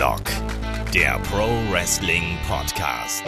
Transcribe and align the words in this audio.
Headlock, 0.00 0.24
der 0.94 1.18
Pro 1.24 1.46
Wrestling 1.70 2.38
Podcast. 2.48 3.22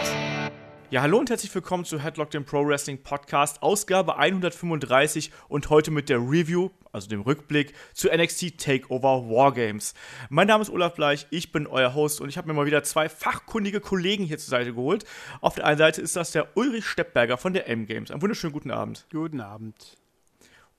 Ja, 0.89 1.03
hallo 1.03 1.19
und 1.19 1.29
herzlich 1.29 1.53
willkommen 1.53 1.85
zu 1.85 1.99
Headlock, 1.99 2.31
dem 2.31 2.45
Pro 2.45 2.65
Wrestling 2.65 3.03
Podcast, 3.03 3.61
Ausgabe 3.61 4.17
135 4.17 5.31
und 5.49 5.69
heute 5.69 5.91
mit 5.91 6.09
der 6.09 6.17
Review, 6.17 6.71
also 6.91 7.07
dem 7.07 7.21
Rückblick 7.21 7.75
zu 7.93 8.09
NXT 8.09 8.57
Takeover 8.57 9.29
Wargames. 9.29 9.93
Mein 10.29 10.47
Name 10.47 10.63
ist 10.63 10.71
Olaf 10.71 10.95
Bleich, 10.95 11.27
ich 11.29 11.51
bin 11.51 11.67
euer 11.67 11.93
Host 11.93 12.21
und 12.21 12.29
ich 12.29 12.39
habe 12.39 12.47
mir 12.47 12.55
mal 12.55 12.65
wieder 12.65 12.81
zwei 12.81 13.07
fachkundige 13.07 13.79
Kollegen 13.79 14.23
hier 14.23 14.39
zur 14.39 14.49
Seite 14.49 14.73
geholt. 14.73 15.05
Auf 15.41 15.53
der 15.53 15.67
einen 15.67 15.77
Seite 15.77 16.01
ist 16.01 16.15
das 16.15 16.31
der 16.31 16.57
Ulrich 16.57 16.87
Steppberger 16.87 17.37
von 17.37 17.53
der 17.53 17.69
M-Games. 17.69 18.09
Einen 18.09 18.23
wunderschönen 18.23 18.51
guten 18.53 18.71
Abend. 18.71 19.05
Guten 19.11 19.41
Abend. 19.41 19.95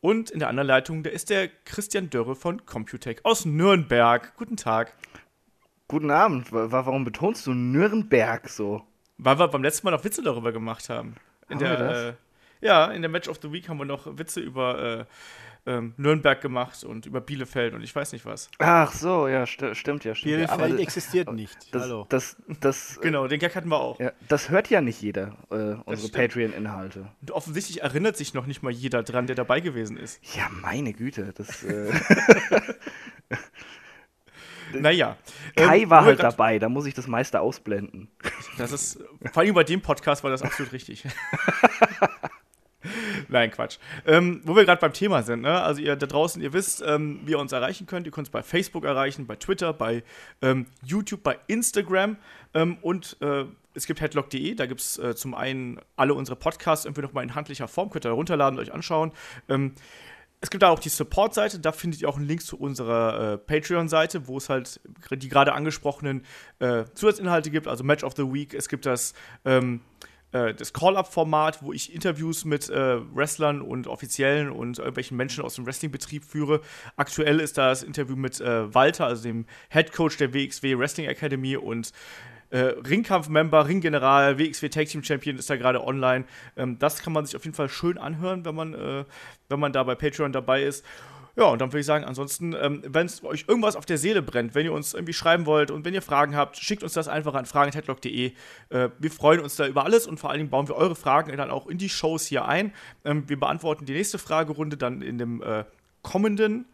Und 0.01 0.31
in 0.31 0.41
der 0.41 0.49
anderen 0.49 0.67
Leitung, 0.67 1.05
da 1.05 1.11
ist 1.11 1.31
der 1.31 1.47
Christian 1.65 2.11
Dörre 2.11 2.35
von 2.35 2.67
Computech 2.67 3.25
aus 3.25 3.45
Nürnberg. 3.45 4.37
Guten 4.37 4.57
Tag. 4.57 4.93
Guten 5.87 6.11
Abend. 6.11 6.49
Warum 6.51 7.05
betonst 7.05 7.47
du 7.47 7.53
Nürnberg 7.53 8.49
so? 8.49 8.83
Weil 9.19 9.39
wir 9.39 9.49
beim 9.49 9.63
letzten 9.63 9.87
Mal 9.87 9.91
noch 9.91 10.05
Witze 10.05 10.23
darüber 10.23 10.51
gemacht 10.51 10.89
haben. 10.89 11.17
In 11.49 11.57
Haben 11.57 11.59
der, 11.59 11.71
wir 11.71 11.77
das? 11.77 11.99
Äh, 11.99 12.15
ja, 12.63 12.87
in 12.87 13.03
der 13.03 13.11
Match 13.11 13.29
of 13.29 13.39
the 13.43 13.53
Week 13.53 13.69
haben 13.69 13.79
wir 13.79 13.85
noch 13.85 14.07
Witze 14.19 14.41
über 14.41 15.07
äh, 15.67 15.71
ähm, 15.71 15.95
Nürnberg 15.97 16.41
gemacht 16.41 16.85
und 16.85 17.07
über 17.07 17.21
Bielefeld 17.21 17.75
und 17.75 17.83
ich 17.83 17.95
weiß 17.95 18.13
nicht 18.13 18.25
was. 18.25 18.51
Ach 18.59 18.93
so, 18.93 19.29
ja, 19.29 19.47
st 19.47 19.77
stimmt 19.77 20.05
ja. 20.05 20.15
Stimmt 20.15 20.33
ja. 20.33 20.37
Bielefeld 20.39 20.73
Aber 20.73 20.81
existiert 20.81 21.33
nicht. 21.33 21.75
das, 21.75 21.83
Hallo. 21.83 22.07
das, 22.09 22.37
das, 22.61 22.99
Genau, 23.03 23.29
den 23.29 23.39
Gag 23.39 23.55
hatten 23.55 23.69
wir 23.69 23.79
auch. 23.79 23.99
ja, 24.01 24.13
das 24.29 24.49
hört 24.49 24.71
ja 24.71 24.81
nicht 24.81 25.01
jeder, 25.03 25.37
äh, 25.51 25.77
unsere. 25.85 26.13
Patreon-Inhalte. 26.13 27.11
Und 27.21 27.31
offensichtlich 27.31 27.83
erinnert 27.83 28.17
sich 28.17 28.35
noch 28.35 28.47
nicht 28.47 28.63
mal 28.63 28.73
jeder 28.73 29.03
dran, 29.03 29.27
der 29.27 29.37
dabei 29.37 29.61
gewesen 29.61 29.97
ist. 29.97 30.21
Ja, 30.35 30.49
meine 30.51 30.93
Güte. 30.93 31.33
Das, 31.35 31.63
äh, 31.63 31.93
Naja. 34.81 35.17
Kai 35.57 35.83
Ähm, 35.83 35.91
war 35.91 36.05
halt 36.05 36.23
dabei, 36.23 36.59
da 36.59 36.69
muss 36.69 36.87
ich 36.87 36.95
das 36.95 37.07
meiste 37.07 37.41
ausblenden. 37.41 38.09
Das 38.59 38.73
ist, 38.73 39.03
vor 39.33 39.43
allem 39.43 39.55
bei 39.55 39.65
dem 39.65 39.81
Podcast 39.81 40.23
war 40.25 40.31
das 40.31 40.43
absolut 40.43 40.73
richtig. 40.73 41.05
Nein, 43.29 43.51
Quatsch. 43.51 43.79
Ähm, 44.07 44.43
wo 44.45 44.55
wir 44.55 44.65
gerade 44.65 44.81
beim 44.81 44.93
Thema 44.93 45.23
sind, 45.23 45.43
ne? 45.43 45.63
also 45.63 45.81
ihr 45.81 45.97
da 45.97 46.07
draußen, 46.07 46.43
ihr 46.43 46.53
wisst, 46.53 46.83
ähm, 46.87 47.21
wie 47.25 47.33
ihr 47.33 47.39
uns 47.39 47.53
erreichen 47.53 47.87
könnt. 47.87 48.07
Ihr 48.07 48.13
könnt 48.13 48.29
uns 48.29 48.33
bei 48.33 48.43
Facebook 48.43 48.85
erreichen, 48.85 49.27
bei 49.27 49.37
Twitter, 49.37 49.73
bei 49.73 50.03
ähm, 50.43 50.67
YouTube, 50.83 51.23
bei 51.23 51.39
Instagram 51.47 52.17
ähm, 52.53 52.77
und 52.83 53.17
äh, 53.21 53.45
es 53.75 53.87
gibt 53.87 54.01
headlock.de, 54.01 54.55
da 54.55 54.67
gibt 54.67 54.81
es 54.81 54.99
äh, 54.99 55.17
zum 55.17 55.35
einen 55.35 55.81
alle 55.97 56.15
unsere 56.15 56.37
Podcasts 56.37 56.85
irgendwie 56.85 57.03
nochmal 57.03 57.25
in 57.25 57.35
handlicher 57.35 57.69
Form, 57.69 57.91
könnt 57.91 58.07
ihr 58.07 58.11
da 58.11 58.15
runterladen 58.15 58.59
und 58.59 58.65
euch 58.65 58.73
anschauen. 58.73 59.13
Es 60.45 60.51
gibt 60.51 60.63
da 60.63 60.69
auch 60.69 60.79
die 60.79 60.91
Support-Seite, 60.91 61.59
da 61.59 61.73
findet 61.73 62.03
ihr 62.03 62.09
auch 62.11 62.19
einen 62.19 62.27
Link 62.27 62.43
zu 62.43 62.59
unserer 62.59 63.33
äh, 63.33 63.39
Patreon-Seite, 63.39 64.29
wo 64.29 64.37
es 64.37 64.51
halt 64.51 64.79
die 65.11 65.31
gerade 65.31 65.55
angesprochenen 65.55 66.23
äh, 66.59 66.85
Zusatzinhalte 66.93 67.51
gibt, 67.51 67.67
also 67.67 67.83
Match 67.83 68.05
of 68.05 68.13
the 68.15 68.25
Week. 68.25 68.53
Es 68.53 68.69
gibt 68.69 68.85
das, 68.85 69.15
ähm, 69.47 69.81
äh, 70.33 70.53
das 70.53 70.75
Call-Up-Format, 70.75 71.63
wo 71.63 71.73
ich 71.73 71.95
Interviews 71.95 72.45
mit 72.45 72.69
äh, 72.69 72.99
Wrestlern 73.17 73.63
und 73.63 73.87
Offiziellen 73.87 74.51
und 74.51 74.77
irgendwelchen 74.77 75.17
Menschen 75.17 75.43
aus 75.43 75.55
dem 75.55 75.65
Wrestling-Betrieb 75.65 76.27
führe. 76.27 76.61
Aktuell 76.97 77.41
ist 77.41 77.57
da 77.57 77.71
das 77.71 77.83
Interview 77.83 78.15
mit 78.15 78.39
äh, 78.43 78.75
Walter, 78.75 79.07
also 79.07 79.23
dem 79.23 79.47
Head 79.71 79.93
Coach 79.95 80.19
der 80.19 80.35
WXW 80.35 80.77
Wrestling 80.77 81.07
Academy 81.07 81.57
und 81.57 81.91
äh, 82.55 82.77
Ringkampf-Member, 82.89 83.67
Ringgeneral, 83.67 84.39
WXW 84.39 84.69
Tag 84.69 84.87
Team 84.87 85.03
Champion 85.03 85.37
ist 85.37 85.51
da 85.51 85.57
gerade 85.57 85.85
online. 85.85 86.25
Ähm, 86.57 86.79
das 86.79 87.03
kann 87.03 87.13
man 87.13 87.27
sich 87.27 87.35
auf 87.35 87.45
jeden 87.45 87.57
Fall 87.57 87.69
schön 87.69 87.99
anhören, 87.99 88.45
wenn 88.45 88.55
man, 88.55 88.75
äh, 88.75 89.05
wenn 89.49 89.59
man 89.59 89.73
da 89.73 89.83
bei 89.83 89.97
Patreon 89.97 90.33
dabei 90.33 90.63
ist. 90.63 90.85
Ja, 91.37 91.47
und 91.47 91.61
dann 91.61 91.73
würde 91.73 91.81
ich 91.81 91.87
sagen, 91.87 92.05
ansonsten, 92.05 92.55
ähm, 92.55 92.81
wenn 92.87 93.07
es 93.07 93.25
euch 93.25 93.47
irgendwas 93.49 93.75
auf 93.75 93.87
der 93.87 93.99
Seele 93.99 94.23
brennt, 94.23 94.55
wenn 94.55 94.65
ihr 94.65 94.73
uns 94.73 94.95
irgendwie 94.95 95.15
schreiben 95.15 95.47
wollt 95.47 95.73
und 95.73 95.85
wenn 95.85 95.95
ihr 95.95 96.03
Fragen 96.03 96.37
habt, 96.37 96.57
schickt 96.57 96.85
uns 96.85 96.93
das 96.93 97.09
einfach 97.09 97.35
an 97.35 97.45
fragen.headlock.de. 97.45 98.33
Äh, 98.69 98.89
wir 99.01 99.11
freuen 99.11 99.41
uns 99.41 99.57
da 99.57 99.67
über 99.67 99.85
alles 99.85 100.07
und 100.07 100.21
vor 100.21 100.31
allen 100.31 100.39
Dingen 100.39 100.51
bauen 100.51 100.69
wir 100.69 100.77
eure 100.77 100.95
Fragen 100.95 101.37
dann 101.37 101.51
auch 101.51 101.67
in 101.67 101.79
die 101.79 101.89
Shows 101.89 102.25
hier 102.25 102.45
ein. 102.45 102.73
Ähm, 103.05 103.29
wir 103.29 103.41
beantworten 103.41 103.85
die 103.85 103.95
nächste 103.95 104.19
Fragerunde 104.19 104.77
dann 104.77 105.03
in 105.03 105.19
dem 105.19 105.43
äh, 105.43 105.65
kommenden 106.03 106.67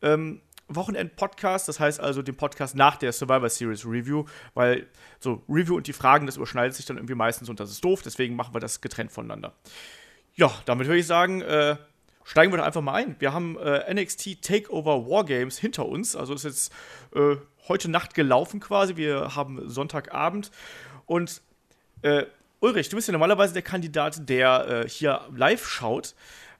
ähm, 0.00 0.40
Wochenend-Podcast, 0.68 1.68
das 1.68 1.80
heißt 1.80 2.00
also 2.00 2.22
den 2.22 2.36
Podcast 2.36 2.74
nach 2.74 2.96
der 2.96 3.12
Survivor 3.12 3.48
Series 3.48 3.84
Review, 3.84 4.24
weil 4.54 4.86
so 5.20 5.42
Review 5.48 5.76
und 5.76 5.86
die 5.86 5.92
Fragen, 5.92 6.26
das 6.26 6.36
überschneidet 6.36 6.74
sich 6.74 6.86
dann 6.86 6.96
irgendwie 6.96 7.14
meistens 7.14 7.48
und 7.48 7.60
das 7.60 7.70
ist 7.70 7.84
doof, 7.84 8.02
deswegen 8.02 8.36
machen 8.36 8.54
wir 8.54 8.60
das 8.60 8.80
getrennt 8.80 9.12
voneinander. 9.12 9.52
Ja, 10.34 10.52
damit 10.64 10.86
würde 10.86 11.00
ich 11.00 11.06
sagen, 11.06 11.42
äh, 11.42 11.76
steigen 12.24 12.52
wir 12.52 12.58
doch 12.58 12.64
einfach 12.64 12.80
mal 12.80 12.94
ein. 12.94 13.16
Wir 13.18 13.32
haben 13.32 13.58
äh, 13.58 13.92
NXT 13.92 14.42
Takeover 14.42 15.08
Wargames 15.08 15.58
hinter 15.58 15.86
uns, 15.86 16.16
also 16.16 16.34
ist 16.34 16.44
jetzt 16.44 16.72
äh, 17.14 17.36
heute 17.68 17.90
Nacht 17.90 18.14
gelaufen 18.14 18.60
quasi, 18.60 18.96
wir 18.96 19.36
haben 19.36 19.68
Sonntagabend 19.68 20.50
und 21.06 21.42
äh, 22.02 22.24
Ulrich, 22.64 22.88
du 22.88 22.96
bist 22.96 23.08
ja 23.08 23.12
normalerweise 23.12 23.52
der 23.52 23.62
Kandidat, 23.62 24.26
der 24.26 24.84
äh, 24.84 24.88
hier 24.88 25.20
live 25.36 25.68
schaut. 25.68 26.14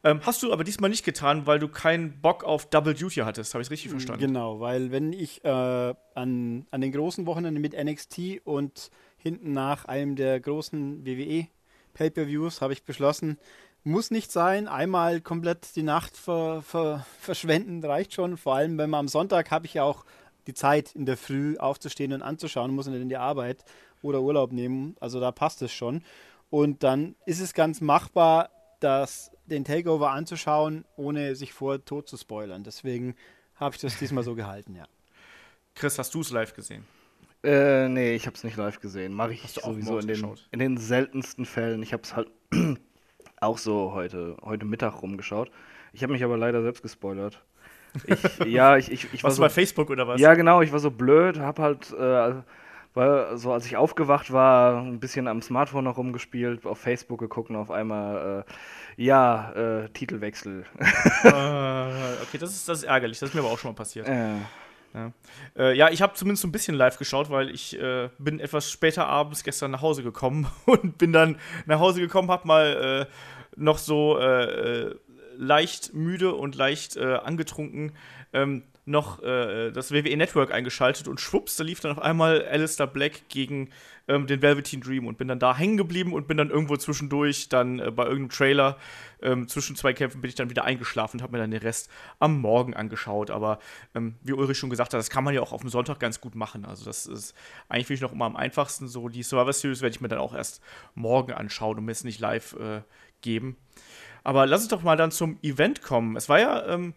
Ähm, 0.05 0.21
hast 0.23 0.43
du 0.43 0.53
aber 0.53 0.65
diesmal 0.65 0.91
nicht 0.91 1.05
getan, 1.05 1.47
weil 1.47 1.59
du 1.59 1.67
keinen 1.67 2.21
Bock 2.21 2.45
auf 2.45 2.69
Double 2.69 2.93
Duty 2.93 3.21
hattest. 3.21 3.55
Habe 3.55 3.63
ich 3.63 3.71
richtig 3.71 3.91
verstanden? 3.91 4.21
Genau, 4.21 4.61
weil 4.61 4.91
wenn 4.91 5.15
ich 5.15 5.43
äh, 5.45 5.49
an, 5.49 6.67
an 6.71 6.81
den 6.83 6.93
großen 6.93 7.25
Wochenenden 7.25 7.63
mit 7.63 7.73
NXT 7.73 8.43
und 8.45 8.91
hinten 9.17 9.53
nach 9.53 9.87
einem 9.87 10.15
der 10.15 10.39
großen 10.41 11.07
WWE 11.07 11.47
Pay-per-Views 11.95 12.61
habe 12.61 12.75
ich 12.75 12.85
beschlossen, 12.85 13.39
muss 13.83 14.11
nicht 14.11 14.31
sein, 14.31 14.69
einmal 14.69 15.23
komplett 15.23 15.75
die 15.75 15.83
Nacht 15.83 16.17
ver, 16.17 16.63
ver, 16.63 17.07
verschwenden, 17.21 17.83
reicht 17.83 18.13
schon. 18.13 18.37
Vor 18.37 18.57
allem, 18.57 18.77
wenn 18.77 18.91
man 18.91 19.01
am 19.01 19.09
Sonntag 19.09 19.51
habe 19.51 19.65
ich 19.65 19.75
ja 19.75 19.85
auch 19.85 20.05
die 20.47 20.55
Zeit 20.55 20.95
in 20.95 21.07
der 21.07 21.17
Früh 21.17 21.57
aufzustehen 21.57 22.13
und 22.13 22.21
anzuschauen, 22.21 22.75
muss 22.75 22.87
nicht 22.87 23.01
in 23.01 23.09
die 23.09 23.17
Arbeit 23.17 23.65
oder 24.03 24.21
Urlaub 24.21 24.53
nehmen. 24.53 24.97
Also 25.01 25.19
da 25.19 25.33
passt 25.33 25.63
es 25.63 25.73
schon. 25.73 26.03
Und 26.51 26.83
dann 26.83 27.15
ist 27.25 27.41
es 27.41 27.55
ganz 27.55 27.81
machbar, 27.81 28.51
das, 28.85 29.31
den 29.47 29.65
Takeover 29.65 30.11
anzuschauen, 30.11 30.85
ohne 30.97 31.35
sich 31.35 31.53
vor 31.53 31.85
tot 31.85 32.09
zu 32.09 32.17
spoilern. 32.17 32.63
Deswegen 32.63 33.17
habe 33.57 33.75
ich 33.75 33.81
das 33.81 33.99
diesmal 33.99 34.25
so 34.25 34.35
gehalten, 34.37 34.77
ja. 34.77 34.87
Chris, 35.75 35.99
hast 35.99 36.15
du 36.15 36.21
es 36.21 36.31
live 36.31 36.55
gesehen? 36.55 36.85
Äh, 37.43 37.89
nee, 37.89 38.15
ich 38.15 38.27
hab's 38.27 38.45
nicht 38.45 38.57
live 38.57 38.81
gesehen. 38.81 39.13
Mache 39.13 39.33
ich 39.33 39.43
Hast 39.43 39.57
du 39.57 39.61
auch 39.63 39.73
sowieso 39.73 39.99
in 39.99 40.07
den, 40.07 40.35
in 40.51 40.59
den 40.59 40.77
seltensten 40.77 41.45
Fällen. 41.45 41.83
Ich 41.83 41.93
hab's 41.93 42.15
halt 42.15 42.29
auch 43.41 43.59
so 43.59 43.93
heute, 43.93 44.37
heute 44.43 44.65
Mittag 44.65 45.03
rumgeschaut. 45.03 45.51
Ich 45.93 46.03
habe 46.03 46.13
mich 46.13 46.25
aber 46.25 46.37
leider 46.37 46.63
selbst 46.63 46.83
gespoilert. 46.83 47.43
Ich, 48.07 48.39
ja, 48.47 48.77
ich, 48.77 48.91
ich, 48.91 49.13
ich 49.13 49.23
war 49.23 49.29
Warst 49.29 49.39
du 49.39 49.43
so 49.43 49.43
bei 49.43 49.51
Facebook 49.51 49.91
oder 49.91 50.09
was? 50.09 50.21
Ja, 50.21 50.35
genau, 50.35 50.63
ich 50.63 50.73
war 50.73 50.79
so 50.79 50.91
blöd, 50.91 51.39
hab 51.39 51.59
halt, 51.59 51.93
äh, 51.93 52.35
war 52.95 53.37
so 53.37 53.53
als 53.53 53.67
ich 53.67 53.77
aufgewacht 53.77 54.33
war, 54.33 54.81
ein 54.81 55.01
bisschen 55.01 55.29
am 55.29 55.43
Smartphone 55.43 55.85
noch 55.85 55.97
rumgespielt, 55.97 56.65
auf 56.65 56.79
Facebook 56.79 57.21
geguckt 57.21 57.51
und 57.51 57.57
auf 57.57 57.71
einmal, 57.71 58.45
äh, 58.47 59.03
ja, 59.03 59.53
äh, 59.53 59.89
Titelwechsel. 59.91 60.65
Äh, 61.25 62.23
okay, 62.23 62.39
das 62.39 62.53
ist, 62.53 62.69
das 62.69 62.79
ist 62.79 62.85
ärgerlich. 62.85 63.19
Das 63.19 63.31
ist 63.31 63.35
mir 63.35 63.41
aber 63.41 63.51
auch 63.51 63.59
schon 63.59 63.73
mal 63.73 63.77
passiert. 63.77 64.07
Ja, 64.95 65.13
äh, 65.57 65.77
ja 65.77 65.91
ich 65.91 66.03
habe 66.03 66.15
zumindest 66.15 66.43
so 66.43 66.49
ein 66.49 66.53
bisschen 66.53 66.77
live 66.77 66.99
geschaut, 66.99 67.31
weil 67.31 67.51
ich 67.51 67.79
äh, 67.81 68.11
bin 68.19 68.41
etwas 68.41 68.71
später 68.71 69.07
abends 69.07 69.43
gestern 69.43 69.73
nach 69.73 69.83
Hause 69.83 70.03
gekommen 70.03 70.47
und 70.67 70.99
bin 70.99 71.13
dann 71.13 71.39
nach 71.67 71.81
Hause 71.81 72.01
gekommen, 72.01 72.31
hab 72.31 72.45
mal 72.45 73.09
äh, 73.09 73.15
noch 73.57 73.79
so 73.79 74.19
äh, 74.19 74.45
äh, 74.45 74.95
leicht 75.37 75.95
müde 75.95 76.35
und 76.35 76.55
leicht 76.55 76.97
äh, 76.97 77.15
angetrunken 77.15 77.93
ähm, 78.33 78.63
noch 78.87 79.23
äh, 79.23 79.71
das 79.71 79.93
WWE 79.93 80.17
Network 80.17 80.53
eingeschaltet 80.53 81.09
und 81.09 81.21
schwupps, 81.21 81.57
da 81.57 81.65
lief 81.65 81.81
dann 81.81 81.93
auf 81.93 82.03
einmal 82.03 82.45
Alistair 82.45 82.87
Black 82.87 83.29
gegen 83.29 83.71
ähm, 84.09 84.27
den 84.27 84.43
Velveteen 84.43 84.81
Dream 84.81 85.07
und 85.07 85.17
bin 85.17 85.29
dann 85.29 85.39
da 85.39 85.57
hängen 85.57 85.77
geblieben 85.77 86.13
und 86.13 86.29
bin 86.29 86.37
dann 86.37 86.51
irgendwo 86.51 86.77
zwischendurch 86.77 87.49
dann 87.49 87.79
äh, 87.79 87.91
bei 87.91 88.05
irgendeinem 88.05 88.29
Trailer 88.29 88.77
ähm, 89.23 89.49
zwischen 89.49 89.75
zwei 89.77 89.95
Kämpfen 89.95 90.21
bin 90.21 90.29
ich 90.29 90.35
dann 90.35 90.51
wieder 90.51 90.65
eingeschlafen 90.65 91.19
und 91.19 91.23
habe 91.23 91.33
mir 91.33 91.39
dann 91.39 91.51
den 91.51 91.63
Rest 91.63 91.91
am 92.19 92.39
Morgen 92.41 92.75
angeschaut. 92.75 93.31
Aber 93.31 93.59
ähm, 93.95 94.17
wie 94.23 94.33
Ulrich 94.33 94.59
schon 94.59 94.71
gesagt 94.71 94.93
hat, 94.93 94.99
das 94.99 95.11
kann 95.11 95.25
man 95.25 95.35
ja 95.35 95.41
auch 95.41 95.53
auf 95.53 95.63
dem 95.63 95.71
Sonntag 95.71 95.99
ganz 95.99 96.21
gut 96.21 96.35
machen. 96.35 96.67
Also 96.67 96.85
das 96.85 97.07
ist 97.07 97.35
eigentlich 97.69 97.87
finde 97.87 97.97
ich 97.97 98.03
noch 98.03 98.13
immer 98.13 98.27
am 98.27 98.37
einfachsten. 98.37 98.87
So 98.87 99.09
die 99.09 99.23
Survivor 99.23 99.53
Series 99.53 99.81
werde 99.81 99.95
ich 99.95 100.01
mir 100.03 100.09
dann 100.09 100.19
auch 100.19 100.35
erst 100.35 100.61
morgen 100.95 101.33
anschauen 101.33 101.79
und 101.79 101.87
mir 101.87 101.93
es 101.93 102.05
nicht 102.05 102.21
live 102.21 102.55
äh, 102.55 102.83
geben. 103.23 103.57
Aber 104.23 104.47
lass 104.47 104.63
uns 104.63 104.69
doch 104.69 104.83
mal 104.83 104.97
dann 104.97 105.11
zum 105.11 105.39
Event 105.43 105.83
kommen. 105.83 106.17
Es 106.17 106.29
war 106.29 106.41
ja, 106.41 106.67
ähm, 106.67 106.95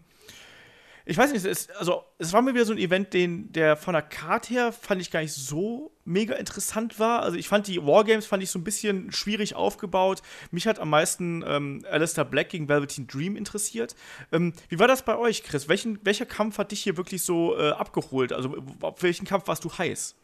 ich 1.08 1.16
weiß 1.16 1.32
nicht, 1.32 1.44
es, 1.44 1.70
also, 1.70 2.04
es 2.18 2.32
war 2.32 2.42
mir 2.42 2.54
wieder 2.54 2.64
so 2.64 2.72
ein 2.72 2.78
Event, 2.78 3.14
den, 3.14 3.52
der 3.52 3.76
von 3.76 3.94
der 3.94 4.02
Karte 4.02 4.52
her 4.54 4.72
fand 4.72 5.00
ich 5.00 5.10
gar 5.10 5.20
nicht 5.20 5.32
so 5.32 5.90
mega 6.04 6.34
interessant 6.34 6.98
war. 6.98 7.22
Also 7.22 7.36
ich 7.36 7.48
fand 7.48 7.66
die 7.66 7.84
Wargames 7.84 8.26
fand 8.26 8.42
ich 8.42 8.50
so 8.50 8.58
ein 8.58 8.64
bisschen 8.64 9.12
schwierig 9.12 9.54
aufgebaut. 9.54 10.22
Mich 10.50 10.66
hat 10.66 10.78
am 10.78 10.90
meisten 10.90 11.44
ähm, 11.46 11.84
Alistair 11.90 12.24
Black 12.24 12.50
gegen 12.50 12.68
Velveteen 12.68 13.06
Dream 13.06 13.36
interessiert. 13.36 13.94
Ähm, 14.32 14.52
wie 14.68 14.78
war 14.78 14.88
das 14.88 15.02
bei 15.02 15.18
euch, 15.18 15.42
Chris? 15.42 15.68
Welchen, 15.68 15.98
welcher 16.04 16.26
Kampf 16.26 16.58
hat 16.58 16.72
dich 16.72 16.82
hier 16.82 16.96
wirklich 16.96 17.22
so 17.22 17.58
äh, 17.58 17.70
abgeholt? 17.70 18.32
Also 18.32 18.56
auf 18.80 19.02
welchen 19.02 19.26
Kampf 19.26 19.48
warst 19.48 19.64
du 19.64 19.70
heiß? 19.70 20.14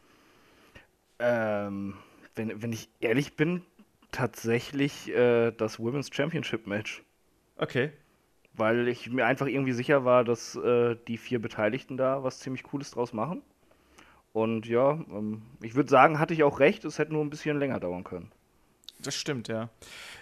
ähm, 1.19 1.95
wenn, 2.35 2.61
wenn 2.61 2.73
ich 2.73 2.89
ehrlich 2.99 3.35
bin, 3.35 3.61
tatsächlich 4.11 5.09
äh, 5.09 5.51
das 5.51 5.79
Women's 5.79 6.09
Championship 6.11 6.67
Match. 6.67 7.03
Okay. 7.57 7.91
Weil 8.57 8.87
ich 8.87 9.09
mir 9.09 9.25
einfach 9.25 9.47
irgendwie 9.47 9.73
sicher 9.73 10.05
war, 10.05 10.23
dass 10.23 10.55
äh, 10.55 10.95
die 11.07 11.17
vier 11.17 11.41
Beteiligten 11.41 11.97
da 11.97 12.23
was 12.23 12.39
ziemlich 12.39 12.63
Cooles 12.63 12.91
draus 12.91 13.13
machen. 13.13 13.41
Und 14.33 14.67
ja, 14.67 14.91
ähm, 14.91 15.41
ich 15.61 15.75
würde 15.75 15.89
sagen, 15.89 16.19
hatte 16.19 16.33
ich 16.33 16.43
auch 16.43 16.59
recht, 16.59 16.83
es 16.85 16.99
hätte 16.99 17.13
nur 17.13 17.23
ein 17.23 17.29
bisschen 17.29 17.57
länger 17.57 17.79
dauern 17.79 18.03
können. 18.03 18.31
Das 18.99 19.15
stimmt, 19.15 19.47
ja. 19.47 19.69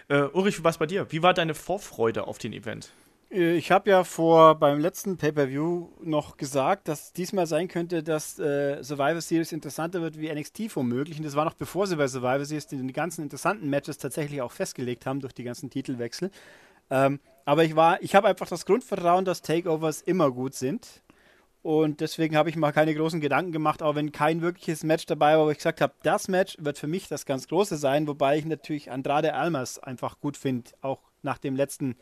Äh, 0.07 0.24
Ulrich, 0.33 0.59
wie 0.59 0.63
war 0.63 0.71
es 0.71 0.77
bei 0.77 0.85
dir? 0.85 1.12
Wie 1.12 1.24
war 1.24 1.33
deine 1.33 1.53
Vorfreude 1.53 2.27
auf 2.27 2.38
den 2.38 2.53
Event? 2.53 2.91
Äh, 3.33 3.56
ich 3.56 3.71
habe 3.71 3.89
ja 3.89 4.03
vor 4.03 4.56
beim 4.56 4.80
letzten 4.80 5.18
Pay-per-View 5.18 5.89
noch 6.03 6.38
gesagt, 6.38 6.88
dass 6.88 7.13
diesmal 7.13 7.47
sein 7.47 7.68
könnte, 7.68 8.03
dass 8.03 8.39
äh, 8.39 8.83
Survivor 8.83 9.21
Series 9.21 9.51
interessanter 9.51 10.01
wird 10.01 10.19
wie 10.19 10.31
NXT 10.33 10.75
womöglich. 10.75 11.18
Und 11.18 11.25
das 11.25 11.35
war 11.35 11.45
noch 11.45 11.56
bevor 11.56 11.88
sie 11.88 11.95
bei 11.95 12.07
Survivor 12.07 12.45
Series 12.45 12.68
die, 12.68 12.77
die 12.77 12.94
ganzen 12.94 13.24
interessanten 13.24 13.69
Matches 13.69 13.97
tatsächlich 13.97 14.41
auch 14.41 14.51
festgelegt 14.51 15.06
haben 15.06 15.19
durch 15.19 15.33
die 15.33 15.44
ganzen 15.44 15.69
Titelwechsel. 15.69 16.31
Ähm, 16.89 17.19
aber 17.45 17.63
ich 17.63 17.75
war, 17.75 18.01
ich 18.01 18.16
habe 18.16 18.28
einfach 18.28 18.48
das 18.48 18.66
Grundvertrauen, 18.66 19.25
dass 19.25 19.42
Takeovers 19.42 20.01
immer 20.01 20.31
gut 20.31 20.54
sind. 20.54 21.01
Und 21.62 22.01
deswegen 22.01 22.36
habe 22.36 22.50
ich 22.50 22.57
mal 22.57 22.74
keine 22.74 22.94
großen 22.94 23.22
Gedanken 23.22 23.54
gemacht, 23.54 23.81
auch 23.81 23.95
wenn 23.95 24.12
kein 24.12 24.42
wirkliches 24.42 24.84
Match 24.84 25.06
dabei 25.06 25.38
war, 25.38 25.45
wo 25.45 25.50
ich 25.50 25.57
gesagt 25.57 25.80
habe, 25.80 25.94
das 26.04 26.28
Match 26.28 26.57
wird 26.60 26.78
für 26.78 26.88
mich 26.88 27.07
das 27.07 27.25
ganz 27.25 27.48
große 27.48 27.78
sein, 27.78 28.06
wobei 28.06 28.38
ich 28.38 28.44
natürlich 28.45 28.92
Andrade 28.92 29.34
Almas 29.34 29.80
einfach 29.80 30.19
gut 30.19 30.36
finde, 30.36 30.72
auch 30.81 31.00
nach 31.22 31.38
dem 31.38 31.56
letzten 31.56 31.95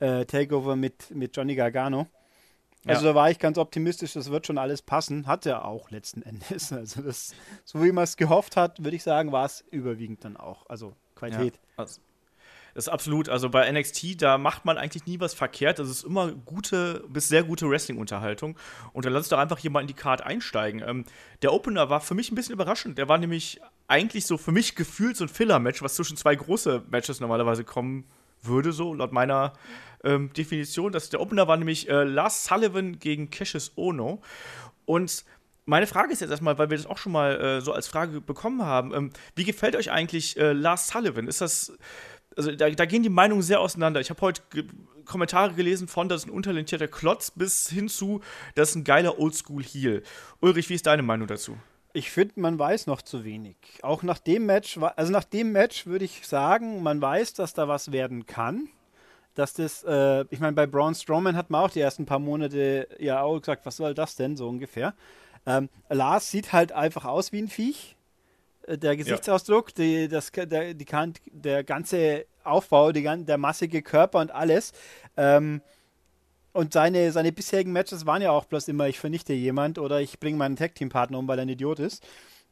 äh, 0.00 0.26
Takeover 0.26 0.76
mit, 0.76 1.14
mit 1.14 1.34
Johnny 1.34 1.54
Gargano. 1.54 2.08
Also 2.86 3.06
ja. 3.06 3.12
da 3.12 3.14
war 3.14 3.30
ich 3.30 3.38
ganz 3.38 3.58
optimistisch, 3.58 4.14
das 4.14 4.30
wird 4.30 4.46
schon 4.46 4.58
alles 4.58 4.82
passen. 4.82 5.26
Hat 5.26 5.46
er 5.46 5.64
auch 5.64 5.90
letzten 5.90 6.22
Endes. 6.50 6.72
Also 6.72 7.02
das, 7.02 7.34
so 7.64 7.82
wie 7.82 7.92
man 7.92 8.04
es 8.04 8.16
gehofft 8.18 8.56
hat, 8.56 8.82
würde 8.82 8.96
ich 8.96 9.02
sagen, 9.02 9.32
war 9.32 9.46
es 9.46 9.64
überwiegend 9.70 10.24
dann 10.24 10.36
auch. 10.36 10.68
Also 10.68 10.94
Qualität. 11.14 11.54
Ja, 11.54 11.60
also 11.76 12.00
ist 12.74 12.88
absolut. 12.88 13.28
Also 13.28 13.48
bei 13.50 13.70
NXT, 13.70 14.22
da 14.22 14.38
macht 14.38 14.64
man 14.64 14.78
eigentlich 14.78 15.06
nie 15.06 15.20
was 15.20 15.34
verkehrt. 15.34 15.78
Das 15.78 15.88
ist 15.88 16.04
immer 16.04 16.32
gute 16.32 17.04
bis 17.08 17.28
sehr 17.28 17.42
gute 17.42 17.68
Wrestling-Unterhaltung. 17.68 18.56
Und 18.92 19.04
dann 19.04 19.12
lass 19.12 19.28
doch 19.28 19.38
einfach 19.38 19.58
hier 19.58 19.70
mal 19.70 19.80
in 19.80 19.86
die 19.86 19.94
Card 19.94 20.22
einsteigen. 20.22 20.82
Ähm, 20.86 21.04
der 21.42 21.52
Opener 21.52 21.90
war 21.90 22.00
für 22.00 22.14
mich 22.14 22.30
ein 22.30 22.34
bisschen 22.34 22.54
überraschend. 22.54 22.98
Der 22.98 23.08
war 23.08 23.18
nämlich 23.18 23.60
eigentlich 23.88 24.26
so 24.26 24.38
für 24.38 24.52
mich 24.52 24.76
gefühlt 24.76 25.16
so 25.16 25.24
ein 25.24 25.28
Filler-Match, 25.28 25.82
was 25.82 25.94
zwischen 25.94 26.16
zwei 26.16 26.34
große 26.34 26.84
Matches 26.90 27.20
normalerweise 27.20 27.64
kommen 27.64 28.04
würde, 28.42 28.72
so 28.72 28.94
laut 28.94 29.12
meiner 29.12 29.52
ähm, 30.04 30.32
Definition. 30.32 30.92
Das, 30.92 31.10
der 31.10 31.20
Opener 31.20 31.48
war 31.48 31.56
nämlich 31.56 31.88
äh, 31.88 32.04
Lars 32.04 32.44
Sullivan 32.44 32.98
gegen 32.98 33.30
Cassius 33.30 33.72
Ono. 33.76 34.22
Und 34.86 35.24
meine 35.66 35.86
Frage 35.86 36.12
ist 36.12 36.20
jetzt 36.20 36.30
erstmal, 36.30 36.58
weil 36.58 36.70
wir 36.70 36.76
das 36.76 36.86
auch 36.86 36.98
schon 36.98 37.12
mal 37.12 37.40
äh, 37.40 37.60
so 37.60 37.72
als 37.72 37.86
Frage 37.86 38.20
bekommen 38.20 38.62
haben: 38.62 38.94
ähm, 38.94 39.10
Wie 39.34 39.44
gefällt 39.44 39.76
euch 39.76 39.90
eigentlich 39.90 40.36
äh, 40.36 40.52
Lars 40.52 40.88
Sullivan? 40.88 41.28
Ist 41.28 41.40
das. 41.40 41.72
Also 42.36 42.52
da, 42.52 42.70
da 42.70 42.84
gehen 42.84 43.02
die 43.02 43.08
Meinungen 43.08 43.42
sehr 43.42 43.60
auseinander. 43.60 44.00
Ich 44.00 44.10
habe 44.10 44.20
heute 44.20 44.42
ge 44.50 44.64
Kommentare 45.04 45.54
gelesen 45.54 45.88
von, 45.88 46.08
das 46.08 46.22
ist 46.22 46.28
ein 46.28 46.32
untalentierter 46.32 46.86
Klotz, 46.86 47.32
bis 47.32 47.68
hin 47.68 47.88
zu, 47.88 48.20
das 48.54 48.70
ist 48.70 48.74
ein 48.76 48.84
geiler 48.84 49.18
Oldschool-Heel. 49.18 50.04
Ulrich, 50.40 50.68
wie 50.68 50.74
ist 50.74 50.86
deine 50.86 51.02
Meinung 51.02 51.26
dazu? 51.26 51.56
Ich 51.92 52.12
finde, 52.12 52.38
man 52.38 52.58
weiß 52.60 52.86
noch 52.86 53.02
zu 53.02 53.24
wenig. 53.24 53.56
Auch 53.82 54.04
nach 54.04 54.20
dem 54.20 54.46
Match, 54.46 54.78
also 54.78 55.10
nach 55.10 55.24
dem 55.24 55.50
Match 55.50 55.86
würde 55.86 56.04
ich 56.04 56.28
sagen, 56.28 56.84
man 56.84 57.02
weiß, 57.02 57.34
dass 57.34 57.54
da 57.54 57.66
was 57.66 57.90
werden 57.90 58.26
kann 58.26 58.68
dass 59.34 59.54
das, 59.54 59.84
äh, 59.84 60.24
ich 60.30 60.40
meine, 60.40 60.52
bei 60.52 60.66
Braun 60.66 60.94
Strowman 60.94 61.36
hat 61.36 61.50
man 61.50 61.62
auch 61.62 61.70
die 61.70 61.80
ersten 61.80 62.06
paar 62.06 62.18
Monate 62.18 62.88
ja 62.98 63.22
auch 63.22 63.38
gesagt, 63.38 63.64
was 63.64 63.76
soll 63.76 63.94
das 63.94 64.16
denn, 64.16 64.36
so 64.36 64.48
ungefähr. 64.48 64.94
Ähm, 65.46 65.68
Lars 65.88 66.30
sieht 66.30 66.52
halt 66.52 66.72
einfach 66.72 67.04
aus 67.04 67.32
wie 67.32 67.40
ein 67.40 67.48
Viech. 67.48 67.96
Äh, 68.66 68.78
der 68.78 68.96
Gesichtsausdruck, 68.96 69.70
ja. 69.70 69.84
die, 69.84 70.08
das, 70.08 70.30
der, 70.32 70.74
die, 70.74 70.86
der 71.32 71.64
ganze 71.64 72.26
Aufbau, 72.44 72.92
die, 72.92 73.02
der 73.02 73.38
massige 73.38 73.82
Körper 73.82 74.20
und 74.20 74.30
alles. 74.30 74.72
Ähm, 75.16 75.60
und 76.52 76.72
seine, 76.72 77.12
seine 77.12 77.30
bisherigen 77.30 77.72
Matches 77.72 78.06
waren 78.06 78.22
ja 78.22 78.32
auch 78.32 78.44
bloß 78.44 78.66
immer, 78.68 78.88
ich 78.88 78.98
vernichte 78.98 79.32
jemand 79.32 79.78
oder 79.78 80.00
ich 80.00 80.18
bringe 80.18 80.36
meinen 80.36 80.56
Tag-Team-Partner 80.56 81.18
um, 81.18 81.28
weil 81.28 81.38
er 81.38 81.42
ein 81.42 81.48
Idiot 81.48 81.78
ist 81.78 82.04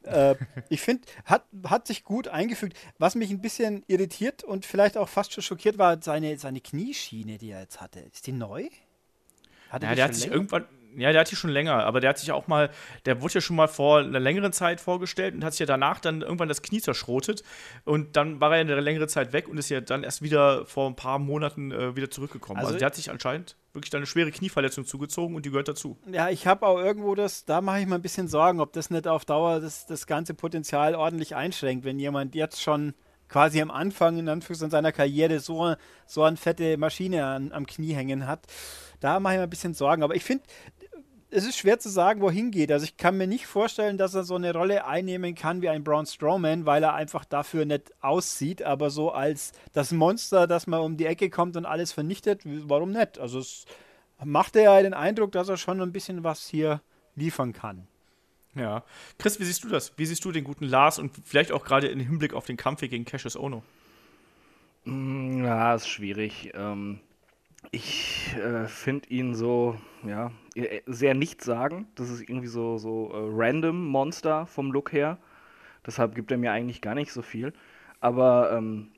äh, 0.04 0.34
ich 0.68 0.80
finde, 0.80 1.02
hat, 1.24 1.44
hat 1.64 1.86
sich 1.86 2.04
gut 2.04 2.28
eingefügt. 2.28 2.76
Was 2.98 3.14
mich 3.14 3.30
ein 3.30 3.40
bisschen 3.40 3.84
irritiert 3.86 4.44
und 4.44 4.66
vielleicht 4.66 4.96
auch 4.96 5.08
fast 5.08 5.32
schon 5.32 5.42
schockiert 5.42 5.78
war, 5.78 6.00
seine, 6.02 6.38
seine 6.38 6.60
Knieschiene, 6.60 7.38
die 7.38 7.50
er 7.50 7.60
jetzt 7.60 7.80
hatte. 7.80 8.00
Ist 8.00 8.26
die 8.26 8.32
neu? 8.32 8.68
Hatte 9.70 9.86
ja, 9.86 9.94
der 9.94 10.04
hat 10.06 10.14
sich 10.14 10.30
irgendwann, 10.30 10.64
ja, 10.96 11.12
der 11.12 11.20
hat 11.20 11.30
die 11.30 11.36
schon 11.36 11.50
länger, 11.50 11.84
aber 11.84 12.00
der 12.00 12.10
hat 12.10 12.18
sich 12.18 12.32
auch 12.32 12.46
mal, 12.46 12.70
der 13.04 13.20
wurde 13.22 13.34
ja 13.34 13.40
schon 13.40 13.56
mal 13.56 13.68
vor 13.68 13.98
einer 13.98 14.20
längeren 14.20 14.52
Zeit 14.52 14.80
vorgestellt 14.80 15.34
und 15.34 15.44
hat 15.44 15.52
sich 15.52 15.60
ja 15.60 15.66
danach 15.66 16.00
dann 16.00 16.22
irgendwann 16.22 16.48
das 16.48 16.62
Knie 16.62 16.80
zerschrotet 16.80 17.42
und 17.84 18.16
dann 18.16 18.40
war 18.40 18.54
er 18.54 18.60
eine 18.60 18.80
längere 18.80 19.06
Zeit 19.06 19.32
weg 19.32 19.48
und 19.48 19.58
ist 19.58 19.68
ja 19.68 19.80
dann 19.80 20.02
erst 20.02 20.22
wieder 20.22 20.66
vor 20.66 20.88
ein 20.88 20.96
paar 20.96 21.18
Monaten 21.18 21.72
äh, 21.72 21.96
wieder 21.96 22.10
zurückgekommen. 22.10 22.58
Also, 22.58 22.68
also 22.68 22.78
der 22.78 22.86
hat 22.86 22.94
sich 22.94 23.10
anscheinend 23.10 23.56
wirklich 23.72 23.94
eine 23.94 24.06
schwere 24.06 24.30
Knieverletzung 24.30 24.86
zugezogen 24.86 25.36
und 25.36 25.44
die 25.44 25.50
gehört 25.50 25.68
dazu. 25.68 25.98
Ja, 26.10 26.30
ich 26.30 26.46
habe 26.46 26.66
auch 26.66 26.78
irgendwo 26.78 27.14
das, 27.14 27.44
da 27.44 27.60
mache 27.60 27.80
ich 27.80 27.86
mir 27.86 27.94
ein 27.94 28.02
bisschen 28.02 28.28
Sorgen, 28.28 28.60
ob 28.60 28.72
das 28.72 28.90
nicht 28.90 29.06
auf 29.06 29.24
Dauer 29.24 29.60
das, 29.60 29.86
das 29.86 30.06
ganze 30.06 30.34
Potenzial 30.34 30.94
ordentlich 30.94 31.36
einschränkt, 31.36 31.84
wenn 31.84 31.98
jemand 31.98 32.34
jetzt 32.34 32.62
schon 32.62 32.94
quasi 33.28 33.60
am 33.60 33.70
Anfang 33.70 34.18
in 34.18 34.28
Anführungszeichen 34.28 34.70
seiner 34.70 34.92
Karriere 34.92 35.38
so, 35.40 35.74
so 36.06 36.22
eine 36.22 36.36
fette 36.36 36.76
Maschine 36.76 37.26
an, 37.26 37.52
am 37.52 37.66
Knie 37.66 37.92
hängen 37.92 38.26
hat. 38.26 38.46
Da 39.00 39.20
mache 39.20 39.34
ich 39.34 39.38
mir 39.38 39.44
ein 39.44 39.50
bisschen 39.50 39.74
Sorgen. 39.74 40.02
Aber 40.02 40.16
ich 40.16 40.24
finde, 40.24 40.44
es 41.30 41.46
ist 41.46 41.58
schwer 41.58 41.78
zu 41.78 41.88
sagen, 41.88 42.20
wohin 42.20 42.50
geht. 42.50 42.72
Also 42.72 42.84
ich 42.84 42.96
kann 42.96 43.16
mir 43.16 43.26
nicht 43.26 43.46
vorstellen, 43.46 43.98
dass 43.98 44.14
er 44.14 44.24
so 44.24 44.36
eine 44.36 44.52
Rolle 44.52 44.86
einnehmen 44.86 45.34
kann 45.34 45.62
wie 45.62 45.68
ein 45.68 45.84
Braun 45.84 46.06
Strowman, 46.06 46.64
weil 46.66 46.82
er 46.82 46.94
einfach 46.94 47.24
dafür 47.24 47.64
nicht 47.64 47.92
aussieht, 48.02 48.62
aber 48.62 48.90
so 48.90 49.10
als 49.10 49.52
das 49.72 49.92
Monster, 49.92 50.46
das 50.46 50.66
mal 50.66 50.78
um 50.78 50.96
die 50.96 51.06
Ecke 51.06 51.28
kommt 51.28 51.56
und 51.56 51.66
alles 51.66 51.92
vernichtet, 51.92 52.42
warum 52.44 52.92
nicht? 52.92 53.18
Also 53.18 53.40
es 53.40 53.66
macht 54.24 54.56
er 54.56 54.62
ja 54.62 54.82
den 54.82 54.94
Eindruck, 54.94 55.32
dass 55.32 55.48
er 55.48 55.56
schon 55.56 55.80
ein 55.80 55.92
bisschen 55.92 56.24
was 56.24 56.46
hier 56.46 56.80
liefern 57.14 57.52
kann. 57.52 57.86
Ja. 58.54 58.82
Chris, 59.18 59.38
wie 59.38 59.44
siehst 59.44 59.62
du 59.64 59.68
das? 59.68 59.92
Wie 59.96 60.06
siehst 60.06 60.24
du 60.24 60.32
den 60.32 60.44
guten 60.44 60.64
Lars 60.64 60.98
und 60.98 61.12
vielleicht 61.24 61.52
auch 61.52 61.64
gerade 61.64 61.88
im 61.88 62.00
Hinblick 62.00 62.32
auf 62.32 62.46
den 62.46 62.56
Kampf 62.56 62.80
gegen 62.80 63.04
Cassius 63.04 63.36
Ono? 63.36 63.62
Mm, 64.84 65.44
ja, 65.44 65.74
ist 65.74 65.88
schwierig. 65.88 66.52
Ähm, 66.54 67.00
ich 67.70 68.34
äh, 68.36 68.66
finde 68.66 69.08
ihn 69.08 69.34
so, 69.34 69.76
ja, 70.06 70.30
äh, 70.54 70.80
sehr 70.86 71.14
nichtssagend. 71.14 71.86
Das 71.96 72.10
ist 72.10 72.22
irgendwie 72.22 72.46
so, 72.46 72.78
so 72.78 73.10
äh, 73.12 73.28
random 73.30 73.86
Monster 73.86 74.46
vom 74.46 74.72
Look 74.72 74.92
her. 74.92 75.18
Deshalb 75.86 76.14
gibt 76.14 76.30
er 76.30 76.38
mir 76.38 76.52
eigentlich 76.52 76.80
gar 76.80 76.94
nicht 76.94 77.12
so 77.12 77.22
viel. 77.22 77.52
Aber 78.00 78.52
ähm, 78.52 78.88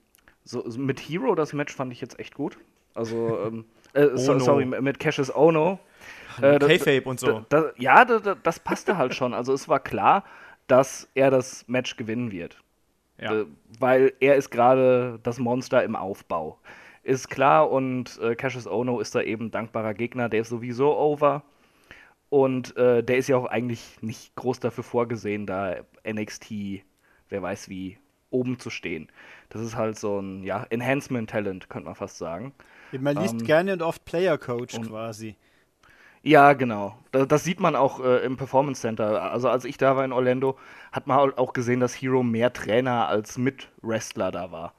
so, 0.45 0.63
mit 0.77 1.01
Hero 1.01 1.35
das 1.35 1.53
Match 1.53 1.75
fand 1.75 1.93
ich 1.93 2.01
jetzt 2.01 2.19
echt 2.19 2.35
gut. 2.35 2.59
Also, 2.95 3.39
ähm, 3.47 3.65
äh, 3.95 4.09
so, 4.15 4.39
sorry, 4.39 4.65
mit 4.65 4.99
Cassius 4.99 5.35
Ono. 5.35 5.79
Äh, 6.41 6.59
K-Fape 6.59 7.09
und 7.09 7.19
so. 7.19 7.45
Da, 7.49 7.63
da, 7.63 7.73
ja, 7.77 8.05
da, 8.05 8.35
das 8.35 8.61
passte 8.61 8.97
halt 8.97 9.15
schon. 9.15 9.35
Also 9.35 9.53
es 9.53 9.69
war 9.69 9.81
klar, 9.81 10.25
dass 10.69 11.09
er 11.15 11.31
das 11.31 11.67
Match 11.67 11.97
gewinnen 11.97 12.31
wird. 12.31 12.57
Ja. 13.19 13.41
Äh, 13.41 13.47
weil 13.79 14.13
er 14.21 14.37
ist 14.37 14.51
gerade 14.51 15.19
das 15.23 15.39
Monster 15.39 15.83
im 15.83 15.97
Aufbau 15.97 16.59
ist 17.03 17.29
klar 17.29 17.71
und 17.71 18.19
äh, 18.21 18.35
Cassius 18.35 18.67
Ono 18.67 19.01
ist 19.01 19.15
da 19.15 19.23
eben 19.23 19.51
dankbarer 19.51 19.95
Gegner, 19.95 20.29
der 20.29 20.41
ist 20.43 20.51
sowieso 20.51 20.97
over. 20.97 21.43
Und 22.29 22.77
äh, 22.77 23.03
der 23.03 23.17
ist 23.17 23.29
ja 23.29 23.37
auch 23.37 23.47
eigentlich 23.47 23.99
nicht 24.03 24.37
groß 24.37 24.61
dafür 24.61 24.85
vorgesehen, 24.85 25.47
da 25.47 25.77
NXT, 26.09 26.85
wer 27.29 27.43
weiß 27.43 27.69
wie, 27.69 27.99
oben 28.31 28.59
zu 28.61 28.71
stehen. 28.71 29.09
Das 29.49 29.63
ist 29.63 29.77
halt 29.77 29.99
so 29.99 30.21
ein 30.21 30.45
ja, 30.45 30.65
Enhancement-Talent, 30.71 31.69
könnte 31.69 31.87
man 31.87 31.97
fast 31.97 32.19
sagen. 32.19 32.55
Man 32.93 33.17
liest 33.17 33.35
ähm, 33.35 33.45
gerne 33.45 33.73
und 33.73 33.83
oft 33.83 34.05
Player-Coach 34.05 34.81
quasi. 34.83 35.37
Ja, 36.23 36.53
genau. 36.53 36.97
Das, 37.13 37.27
das 37.29 37.45
sieht 37.45 37.61
man 37.61 37.75
auch 37.75 38.01
äh, 38.05 38.25
im 38.25 38.37
Performance 38.37 38.81
Center. 38.81 39.33
Also 39.33 39.49
als 39.49 39.65
ich 39.65 39.77
da 39.77 39.97
war 39.97 40.05
in 40.05 40.13
Orlando, 40.13 40.59
hat 40.93 41.07
man 41.07 41.33
auch 41.35 41.53
gesehen, 41.53 41.81
dass 41.81 41.95
Hero 41.95 42.23
mehr 42.23 42.53
Trainer 42.53 43.09
als 43.09 43.39
Mit-Wrestler 43.39 44.31
da 44.31 44.53
war. 44.53 44.75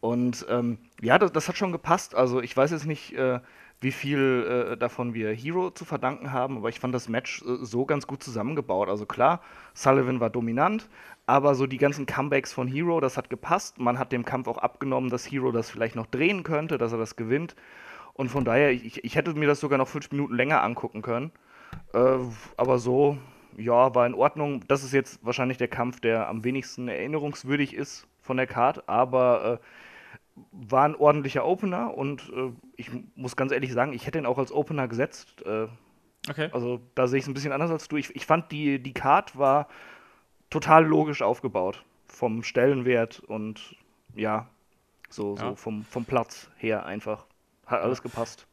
Und 0.00 0.46
ähm, 0.48 0.78
ja, 1.00 1.18
das, 1.18 1.32
das, 1.32 1.48
hat 1.48 1.56
schon 1.56 1.72
gepasst. 1.72 2.14
Also 2.14 2.40
ich 2.40 2.56
weiß 2.56 2.70
jetzt 2.70 2.86
nicht, 2.86 3.14
äh, 3.14 3.40
wie 3.80 3.92
viel 3.92 4.70
äh, 4.72 4.76
davon 4.76 5.14
wir 5.14 5.32
Hero 5.32 5.70
zu 5.70 5.84
verdanken 5.84 6.32
haben, 6.32 6.56
aber 6.58 6.68
ich 6.68 6.78
fand 6.78 6.94
das 6.94 7.08
Match 7.08 7.42
äh, 7.42 7.64
so 7.64 7.84
ganz 7.84 8.06
gut 8.06 8.22
zusammengebaut. 8.22 8.88
Also 8.88 9.06
klar, 9.06 9.40
Sullivan 9.74 10.20
war 10.20 10.30
dominant, 10.30 10.88
aber 11.26 11.54
so 11.54 11.66
die 11.66 11.78
ganzen 11.78 12.06
Comebacks 12.06 12.52
von 12.52 12.68
Hero, 12.68 13.00
das 13.00 13.16
hat 13.16 13.28
gepasst. 13.28 13.78
Man 13.78 13.98
hat 13.98 14.12
dem 14.12 14.24
Kampf 14.24 14.46
auch 14.46 14.58
abgenommen, 14.58 15.10
dass 15.10 15.30
Hero 15.30 15.50
das 15.50 15.70
vielleicht 15.70 15.96
noch 15.96 16.06
drehen 16.06 16.44
könnte, 16.44 16.78
dass 16.78 16.92
er 16.92 16.98
das 16.98 17.16
gewinnt. 17.16 17.56
Und 18.14 18.30
von 18.30 18.44
daher, 18.44 18.72
ich, 18.72 19.04
ich 19.04 19.14
hätte 19.16 19.34
mir 19.34 19.46
das 19.46 19.60
sogar 19.60 19.78
noch 19.78 19.88
fünf 19.88 20.10
Minuten 20.10 20.34
länger 20.34 20.62
angucken 20.62 21.02
können. 21.02 21.32
Äh, 21.92 22.18
aber 22.56 22.78
so, 22.78 23.18
ja, 23.56 23.94
war 23.94 24.06
in 24.06 24.14
Ordnung. 24.14 24.64
Das 24.68 24.84
ist 24.84 24.92
jetzt 24.92 25.24
wahrscheinlich 25.24 25.58
der 25.58 25.68
Kampf, 25.68 26.00
der 26.00 26.28
am 26.28 26.44
wenigsten 26.44 26.88
erinnerungswürdig 26.88 27.74
ist 27.74 28.06
von 28.20 28.36
der 28.36 28.46
Card, 28.46 28.88
aber 28.88 29.60
äh, 29.60 29.64
war 30.52 30.84
ein 30.84 30.94
ordentlicher 30.94 31.44
Opener 31.44 31.96
und 31.96 32.30
äh, 32.34 32.52
ich 32.76 32.90
muss 33.14 33.36
ganz 33.36 33.52
ehrlich 33.52 33.72
sagen, 33.72 33.92
ich 33.92 34.06
hätte 34.06 34.18
ihn 34.18 34.26
auch 34.26 34.38
als 34.38 34.52
Opener 34.52 34.88
gesetzt. 34.88 35.42
Äh, 35.42 35.68
okay. 36.28 36.48
Also 36.52 36.80
da 36.94 37.06
sehe 37.06 37.18
ich 37.18 37.24
es 37.24 37.28
ein 37.28 37.34
bisschen 37.34 37.52
anders 37.52 37.70
als 37.70 37.88
du. 37.88 37.96
Ich, 37.96 38.14
ich 38.14 38.26
fand, 38.26 38.50
die, 38.52 38.82
die 38.82 38.92
Card 38.92 39.36
war 39.38 39.68
total 40.50 40.86
logisch 40.86 41.22
aufgebaut. 41.22 41.84
Vom 42.06 42.42
Stellenwert 42.42 43.20
und 43.20 43.76
ja, 44.14 44.48
so, 45.10 45.36
ja. 45.36 45.50
so 45.50 45.54
vom, 45.56 45.84
vom 45.84 46.04
Platz 46.04 46.50
her 46.56 46.86
einfach. 46.86 47.26
Hat 47.66 47.82
alles 47.82 48.02
gepasst. 48.02 48.46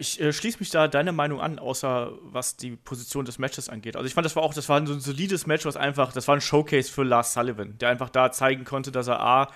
Ich 0.00 0.20
äh, 0.20 0.32
schließe 0.32 0.60
mich 0.60 0.70
da 0.70 0.86
deiner 0.86 1.10
Meinung 1.10 1.40
an, 1.40 1.58
außer 1.58 2.12
was 2.22 2.56
die 2.56 2.76
Position 2.76 3.24
des 3.24 3.38
Matches 3.38 3.68
angeht. 3.68 3.96
Also 3.96 4.06
ich 4.06 4.14
fand, 4.14 4.24
das 4.24 4.36
war 4.36 4.44
auch, 4.44 4.54
das 4.54 4.68
war 4.68 4.78
ein, 4.78 4.86
so 4.86 4.92
ein 4.92 5.00
solides 5.00 5.46
Match, 5.46 5.64
was 5.64 5.76
einfach, 5.76 6.12
das 6.12 6.28
war 6.28 6.36
ein 6.36 6.40
Showcase 6.40 6.92
für 6.92 7.02
Lars 7.02 7.32
Sullivan, 7.32 7.76
der 7.78 7.88
einfach 7.88 8.08
da 8.08 8.30
zeigen 8.30 8.64
konnte, 8.64 8.92
dass 8.92 9.08
er 9.08 9.18
A, 9.20 9.48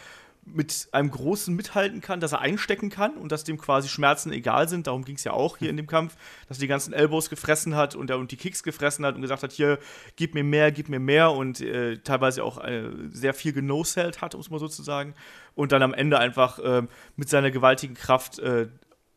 mit 0.45 0.89
einem 0.91 1.11
Großen 1.11 1.55
mithalten 1.55 2.01
kann, 2.01 2.19
dass 2.19 2.33
er 2.33 2.41
einstecken 2.41 2.91
kann 2.91 3.15
und 3.17 3.31
dass 3.31 3.45
dem 3.45 3.59
quasi 3.59 3.89
Schmerzen 3.89 4.33
egal 4.33 4.69
sind. 4.69 4.89
Darum 4.89 5.05
ging 5.05 5.15
es 5.15 5.25
ja 5.25 5.33
auch 5.33 5.57
hier 5.57 5.71
in 5.71 5.77
dem 5.77 5.87
Kampf, 5.87 6.17
dass 6.49 6.59
er 6.59 6.63
die 6.63 6.69
ganzen 6.69 6.93
Elbows 6.93 7.31
gefressen 7.31 7.77
hat 7.77 7.95
und, 7.95 8.11
und 8.11 8.33
die 8.33 8.37
Kicks 8.37 8.63
gefressen 8.63 9.07
hat 9.07 9.15
und 9.15 9.23
gesagt 9.23 9.45
hat, 9.45 9.53
hier, 9.53 9.79
gib 10.17 10.35
mir 10.35 10.43
mehr, 10.43 10.73
gib 10.73 10.89
mir 10.89 10.99
mehr 10.99 11.31
und 11.31 11.61
äh, 11.61 11.99
teilweise 11.99 12.43
auch 12.43 12.63
äh, 12.63 12.91
sehr 13.11 13.35
viel 13.35 13.53
genosellt 13.53 14.21
hat, 14.21 14.35
muss 14.35 14.51
man 14.51 14.59
sozusagen. 14.59 15.15
Und 15.55 15.71
dann 15.71 15.83
am 15.83 15.95
Ende 15.95 16.19
einfach 16.19 16.59
äh, 16.59 16.83
mit 17.15 17.29
seiner 17.29 17.53
gewaltigen 17.53 17.95
Kraft 17.95 18.41
äh, 18.41 18.69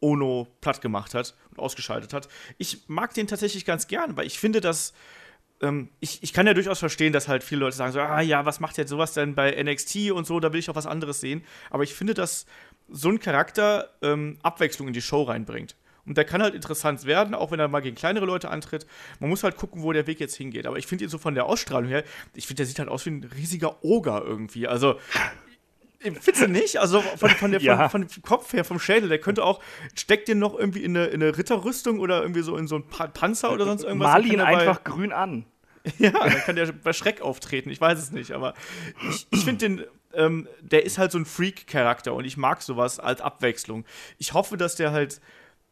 Ono 0.01 0.47
platt 0.61 0.81
gemacht 0.81 1.15
hat 1.15 1.35
und 1.49 1.59
ausgeschaltet 1.59 2.13
hat. 2.13 2.27
Ich 2.59 2.83
mag 2.87 3.13
den 3.15 3.25
tatsächlich 3.25 3.65
ganz 3.65 3.87
gern, 3.87 4.15
weil 4.15 4.27
ich 4.27 4.39
finde, 4.39 4.61
dass 4.61 4.93
ähm, 5.65 5.89
ich, 5.99 6.23
ich 6.23 6.33
kann 6.33 6.47
ja 6.47 6.53
durchaus 6.53 6.79
verstehen, 6.79 7.13
dass 7.13 7.27
halt 7.27 7.43
viele 7.43 7.61
Leute 7.61 7.75
sagen 7.75 7.91
so, 7.91 7.99
ah 7.99 8.21
ja, 8.21 8.45
was 8.45 8.59
macht 8.59 8.77
jetzt 8.77 8.89
sowas 8.89 9.13
denn 9.13 9.35
bei 9.35 9.51
NXT 9.61 10.11
und 10.11 10.25
so, 10.25 10.39
da 10.39 10.53
will 10.53 10.59
ich 10.59 10.69
auch 10.69 10.75
was 10.75 10.87
anderes 10.87 11.19
sehen. 11.19 11.43
Aber 11.69 11.83
ich 11.83 11.93
finde, 11.93 12.13
dass 12.13 12.45
so 12.87 13.09
ein 13.09 13.19
Charakter 13.19 13.89
ähm, 14.01 14.37
Abwechslung 14.43 14.87
in 14.87 14.93
die 14.93 15.01
Show 15.01 15.23
reinbringt. 15.23 15.75
Und 16.05 16.17
der 16.17 16.25
kann 16.25 16.41
halt 16.43 16.53
interessant 16.53 17.05
werden, 17.05 17.33
auch 17.33 17.51
wenn 17.51 17.59
er 17.59 17.67
mal 17.67 17.79
gegen 17.79 17.95
kleinere 17.95 18.25
Leute 18.25 18.49
antritt. 18.51 18.85
Man 19.19 19.29
muss 19.29 19.43
halt 19.43 19.57
gucken, 19.57 19.81
wo 19.81 19.91
der 19.91 20.05
Weg 20.05 20.19
jetzt 20.19 20.35
hingeht. 20.35 20.67
Aber 20.67 20.77
ich 20.77 20.85
finde 20.85 21.03
ihn 21.05 21.09
so 21.09 21.17
von 21.17 21.33
der 21.33 21.47
Ausstrahlung 21.47 21.89
her, 21.89 22.03
ich 22.35 22.45
finde, 22.45 22.59
der 22.59 22.67
sieht 22.67 22.77
halt 22.77 22.89
aus 22.89 23.05
wie 23.07 23.11
ein 23.11 23.23
riesiger 23.23 23.83
Oger 23.83 24.21
irgendwie. 24.23 24.67
Also, 24.67 24.99
Findest 25.99 26.41
du 26.41 26.47
nicht? 26.47 26.77
Also 26.77 27.01
von, 27.01 27.29
von, 27.31 27.51
der, 27.51 27.61
ja. 27.63 27.89
von, 27.89 28.03
von, 28.03 28.07
dem 28.07 28.21
Kopf 28.21 28.53
her, 28.53 28.63
vom 28.63 28.79
Schädel, 28.79 29.09
der 29.09 29.17
könnte 29.17 29.43
auch, 29.43 29.59
steckt 29.95 30.27
den 30.27 30.37
noch 30.37 30.57
irgendwie 30.57 30.83
in 30.83 30.95
eine, 30.95 31.07
in 31.07 31.23
eine 31.23 31.35
Ritterrüstung 31.35 31.99
oder 31.99 32.21
irgendwie 32.21 32.41
so 32.41 32.57
in 32.57 32.67
so 32.67 32.75
ein 32.75 32.87
Panzer 32.87 33.51
oder 33.51 33.65
sonst 33.65 33.83
irgendwas. 33.83 34.11
Mal 34.11 34.25
ihn 34.25 34.41
einfach 34.41 34.83
grün 34.83 35.11
an. 35.11 35.45
Ja, 35.99 36.11
dann 36.11 36.39
kann 36.39 36.55
der 36.55 36.71
bei 36.71 36.93
Schreck 36.93 37.21
auftreten, 37.21 37.69
ich 37.69 37.79
weiß 37.79 37.99
es 37.99 38.11
nicht, 38.11 38.31
aber 38.31 38.53
ich, 39.09 39.27
ich 39.31 39.43
finde 39.43 39.69
den, 39.69 39.85
ähm, 40.13 40.47
der 40.61 40.85
ist 40.85 40.97
halt 40.97 41.11
so 41.11 41.17
ein 41.17 41.25
Freak-Charakter 41.25 42.13
und 42.13 42.25
ich 42.25 42.37
mag 42.37 42.61
sowas 42.61 42.99
als 42.99 43.21
Abwechslung. 43.21 43.85
Ich 44.17 44.33
hoffe, 44.33 44.57
dass 44.57 44.75
der 44.75 44.91
halt 44.91 45.21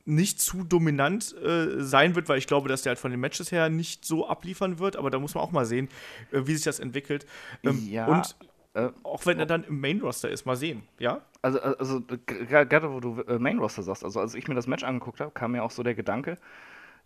nicht 0.06 0.42
zu 0.42 0.64
dominant 0.64 1.34
äh, 1.38 1.82
sein 1.82 2.16
wird, 2.16 2.28
weil 2.28 2.38
ich 2.38 2.48
glaube, 2.48 2.68
dass 2.68 2.82
der 2.82 2.92
halt 2.92 3.00
von 3.00 3.12
den 3.12 3.20
Matches 3.20 3.52
her 3.52 3.70
nicht 3.70 4.04
so 4.06 4.28
abliefern 4.28 4.80
wird, 4.80 4.98
aber 4.98 5.10
da 5.10 5.20
muss 5.20 5.34
man 5.34 5.44
auch 5.44 5.52
mal 5.52 5.66
sehen, 5.66 5.88
äh, 6.32 6.42
wie 6.46 6.56
sich 6.56 6.66
das 6.66 6.80
entwickelt. 6.80 7.26
Ähm, 7.64 7.88
ja. 7.90 8.08
Und 8.08 8.36
äh, 8.74 8.90
auch 9.04 9.26
wenn 9.26 9.40
er 9.40 9.46
dann 9.46 9.64
im 9.64 9.80
Main-Roster 9.80 10.30
ist, 10.30 10.46
mal 10.46 10.58
sehen, 10.58 10.84
ja? 11.00 11.22
Also, 11.42 11.60
äh, 11.60 11.76
also 11.80 12.02
gerade 12.28 12.92
wo 12.92 13.00
du 13.00 13.22
äh, 13.22 13.40
Main-Roster 13.40 13.84
sagst, 13.84 14.04
also 14.04 14.20
als 14.20 14.36
ich 14.36 14.48
mir 14.48 14.56
das 14.56 14.68
Match 14.68 14.84
angeguckt 14.84 15.22
habe, 15.22 15.32
kam 15.32 15.54
mir 15.54 15.64
auch 15.64 15.72
so 15.72 15.84
der 15.84 15.96
Gedanke, 15.96 16.38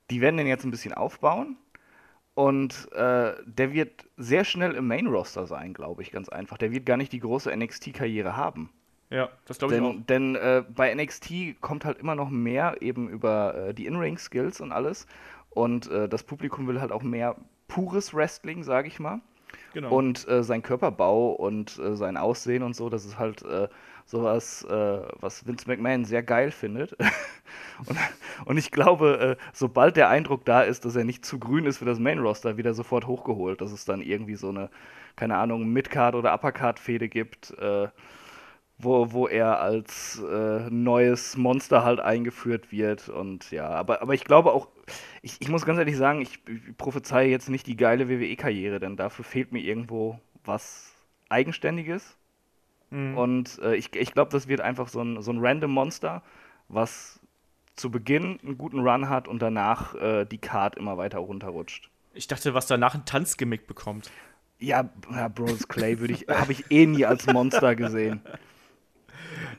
die 0.10 0.22
werden 0.22 0.38
den 0.38 0.48
jetzt 0.48 0.64
ein 0.64 0.72
bisschen 0.72 0.94
aufbauen 0.94 1.58
und 2.38 2.92
äh, 2.92 3.34
der 3.48 3.74
wird 3.74 4.06
sehr 4.16 4.46
schnell 4.46 4.76
im 4.76 4.88
Main-Roster 4.88 5.48
sein, 5.48 5.74
glaube 5.74 6.04
ich, 6.04 6.12
ganz 6.12 6.30
einfach. 6.30 6.60
Der 6.60 6.72
wird 6.72 6.86
gar 6.86 6.96
nicht 6.96 7.12
die 7.12 7.20
große 7.20 7.50
NXT-Karriere 7.50 8.38
haben. 8.38 8.70
Ja, 9.10 9.30
das 9.46 9.58
glaube 9.58 9.74
ich 9.74 9.82
denn, 9.82 9.90
auch. 9.90 10.06
Denn 10.06 10.36
äh, 10.36 10.64
bei 10.70 10.94
NXT 10.94 11.60
kommt 11.62 11.84
halt 11.84 11.98
immer 11.98 12.14
noch 12.14 12.30
mehr 12.30 12.76
eben 12.82 13.10
über 13.10 13.56
äh, 13.56 13.74
die 13.74 13.88
In-Ring-Skills 13.88 14.62
und 14.62 14.72
alles. 14.72 15.08
Und 15.50 15.90
das 15.90 16.22
Publikum 16.22 16.68
will 16.68 16.80
halt 16.80 16.92
auch 16.92 17.02
mehr 17.02 17.36
pures 17.68 18.14
Wrestling, 18.14 18.64
sage 18.64 18.88
ich 18.88 19.00
mal. 19.00 19.22
Genau. 19.74 19.90
Und 19.90 20.28
äh, 20.28 20.44
sein 20.44 20.62
Körperbau 20.62 21.32
und 21.32 21.80
äh, 21.80 21.96
sein 21.96 22.18
Aussehen 22.18 22.62
und 22.62 22.76
so, 22.76 22.90
das 22.90 23.06
ist 23.06 23.18
halt 23.18 23.42
äh, 23.44 23.68
sowas, 24.08 24.64
äh, 24.64 25.02
was 25.20 25.46
Vince 25.46 25.68
McMahon 25.68 26.06
sehr 26.06 26.24
geil 26.24 26.52
findet. 26.52 26.94
und, 27.86 27.98
und, 28.46 28.58
ich 28.58 28.72
glaube, 28.72 29.38
äh, 29.40 29.44
sobald 29.54 29.96
der 29.98 30.10
Eindruck 30.10 30.46
da 30.46 30.64
ist, 30.64 30.86
dass 30.86 30.96
er 30.96 31.04
nicht 31.04 31.26
zu 31.26 31.40
grün 31.40 31.66
ist 31.66 31.78
für 31.78 31.86
das 31.86 32.00
Main-Roster, 32.00 32.58
wieder 32.58 32.74
sofort 32.74 33.06
hochgeholt, 33.06 33.62
dass 33.62 33.72
es 33.72 33.86
dann 33.86 34.02
irgendwie 34.02 34.36
so 34.36 34.50
eine, 34.50 34.70
keine 35.16 35.38
Ahnung, 35.38 35.68
Mid-Card- 35.72 36.16
oder 36.16 36.34
Uppercard-Fehde 36.34 37.10
gibt 37.10 37.52
äh, 37.60 37.90
wo, 38.80 39.12
wo 39.12 39.28
er 39.28 39.60
als 39.60 40.22
äh, 40.22 40.70
neues 40.70 41.36
Monster 41.36 41.84
halt 41.84 42.00
eingeführt 42.00 42.72
wird. 42.72 43.10
Und 43.10 43.52
ja, 43.52 43.70
aber, 43.70 44.02
aber 44.02 44.14
ich 44.14 44.24
glaube 44.24 44.54
auch, 44.54 44.68
ich, 45.22 45.38
ich 45.40 45.50
muss 45.50 45.66
ganz 45.66 45.80
ehrlich 45.80 45.98
sagen, 45.98 46.22
ich, 46.22 46.40
ich 46.48 46.78
prophezeie 46.78 47.30
jetzt 47.30 47.50
nicht 47.50 47.68
die 47.68 47.78
geile 47.78 48.10
WWE-Karriere, 48.10 48.80
denn 48.80 48.96
dafür 48.96 49.26
fehlt 49.26 49.52
mir 49.52 49.62
irgendwo 49.62 50.20
was 50.46 50.94
Eigenständiges. 51.30 52.18
Mhm. 52.90 53.18
Und 53.18 53.60
äh, 53.60 53.76
ich, 53.76 53.96
ich 53.96 54.14
glaube, 54.14 54.32
das 54.32 54.48
wird 54.48 54.62
einfach 54.62 54.88
so 54.88 55.02
ein, 55.02 55.22
so 55.22 55.32
ein 55.32 55.40
random 55.40 55.72
Monster, 55.72 56.24
was 56.70 57.20
zu 57.76 57.92
Beginn 57.92 58.40
einen 58.44 58.58
guten 58.58 58.80
Run 58.80 59.10
hat 59.10 59.28
und 59.28 59.42
danach 59.42 59.96
äh, 59.96 60.26
die 60.26 60.40
Card 60.40 60.76
immer 60.76 60.98
weiter 60.98 61.20
runterrutscht. 61.20 61.90
Ich 62.14 62.28
dachte, 62.28 62.54
was 62.54 62.68
danach 62.68 62.96
ein 62.96 63.06
Tanzgimmick 63.06 63.68
bekommt. 63.68 64.10
Ja, 64.60 64.90
ja 65.14 65.28
Bros 65.28 65.68
Clay 65.68 66.00
würde 66.00 66.14
ich, 66.14 66.28
habe 66.30 66.52
ich 66.52 66.72
eh 66.72 66.86
nie 66.86 67.06
als 67.06 67.28
Monster 67.28 67.76
gesehen. 67.76 68.22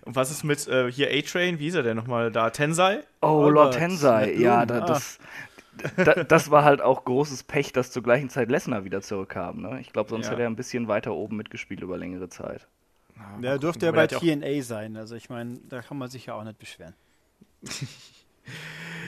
Und 0.05 0.17
was 0.17 0.31
ist 0.31 0.43
mit 0.43 0.67
äh, 0.67 0.91
hier 0.91 1.09
A-Train? 1.11 1.59
Wie 1.59 1.65
hieß 1.65 1.77
er 1.77 1.83
denn 1.85 1.97
nochmal 1.97 2.33
da? 2.33 2.51
Tensei? 2.51 3.05
Oh, 3.21 3.45
oh 3.45 3.49
Lord 3.49 3.75
Tensei. 3.75 4.33
Ja, 4.33 4.67
da, 4.67 4.81
das, 4.81 5.19
da, 5.97 6.25
das 6.25 6.51
war 6.51 6.65
halt 6.65 6.81
auch 6.81 7.05
großes 7.05 7.45
Pech, 7.45 7.73
dass 7.73 7.93
zur 7.93 8.03
gleichen 8.03 8.31
Zeit 8.31 8.51
Lesnar 8.51 8.85
wieder 8.85 9.03
zurückkam. 9.03 9.61
Ne? 9.61 9.81
Ich 9.81 9.93
glaube, 9.93 10.11
sonst 10.11 10.27
ja. 10.27 10.33
hätte 10.33 10.43
er 10.43 10.51
ein 10.51 10.57
bisschen 10.57 10.89
weiter 10.89 11.15
oben 11.15 11.37
mitgespielt 11.37 11.83
über 11.83 11.97
längere 11.97 12.29
Zeit. 12.29 12.67
Ja, 13.19 13.51
ja 13.51 13.59
dürfte 13.59 13.87
ja 13.87 13.93
bei 13.93 14.07
TNA 14.07 14.63
sein. 14.63 14.97
Also 14.97 15.15
ich 15.15 15.29
meine, 15.29 15.59
da 15.69 15.83
kann 15.83 15.99
man 15.99 16.09
sich 16.09 16.27
ja 16.27 16.35
auch 16.35 16.45
nicht 16.45 16.59
beschweren. 16.59 16.95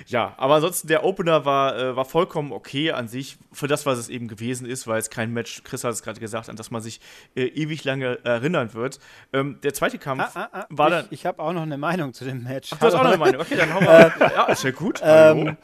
ja, 0.07 0.35
aber 0.37 0.57
ansonsten 0.57 0.88
der 0.88 1.05
Opener 1.05 1.45
war, 1.45 1.79
äh, 1.79 1.97
war 1.97 2.05
vollkommen 2.05 2.52
okay 2.52 2.93
an 2.93 3.09
sich, 3.09 3.38
für 3.52 3.69
das, 3.69 3.87
was 3.87 3.99
es 3.99 4.09
eben 4.09 4.29
gewesen 4.29 4.67
ist, 4.67 4.87
weil 4.87 4.99
es 4.99 5.11
kein 5.11 5.33
Match, 5.33 5.62
Chris 5.64 5.85
hat 5.85 5.93
es 5.93 6.02
gerade 6.02 6.21
gesagt, 6.21 6.49
an 6.49 6.57
das 6.57 6.71
man 6.71 6.83
sich 6.83 7.00
äh, 7.35 7.45
ewig 7.45 7.85
lange 7.85 8.25
erinnern 8.25 8.75
wird. 8.75 8.99
Ähm, 9.33 9.61
der 9.62 9.75
zweite 9.75 9.99
Kampf 9.99 10.35
ah, 10.35 10.49
ah, 10.52 10.61
ah, 10.61 10.67
war 10.71 10.88
ich, 10.88 10.95
dann. 10.95 11.07
Ich 11.11 11.26
habe 11.26 11.43
auch 11.43 11.52
noch 11.52 11.62
eine 11.62 11.79
Meinung 11.79 12.12
zu 12.12 12.25
dem 12.25 12.43
Match. 12.43 12.71
Ach, 12.73 12.79
du 12.79 12.87
hast 12.87 12.95
auch 12.95 13.02
noch 13.02 13.11
eine 13.11 13.19
Meinung. 13.19 13.40
Okay, 13.40 13.57
dann 13.57 13.73
hauen 13.73 13.85
wir. 13.85 14.12
ja, 14.35 14.45
ist 14.47 14.64
ja 14.64 14.71
gut. 14.73 15.00
Ähm, 15.02 15.57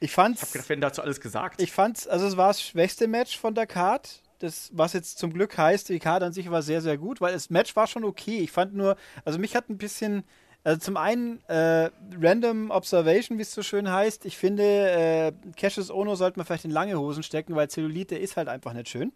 ich 0.00 0.12
fand's. 0.12 0.42
Ich 0.42 0.48
habe 0.48 0.52
gedacht, 0.52 0.68
wir 0.68 0.74
hätten 0.74 0.80
dazu 0.80 1.02
alles 1.02 1.20
gesagt. 1.20 1.60
Ich 1.60 1.72
fand's, 1.72 2.08
also 2.08 2.26
es 2.26 2.36
war 2.36 2.48
das 2.48 2.62
schwächste 2.62 3.06
Match 3.06 3.38
von 3.38 3.54
der 3.54 3.66
Card. 3.66 4.22
Das, 4.42 4.70
was 4.72 4.92
jetzt 4.92 5.18
zum 5.18 5.32
Glück 5.32 5.56
heißt, 5.56 5.88
die 5.88 5.98
Card 5.98 6.22
an 6.22 6.32
sich 6.32 6.50
war 6.50 6.62
sehr, 6.62 6.80
sehr 6.80 6.98
gut, 6.98 7.20
weil 7.20 7.32
das 7.32 7.50
Match 7.50 7.76
war 7.76 7.86
schon 7.86 8.04
okay. 8.04 8.38
Ich 8.38 8.50
fand 8.50 8.74
nur, 8.74 8.96
also 9.24 9.38
mich 9.38 9.54
hat 9.54 9.68
ein 9.68 9.78
bisschen 9.78 10.24
also 10.64 10.78
zum 10.78 10.96
einen 10.96 11.40
äh, 11.48 11.90
Random 12.20 12.70
Observation, 12.70 13.36
wie 13.36 13.42
es 13.42 13.52
so 13.52 13.62
schön 13.62 13.90
heißt. 13.90 14.24
Ich 14.26 14.36
finde, 14.36 14.62
äh, 14.62 15.32
Cassius 15.56 15.90
Ono 15.90 16.14
sollte 16.14 16.38
man 16.38 16.46
vielleicht 16.46 16.64
in 16.64 16.70
lange 16.70 16.98
Hosen 16.98 17.24
stecken, 17.24 17.56
weil 17.56 17.68
Zellulite 17.68 18.16
ist 18.16 18.36
halt 18.36 18.48
einfach 18.48 18.72
nicht 18.72 18.88
schön. 18.88 19.12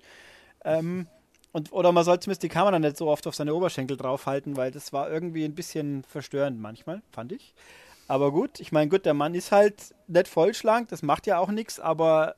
Ähm, 0.65 1.07
und, 1.53 1.73
oder 1.73 1.93
man 1.93 2.05
sollte 2.05 2.25
zumindest 2.25 2.43
die 2.43 2.49
Kamera 2.49 2.79
nicht 2.79 2.97
so 2.97 3.09
oft 3.09 3.27
auf 3.29 3.37
seine 3.37 3.55
Oberschenkel 3.55 3.97
draufhalten, 3.97 4.57
weil 4.57 4.73
das 4.73 4.93
war 4.93 5.09
irgendwie 5.09 5.45
ein 5.45 5.55
bisschen 5.55 6.03
verstörend 6.03 6.61
manchmal, 6.61 7.01
fand 7.13 7.33
ich. 7.33 7.55
Aber 8.09 8.33
gut, 8.33 8.61
ich 8.61 8.73
meine, 8.73 8.91
gut, 8.91 9.07
der 9.07 9.15
Mann 9.15 9.35
ist 9.35 9.53
halt 9.53 9.95
nicht 10.09 10.29
vollschlank, 10.29 10.89
das 10.89 11.03
macht 11.03 11.27
ja 11.27 11.39
auch 11.39 11.51
nichts, 11.51 11.81
aber 11.81 12.35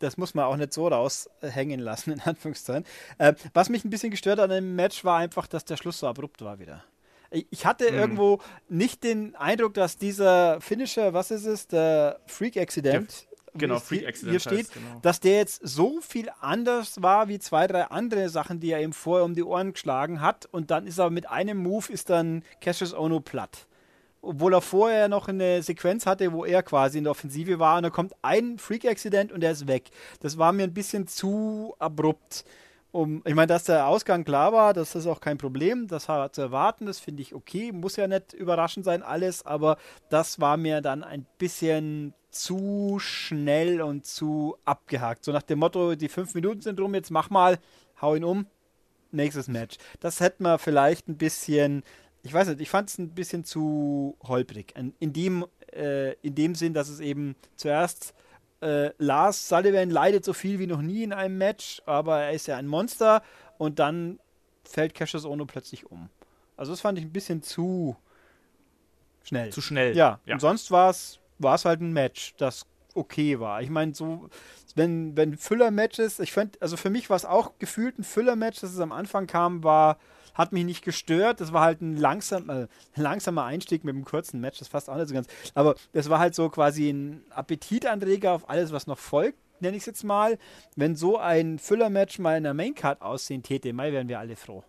das 0.00 0.16
muss 0.16 0.34
man 0.34 0.46
auch 0.46 0.56
nicht 0.56 0.72
so 0.72 0.88
raushängen 0.88 1.78
lassen, 1.78 2.12
in 2.14 2.20
Anführungszeichen. 2.20 2.84
Äh, 3.18 3.34
was 3.54 3.68
mich 3.68 3.84
ein 3.84 3.90
bisschen 3.90 4.10
gestört 4.10 4.40
an 4.40 4.50
dem 4.50 4.74
Match 4.74 5.04
war 5.04 5.18
einfach, 5.18 5.46
dass 5.46 5.64
der 5.64 5.76
Schluss 5.76 6.00
so 6.00 6.08
abrupt 6.08 6.42
war 6.42 6.58
wieder. 6.58 6.84
Ich 7.30 7.64
hatte 7.64 7.92
mhm. 7.92 7.98
irgendwo 7.98 8.40
nicht 8.68 9.04
den 9.04 9.36
Eindruck, 9.36 9.74
dass 9.74 9.96
dieser 9.96 10.60
Finisher, 10.60 11.14
was 11.14 11.30
ist 11.30 11.46
es, 11.46 11.68
der 11.68 12.18
Freak 12.26 12.56
Accident, 12.56 13.28
genau, 13.54 13.78
Freak 13.78 14.06
Accident 14.06 14.32
hier 14.32 14.40
steht, 14.40 14.58
heißt, 14.58 14.74
genau. 14.74 14.98
dass 15.02 15.20
der 15.20 15.36
jetzt 15.36 15.60
so 15.62 16.00
viel 16.00 16.28
anders 16.40 17.02
war 17.02 17.28
wie 17.28 17.38
zwei, 17.38 17.68
drei 17.68 17.84
andere 17.84 18.28
Sachen, 18.30 18.58
die 18.58 18.72
er 18.72 18.82
ihm 18.82 18.92
vorher 18.92 19.24
um 19.24 19.34
die 19.34 19.44
Ohren 19.44 19.74
geschlagen 19.74 20.20
hat. 20.20 20.46
Und 20.46 20.72
dann 20.72 20.88
ist 20.88 20.98
er 20.98 21.10
mit 21.10 21.30
einem 21.30 21.58
Move 21.58 21.92
ist 21.92 22.10
dann 22.10 22.42
Cassius 22.60 22.94
Ono 22.94 23.20
platt. 23.20 23.68
Obwohl 24.22 24.54
er 24.54 24.60
vorher 24.60 25.08
noch 25.08 25.28
eine 25.28 25.62
Sequenz 25.62 26.06
hatte, 26.06 26.32
wo 26.32 26.44
er 26.44 26.62
quasi 26.62 26.98
in 26.98 27.04
der 27.04 27.12
Offensive 27.12 27.58
war 27.58 27.78
und 27.78 27.84
da 27.84 27.90
kommt 27.90 28.14
ein 28.22 28.58
Freak 28.58 28.84
Accident 28.84 29.32
und 29.32 29.42
er 29.42 29.52
ist 29.52 29.66
weg. 29.66 29.90
Das 30.20 30.36
war 30.36 30.52
mir 30.52 30.64
ein 30.64 30.74
bisschen 30.74 31.06
zu 31.06 31.74
abrupt 31.78 32.44
um, 32.92 33.22
ich 33.24 33.34
meine, 33.34 33.46
dass 33.46 33.64
der 33.64 33.86
Ausgang 33.86 34.24
klar 34.24 34.52
war, 34.52 34.74
das 34.74 34.94
ist 34.96 35.06
auch 35.06 35.20
kein 35.20 35.38
Problem, 35.38 35.86
das 35.86 36.08
war 36.08 36.32
zu 36.32 36.40
erwarten, 36.40 36.86
das 36.86 36.98
finde 36.98 37.22
ich 37.22 37.34
okay, 37.34 37.70
muss 37.70 37.96
ja 37.96 38.08
nicht 38.08 38.32
überraschend 38.32 38.84
sein 38.84 39.02
alles, 39.02 39.46
aber 39.46 39.76
das 40.08 40.40
war 40.40 40.56
mir 40.56 40.80
dann 40.80 41.04
ein 41.04 41.24
bisschen 41.38 42.14
zu 42.30 42.98
schnell 42.98 43.80
und 43.80 44.06
zu 44.06 44.56
abgehakt. 44.64 45.24
So 45.24 45.32
nach 45.32 45.42
dem 45.42 45.60
Motto, 45.60 45.94
die 45.94 46.08
fünf 46.08 46.34
Minuten 46.34 46.62
sind 46.62 46.80
rum, 46.80 46.94
jetzt 46.94 47.10
mach 47.10 47.30
mal, 47.30 47.58
hau 48.00 48.16
ihn 48.16 48.24
um, 48.24 48.46
nächstes 49.12 49.46
Match. 49.46 49.76
Das 50.00 50.18
hätte 50.18 50.42
man 50.42 50.58
vielleicht 50.58 51.08
ein 51.08 51.16
bisschen, 51.16 51.84
ich 52.22 52.32
weiß 52.32 52.48
nicht, 52.48 52.60
ich 52.60 52.70
fand 52.70 52.90
es 52.90 52.98
ein 52.98 53.10
bisschen 53.10 53.44
zu 53.44 54.16
holprig. 54.22 54.74
In, 54.76 54.94
in, 54.98 55.12
dem, 55.12 55.46
äh, 55.72 56.12
in 56.22 56.34
dem 56.34 56.54
Sinn, 56.54 56.74
dass 56.74 56.88
es 56.88 57.00
eben 57.00 57.34
zuerst 57.56 58.14
äh, 58.60 58.90
Lars 58.98 59.48
Sullivan 59.48 59.90
leidet 59.90 60.24
so 60.24 60.32
viel 60.32 60.58
wie 60.58 60.66
noch 60.66 60.82
nie 60.82 61.02
in 61.02 61.12
einem 61.12 61.38
Match, 61.38 61.82
aber 61.86 62.20
er 62.20 62.32
ist 62.32 62.46
ja 62.46 62.56
ein 62.56 62.66
Monster 62.66 63.22
und 63.58 63.78
dann 63.78 64.18
fällt 64.64 64.94
Cassius 64.94 65.24
Ono 65.24 65.46
plötzlich 65.46 65.90
um. 65.90 66.10
Also 66.56 66.72
das 66.72 66.80
fand 66.80 66.98
ich 66.98 67.04
ein 67.04 67.12
bisschen 67.12 67.42
zu 67.42 67.96
schnell. 69.24 69.50
Zu 69.50 69.62
schnell. 69.62 69.96
Ja, 69.96 70.20
ja. 70.26 70.34
und 70.34 70.40
sonst 70.40 70.70
war 70.70 70.90
es 70.90 71.18
halt 71.64 71.80
ein 71.80 71.92
Match, 71.92 72.34
das 72.36 72.66
okay 72.94 73.40
war. 73.40 73.62
Ich 73.62 73.70
meine, 73.70 73.94
so, 73.94 74.28
wenn, 74.74 75.16
wenn 75.16 75.36
Füller-Matches, 75.36 76.18
ich 76.20 76.32
fand, 76.32 76.60
also 76.60 76.76
für 76.76 76.90
mich 76.90 77.08
war 77.08 77.16
es 77.16 77.24
auch 77.24 77.52
gefühlt 77.58 77.98
ein 77.98 78.04
Füller-Match, 78.04 78.60
dass 78.60 78.72
es 78.72 78.80
am 78.80 78.92
Anfang 78.92 79.26
kam, 79.26 79.64
war, 79.64 79.98
hat 80.40 80.52
mich 80.52 80.64
nicht 80.64 80.84
gestört. 80.84 81.40
Das 81.40 81.52
war 81.52 81.62
halt 81.62 81.80
ein 81.80 81.96
langsam, 81.96 82.48
äh, 82.50 82.66
langsamer 82.96 83.44
Einstieg 83.44 83.84
mit 83.84 83.94
einem 83.94 84.04
kurzen 84.04 84.40
Match, 84.40 84.58
das 84.58 84.68
fasst 84.68 84.90
auch 84.90 84.96
nicht 84.96 85.08
so 85.08 85.14
ganz. 85.14 85.28
Aber 85.54 85.74
das 85.92 86.08
war 86.10 86.18
halt 86.18 86.34
so 86.34 86.48
quasi 86.48 86.90
ein 86.90 87.22
Appetitanreger 87.30 88.32
auf 88.32 88.48
alles, 88.48 88.72
was 88.72 88.86
noch 88.86 88.98
folgt, 88.98 89.38
nenne 89.60 89.76
ich 89.76 89.82
es 89.82 89.86
jetzt 89.86 90.04
mal. 90.04 90.38
Wenn 90.76 90.96
so 90.96 91.18
ein 91.18 91.58
Füller-Match 91.58 92.18
mal 92.18 92.36
in 92.36 92.44
der 92.44 92.54
Maincard 92.54 93.02
aussehen 93.02 93.42
täte, 93.42 93.72
Mai 93.72 93.92
wären 93.92 94.08
wir 94.08 94.18
alle 94.18 94.36
froh. 94.36 94.64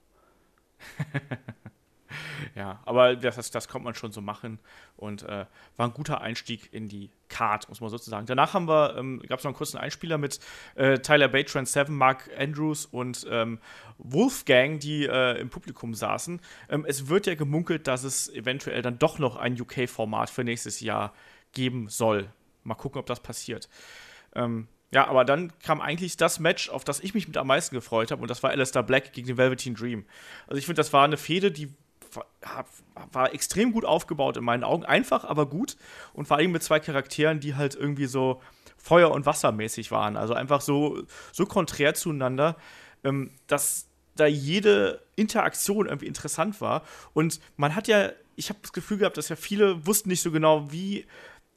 Ja, 2.56 2.82
aber 2.86 3.16
das, 3.16 3.52
das, 3.52 3.68
kommt 3.68 3.86
man 3.86 3.96
schon 3.96 4.12
so 4.12 4.22
machen 4.22 4.60
und 4.98 5.24
äh, 5.24 5.46
war 5.78 5.88
ein 5.88 5.94
guter 5.94 6.22
Einstieg 6.22 6.70
in 6.74 6.90
die 6.90 7.10
Card, 7.30 7.70
muss 7.70 7.82
man 7.82 7.90
sozusagen. 7.90 8.26
Danach 8.26 8.54
haben 8.54 8.68
wir, 8.68 8.96
ähm, 8.98 9.22
gab 9.28 9.40
es 9.40 9.46
noch 9.46 9.50
einen 9.50 9.58
kurzen 9.58 9.78
Einspieler 9.78 10.18
mit 10.18 10.40
äh, 10.76 11.00
Tyler 11.00 11.28
Bate, 11.28 11.52
Trent 11.52 11.68
Seven, 11.68 11.96
Mark 11.96 12.30
Andrews 12.38 12.86
und 12.86 13.26
ähm, 13.30 13.60
Wolfgang, 13.98 14.80
die 14.80 15.06
äh, 15.06 15.40
im 15.40 15.50
Publikum 15.50 15.94
saßen. 15.94 16.42
Ähm, 16.70 16.86
es 16.88 17.08
wird 17.08 17.28
ja 17.28 17.36
gemunkelt, 17.36 17.88
dass 17.88 18.04
es 18.04 18.30
eventuell 18.30 18.82
dann 18.82 19.00
doch 19.00 19.20
noch 19.20 19.38
ein 19.38 19.60
UK-Format 19.60 20.30
für 20.30 20.44
nächstes 20.44 20.82
Jahr 20.82 21.14
geben 21.54 21.88
soll. 21.90 22.30
Mal 22.64 22.76
gucken, 22.76 23.00
ob 23.00 23.06
das 23.06 23.22
passiert. 23.22 23.70
Ähm, 24.36 24.68
ja, 24.94 25.08
aber 25.08 25.24
dann 25.24 25.58
kam 25.60 25.80
eigentlich 25.80 26.18
das 26.18 26.40
Match, 26.40 26.70
auf 26.70 26.84
das 26.84 27.00
ich 27.00 27.14
mich 27.14 27.28
mit 27.28 27.38
am 27.38 27.48
meisten 27.48 27.74
gefreut 27.74 28.12
habe, 28.12 28.22
und 28.22 28.30
das 28.30 28.44
war 28.44 28.50
Alistair 28.50 28.84
Black 28.84 29.14
gegen 29.14 29.28
den 29.28 29.38
Velveteen 29.38 29.74
Dream. 29.74 30.06
Also 30.48 30.58
ich 30.58 30.66
finde, 30.66 30.80
das 30.80 30.92
war 30.92 31.06
eine 31.06 31.18
Fehde, 31.18 31.52
die 31.52 31.74
war, 33.12 33.34
extrem 33.34 33.72
gut 33.72 33.86
aufgebaut 33.86 34.38
in 34.38 34.44
meinen 34.44 34.64
Augen. 34.64 34.84
Einfach, 34.86 35.24
aber 35.24 35.46
gut. 35.46 35.78
Und 36.14 36.28
vor 36.28 36.38
allem 36.38 36.52
mit 36.52 36.64
zwei 36.64 36.80
Charakteren, 36.80 37.40
die 37.40 37.56
halt 37.56 37.76
irgendwie 37.76 38.06
so 38.06 38.42
Feuer- 38.78 39.12
und 39.12 39.26
Wassermäßig 39.26 39.92
waren. 39.92 40.18
Also 40.18 40.34
einfach 40.34 40.62
so, 40.62 41.04
so 41.32 41.46
konträr 41.46 41.94
zueinander, 41.94 42.58
ähm, 43.04 43.32
dass 43.48 43.88
da 44.16 44.26
jede 44.26 45.02
Interaktion 45.16 45.86
irgendwie 45.88 46.08
interessant 46.08 46.62
war. 46.62 46.84
Und 47.14 47.40
man 47.58 47.76
hat 47.76 47.88
ja, 47.88 48.10
ich 48.36 48.50
habe 48.50 48.60
das 48.62 48.74
Gefühl 48.74 48.98
gehabt, 48.98 49.18
dass 49.18 49.30
ja 49.30 49.36
viele 49.36 49.86
wussten 49.86 50.10
nicht 50.10 50.22
so 50.22 50.32
genau, 50.32 50.72
wie 50.72 51.06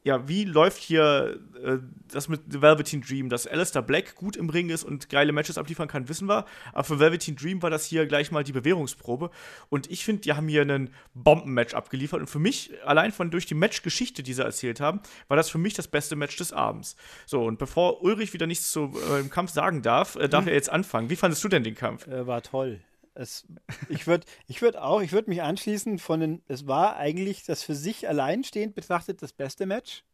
ja, 0.05 0.29
wie 0.29 0.45
läuft 0.45 0.83
hier 0.83 1.41
äh, 1.65 1.79
das 2.13 2.29
mit 2.29 2.43
The 2.51 2.61
Velveteen 2.61 3.01
Dream? 3.01 3.31
Dass 3.31 3.47
Alistair 3.47 3.81
Black 3.81 4.15
gut 4.15 4.37
im 4.37 4.51
Ring 4.51 4.69
ist 4.69 4.85
und 4.85 5.09
geile 5.09 5.33
Matches 5.33 5.57
abliefern 5.57 5.89
kann, 5.89 6.11
wissen 6.11 6.29
wir. 6.29 6.45
Aber 6.75 6.85
für 6.85 7.01
Velveteen 7.01 7.37
Dream 7.37 7.63
war 7.63 7.71
das 7.71 7.87
hier 7.87 8.07
gleich 8.07 8.31
mal 8.31 8.45
die 8.45 8.53
Bewährungsprobe. 8.53 9.31
Und 9.71 9.91
ich 9.91 10.05
finde, 10.05 10.21
die 10.21 10.35
haben 10.35 10.47
hier 10.47 10.61
einen 10.61 10.91
Bombenmatch 11.15 11.73
abgeliefert. 11.73 12.21
Und 12.21 12.29
für 12.29 12.39
mich, 12.39 12.73
allein 12.85 13.13
von 13.13 13.31
durch 13.31 13.47
die 13.47 13.55
Matchgeschichte, 13.55 14.23
die 14.23 14.35
sie 14.35 14.45
erzählt 14.45 14.79
haben, 14.79 15.01
war 15.29 15.39
das 15.39 15.49
für 15.49 15.59
mich 15.59 15.73
das 15.73 15.89
beste 15.89 16.17
Match 16.17 16.37
des 16.37 16.53
Abends. 16.53 16.97
So, 17.25 17.43
und 17.43 17.59
bevor 17.59 18.03
Ulrich 18.03 18.35
wieder 18.35 18.47
nichts 18.47 18.71
zu 18.73 18.93
äh, 19.11 19.21
im 19.21 19.31
Kampf 19.31 19.53
sagen 19.53 19.81
darf, 19.81 20.17
äh, 20.17 20.29
darf 20.29 20.45
mhm. 20.45 20.49
er 20.49 20.55
jetzt 20.55 20.71
anfangen. 20.71 21.09
Wie 21.09 21.17
fandest 21.17 21.43
du 21.43 21.49
denn 21.49 21.65
den 21.65 21.75
Kampf? 21.75 22.07
Äh, 22.07 22.27
war 22.27 22.43
toll. 22.43 22.81
Es, 23.15 23.47
ich 23.89 24.07
würde 24.07 24.27
ich 24.47 24.61
würd 24.63 24.77
auch, 24.77 25.01
ich 25.01 25.13
würde 25.13 25.31
mich 25.31 25.43
anschließen 25.43 25.99
von 25.99 26.21
den, 26.21 26.43
es 26.49 26.67
war 26.67 26.97
eigentlich 26.97 27.45
das 27.45 27.63
für 27.63 27.75
sich 27.75 28.09
alleinstehend 28.09 28.75
betrachtet 28.75 29.23
das 29.23 29.33
beste 29.33 29.67
Match. 29.67 30.05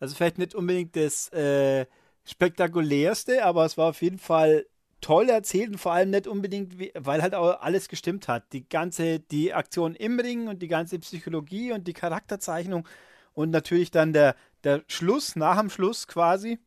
Also 0.00 0.14
vielleicht 0.14 0.38
nicht 0.38 0.54
unbedingt 0.54 0.96
das 0.96 1.32
äh, 1.32 1.86
spektakulärste, 2.24 3.44
aber 3.44 3.64
es 3.64 3.78
war 3.78 3.90
auf 3.90 4.02
jeden 4.02 4.18
Fall 4.18 4.66
toll 5.00 5.28
erzählt 5.28 5.70
und 5.70 5.78
vor 5.78 5.92
allem 5.92 6.10
nicht 6.10 6.26
unbedingt, 6.26 6.74
weil 6.94 7.22
halt 7.22 7.34
auch 7.34 7.60
alles 7.60 7.88
gestimmt 7.88 8.26
hat. 8.26 8.52
Die 8.52 8.68
ganze, 8.68 9.20
die 9.20 9.52
Aktion 9.52 9.94
im 9.94 10.18
Ring 10.18 10.48
und 10.48 10.62
die 10.62 10.68
ganze 10.68 10.98
Psychologie 10.98 11.72
und 11.72 11.86
die 11.86 11.92
Charakterzeichnung 11.92 12.88
und 13.34 13.50
natürlich 13.50 13.90
dann 13.90 14.12
der, 14.12 14.34
der 14.64 14.82
Schluss, 14.86 15.36
nach 15.36 15.58
dem 15.58 15.68
Schluss 15.68 16.06
quasi, 16.06 16.58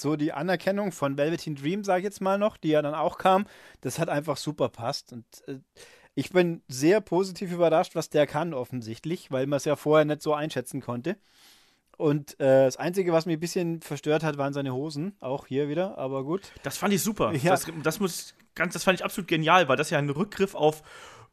so 0.00 0.16
die 0.16 0.32
Anerkennung 0.32 0.92
von 0.92 1.16
Velveteen 1.16 1.54
Dream, 1.54 1.84
sage 1.84 2.00
ich 2.00 2.04
jetzt 2.04 2.20
mal 2.20 2.38
noch, 2.38 2.56
die 2.56 2.68
ja 2.68 2.82
dann 2.82 2.94
auch 2.94 3.18
kam, 3.18 3.46
das 3.80 3.98
hat 3.98 4.08
einfach 4.08 4.36
super 4.36 4.68
passt. 4.68 5.12
Und 5.12 5.24
äh, 5.46 5.58
ich 6.14 6.30
bin 6.30 6.62
sehr 6.68 7.00
positiv 7.00 7.52
überrascht, 7.52 7.94
was 7.94 8.10
der 8.10 8.26
kann, 8.26 8.54
offensichtlich, 8.54 9.30
weil 9.30 9.46
man 9.46 9.58
es 9.58 9.64
ja 9.64 9.76
vorher 9.76 10.04
nicht 10.04 10.22
so 10.22 10.34
einschätzen 10.34 10.80
konnte. 10.80 11.16
Und 11.96 12.38
äh, 12.40 12.64
das 12.64 12.76
Einzige, 12.76 13.12
was 13.12 13.26
mich 13.26 13.36
ein 13.36 13.40
bisschen 13.40 13.82
verstört 13.82 14.22
hat, 14.22 14.38
waren 14.38 14.52
seine 14.52 14.72
Hosen. 14.72 15.16
Auch 15.20 15.46
hier 15.46 15.68
wieder, 15.68 15.98
aber 15.98 16.22
gut. 16.22 16.52
Das 16.62 16.78
fand 16.78 16.94
ich 16.94 17.02
super. 17.02 17.32
Ja. 17.34 17.50
Das, 17.50 17.66
das, 17.82 17.98
muss 17.98 18.34
ganz, 18.54 18.72
das 18.72 18.84
fand 18.84 18.98
ich 19.00 19.04
absolut 19.04 19.26
genial, 19.26 19.68
weil 19.68 19.76
das 19.76 19.90
ja 19.90 19.98
ein 19.98 20.08
Rückgriff 20.08 20.54
auf 20.54 20.82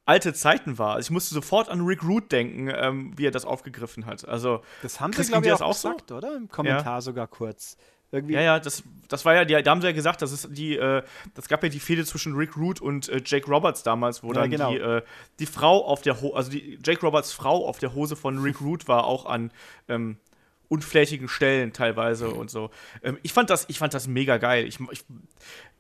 alte 0.05 0.33
Zeiten 0.33 0.77
war. 0.77 0.95
Also 0.95 1.07
ich 1.07 1.11
musste 1.11 1.33
sofort 1.33 1.69
an 1.69 1.81
Rick 1.81 2.03
Root 2.03 2.31
denken, 2.31 2.71
ähm, 2.75 3.13
wie 3.15 3.27
er 3.27 3.31
das 3.31 3.45
aufgegriffen 3.45 4.05
hat. 4.05 4.27
Also 4.27 4.61
das 4.81 4.99
haben 4.99 5.13
sie 5.13 5.23
glaube 5.23 5.47
ich 5.47 5.53
auch 5.53 5.73
gesagt, 5.73 6.09
so? 6.09 6.17
oder? 6.17 6.35
Im 6.35 6.47
Kommentar 6.47 6.95
ja. 6.95 7.01
sogar 7.01 7.27
kurz. 7.27 7.77
Irgendwie. 8.15 8.33
Ja, 8.33 8.41
ja, 8.41 8.59
das, 8.59 8.83
das 9.09 9.25
war 9.25 9.35
ja, 9.35 9.45
die, 9.45 9.61
da 9.61 9.71
haben 9.71 9.81
sie 9.81 9.87
ja 9.87 9.93
gesagt, 9.93 10.21
das 10.21 10.31
ist 10.31 10.47
die, 10.51 10.77
äh, 10.77 11.03
das 11.33 11.49
gab 11.49 11.61
ja 11.63 11.69
die 11.69 11.79
Fehde 11.79 12.05
zwischen 12.05 12.35
Rick 12.35 12.55
Root 12.55 12.79
und 12.79 13.09
äh, 13.09 13.21
Jake 13.23 13.47
Roberts 13.47 13.83
damals, 13.83 14.23
wo 14.23 14.29
ja, 14.29 14.41
dann 14.41 14.49
genau. 14.49 14.71
die, 14.71 14.77
äh, 14.77 15.01
die 15.39 15.45
Frau 15.45 15.85
auf 15.85 16.01
der 16.01 16.21
Hose, 16.21 16.35
also 16.35 16.51
die 16.51 16.79
Jake 16.83 17.01
Roberts 17.01 17.33
Frau 17.33 17.67
auf 17.67 17.77
der 17.77 17.93
Hose 17.93 18.15
von 18.15 18.39
Rick 18.39 18.61
Root 18.61 18.87
war 18.87 19.03
auch 19.03 19.25
an 19.25 19.51
ähm, 19.89 20.17
unflächigen 20.69 21.27
Stellen 21.27 21.73
teilweise 21.73 22.29
und 22.29 22.49
so. 22.49 22.71
Ähm, 23.03 23.19
ich, 23.21 23.33
fand 23.33 23.49
das, 23.49 23.65
ich 23.67 23.79
fand 23.79 23.93
das 23.93 24.07
mega 24.07 24.37
geil. 24.37 24.65
Ich, 24.65 24.79
ich, 24.91 25.03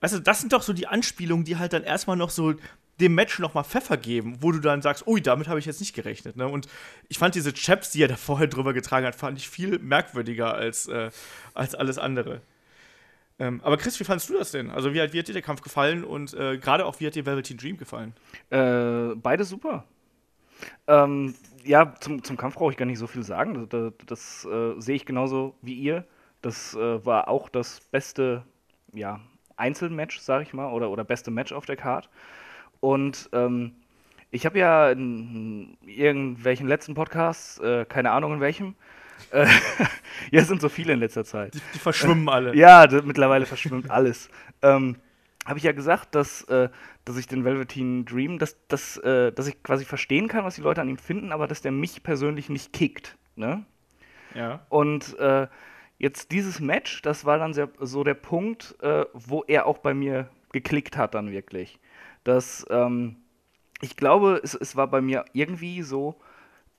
weißt 0.01 0.15
du, 0.15 0.19
das 0.19 0.41
sind 0.41 0.53
doch 0.53 0.61
so 0.61 0.73
die 0.73 0.87
Anspielungen, 0.87 1.45
die 1.45 1.57
halt 1.57 1.73
dann 1.73 1.83
erstmal 1.83 2.17
noch 2.17 2.29
so 2.29 2.53
dem 2.99 3.15
Match 3.15 3.39
noch 3.39 3.53
mal 3.53 3.63
Pfeffer 3.63 3.97
geben, 3.97 4.37
wo 4.41 4.51
du 4.51 4.59
dann 4.59 4.81
sagst, 4.81 5.05
ui, 5.07 5.21
damit 5.21 5.47
habe 5.47 5.59
ich 5.59 5.65
jetzt 5.65 5.79
nicht 5.79 5.93
gerechnet. 5.93 6.37
Ne? 6.37 6.47
Und 6.47 6.67
ich 7.09 7.17
fand 7.17 7.35
diese 7.35 7.53
Chaps, 7.53 7.91
die 7.91 8.03
er 8.03 8.07
da 8.07 8.15
vorher 8.15 8.47
drüber 8.47 8.73
getragen 8.73 9.05
hat, 9.05 9.15
fand 9.15 9.37
ich 9.37 9.49
viel 9.49 9.79
merkwürdiger 9.79 10.53
als, 10.53 10.87
äh, 10.87 11.09
als 11.53 11.75
alles 11.75 11.97
andere. 11.97 12.41
Ähm, 13.37 13.59
aber 13.63 13.77
Chris, 13.77 13.99
wie 13.99 14.05
fandest 14.05 14.29
du 14.29 14.33
das 14.33 14.51
denn? 14.51 14.69
Also 14.69 14.93
wie 14.93 15.01
hat, 15.01 15.11
wie 15.11 15.19
hat 15.19 15.27
dir 15.27 15.33
der 15.33 15.41
Kampf 15.41 15.61
gefallen 15.61 16.05
und 16.05 16.33
äh, 16.33 16.57
gerade 16.57 16.85
auch 16.85 16.99
wie 16.99 17.07
hat 17.07 17.15
dir 17.15 17.25
Velveteen 17.25 17.57
Dream 17.57 17.77
gefallen? 17.77 18.13
Äh, 18.49 19.15
beide 19.15 19.43
super. 19.43 19.83
Ähm, 20.87 21.35
ja, 21.65 21.95
zum, 21.99 22.23
zum 22.23 22.37
Kampf 22.37 22.55
brauche 22.55 22.71
ich 22.71 22.77
gar 22.77 22.85
nicht 22.85 22.99
so 22.99 23.07
viel 23.07 23.23
sagen. 23.23 23.67
Das, 23.69 23.93
das 24.05 24.45
äh, 24.45 24.79
sehe 24.79 24.95
ich 24.95 25.05
genauso 25.05 25.55
wie 25.61 25.73
ihr. 25.73 26.05
Das 26.41 26.75
äh, 26.75 27.05
war 27.05 27.27
auch 27.27 27.49
das 27.49 27.81
beste 27.91 28.45
ja, 28.93 29.19
Einzelmatch, 29.57 30.19
sage 30.19 30.43
ich 30.43 30.53
mal, 30.53 30.71
oder, 30.71 30.89
oder 30.89 31.03
beste 31.03 31.31
Match 31.31 31.51
auf 31.51 31.65
der 31.65 31.75
Card. 31.75 32.09
Und 32.79 33.29
ähm, 33.33 33.73
ich 34.31 34.45
habe 34.45 34.59
ja 34.59 34.91
in 34.91 35.77
irgendwelchen 35.85 36.67
letzten 36.67 36.93
Podcasts, 36.93 37.59
äh, 37.59 37.85
keine 37.85 38.11
Ahnung 38.11 38.33
in 38.33 38.39
welchem, 38.41 38.75
äh, 39.31 39.45
ja, 40.31 40.41
es 40.41 40.47
sind 40.47 40.61
so 40.61 40.69
viele 40.69 40.93
in 40.93 40.99
letzter 40.99 41.25
Zeit. 41.25 41.53
Die, 41.53 41.61
die 41.73 41.79
verschwimmen 41.79 42.27
alle. 42.29 42.55
Ja, 42.55 42.87
mittlerweile 43.03 43.45
verschwimmt 43.45 43.89
alles. 43.89 44.29
Ähm, 44.61 44.97
habe 45.45 45.59
ich 45.59 45.63
ja 45.63 45.71
gesagt, 45.71 46.15
dass, 46.15 46.43
äh, 46.45 46.69
dass 47.05 47.17
ich 47.17 47.27
den 47.27 47.45
Velveteen 47.45 48.05
Dream, 48.05 48.39
dass, 48.39 48.57
dass, 48.67 48.97
äh, 48.97 49.31
dass 49.31 49.47
ich 49.47 49.61
quasi 49.61 49.85
verstehen 49.85 50.27
kann, 50.27 50.43
was 50.43 50.55
die 50.55 50.61
Leute 50.61 50.81
an 50.81 50.89
ihm 50.89 50.97
finden, 50.97 51.31
aber 51.31 51.47
dass 51.47 51.61
der 51.61 51.71
mich 51.71 52.03
persönlich 52.03 52.49
nicht 52.49 52.73
kickt. 52.73 53.15
Ne? 53.35 53.63
Ja. 54.33 54.65
Und 54.69 55.17
äh, 55.19 55.47
jetzt 55.97 56.31
dieses 56.31 56.59
Match, 56.59 57.01
das 57.03 57.25
war 57.25 57.37
dann 57.37 57.53
sehr, 57.53 57.69
so 57.79 58.03
der 58.03 58.15
Punkt, 58.15 58.75
äh, 58.81 59.05
wo 59.13 59.43
er 59.43 59.67
auch 59.67 59.77
bei 59.77 59.93
mir 59.93 60.29
geklickt 60.51 60.97
hat, 60.97 61.13
dann 61.13 61.31
wirklich. 61.31 61.79
Dass 62.25 62.65
ähm, 62.69 63.15
ich 63.79 63.95
glaube, 63.95 64.41
es, 64.43 64.53
es 64.53 64.75
war 64.75 64.87
bei 64.87 64.99
mir 64.99 65.23
irgendwie 65.31 65.81
so, 65.81 66.15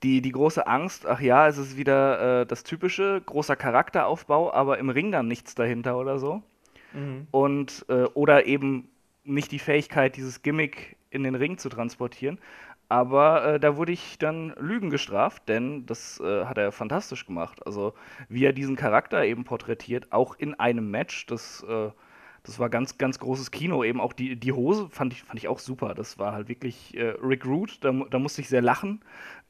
die, 0.02 0.20
die 0.20 0.32
große 0.32 0.66
Angst, 0.66 1.06
ach 1.06 1.20
ja, 1.20 1.48
es 1.48 1.56
ist 1.56 1.76
wieder 1.76 2.42
äh, 2.42 2.46
das 2.46 2.64
typische, 2.64 3.22
großer 3.24 3.56
Charakteraufbau, 3.56 4.52
aber 4.52 4.78
im 4.78 4.90
Ring 4.90 5.10
dann 5.10 5.26
nichts 5.26 5.54
dahinter 5.54 5.98
oder 5.98 6.18
so. 6.18 6.42
Mhm. 6.92 7.26
Und, 7.30 7.86
äh, 7.88 8.04
oder 8.14 8.46
eben 8.46 8.88
nicht 9.24 9.52
die 9.52 9.58
Fähigkeit, 9.58 10.16
dieses 10.16 10.42
Gimmick 10.42 10.96
in 11.10 11.22
den 11.22 11.34
Ring 11.34 11.58
zu 11.58 11.68
transportieren. 11.68 12.38
Aber 12.88 13.54
äh, 13.54 13.60
da 13.60 13.76
wurde 13.76 13.92
ich 13.92 14.18
dann 14.18 14.54
Lügen 14.60 14.90
gestraft, 14.90 15.48
denn 15.48 15.86
das 15.86 16.20
äh, 16.20 16.44
hat 16.44 16.58
er 16.58 16.70
fantastisch 16.70 17.26
gemacht. 17.26 17.66
Also 17.66 17.94
wie 18.28 18.44
er 18.44 18.52
diesen 18.52 18.76
Charakter 18.76 19.24
eben 19.24 19.44
porträtiert, 19.44 20.12
auch 20.12 20.36
in 20.38 20.54
einem 20.54 20.90
Match, 20.90 21.26
das, 21.26 21.64
äh, 21.68 21.90
das 22.46 22.60
war 22.60 22.70
ganz, 22.70 22.96
ganz 22.96 23.18
großes 23.18 23.50
Kino. 23.50 23.82
Eben 23.82 24.00
auch 24.00 24.12
die, 24.12 24.36
die 24.36 24.52
Hose 24.52 24.88
fand 24.90 25.12
ich, 25.12 25.24
fand 25.24 25.38
ich 25.38 25.48
auch 25.48 25.58
super. 25.58 25.94
Das 25.94 26.18
war 26.18 26.32
halt 26.32 26.48
wirklich 26.48 26.96
äh, 26.96 27.14
Rick 27.22 27.44
Root, 27.44 27.78
da, 27.82 27.92
da 27.92 28.18
musste 28.18 28.40
ich 28.40 28.48
sehr 28.48 28.62
lachen. 28.62 29.00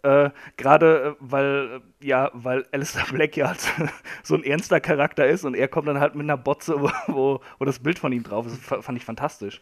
Äh, 0.02 0.30
Gerade 0.56 1.02
äh, 1.02 1.14
weil, 1.20 1.82
äh, 2.00 2.06
ja, 2.06 2.30
weil 2.32 2.66
Alistair 2.72 3.04
Black 3.12 3.36
ja 3.36 3.48
halt 3.48 3.60
so 4.22 4.34
ein 4.34 4.44
ernster 4.44 4.80
Charakter 4.80 5.26
ist 5.26 5.44
und 5.44 5.54
er 5.54 5.68
kommt 5.68 5.88
dann 5.88 6.00
halt 6.00 6.14
mit 6.14 6.24
einer 6.24 6.38
Botze, 6.38 6.80
wo, 6.80 6.90
wo, 7.06 7.40
wo 7.58 7.64
das 7.66 7.80
Bild 7.80 7.98
von 7.98 8.12
ihm 8.12 8.22
drauf 8.22 8.46
ist. 8.46 8.58
Fand 8.62 8.96
ich 8.96 9.04
fantastisch. 9.04 9.60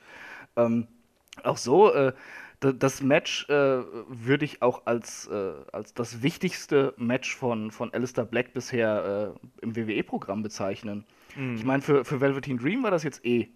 Ähm, 0.57 0.87
auch 1.43 1.57
so, 1.57 1.93
äh, 1.93 2.13
das 2.73 3.03
Match 3.03 3.49
äh, 3.49 3.83
würde 4.09 4.45
ich 4.45 4.63
auch 4.63 4.87
als, 4.87 5.27
äh, 5.29 5.53
als 5.73 5.95
das 5.95 6.23
wichtigste 6.23 6.95
Match 6.97 7.37
von, 7.37 7.71
von 7.71 7.93
Alistair 7.93 8.25
Black 8.25 8.53
bisher 8.55 9.35
im 9.61 9.77
WWE-Programm 9.77 10.43
bezeichnen. 10.43 11.05
Mhm. 11.37 11.57
Ich 11.57 11.65
meine, 11.65 11.83
für, 11.83 12.05
für 12.05 12.21
Velveteen 12.21 12.59
Dream 12.59 12.83
war 12.83 12.91
das 12.91 13.03
jetzt 13.03 13.25
eh 13.25 13.49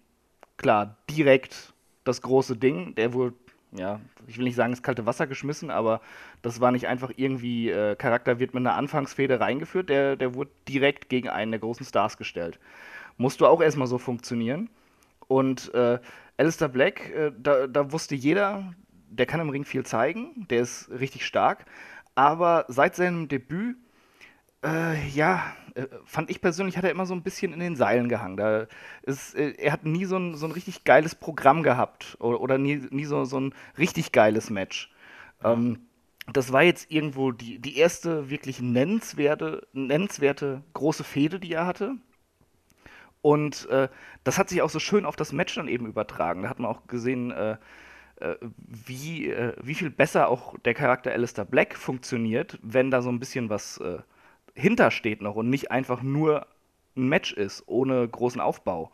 klar, 0.57 0.97
direkt 1.09 1.73
das 2.03 2.21
große 2.21 2.57
Ding. 2.57 2.95
Der 2.95 3.13
wurde 3.13 3.35
ja, 3.71 3.99
ich 4.27 4.37
will 4.37 4.45
nicht 4.45 4.55
sagen, 4.55 4.73
ins 4.73 4.81
kalte 4.81 5.05
Wasser 5.05 5.27
geschmissen, 5.27 5.69
aber 5.69 6.01
das 6.41 6.59
war 6.59 6.71
nicht 6.71 6.87
einfach 6.87 7.11
irgendwie, 7.15 7.69
äh, 7.69 7.95
Charakter 7.95 8.39
wird 8.39 8.53
mit 8.53 8.61
einer 8.61 8.75
Anfangsfehde 8.75 9.39
reingeführt, 9.39 9.89
der, 9.89 10.15
der 10.15 10.33
wurde 10.33 10.51
direkt 10.67 11.09
gegen 11.09 11.29
einen 11.29 11.51
der 11.51 11.59
großen 11.59 11.85
Stars 11.85 12.17
gestellt. 12.17 12.59
Musst 13.17 13.41
du 13.41 13.45
auch 13.45 13.61
erstmal 13.61 13.87
so 13.87 13.97
funktionieren. 13.97 14.69
Und 15.27 15.73
äh, 15.75 15.99
Alistair 16.37 16.69
Black, 16.69 17.11
äh, 17.11 17.31
da, 17.37 17.67
da 17.67 17.91
wusste 17.91 18.15
jeder, 18.15 18.73
der 19.09 19.25
kann 19.25 19.39
im 19.39 19.49
Ring 19.49 19.65
viel 19.65 19.85
zeigen, 19.85 20.47
der 20.49 20.61
ist 20.61 20.89
richtig 20.91 21.25
stark, 21.25 21.65
aber 22.15 22.65
seit 22.67 22.95
seinem 22.95 23.27
Debüt, 23.27 23.77
äh, 24.63 25.07
ja, 25.09 25.55
äh, 25.75 25.87
fand 26.05 26.29
ich 26.29 26.41
persönlich, 26.41 26.77
hat 26.77 26.83
er 26.83 26.91
immer 26.91 27.05
so 27.05 27.13
ein 27.13 27.23
bisschen 27.23 27.53
in 27.53 27.59
den 27.59 27.75
Seilen 27.75 28.09
gehangen. 28.09 28.37
Da 28.37 28.67
ist, 29.03 29.35
äh, 29.35 29.51
er 29.57 29.71
hat 29.71 29.85
nie 29.85 30.05
so 30.05 30.17
ein, 30.17 30.35
so 30.35 30.45
ein 30.45 30.51
richtig 30.51 30.83
geiles 30.83 31.15
Programm 31.15 31.63
gehabt 31.63 32.17
oder, 32.19 32.41
oder 32.41 32.57
nie, 32.57 32.81
nie 32.89 33.05
so, 33.05 33.23
so 33.25 33.39
ein 33.39 33.53
richtig 33.77 34.11
geiles 34.11 34.49
Match. 34.49 34.91
Ähm, 35.43 35.79
das 36.31 36.51
war 36.51 36.63
jetzt 36.63 36.91
irgendwo 36.91 37.31
die, 37.31 37.59
die 37.59 37.77
erste 37.77 38.29
wirklich 38.29 38.61
nennenswerte, 38.61 39.67
nennenswerte 39.73 40.63
große 40.73 41.03
Fehde, 41.03 41.39
die 41.39 41.53
er 41.53 41.65
hatte. 41.65 41.95
Und 43.21 43.67
äh, 43.69 43.89
das 44.23 44.37
hat 44.37 44.49
sich 44.49 44.61
auch 44.61 44.69
so 44.69 44.79
schön 44.79 45.05
auf 45.05 45.15
das 45.15 45.33
Match 45.33 45.55
dann 45.55 45.67
eben 45.67 45.87
übertragen. 45.87 46.43
Da 46.43 46.49
hat 46.49 46.59
man 46.59 46.71
auch 46.71 46.87
gesehen, 46.87 47.31
äh, 47.31 47.57
wie, 48.57 49.29
äh, 49.29 49.53
wie 49.61 49.75
viel 49.75 49.89
besser 49.89 50.27
auch 50.27 50.57
der 50.59 50.73
Charakter 50.73 51.11
Alistair 51.11 51.45
Black 51.45 51.75
funktioniert, 51.75 52.59
wenn 52.61 52.91
da 52.91 53.01
so 53.01 53.09
ein 53.09 53.19
bisschen 53.19 53.49
was 53.49 53.77
äh, 53.79 53.99
hintersteht 54.55 55.21
noch 55.21 55.35
und 55.35 55.49
nicht 55.49 55.71
einfach 55.71 56.01
nur 56.01 56.47
ein 56.95 57.07
Match 57.07 57.33
ist, 57.33 57.63
ohne 57.67 58.07
großen 58.07 58.41
Aufbau. 58.41 58.91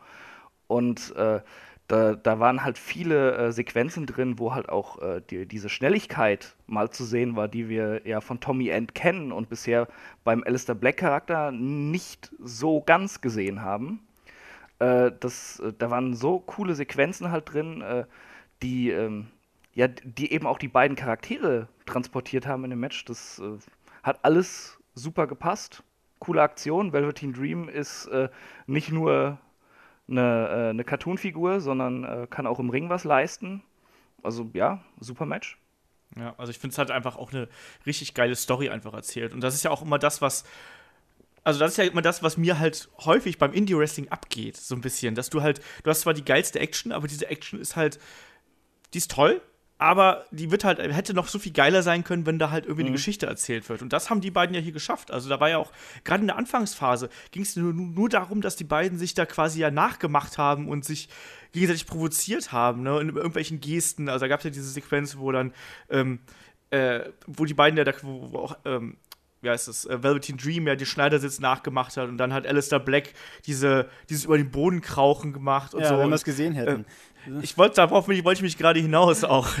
Und 0.68 1.14
äh, 1.16 1.40
da, 1.88 2.14
da, 2.14 2.40
waren 2.40 2.64
halt 2.64 2.78
viele 2.78 3.36
äh, 3.36 3.52
Sequenzen 3.52 4.06
drin, 4.06 4.38
wo 4.38 4.54
halt 4.54 4.68
auch 4.68 5.00
äh, 5.00 5.22
die, 5.30 5.46
diese 5.46 5.68
Schnelligkeit 5.68 6.56
mal 6.66 6.90
zu 6.90 7.04
sehen 7.04 7.36
war, 7.36 7.46
die 7.46 7.68
wir 7.68 8.02
ja 8.04 8.20
von 8.20 8.40
Tommy 8.40 8.68
End 8.68 8.94
kennen 8.94 9.30
und 9.30 9.48
bisher 9.48 9.86
beim 10.24 10.42
Alistair 10.44 10.74
Black 10.74 10.96
Charakter 10.96 11.52
nicht 11.52 12.32
so 12.40 12.80
ganz 12.80 13.20
gesehen 13.20 13.62
haben. 13.62 14.00
Äh, 14.80 15.12
das, 15.20 15.60
äh, 15.60 15.72
da 15.78 15.90
waren 15.90 16.14
so 16.14 16.40
coole 16.40 16.74
Sequenzen 16.74 17.30
halt 17.30 17.52
drin, 17.52 17.82
äh, 17.82 18.04
die, 18.62 18.90
ähm, 18.90 19.28
ja, 19.74 19.88
die 19.88 20.32
eben 20.32 20.46
auch 20.46 20.58
die 20.58 20.68
beiden 20.68 20.96
Charaktere 20.96 21.68
transportiert 21.84 22.46
haben 22.46 22.64
in 22.64 22.70
dem 22.70 22.80
Match. 22.80 23.04
Das 23.04 23.42
hat 24.02 24.24
alles 24.24 24.78
super 24.94 25.26
gepasst. 25.26 25.82
Coole 26.18 26.42
Aktion. 26.42 26.92
Velveteen 26.92 27.32
Dream 27.32 27.68
ist 27.68 28.06
äh, 28.06 28.28
nicht 28.66 28.90
nur 28.90 29.38
eine, 30.08 30.48
äh, 30.48 30.70
eine 30.70 30.84
Cartoon-Figur, 30.84 31.60
sondern 31.60 32.04
äh, 32.04 32.26
kann 32.28 32.46
auch 32.46 32.58
im 32.58 32.70
Ring 32.70 32.88
was 32.88 33.04
leisten. 33.04 33.62
Also 34.22 34.50
ja, 34.54 34.82
super 35.00 35.26
Match. 35.26 35.58
Ja, 36.16 36.34
also 36.38 36.50
ich 36.50 36.58
finde 36.58 36.72
es 36.72 36.78
halt 36.78 36.90
einfach 36.90 37.16
auch 37.16 37.32
eine 37.32 37.48
richtig 37.84 38.14
geile 38.14 38.36
Story 38.36 38.70
einfach 38.70 38.94
erzählt. 38.94 39.34
Und 39.34 39.40
das 39.40 39.54
ist 39.54 39.64
ja 39.64 39.70
auch 39.70 39.82
immer 39.82 39.98
das, 39.98 40.22
was. 40.22 40.44
Also, 41.44 41.60
das 41.60 41.72
ist 41.72 41.76
ja 41.76 41.84
immer 41.84 42.02
das, 42.02 42.24
was 42.24 42.36
mir 42.36 42.58
halt 42.58 42.88
häufig 43.04 43.38
beim 43.38 43.52
Indie-Wrestling 43.52 44.08
abgeht, 44.08 44.56
so 44.56 44.74
ein 44.74 44.80
bisschen. 44.80 45.14
Dass 45.14 45.30
du 45.30 45.42
halt, 45.42 45.60
du 45.84 45.90
hast 45.90 46.00
zwar 46.00 46.14
die 46.14 46.24
geilste 46.24 46.58
Action, 46.58 46.90
aber 46.90 47.06
diese 47.06 47.28
Action 47.28 47.60
ist 47.60 47.76
halt, 47.76 48.00
die 48.94 48.98
ist 48.98 49.10
toll, 49.10 49.40
aber 49.78 50.24
die 50.30 50.50
wird 50.50 50.64
halt, 50.64 50.78
hätte 50.78 51.12
noch 51.12 51.28
so 51.28 51.38
viel 51.38 51.52
geiler 51.52 51.82
sein 51.82 52.02
können, 52.02 52.24
wenn 52.24 52.38
da 52.38 52.50
halt 52.50 52.64
irgendwie 52.64 52.84
mhm. 52.84 52.88
eine 52.88 52.96
Geschichte 52.96 53.26
erzählt 53.26 53.68
wird. 53.68 53.82
Und 53.82 53.92
das 53.92 54.08
haben 54.08 54.22
die 54.22 54.30
beiden 54.30 54.54
ja 54.54 54.60
hier 54.60 54.72
geschafft. 54.72 55.10
Also 55.10 55.28
da 55.28 55.38
war 55.38 55.50
ja 55.50 55.58
auch, 55.58 55.70
gerade 56.02 56.22
in 56.22 56.28
der 56.28 56.36
Anfangsphase, 56.36 57.10
ging 57.30 57.42
es 57.42 57.56
nur, 57.56 57.74
nur 57.74 58.08
darum, 58.08 58.40
dass 58.40 58.56
die 58.56 58.64
beiden 58.64 58.98
sich 58.98 59.12
da 59.12 59.26
quasi 59.26 59.60
ja 59.60 59.70
nachgemacht 59.70 60.38
haben 60.38 60.68
und 60.68 60.84
sich 60.84 61.08
gegenseitig 61.52 61.86
provoziert 61.86 62.52
haben, 62.52 62.82
ne, 62.82 62.98
in 63.00 63.08
irgendwelchen 63.08 63.60
Gesten. 63.60 64.08
Also 64.08 64.24
da 64.24 64.28
gab 64.28 64.40
es 64.40 64.44
ja 64.44 64.50
diese 64.50 64.70
Sequenz, 64.70 65.18
wo 65.18 65.30
dann, 65.30 65.52
ähm, 65.90 66.20
äh, 66.70 67.00
wo 67.26 67.44
die 67.44 67.54
beiden 67.54 67.76
ja 67.76 67.84
da, 67.84 67.92
wo, 68.00 68.32
wo 68.32 68.38
auch, 68.38 68.56
ähm, 68.64 68.96
wie 69.42 69.50
heißt 69.50 69.68
das, 69.68 69.84
äh, 69.84 70.02
Velveteen 70.02 70.38
Dream 70.38 70.66
ja 70.66 70.76
die 70.76 70.86
Schneidersitz 70.86 71.38
nachgemacht 71.38 71.96
hat 71.98 72.08
und 72.08 72.16
dann 72.16 72.32
hat 72.32 72.46
Alistair 72.46 72.80
Black 72.80 73.12
diese, 73.44 73.90
dieses 74.08 74.24
über 74.24 74.38
den 74.38 74.50
Boden 74.50 74.80
krauchen 74.80 75.34
gemacht 75.34 75.74
und 75.74 75.82
ja, 75.82 75.88
so. 75.88 75.98
wenn 75.98 76.08
wir 76.08 76.14
es 76.14 76.24
gesehen 76.24 76.54
hätten. 76.54 76.82
Äh, 76.82 76.84
ich 77.42 77.58
wollte 77.58 77.76
darauf 77.76 78.08
wollte 78.08 78.32
ich 78.32 78.42
mich 78.42 78.58
gerade 78.58 78.80
hinaus 78.80 79.24
auch. 79.24 79.48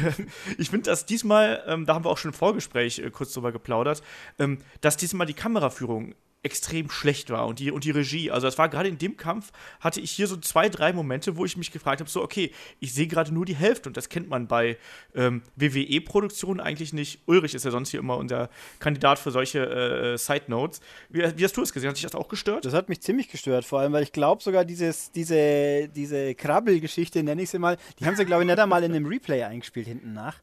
Ich 0.58 0.70
finde, 0.70 0.90
dass 0.90 1.06
diesmal, 1.06 1.62
ähm, 1.66 1.86
da 1.86 1.94
haben 1.94 2.04
wir 2.04 2.10
auch 2.10 2.18
schon 2.18 2.30
im 2.30 2.36
Vorgespräch 2.36 2.98
äh, 2.98 3.10
kurz 3.10 3.32
drüber 3.32 3.52
geplaudert, 3.52 4.02
ähm, 4.38 4.58
dass 4.80 4.96
diesmal 4.96 5.26
die 5.26 5.34
Kameraführung 5.34 6.14
extrem 6.46 6.88
schlecht 6.90 7.28
war 7.30 7.46
und 7.46 7.58
die, 7.58 7.72
und 7.72 7.82
die 7.82 7.90
Regie. 7.90 8.30
Also 8.30 8.46
das 8.46 8.56
war 8.56 8.68
gerade 8.68 8.88
in 8.88 8.98
dem 8.98 9.16
Kampf, 9.16 9.50
hatte 9.80 10.00
ich 10.00 10.12
hier 10.12 10.28
so 10.28 10.36
zwei, 10.36 10.68
drei 10.68 10.92
Momente, 10.92 11.36
wo 11.36 11.44
ich 11.44 11.56
mich 11.56 11.72
gefragt 11.72 12.00
habe, 12.00 12.08
so, 12.08 12.22
okay, 12.22 12.52
ich 12.78 12.94
sehe 12.94 13.08
gerade 13.08 13.34
nur 13.34 13.44
die 13.44 13.56
Hälfte 13.56 13.88
und 13.88 13.96
das 13.96 14.08
kennt 14.08 14.28
man 14.28 14.46
bei 14.46 14.78
ähm, 15.14 15.42
WWE-Produktionen 15.56 16.60
eigentlich 16.60 16.92
nicht. 16.92 17.20
Ulrich 17.26 17.54
ist 17.54 17.64
ja 17.64 17.72
sonst 17.72 17.90
hier 17.90 17.98
immer 17.98 18.16
unser 18.16 18.48
Kandidat 18.78 19.18
für 19.18 19.32
solche 19.32 19.66
äh, 19.66 20.16
Side 20.16 20.44
Notes. 20.46 20.80
Wie, 21.08 21.20
wie, 21.36 21.44
hast 21.44 21.56
du 21.56 21.62
es 21.62 21.72
gesehen? 21.72 21.90
Hat 21.90 21.96
dich 21.96 22.04
das 22.04 22.14
auch 22.14 22.28
gestört? 22.28 22.64
Das 22.64 22.74
hat 22.74 22.88
mich 22.88 23.00
ziemlich 23.00 23.28
gestört, 23.28 23.64
vor 23.64 23.80
allem, 23.80 23.92
weil 23.92 24.04
ich 24.04 24.12
glaube 24.12 24.40
sogar 24.40 24.64
dieses, 24.64 25.10
diese, 25.10 25.88
diese 25.88 26.36
Krabbelgeschichte, 26.36 27.24
nenne 27.24 27.42
ich 27.42 27.50
sie 27.50 27.58
mal, 27.58 27.76
die 27.98 28.06
haben 28.06 28.14
sie, 28.14 28.24
glaube 28.24 28.44
ich, 28.44 28.46
nicht 28.46 28.58
einmal 28.58 28.84
in 28.84 28.92
einem 28.92 29.06
Replay 29.06 29.42
eingespielt 29.42 29.88
hinten 29.88 30.12
nach. 30.12 30.36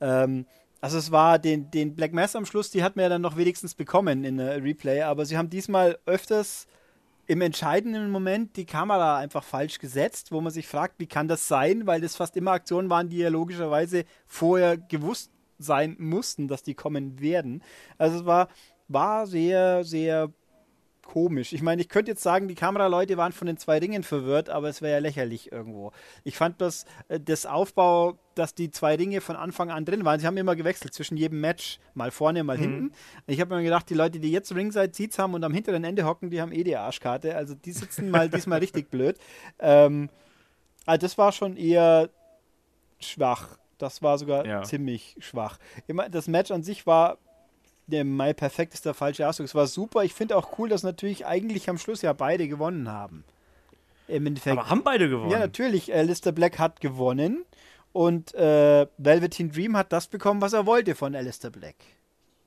Ähm, 0.00 0.46
also 0.84 0.98
es 0.98 1.10
war 1.10 1.38
den, 1.38 1.70
den 1.70 1.96
Black 1.96 2.12
Mass 2.12 2.36
am 2.36 2.44
Schluss, 2.44 2.70
die 2.70 2.82
hat 2.82 2.94
man 2.94 3.04
ja 3.04 3.08
dann 3.08 3.22
noch 3.22 3.38
wenigstens 3.38 3.74
bekommen 3.74 4.22
in 4.22 4.36
der 4.36 4.62
Replay, 4.62 5.00
aber 5.00 5.24
sie 5.24 5.38
haben 5.38 5.48
diesmal 5.48 5.98
öfters 6.04 6.66
im 7.26 7.40
entscheidenden 7.40 8.10
Moment 8.10 8.58
die 8.58 8.66
Kamera 8.66 9.16
einfach 9.16 9.44
falsch 9.44 9.78
gesetzt, 9.78 10.30
wo 10.30 10.42
man 10.42 10.52
sich 10.52 10.68
fragt, 10.68 10.96
wie 10.98 11.06
kann 11.06 11.26
das 11.26 11.48
sein, 11.48 11.86
weil 11.86 12.02
das 12.02 12.16
fast 12.16 12.36
immer 12.36 12.50
Aktionen 12.50 12.90
waren, 12.90 13.08
die 13.08 13.16
ja 13.16 13.30
logischerweise 13.30 14.04
vorher 14.26 14.76
gewusst 14.76 15.30
sein 15.58 15.96
mussten, 15.98 16.48
dass 16.48 16.62
die 16.62 16.74
kommen 16.74 17.18
werden. 17.18 17.62
Also 17.96 18.18
es 18.18 18.26
war, 18.26 18.48
war 18.88 19.26
sehr, 19.26 19.84
sehr 19.84 20.34
komisch. 21.04 21.52
Ich 21.52 21.62
meine, 21.62 21.80
ich 21.80 21.88
könnte 21.88 22.10
jetzt 22.10 22.22
sagen, 22.22 22.48
die 22.48 22.54
Kameraleute 22.54 23.16
waren 23.16 23.32
von 23.32 23.46
den 23.46 23.56
zwei 23.56 23.78
Ringen 23.78 24.02
verwirrt, 24.02 24.50
aber 24.50 24.68
es 24.68 24.82
wäre 24.82 24.94
ja 24.94 24.98
lächerlich 24.98 25.52
irgendwo. 25.52 25.92
Ich 26.24 26.36
fand 26.36 26.60
das, 26.60 26.84
äh, 27.08 27.20
das 27.20 27.46
Aufbau, 27.46 28.18
dass 28.34 28.54
die 28.54 28.70
zwei 28.70 28.96
Ringe 28.96 29.20
von 29.20 29.36
Anfang 29.36 29.70
an 29.70 29.84
drin 29.84 30.04
waren. 30.04 30.18
Sie 30.18 30.26
haben 30.26 30.36
immer 30.36 30.56
gewechselt 30.56 30.92
zwischen 30.92 31.16
jedem 31.16 31.40
Match, 31.40 31.78
mal 31.94 32.10
vorne, 32.10 32.42
mal 32.42 32.56
mhm. 32.56 32.62
hinten. 32.62 32.92
Ich 33.26 33.40
habe 33.40 33.54
mir 33.54 33.62
gedacht, 33.62 33.88
die 33.88 33.94
Leute, 33.94 34.18
die 34.18 34.32
jetzt 34.32 34.54
Ringside 34.54 34.92
Seats 34.92 35.18
haben 35.18 35.34
und 35.34 35.44
am 35.44 35.54
hinteren 35.54 35.84
Ende 35.84 36.04
hocken, 36.04 36.30
die 36.30 36.40
haben 36.40 36.52
eh 36.52 36.64
die 36.64 36.76
Arschkarte. 36.76 37.36
Also 37.36 37.54
die 37.54 37.72
sitzen 37.72 38.10
mal 38.10 38.28
diesmal 38.30 38.58
richtig 38.58 38.90
blöd. 38.90 39.16
Ähm, 39.60 40.08
also 40.86 41.00
das 41.00 41.16
war 41.16 41.32
schon 41.32 41.56
eher 41.56 42.10
schwach. 42.98 43.58
Das 43.78 44.02
war 44.02 44.18
sogar 44.18 44.46
ja. 44.46 44.62
ziemlich 44.62 45.16
schwach. 45.18 45.58
Das 46.10 46.28
Match 46.28 46.50
an 46.50 46.62
sich 46.62 46.86
war 46.86 47.18
der 47.86 48.04
Mai 48.04 48.32
perfekt 48.32 48.74
ist 48.74 48.86
der 48.86 48.94
falsche 48.94 49.28
Ausdruck. 49.28 49.46
Es 49.46 49.54
war 49.54 49.66
super. 49.66 50.04
Ich 50.04 50.14
finde 50.14 50.36
auch 50.36 50.58
cool, 50.58 50.68
dass 50.68 50.82
natürlich 50.82 51.26
eigentlich 51.26 51.68
am 51.68 51.78
Schluss 51.78 52.02
ja 52.02 52.12
beide 52.12 52.48
gewonnen 52.48 52.90
haben. 52.90 53.24
Im 54.08 54.26
Endeffekt. 54.26 54.58
Aber 54.58 54.68
haben 54.68 54.82
beide 54.82 55.08
gewonnen? 55.08 55.30
Ja, 55.30 55.38
natürlich. 55.38 55.92
Alistair 55.92 56.32
Black 56.32 56.58
hat 56.58 56.80
gewonnen 56.80 57.44
und 57.92 58.34
äh, 58.34 58.86
Velveteen 58.98 59.50
Dream 59.50 59.76
hat 59.76 59.92
das 59.92 60.08
bekommen, 60.08 60.40
was 60.40 60.52
er 60.52 60.66
wollte 60.66 60.94
von 60.94 61.14
Alistair 61.14 61.50
Black. 61.50 61.76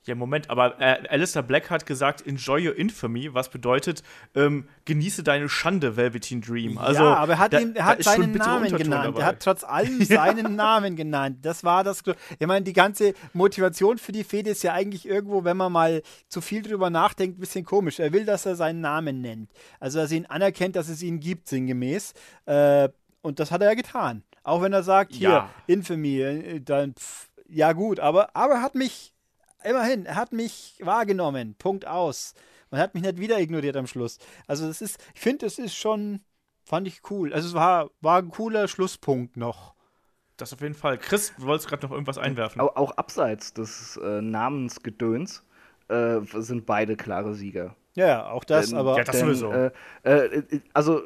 Ja, 0.08 0.16
Moment, 0.16 0.50
aber 0.50 0.80
äh, 0.80 1.06
Alistair 1.10 1.44
Black 1.44 1.70
hat 1.70 1.86
gesagt, 1.86 2.26
enjoy 2.26 2.66
your 2.66 2.76
infamy, 2.76 3.34
was 3.34 3.50
bedeutet, 3.50 4.04
ähm, 4.36 4.68
genieße 4.86 5.22
deine 5.22 5.50
Schande, 5.50 5.98
Velveteen 5.98 6.40
Dream. 6.40 6.78
Also, 6.78 7.04
ja, 7.04 7.16
aber 7.16 7.34
er 7.34 7.40
hat, 7.40 7.54
da, 7.54 7.60
ihn, 7.60 7.76
er 7.76 7.86
hat 7.86 8.04
seinen 8.04 8.32
Namen 8.34 8.76
genannt. 8.76 9.06
Dabei. 9.06 9.20
Er 9.20 9.26
hat 9.26 9.40
trotz 9.42 9.66
allem 9.66 10.02
seinen 10.06 10.56
Namen 10.56 10.96
genannt. 10.96 11.40
Das 11.42 11.64
war 11.66 11.84
das. 11.84 12.04
Ich 12.40 12.48
meine, 12.48 12.64
die 12.64 12.74
ganze 12.74 13.14
Motivation 13.34 13.98
für 13.98 14.14
die 14.14 14.24
Fehde 14.24 14.52
ist 14.52 14.64
ja 14.64 14.74
eigentlich 14.74 15.06
irgendwo, 15.06 15.44
wenn 15.44 15.58
man 15.58 15.72
mal 15.72 16.02
zu 16.30 16.40
viel 16.40 16.62
drüber 16.62 16.90
nachdenkt, 16.90 17.38
ein 17.38 17.42
bisschen 17.42 17.66
komisch. 17.66 18.00
Er 18.00 18.14
will, 18.14 18.26
dass 18.26 18.46
er 18.46 18.56
seinen 18.56 18.80
Namen 18.80 19.22
nennt. 19.22 19.52
Also, 19.82 20.00
dass 20.00 20.12
er 20.12 20.18
ihn 20.18 20.26
anerkennt, 20.26 20.78
dass 20.78 20.88
es 20.88 21.04
ihn 21.04 21.20
gibt, 21.20 21.50
sinngemäß. 21.50 22.14
Äh, 22.46 22.90
und 23.22 23.42
das 23.42 23.52
hat 23.52 23.62
er 23.62 23.68
ja 23.68 23.74
getan. 23.74 24.24
Auch 24.44 24.62
wenn 24.62 24.72
er 24.72 24.84
sagt, 24.84 25.14
hier, 25.14 25.30
ja. 25.30 25.50
Infamy, 25.68 26.22
äh, 26.22 26.62
dann, 26.62 26.94
pff, 26.94 27.28
ja 27.50 27.74
gut, 27.74 28.00
aber, 28.00 28.34
aber 28.34 28.56
er 28.56 28.62
hat 28.62 28.76
mich 28.76 29.14
immerhin, 29.64 30.06
er 30.06 30.16
hat 30.16 30.34
mich 30.34 30.76
wahrgenommen. 30.82 31.56
Punkt 31.58 31.86
aus. 31.88 32.34
Man 32.70 32.82
hat 32.82 32.94
mich 32.94 33.04
nicht 33.04 33.18
wieder 33.18 33.40
ignoriert 33.40 33.78
am 33.78 33.88
Schluss. 33.88 34.18
Also 34.48 34.68
das 34.68 34.82
ist, 34.82 35.00
ich 35.16 35.22
finde, 35.22 35.46
es 35.46 35.58
ist 35.58 35.76
schon, 35.76 36.22
fand 36.64 36.88
ich 36.88 37.02
cool. 37.10 37.34
Also 37.34 37.48
es 37.50 37.54
war, 37.54 37.90
war 38.02 38.20
ein 38.20 38.30
cooler 38.30 38.68
Schlusspunkt 38.68 39.38
noch. 39.38 39.76
Das 40.38 40.54
auf 40.54 40.62
jeden 40.62 40.76
Fall. 40.76 40.98
Chris, 40.98 41.34
du 41.38 41.46
wolltest 41.46 41.68
gerade 41.68 41.86
noch 41.86 41.92
irgendwas 41.92 42.18
einwerfen. 42.18 42.62
Auch, 42.62 42.76
auch 42.76 42.92
abseits 42.92 43.54
des 43.54 43.98
äh, 43.98 44.22
Namensgedöns 44.22 45.44
äh, 45.88 46.20
sind 46.36 46.66
beide 46.66 46.96
klare 46.96 47.34
Sieger. 47.34 47.76
Ja, 47.96 48.30
auch 48.30 48.44
das, 48.44 48.70
denn, 48.70 48.78
aber. 48.78 48.98
Ja, 48.98 49.04
das 49.04 49.18
denn, 49.18 49.26
sowieso. 49.26 49.52
Äh, 49.52 49.72
äh, 50.04 50.62
also, 50.74 51.02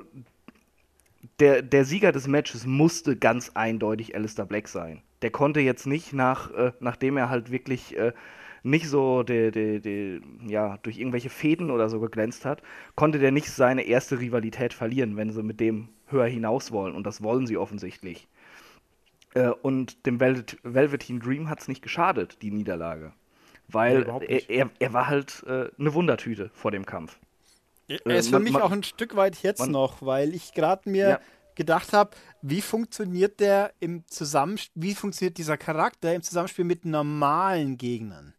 der, 1.40 1.62
der 1.62 1.86
Sieger 1.86 2.12
des 2.12 2.28
Matches 2.28 2.66
musste 2.66 3.16
ganz 3.16 3.52
eindeutig 3.54 4.14
Alistair 4.16 4.46
Black 4.46 4.68
sein. 4.68 5.02
Der 5.22 5.32
konnte 5.32 5.60
jetzt 5.60 5.86
nicht, 5.86 6.14
nach, 6.14 6.52
äh, 6.52 6.72
nachdem 6.80 7.18
er 7.18 7.30
halt 7.30 7.52
wirklich 7.52 7.96
äh, 7.98 8.12
nicht 8.64 8.88
so 8.88 9.24
de, 9.24 9.52
de, 9.52 9.80
de, 9.80 10.22
ja, 10.48 10.78
durch 10.84 10.98
irgendwelche 11.00 11.30
Fäden 11.30 11.72
oder 11.72 11.90
so 11.90 12.00
geglänzt 12.00 12.46
hat, 12.46 12.62
konnte 12.96 13.20
der 13.20 13.32
nicht 13.32 13.50
seine 13.50 13.84
erste 13.84 14.20
Rivalität 14.20 14.74
verlieren, 14.74 15.18
wenn 15.18 15.32
sie 15.32 15.44
mit 15.44 15.60
dem 15.60 15.90
höher 16.08 16.28
hinaus 16.28 16.72
wollen. 16.72 16.96
Und 16.96 17.06
das 17.06 17.22
wollen 17.24 17.48
sie 17.48 17.58
offensichtlich. 17.58 18.28
Äh, 19.34 19.50
und 19.50 20.06
dem 20.06 20.20
Velvet 20.20 20.58
Velveteen 20.64 21.20
Dream 21.20 21.50
hat 21.50 21.62
es 21.62 21.68
nicht 21.68 21.82
geschadet, 21.82 22.42
die 22.42 22.52
Niederlage. 22.52 23.14
Weil 23.68 24.02
Nee, 24.20 24.44
er, 24.50 24.50
er, 24.50 24.70
er 24.80 24.94
war 24.94 25.08
halt 25.08 25.44
äh, 25.48 25.70
eine 25.80 25.94
Wundertüte 25.94 26.50
vor 26.54 26.72
dem 26.72 26.86
Kampf. 26.86 27.18
Er 27.88 28.06
Äh, 28.06 28.18
ist 28.20 28.28
für 28.28 28.34
man- 28.34 28.44
mich 28.44 28.54
man- 28.54 28.62
auch 28.64 28.72
ein 28.72 28.84
Stück 28.84 29.16
weit 29.16 29.38
jetzt 29.44 29.60
man- 29.60 29.72
noch, 29.72 30.02
weil 30.02 30.36
ich 30.36 30.54
gerade 30.54 30.90
mir 30.90 31.08
Ja. 31.10 31.20
Gedacht 31.56 31.94
habe, 31.94 32.12
wie 32.42 32.62
funktioniert 32.62 33.40
der 33.40 33.74
im 33.80 34.08
Zusammenspiel, 34.08 34.84
wie 34.84 34.96
funktioniert 34.96 35.38
dieser 35.38 35.58
Charakter 35.58 36.14
im 36.14 36.22
Zusammenspiel 36.22 36.66
mit 36.66 36.86
normalen 36.86 37.78
Gegnern? 37.78 38.34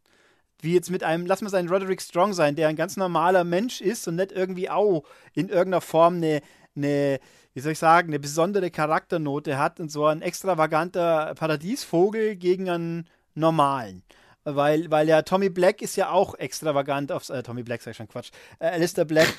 Wie 0.60 0.74
jetzt 0.74 0.90
mit 0.90 1.02
einem, 1.02 1.26
lass 1.26 1.42
mal 1.42 1.50
seinen 1.50 1.68
Roderick 1.68 2.00
Strong 2.00 2.32
sein, 2.34 2.54
der 2.54 2.68
ein 2.68 2.76
ganz 2.76 2.96
normaler 2.96 3.44
Mensch 3.44 3.80
ist 3.80 4.06
und 4.06 4.16
nicht 4.16 4.32
irgendwie 4.32 4.70
auch 4.70 5.02
in 5.34 5.48
irgendeiner 5.48 5.80
Form 5.80 6.16
eine, 6.16 6.40
eine 6.76 7.18
wie 7.54 7.60
soll 7.60 7.72
ich 7.72 7.78
sagen, 7.78 8.08
eine 8.08 8.18
besondere 8.18 8.70
Charakternote 8.70 9.58
hat 9.58 9.80
und 9.80 9.90
so 9.90 10.06
ein 10.06 10.22
extravaganter 10.22 11.34
Paradiesvogel 11.34 12.36
gegen 12.36 12.70
einen 12.70 13.08
normalen. 13.34 14.02
Weil, 14.44 14.90
weil 14.90 15.08
ja 15.08 15.22
Tommy 15.22 15.50
Black 15.50 15.82
ist 15.82 15.96
ja 15.96 16.10
auch 16.10 16.34
extravagant 16.34 17.12
auf 17.12 17.28
äh, 17.28 17.42
Tommy 17.42 17.62
Black 17.62 17.82
sag 17.82 17.92
ich 17.92 17.96
schon 17.96 18.08
Quatsch. 18.08 18.30
Äh, 18.58 18.68
Alistair 18.68 19.04
Black 19.04 19.32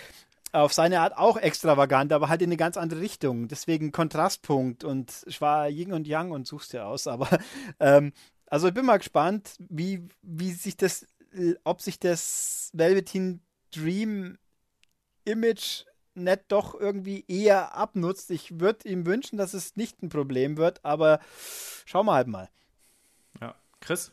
auf 0.53 0.71
seine 0.71 1.01
Art 1.01 1.17
auch 1.17 1.37
extravagant, 1.37 2.13
aber 2.13 2.29
halt 2.29 2.41
in 2.41 2.49
eine 2.49 2.57
ganz 2.57 2.77
andere 2.77 3.01
Richtung. 3.01 3.47
Deswegen 3.47 3.91
Kontrastpunkt 3.91 4.83
und 4.83 5.23
ich 5.25 5.41
war 5.41 5.67
Yin 5.67 5.91
und 5.91 6.07
Yang 6.07 6.31
und 6.31 6.47
such's 6.47 6.69
dir 6.69 6.85
aus. 6.85 7.07
Aber 7.07 7.27
ähm, 7.79 8.13
also 8.47 8.67
ich 8.67 8.73
bin 8.73 8.85
mal 8.85 8.97
gespannt, 8.97 9.55
wie, 9.59 10.07
wie 10.21 10.51
sich 10.51 10.77
das, 10.77 11.07
äh, 11.33 11.55
ob 11.63 11.81
sich 11.81 11.99
das 11.99 12.69
Velveteen 12.73 13.41
Dream 13.71 14.37
Image 15.25 15.85
nicht 16.15 16.41
doch 16.49 16.79
irgendwie 16.79 17.25
eher 17.27 17.75
abnutzt. 17.75 18.29
Ich 18.29 18.59
würde 18.59 18.87
ihm 18.87 19.05
wünschen, 19.05 19.37
dass 19.37 19.55
es 19.55 19.75
nicht 19.75 20.03
ein 20.03 20.09
Problem 20.09 20.57
wird, 20.57 20.85
aber 20.85 21.19
schauen 21.85 22.05
wir 22.05 22.13
halt 22.13 22.27
mal. 22.27 22.49
Ja. 23.41 23.55
Chris, 23.81 24.11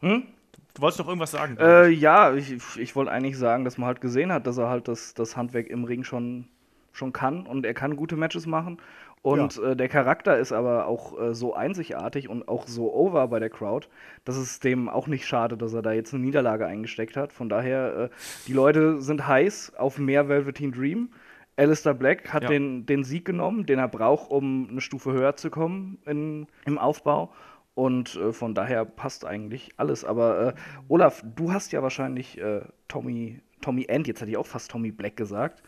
Hm? 0.00 0.28
Du 0.74 0.82
wolltest 0.82 0.98
noch 1.00 1.08
irgendwas 1.08 1.30
sagen? 1.30 1.56
Äh, 1.58 1.88
ja, 1.88 2.34
ich, 2.34 2.54
ich 2.76 2.96
wollte 2.96 3.10
eigentlich 3.10 3.38
sagen, 3.38 3.64
dass 3.64 3.78
man 3.78 3.86
halt 3.86 4.00
gesehen 4.00 4.32
hat, 4.32 4.46
dass 4.46 4.58
er 4.58 4.68
halt 4.68 4.88
das, 4.88 5.14
das 5.14 5.36
Handwerk 5.36 5.68
im 5.68 5.84
Ring 5.84 6.04
schon, 6.04 6.48
schon 6.92 7.12
kann 7.12 7.46
und 7.46 7.64
er 7.64 7.74
kann 7.74 7.96
gute 7.96 8.16
Matches 8.16 8.46
machen. 8.46 8.78
Und 9.22 9.56
äh, 9.56 9.74
der 9.74 9.88
Charakter 9.88 10.36
ist 10.36 10.52
aber 10.52 10.86
auch 10.86 11.18
äh, 11.18 11.34
so 11.34 11.54
einzigartig 11.54 12.28
und 12.28 12.46
auch 12.46 12.66
so 12.66 12.92
over 12.92 13.26
bei 13.28 13.38
der 13.40 13.48
Crowd, 13.48 13.88
dass 14.26 14.36
es 14.36 14.60
dem 14.60 14.90
auch 14.90 15.06
nicht 15.06 15.26
schade, 15.26 15.56
dass 15.56 15.72
er 15.72 15.80
da 15.80 15.92
jetzt 15.92 16.12
eine 16.12 16.22
Niederlage 16.22 16.66
eingesteckt 16.66 17.16
hat. 17.16 17.32
Von 17.32 17.48
daher, 17.48 17.96
äh, 17.96 18.08
die 18.46 18.52
Leute 18.52 19.00
sind 19.00 19.26
heiß 19.26 19.76
auf 19.78 19.96
mehr 19.98 20.28
Velveteen 20.28 20.72
Dream. 20.72 21.08
Alistair 21.56 21.94
Black 21.94 22.34
hat 22.34 22.42
Ja. 22.42 22.48
den, 22.50 22.84
den 22.84 23.02
Sieg 23.02 23.24
genommen, 23.24 23.64
den 23.64 23.78
er 23.78 23.88
braucht, 23.88 24.30
um 24.30 24.68
eine 24.70 24.82
Stufe 24.82 25.12
höher 25.12 25.36
zu 25.36 25.48
kommen 25.48 25.96
in, 26.04 26.46
im 26.66 26.76
Aufbau. 26.76 27.32
Und 27.74 28.14
äh, 28.16 28.32
von 28.32 28.54
daher 28.54 28.84
passt 28.84 29.24
eigentlich 29.24 29.70
alles. 29.76 30.04
Aber 30.04 30.48
äh, 30.48 30.54
Olaf, 30.88 31.24
du 31.24 31.52
hast 31.52 31.72
ja 31.72 31.82
wahrscheinlich 31.82 32.38
äh, 32.38 32.62
Tommy, 32.88 33.40
Tommy 33.60 33.86
End, 33.88 34.06
jetzt 34.06 34.20
hätte 34.20 34.30
ich 34.30 34.36
auch 34.36 34.46
fast 34.46 34.70
Tommy 34.70 34.92
Black 34.92 35.16
gesagt. 35.16 35.62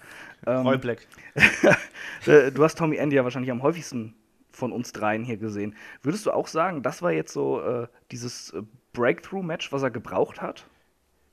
Ähm, 0.46 0.66
Roy 0.66 0.78
Black. 0.78 1.06
äh, 2.26 2.52
du 2.52 2.62
hast 2.62 2.78
Tommy 2.78 2.96
End 2.96 3.12
ja 3.12 3.24
wahrscheinlich 3.24 3.50
am 3.50 3.62
häufigsten 3.62 4.14
von 4.52 4.72
uns 4.72 4.92
dreien 4.92 5.24
hier 5.24 5.36
gesehen. 5.36 5.74
Würdest 6.02 6.26
du 6.26 6.30
auch 6.30 6.46
sagen, 6.46 6.82
das 6.82 7.02
war 7.02 7.12
jetzt 7.12 7.32
so 7.32 7.60
äh, 7.60 7.88
dieses 8.10 8.50
äh, 8.50 8.62
Breakthrough-Match, 8.92 9.72
was 9.72 9.82
er 9.82 9.90
gebraucht 9.90 10.40
hat? 10.40 10.66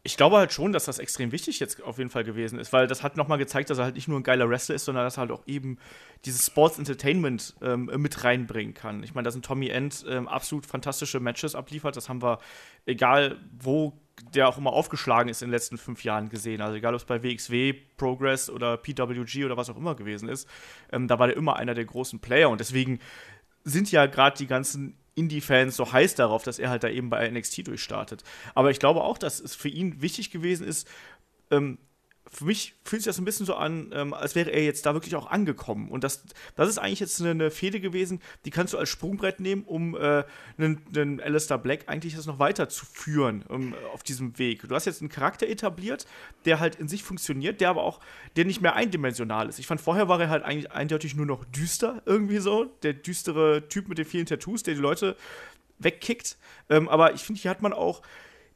Ich 0.06 0.18
glaube 0.18 0.38
halt 0.38 0.52
schon, 0.52 0.74
dass 0.74 0.84
das 0.84 1.00
extrem 1.00 1.32
wichtig 1.32 1.62
jetzt 1.62 1.82
auf 1.82 1.98
jeden 1.98 2.10
Fall 2.10 2.26
gewesen 2.26 2.60
ist, 2.60 2.74
weil 2.74 2.88
das 2.88 3.04
hat 3.04 3.16
nochmal 3.16 3.38
gezeigt, 3.38 3.70
dass 3.70 3.78
er 3.78 3.86
halt 3.86 3.96
nicht 3.96 4.10
nur 4.10 4.20
ein 4.20 4.24
geiler 4.24 4.50
Wrestler 4.50 4.76
ist, 4.76 4.84
sondern 4.84 5.06
dass 5.06 5.18
er 5.18 5.22
halt 5.22 5.32
auch 5.32 5.48
eben 5.48 5.78
dieses 6.26 6.46
Sports 6.46 6.78
Entertainment 6.78 7.56
ähm, 7.62 7.90
mit 7.98 8.26
reinbringen 8.26 8.74
kann. 8.74 9.02
Ich 9.04 9.16
meine, 9.16 9.24
da 9.24 9.32
sind 9.32 9.46
Tommy 9.46 9.70
End 9.70 10.06
ähm, 10.10 10.28
absolut 10.28 10.66
fantastische 10.66 11.22
Matches 11.22 11.56
abliefert. 11.56 11.96
Das 11.96 12.10
haben 12.10 12.22
wir, 12.22 12.40
egal 12.86 13.40
wo 13.58 13.94
der 14.36 14.48
auch 14.48 14.58
immer 14.58 14.74
aufgeschlagen 14.74 15.30
ist 15.30 15.42
in 15.42 15.48
den 15.48 15.54
letzten 15.54 15.78
fünf 15.78 16.04
Jahren 16.04 16.30
gesehen. 16.30 16.62
Also 16.62 16.76
egal, 16.76 16.94
ob 16.94 17.00
es 17.00 17.06
bei 17.06 17.24
WXW, 17.24 17.74
Progress 17.98 18.50
oder 18.50 18.78
PWG 18.78 19.46
oder 19.46 19.58
was 19.58 19.70
auch 19.70 19.78
immer 19.78 19.96
gewesen 19.96 20.30
ist, 20.30 20.48
ähm, 20.92 21.08
da 21.08 21.18
war 21.20 21.28
der 21.28 21.38
immer 21.38 21.56
einer 21.56 21.74
der 21.74 21.86
großen 21.86 22.20
Player 22.20 22.50
und 22.50 22.60
deswegen 22.60 23.00
sind 23.64 23.92
ja 23.92 24.06
gerade 24.06 24.38
die 24.38 24.48
ganzen 24.48 24.98
Indie-Fans 25.16 25.76
so 25.76 25.92
heiß 25.92 26.16
darauf, 26.16 26.44
dass 26.44 26.60
er 26.60 26.70
halt 26.70 26.84
da 26.84 26.90
eben 26.90 27.10
bei 27.10 27.30
NXT 27.30 27.68
durchstartet. 27.68 28.24
Aber 28.56 28.72
ich 28.72 28.80
glaube 28.80 29.04
auch, 29.04 29.18
dass 29.18 29.40
es 29.40 29.56
für 29.56 29.70
ihn 29.70 30.02
wichtig 30.02 30.32
gewesen 30.32 30.68
ist, 30.68 30.88
ähm, 31.52 31.78
für 32.34 32.46
mich 32.46 32.76
fühlt 32.84 33.02
sich 33.02 33.10
das 33.10 33.20
ein 33.20 33.26
bisschen 33.26 33.46
so 33.46 33.56
an, 33.56 33.92
ähm, 33.94 34.14
als 34.14 34.36
wäre 34.36 34.50
er 34.50 34.64
jetzt 34.64 34.86
da 34.86 34.94
wirklich 34.94 35.16
auch 35.16 35.28
angekommen. 35.28 35.90
Und 35.90 36.04
das, 36.04 36.24
das 36.56 36.68
ist 36.68 36.78
eigentlich 36.80 37.00
jetzt 37.00 37.22
eine, 37.22 37.32
eine 37.32 37.52
Fehde 37.52 37.80
gewesen, 37.80 38.22
die 38.46 38.50
kannst 38.50 38.74
du 38.74 38.78
als 38.78 38.90
Sprungbrett 38.90 39.40
nehmen, 39.40 39.64
um 39.64 39.96
äh, 39.96 40.24
einen, 40.58 40.82
einen 40.96 41.22
Alistair 41.22 41.58
Black 41.58 41.84
eigentlich 41.88 42.16
das 42.16 42.26
noch 42.26 42.40
weiterzuführen 42.40 43.44
um, 43.48 43.76
auf 43.94 44.04
diesem 44.04 44.38
Weg. 44.40 44.68
Du 44.68 44.74
hast 44.74 44.86
jetzt 44.86 45.02
einen 45.02 45.10
Charakter 45.10 45.48
etabliert, 45.48 46.08
der 46.46 46.60
halt 46.60 46.76
in 46.76 46.88
sich 46.88 47.04
funktioniert, 47.04 47.62
der 47.62 47.70
aber 47.70 47.84
auch, 47.84 48.00
der 48.36 48.46
nicht 48.46 48.62
mehr 48.62 48.76
eindimensional 48.76 49.48
ist. 49.48 49.60
Ich 49.60 49.68
fand, 49.68 49.80
vorher 49.80 50.08
war 50.08 50.20
er 50.20 50.30
halt 50.30 50.44
eigentlich 50.44 50.72
eindeutig 50.72 51.16
nur 51.16 51.26
noch 51.26 51.46
düster, 51.46 52.02
irgendwie 52.06 52.40
so. 52.40 52.66
Der 52.84 52.94
düstere 52.94 53.68
Typ 53.70 53.88
mit 53.88 53.98
den 53.98 54.06
vielen 54.06 54.26
Tattoos, 54.26 54.64
der 54.64 54.74
die 54.74 54.82
Leute 54.82 55.16
wegkickt. 55.80 56.38
Ähm, 56.70 56.90
aber 56.90 57.14
ich 57.14 57.22
finde, 57.22 57.42
hier 57.42 57.52
hat 57.52 57.62
man 57.62 57.74
auch 57.74 58.02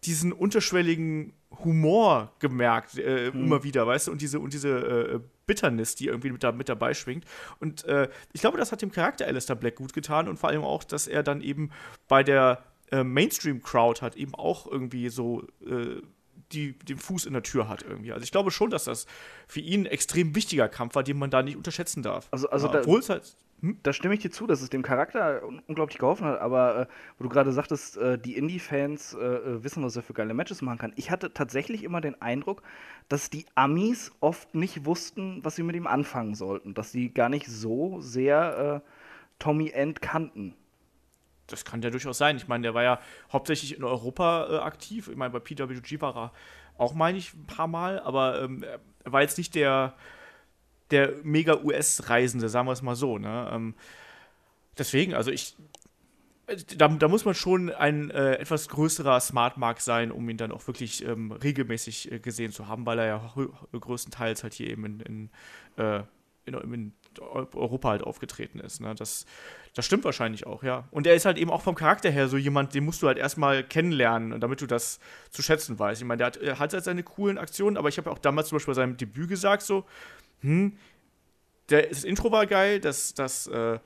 diesen 0.04 0.32
unterschwelligen 0.32 1.34
Humor 1.64 2.32
gemerkt, 2.40 2.98
äh, 2.98 3.28
immer 3.30 3.64
wieder, 3.64 3.88
weißt 3.88 4.08
du, 4.08 4.12
und 4.12 4.22
diese, 4.22 4.40
und 4.40 4.54
diese 4.54 4.70
äh, 4.70 5.20
Bitternis, 5.46 5.96
die 5.96 6.08
irgendwie 6.08 6.32
mit, 6.32 6.44
da, 6.44 6.52
mit 6.52 6.68
dabei 6.70 6.94
schwingt. 6.94 7.26
Und 7.60 7.86
äh, 7.86 8.10
ich 8.34 8.42
glaube, 8.42 8.58
das 8.58 8.72
hat 8.72 8.82
dem 8.82 8.92
Charakter 8.92 9.26
Alistair 9.26 9.56
Black 9.56 9.76
gut 9.76 9.94
getan 9.94 10.28
und 10.28 10.38
vor 10.38 10.50
allem 10.50 10.64
auch, 10.64 10.84
dass 10.84 11.08
er 11.08 11.24
dann 11.24 11.42
eben 11.42 11.72
bei 12.08 12.22
der 12.24 12.64
äh, 12.92 13.04
Mainstream-Crowd 13.04 14.02
hat 14.02 14.16
eben 14.18 14.36
auch 14.36 14.68
irgendwie 14.70 15.10
so 15.10 15.44
äh, 15.66 16.02
die, 16.52 16.78
den 16.80 16.98
Fuß 16.98 17.26
in 17.26 17.34
der 17.34 17.44
Tür 17.44 17.68
hat 17.68 17.82
irgendwie. 17.82 18.12
Also 18.12 18.24
ich 18.24 18.32
glaube 18.32 18.52
schon, 18.52 18.70
dass 18.70 18.84
das 18.86 19.06
für 19.48 19.60
ihn 19.60 19.82
ein 19.82 19.86
extrem 19.88 20.36
wichtiger 20.36 20.70
Kampf 20.70 20.96
war, 20.96 21.04
den 21.04 21.18
man 21.18 21.30
da 21.30 21.42
nicht 21.44 21.58
unterschätzen 21.58 22.04
darf. 22.04 22.28
Also- 22.32 22.50
also 22.50 22.68
Ja, 22.68 22.80
obwohl 22.80 23.00
es 23.00 23.10
halt 23.10 23.36
Da 23.60 23.92
stimme 23.92 24.14
ich 24.14 24.20
dir 24.20 24.30
zu, 24.30 24.46
dass 24.46 24.62
es 24.62 24.70
dem 24.70 24.84
Charakter 24.84 25.44
un 25.44 25.60
unglaublich 25.66 25.98
geholfen 25.98 26.28
hat, 26.28 26.40
aber 26.40 26.82
äh, 26.82 26.86
wo 27.18 27.24
du 27.24 27.30
gerade 27.30 27.52
sagtest, 27.52 27.98
äh, 27.98 28.20
die 28.20 28.38
Indie-Fans 28.38 29.16
äh, 29.16 29.18
äh, 29.18 29.64
wissen, 29.64 29.84
was 29.84 29.96
er 29.96 30.04
für 30.04 30.14
geile 30.14 30.36
Matches 30.36 30.62
machen 30.62 30.78
kann. 30.78 30.94
Ich 30.96 31.10
hatte 31.10 31.34
tatsächlich 31.34 31.84
immer 31.84 32.00
den 32.00 32.22
Eindruck, 32.22 32.62
dass 33.10 33.32
die 33.32 33.48
Amis 33.56 34.12
oft 34.20 34.54
nicht 34.54 34.86
wussten, 34.86 35.44
was 35.44 35.56
sie 35.56 35.64
mit 35.64 35.76
ihm 35.76 35.88
anfangen 35.88 36.36
sollten, 36.36 36.76
dass 36.76 36.92
sie 36.92 37.12
gar 37.12 37.30
nicht 37.30 37.48
so 37.48 38.00
sehr 38.00 38.84
äh, 38.86 38.90
Tommy 39.40 39.72
End 39.72 40.02
kannten. 40.04 40.54
Das 41.48 41.66
kann 41.66 41.82
ja 41.82 41.90
durchaus 41.90 42.20
sein. 42.20 42.38
Ich 42.38 42.48
meine, 42.48 42.62
der 42.62 42.76
war 42.76 42.84
ja 42.84 43.00
hauptsächlich 43.32 43.76
in 43.76 43.84
Europa 43.84 44.48
äh, 44.52 44.58
aktiv. 44.60 45.08
Ich 45.08 45.16
meine, 45.16 45.32
bei 45.32 45.40
PWG 45.40 46.00
war 46.00 46.16
er 46.16 46.32
auch, 46.78 46.94
meine 46.94 47.18
ich, 47.18 47.34
ein 47.34 47.48
paar 47.48 47.68
Mal, 47.68 48.00
aber 48.02 48.40
ähm, 48.44 48.64
er 48.64 49.12
war 49.12 49.22
jetzt 49.22 49.40
nicht 49.40 49.56
der, 49.56 49.96
der 50.92 51.14
mega 51.24 51.62
US-Reisende, 51.62 52.50
sagen 52.50 52.68
wir 52.68 52.74
es 52.74 52.82
mal 52.82 52.96
so. 52.96 53.18
Ne? 53.18 53.50
Ähm, 53.52 53.76
deswegen, 54.78 55.14
also 55.14 55.32
ich. 55.32 55.56
Da, 56.78 56.88
da 56.88 57.10
muss 57.10 57.26
man 57.26 57.34
schon 57.34 57.70
ein 57.74 58.10
äh, 58.10 58.36
etwas 58.36 58.70
größerer 58.70 59.20
Smart 59.20 59.58
Mark 59.58 59.82
sein, 59.82 60.14
um 60.14 60.30
ihn 60.30 60.38
dann 60.38 60.54
auch 60.54 60.66
wirklich 60.66 61.04
ähm, 61.04 61.34
regelmäßig 61.34 62.10
äh, 62.10 62.20
gesehen 62.20 62.54
zu 62.54 62.70
haben, 62.70 62.86
weil 62.86 63.00
er 63.00 63.06
ja 63.06 63.34
größtenteils 63.74 64.44
halt 64.44 64.54
hier 64.54 64.70
eben 64.70 64.86
in, 64.86 65.00
in, 65.02 65.30
äh, 65.76 66.04
in, 66.46 66.54
in 66.54 66.94
Europa 67.20 67.90
halt 67.90 68.04
aufgetreten 68.04 68.60
ist. 68.60 68.82
Ne? 68.82 68.96
Das, 68.96 69.26
das 69.74 69.86
stimmt 69.86 70.04
wahrscheinlich 70.06 70.48
auch, 70.48 70.64
ja. 70.64 70.88
Und 70.92 71.08
er 71.08 71.16
ist 71.16 71.26
halt 71.26 71.38
eben 71.38 71.52
auch 71.52 71.62
vom 71.62 71.76
Charakter 71.76 72.10
her 72.10 72.28
so 72.28 72.38
jemand, 72.38 72.74
den 72.74 72.86
musst 72.86 73.02
du 73.02 73.08
halt 73.08 73.18
erstmal 73.18 73.64
kennenlernen, 73.64 74.40
damit 74.40 74.62
du 74.62 74.68
das 74.68 75.00
zu 75.30 75.42
schätzen 75.42 75.78
weißt. 75.78 76.02
Ich 76.02 76.08
meine, 76.08 76.18
der 76.18 76.28
hat, 76.28 76.38
er 76.38 76.60
hat 76.60 76.74
halt 76.74 76.84
seine 76.84 77.04
coolen 77.04 77.38
Aktionen, 77.38 77.78
aber 77.78 77.90
ich 77.90 77.98
habe 77.98 78.10
ja 78.10 78.16
auch 78.16 78.20
damals 78.20 78.50
zum 78.50 78.58
Beispiel 78.58 78.74
bei 78.74 78.82
seinem 78.82 78.98
Debüt 78.98 79.30
gesagt, 79.30 79.64
so, 79.64 79.86
hm, 80.42 80.78
der, 81.70 81.88
das 81.88 82.04
Intro 82.04 82.32
war 82.32 82.46
geil, 82.46 82.80
das, 82.80 83.14
das 83.14 83.48
äh, 83.48 83.80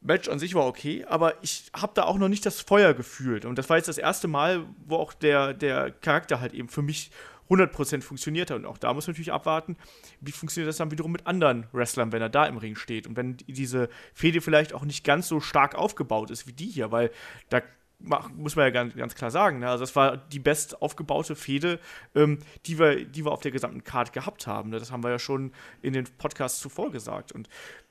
Match 0.00 0.28
an 0.28 0.38
sich 0.38 0.54
war 0.54 0.66
okay, 0.66 1.04
aber 1.08 1.34
ich 1.42 1.70
habe 1.74 1.92
da 1.94 2.04
auch 2.04 2.18
noch 2.18 2.28
nicht 2.28 2.46
das 2.46 2.60
Feuer 2.60 2.94
gefühlt. 2.94 3.44
Und 3.44 3.58
das 3.58 3.68
war 3.68 3.76
jetzt 3.76 3.88
das 3.88 3.98
erste 3.98 4.28
Mal, 4.28 4.64
wo 4.86 4.96
auch 4.96 5.12
der, 5.12 5.52
der 5.52 5.90
Charakter 5.90 6.40
halt 6.40 6.54
eben 6.54 6.68
für 6.68 6.82
mich 6.82 7.10
100% 7.50 8.02
funktioniert 8.02 8.50
hat. 8.50 8.58
Und 8.58 8.66
auch 8.66 8.78
da 8.78 8.92
muss 8.92 9.06
man 9.06 9.12
natürlich 9.12 9.32
abwarten, 9.32 9.76
wie 10.20 10.32
funktioniert 10.32 10.68
das 10.68 10.76
dann 10.76 10.90
wiederum 10.90 11.12
mit 11.12 11.26
anderen 11.26 11.66
Wrestlern, 11.72 12.12
wenn 12.12 12.22
er 12.22 12.28
da 12.28 12.46
im 12.46 12.56
Ring 12.56 12.76
steht. 12.76 13.06
Und 13.06 13.16
wenn 13.16 13.36
diese 13.46 13.88
Fehde 14.14 14.40
vielleicht 14.40 14.72
auch 14.72 14.84
nicht 14.84 15.04
ganz 15.04 15.28
so 15.28 15.40
stark 15.40 15.74
aufgebaut 15.74 16.30
ist 16.30 16.46
wie 16.46 16.52
die 16.52 16.66
hier, 16.66 16.92
weil 16.92 17.10
da 17.48 17.62
muss 17.98 18.56
man 18.56 18.66
ja 18.66 18.70
ganz, 18.70 18.94
ganz 18.94 19.14
klar 19.14 19.30
sagen, 19.30 19.60
ne? 19.60 19.68
also 19.68 19.82
das 19.82 19.96
war 19.96 20.16
die 20.16 20.38
best 20.38 20.82
aufgebaute 20.82 21.34
Fehde, 21.34 21.80
ähm, 22.14 22.40
die, 22.66 22.78
wir, 22.78 23.04
die 23.04 23.24
wir 23.24 23.32
auf 23.32 23.40
der 23.40 23.50
gesamten 23.50 23.84
Card 23.84 24.12
gehabt 24.12 24.46
haben. 24.46 24.70
Ne? 24.70 24.78
Das 24.78 24.92
haben 24.92 25.02
wir 25.02 25.10
ja 25.10 25.18
schon 25.18 25.52
in 25.82 25.92
den 25.92 26.04
Podcasts 26.18 26.60
zuvor 26.60 26.92
gesagt. 26.92 27.32
Und 27.32 27.48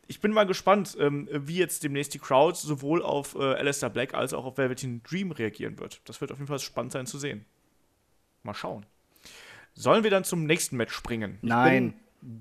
ich 0.08 0.22
bin 0.22 0.32
mal 0.32 0.46
gespannt, 0.46 0.96
ähm, 1.00 1.28
wie 1.32 1.58
jetzt 1.58 1.84
demnächst 1.84 2.14
die 2.14 2.20
Crowd 2.20 2.58
sowohl 2.58 3.02
auf 3.02 3.36
äh, 3.36 3.40
Alistair 3.40 3.90
Black 3.90 4.14
als 4.14 4.34
auch 4.34 4.46
auf 4.46 4.58
Velveteen 4.58 5.02
Dream 5.04 5.32
reagieren 5.32 5.80
wird. 5.80 6.02
Das 6.06 6.22
wird 6.22 6.32
auf 6.32 6.38
jeden 6.38 6.48
Fall 6.48 6.60
spannend 6.60 6.92
sein 6.92 7.08
zu 7.08 7.18
sehen. 7.18 7.46
Mal 8.44 8.54
schauen. 8.54 8.86
Sollen 9.74 10.04
wir 10.04 10.12
dann 10.12 10.24
zum 10.24 10.46
nächsten 10.46 10.78
Match 10.78 10.94
springen? 10.94 11.40
Nein. 11.42 11.96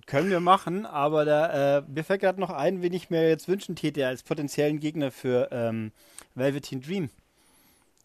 Können 0.06 0.30
wir 0.30 0.40
machen, 0.40 0.86
aber 0.86 1.26
da, 1.26 1.78
äh, 1.78 1.82
mir 1.82 2.04
fällt 2.04 2.22
gerade 2.22 2.40
noch 2.40 2.50
ein, 2.50 2.80
wen 2.80 2.94
ich 2.94 3.10
mir 3.10 3.28
jetzt 3.28 3.48
wünschen 3.48 3.76
täte 3.76 4.06
als 4.06 4.22
potenziellen 4.22 4.80
Gegner 4.80 5.10
für 5.10 5.48
ähm, 5.50 5.92
Velveteen 6.34 6.80
Dream. 6.80 7.10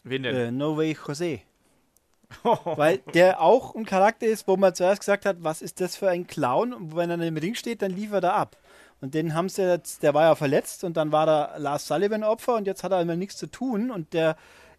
Wen 0.04 0.22
denn? 0.22 0.36
Äh, 0.36 0.50
no 0.50 0.76
Way 0.76 0.96
Jose. 1.06 1.40
Weil 2.64 2.98
der 3.14 3.40
auch 3.40 3.74
ein 3.74 3.84
Charakter 3.84 4.26
ist, 4.26 4.46
wo 4.46 4.56
man 4.56 4.74
zuerst 4.74 5.00
gesagt 5.00 5.26
hat, 5.26 5.38
was 5.40 5.62
ist 5.62 5.80
das 5.80 5.96
für 5.96 6.08
ein 6.08 6.26
Clown? 6.26 6.72
Und 6.72 6.94
wenn 6.94 7.10
er 7.10 7.20
im 7.20 7.36
Ring 7.36 7.54
steht, 7.54 7.82
dann 7.82 7.90
liefert 7.90 8.24
er 8.24 8.34
ab. 8.34 8.56
Und 9.00 9.14
den 9.14 9.34
haben 9.34 9.48
sie 9.48 9.62
jetzt, 9.62 10.02
der 10.02 10.14
war 10.14 10.24
ja 10.24 10.34
verletzt 10.34 10.84
und 10.84 10.96
dann 10.96 11.10
war 11.10 11.26
da 11.26 11.56
Lars 11.56 11.86
Sullivan 11.86 12.22
Opfer 12.22 12.54
und 12.56 12.66
jetzt 12.66 12.84
hat 12.84 12.92
er 12.92 13.00
immer 13.00 13.16
nichts 13.16 13.36
zu 13.36 13.46
tun 13.46 13.90
und 13.90 14.12
der 14.12 14.36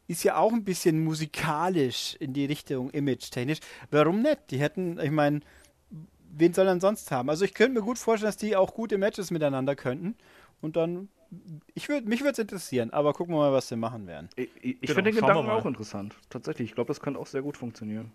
ist 0.07 0.23
ja 0.23 0.37
auch 0.37 0.51
ein 0.51 0.63
bisschen 0.63 1.03
musikalisch 1.03 2.15
in 2.19 2.33
die 2.33 2.45
Richtung 2.45 2.89
image-technisch. 2.91 3.59
Warum 3.89 4.21
nicht? 4.21 4.51
Die 4.51 4.59
hätten, 4.59 4.99
ich 4.99 5.11
meine, 5.11 5.39
wen 6.29 6.53
soll 6.53 6.67
er 6.67 6.79
sonst 6.79 7.11
haben? 7.11 7.29
Also 7.29 7.45
ich 7.45 7.53
könnte 7.53 7.79
mir 7.79 7.85
gut 7.85 7.97
vorstellen, 7.97 8.27
dass 8.27 8.37
die 8.37 8.55
auch 8.55 8.73
gute 8.73 8.97
Matches 8.97 9.31
miteinander 9.31 9.75
könnten. 9.75 10.15
Und 10.61 10.75
dann, 10.75 11.09
ich 11.73 11.87
würd, 11.87 12.07
mich 12.07 12.21
würde 12.21 12.33
es 12.33 12.39
interessieren, 12.39 12.91
aber 12.91 13.13
gucken 13.13 13.33
wir 13.33 13.39
mal, 13.39 13.53
was 13.53 13.67
sie 13.67 13.75
machen 13.75 14.07
werden. 14.07 14.29
Ich, 14.35 14.49
ich 14.61 14.81
Genau, 14.81 14.93
finde 14.93 15.11
den 15.11 15.15
wir 15.15 15.21
Gedanken 15.21 15.49
auch 15.49 15.65
interessant. 15.65 16.15
Tatsächlich. 16.29 16.69
Ich 16.69 16.75
glaube, 16.75 16.89
das 16.89 16.99
könnte 16.99 17.19
auch 17.19 17.27
sehr 17.27 17.41
gut 17.41 17.57
funktionieren. 17.57 18.11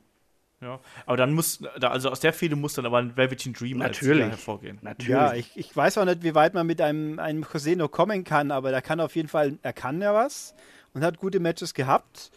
Ja. 0.60 0.80
Aber 1.04 1.16
dann 1.16 1.32
muss, 1.34 1.60
da, 1.78 1.90
also 1.90 2.10
aus 2.10 2.20
der 2.20 2.32
Fehde 2.32 2.56
muss 2.56 2.74
dann 2.74 2.86
aber 2.86 2.98
ein 2.98 3.16
Velveteen 3.16 3.52
Dream 3.52 3.78
Natürlich. 3.78 4.26
Hervorgehen. 4.26 4.78
Natürlich. 4.82 5.08
Ja, 5.08 5.34
ich, 5.34 5.50
ich 5.54 5.76
weiß 5.76 5.98
auch 5.98 6.04
nicht, 6.06 6.22
wie 6.22 6.34
weit 6.34 6.54
man 6.54 6.66
mit 6.66 6.80
einem, 6.80 7.18
einem 7.18 7.44
José 7.44 7.76
noch 7.76 7.90
kommen 7.90 8.24
kann, 8.24 8.50
aber 8.50 8.70
der 8.70 8.80
kann 8.82 9.00
auf 9.00 9.16
jeden 9.16 9.28
Fall, 9.28 9.58
er 9.62 9.72
kann 9.72 10.00
ja 10.00 10.14
was 10.14 10.54
und 10.94 11.04
hat 11.04 11.18
gute 11.18 11.40
Matches 11.40 11.74
gehabt. 11.74 12.30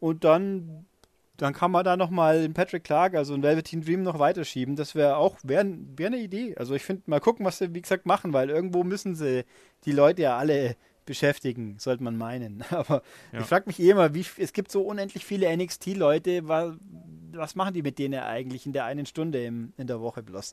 Und 0.00 0.24
dann, 0.24 0.86
dann 1.36 1.54
kann 1.54 1.70
man 1.70 1.84
da 1.84 1.96
nochmal 1.96 2.42
den 2.42 2.54
Patrick 2.54 2.84
Clark, 2.84 3.14
also 3.14 3.34
einen 3.34 3.42
Velveteen 3.42 3.82
Dream 3.82 4.02
noch 4.02 4.18
weiterschieben. 4.18 4.76
Das 4.76 4.94
wäre 4.94 5.16
auch, 5.16 5.38
wäre 5.42 5.66
wär 5.96 6.08
eine 6.08 6.18
Idee. 6.18 6.54
Also 6.56 6.74
ich 6.74 6.82
finde, 6.82 7.02
mal 7.06 7.20
gucken, 7.20 7.44
was 7.46 7.58
sie, 7.58 7.74
wie 7.74 7.82
gesagt, 7.82 8.06
machen, 8.06 8.32
weil 8.32 8.50
irgendwo 8.50 8.84
müssen 8.84 9.14
sie 9.14 9.44
die 9.84 9.92
Leute 9.92 10.22
ja 10.22 10.36
alle 10.36 10.76
beschäftigen, 11.04 11.76
sollte 11.78 12.02
man 12.04 12.16
meinen. 12.16 12.62
Aber 12.70 13.02
Ja. 13.32 13.40
ich 13.40 13.46
frage 13.46 13.64
mich 13.66 13.80
eh 13.80 13.90
immer, 13.90 14.14
wie, 14.14 14.24
es 14.38 14.52
gibt 14.52 14.70
so 14.70 14.82
unendlich 14.82 15.24
viele 15.24 15.54
NXT-Leute, 15.56 16.46
wa, 16.46 16.76
was 17.32 17.54
machen 17.56 17.74
die 17.74 17.82
mit 17.82 17.98
denen 17.98 18.20
eigentlich 18.20 18.66
in 18.66 18.72
der 18.72 18.84
einen 18.84 19.06
Stunde 19.06 19.42
im, 19.44 19.72
in 19.78 19.86
der 19.86 20.00
Woche 20.00 20.22
bloß? 20.22 20.52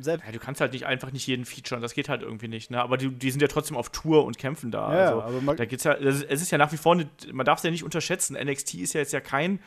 Selbst, 0.00 0.26
Ja, 0.26 0.32
du 0.32 0.38
kannst 0.38 0.60
halt 0.60 0.72
nicht 0.72 0.86
einfach 0.86 1.12
nicht 1.12 1.26
jeden 1.26 1.44
featuren, 1.44 1.80
das 1.80 1.94
geht 1.94 2.08
halt 2.08 2.22
irgendwie 2.22 2.48
nicht. 2.48 2.70
Ne? 2.70 2.80
Aber 2.80 2.96
die, 2.96 3.08
die 3.08 3.30
sind 3.30 3.40
ja 3.40 3.48
trotzdem 3.48 3.76
auf 3.76 3.90
Tour 3.90 4.24
und 4.24 4.38
kämpfen 4.38 4.70
da. 4.70 4.92
Ja, 4.92 5.18
also, 5.18 5.22
aber 5.22 5.54
da 5.54 5.64
geht's 5.64 5.84
ja, 5.84 5.94
es 5.94 6.22
ist 6.22 6.50
ja 6.50 6.58
nach 6.58 6.72
wie 6.72 6.76
vor, 6.76 6.94
eine, 6.94 7.08
man 7.32 7.46
darf 7.46 7.58
es 7.58 7.64
ja 7.64 7.70
nicht 7.70 7.84
unterschätzen. 7.84 8.36
NXT 8.36 8.74
ist 8.74 8.94
ja 8.94 9.00
jetzt 9.00 9.12
ja 9.12 9.20
kein, 9.20 9.60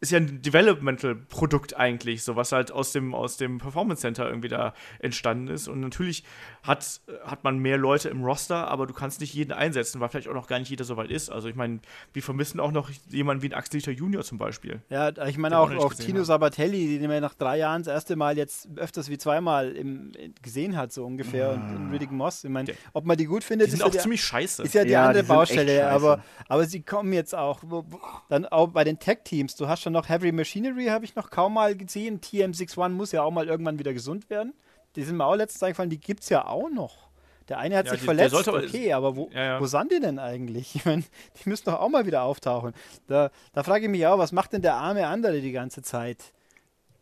ist 0.00 0.12
ja 0.12 0.18
ein 0.18 0.42
Developmental-Produkt 0.42 1.74
eigentlich, 1.74 2.22
so 2.22 2.36
was 2.36 2.52
halt 2.52 2.70
aus 2.70 2.92
dem, 2.92 3.14
aus 3.14 3.38
dem 3.38 3.58
Performance 3.58 4.02
Center 4.02 4.26
irgendwie 4.28 4.48
da 4.48 4.74
entstanden 4.98 5.48
ist. 5.48 5.68
Und 5.68 5.80
natürlich 5.80 6.22
hat, 6.62 7.00
hat 7.24 7.44
man 7.44 7.58
mehr 7.58 7.78
Leute 7.78 8.10
im 8.10 8.22
Roster, 8.22 8.68
aber 8.68 8.86
du 8.86 8.92
kannst 8.92 9.20
nicht 9.20 9.32
jeden 9.32 9.52
einsetzen, 9.52 10.00
weil 10.00 10.10
vielleicht 10.10 10.28
auch 10.28 10.34
noch 10.34 10.48
gar 10.48 10.58
nicht 10.58 10.68
jeder 10.68 10.84
so 10.84 10.98
weit 10.98 11.10
ist. 11.10 11.30
Also 11.30 11.48
ich 11.48 11.54
meine, 11.54 11.80
wir 12.12 12.22
vermissen 12.22 12.60
auch 12.60 12.72
noch 12.72 12.90
jemanden 13.08 13.42
wie 13.42 13.46
einen 13.46 13.54
Axel 13.54 13.80
Dieter 13.80 13.92
Junior 13.92 14.22
zum 14.22 14.36
Beispiel. 14.36 14.82
Ja, 14.90 15.08
ich 15.26 15.38
meine 15.38 15.58
auch, 15.58 15.70
auch 15.72 15.94
Tino 15.94 16.18
haben. 16.18 16.24
Sabatelli, 16.26 16.98
den 16.98 17.08
man 17.08 17.22
nach 17.22 17.34
drei 17.34 17.56
Jahren 17.56 17.82
das 17.82 17.92
erste 17.92 18.16
Mal 18.16 18.36
jetzt 18.36 18.68
öfters 18.76 19.08
wie 19.08 19.16
zweimal 19.16 19.72
im, 19.72 20.12
gesehen 20.42 20.76
hat, 20.76 20.92
so 20.92 21.06
ungefähr. 21.06 21.52
Und, 21.52 21.74
und 21.74 21.90
Riddick 21.90 22.10
Moss. 22.10 22.44
Ich 22.44 22.50
meine, 22.50 22.74
ob 22.92 23.06
man 23.06 23.16
die 23.16 23.24
gut 23.24 23.44
findet, 23.44 23.68
Die 23.68 23.70
sind 23.70 23.80
ist 23.80 23.86
auch 23.86 23.94
ja, 23.94 24.00
ziemlich 24.00 24.22
scheiße. 24.22 24.62
ist 24.62 24.74
ja 24.74 24.84
die 24.84 24.90
Ja, 24.90 25.06
andere 25.06 25.22
die 25.22 25.28
Baustelle. 25.28 25.88
Aber, 25.88 26.22
aber 26.48 26.66
sie 26.66 26.82
kommen 26.82 27.14
jetzt 27.14 27.34
auch. 27.34 27.60
Wo, 27.62 27.84
wo, 27.88 27.98
dann 28.28 28.44
auch 28.44 28.68
bei 28.68 28.84
den 28.84 28.98
Tech-Teams. 28.98 29.56
Du 29.56 29.66
hast 29.68 29.85
schon 29.86 29.92
noch 29.92 30.08
Heavy 30.08 30.32
Machinery, 30.32 30.86
habe 30.86 31.04
ich 31.04 31.14
noch 31.14 31.30
kaum 31.30 31.54
mal 31.54 31.76
gesehen. 31.76 32.20
TM61 32.20 32.88
muss 32.88 33.12
ja 33.12 33.22
auch 33.22 33.30
mal 33.30 33.46
irgendwann 33.46 33.78
wieder 33.78 33.92
gesund 33.92 34.28
werden. 34.30 34.52
Die 34.96 35.04
sind 35.04 35.16
mir 35.16 35.24
auch 35.24 35.36
letztens 35.36 35.62
eingefallen, 35.62 35.90
die 35.90 36.00
gibt 36.00 36.24
es 36.24 36.28
ja 36.28 36.44
auch 36.44 36.68
noch. 36.68 37.06
Der 37.48 37.58
eine 37.58 37.76
hat 37.76 37.86
Ja, 37.86 37.92
sich 37.92 38.00
die- 38.00 38.04
verletzt, 38.06 38.32
sollte 38.34 38.50
aber- 38.50 38.64
okay, 38.64 38.92
aber 38.92 39.14
wo, 39.14 39.30
Ja, 39.32 39.44
ja. 39.44 39.60
wo 39.60 39.66
sind 39.66 39.92
die 39.92 40.00
denn 40.00 40.18
eigentlich? 40.18 40.74
Ich 40.74 40.84
meine, 40.84 41.04
die 41.04 41.48
müssen 41.48 41.66
doch 41.66 41.78
auch 41.78 41.88
mal 41.88 42.04
wieder 42.04 42.22
auftauchen. 42.22 42.72
Da, 43.06 43.30
da 43.52 43.62
frage 43.62 43.84
ich 43.84 43.90
mich 43.90 44.04
auch, 44.08 44.18
was 44.18 44.32
macht 44.32 44.54
denn 44.54 44.62
der 44.62 44.74
arme 44.74 45.06
andere 45.06 45.40
die 45.40 45.52
ganze 45.52 45.82
Zeit? 45.82 46.32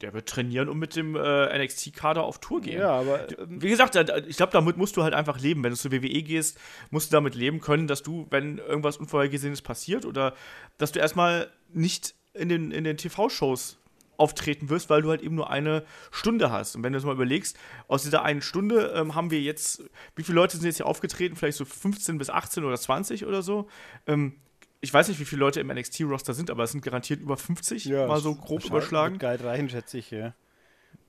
Der 0.03 0.13
wird 0.13 0.29
trainieren 0.29 0.69
und 0.69 0.79
mit 0.79 0.95
dem 0.97 1.17
äh, 1.17 1.59
NXT-Kader 1.65 2.23
auf 2.25 2.39
Tour 2.39 2.61
gehen. 2.61 2.81
Ja, 2.81 2.91
aber 2.91 3.27
ähm, 3.39 3.63
Wie 3.63 3.71
gesagt, 3.71 3.95
ich 4.29 4.37
glaube, 4.37 4.53
damit 4.53 4.77
musst 4.77 4.99
du 4.99 5.03
halt 5.03 5.15
einfach 5.15 5.41
leben. 5.41 5.65
Wenn 5.65 5.71
du 5.71 5.77
zur 5.79 5.93
WWE 5.93 6.23
gehst, 6.23 6.59
musst 6.91 7.11
du 7.11 7.17
damit 7.17 7.35
leben 7.35 7.61
können, 7.63 7.87
dass 7.87 8.03
du, 8.03 8.27
wenn 8.29 8.59
irgendwas 8.59 8.99
Unvorhergesehenes 8.99 9.63
passiert 9.63 10.05
oder 10.05 10.35
dass 10.77 10.93
du 10.93 10.99
erstmal 10.99 11.49
nicht 11.73 12.15
in 12.35 12.49
den, 12.49 12.71
in 12.71 12.85
den 12.85 12.97
TV-Shows 12.97 13.79
auftreten 14.17 14.69
wirst, 14.69 14.91
weil 14.91 15.03
du 15.03 15.11
halt 15.11 15.23
eben 15.23 15.35
nur 15.35 15.51
eine 15.51 15.85
Stunde 16.11 16.51
hast. 16.51 16.77
Und 16.77 16.83
wenn 16.83 16.93
du 16.93 16.99
das 16.99 17.05
mal 17.05 17.15
überlegst, 17.15 17.57
aus 17.89 18.03
dieser 18.05 18.23
einen 18.23 18.43
Stunde 18.43 18.93
ähm, 18.95 19.15
haben 19.15 19.31
wir 19.31 19.41
jetzt, 19.41 19.83
wie 20.17 20.23
viele 20.23 20.37
Leute 20.37 20.57
sind 20.57 20.67
jetzt 20.67 20.77
hier 20.77 20.87
aufgetreten? 20.87 21.37
Vielleicht 21.37 21.59
so 21.59 21.65
15 21.65 22.19
bis 22.19 22.31
18 22.31 22.65
oder 22.65 22.77
20 22.77 23.27
oder 23.27 23.43
so. 23.43 23.69
Ähm, 24.07 24.37
ich 24.81 24.93
weiß 24.93 25.09
nicht, 25.09 25.19
wie 25.19 25.25
viele 25.25 25.41
Leute 25.41 25.61
im 25.61 25.69
NXT-Roster 25.69 26.35
sind, 26.35 26.51
aber 26.51 26.65
es 26.65 26.73
sind 26.73 26.85
garantiert 26.85 27.21
über 27.21 27.37
50, 27.37 27.89
mal 27.89 28.21
so 28.21 28.35
grob 28.35 28.65
überschlagen. 28.65 29.19
Geil 29.19 29.41
rein, 29.43 29.71
schätze 29.71 29.99
ich, 29.99 30.11
ja. 30.11 30.35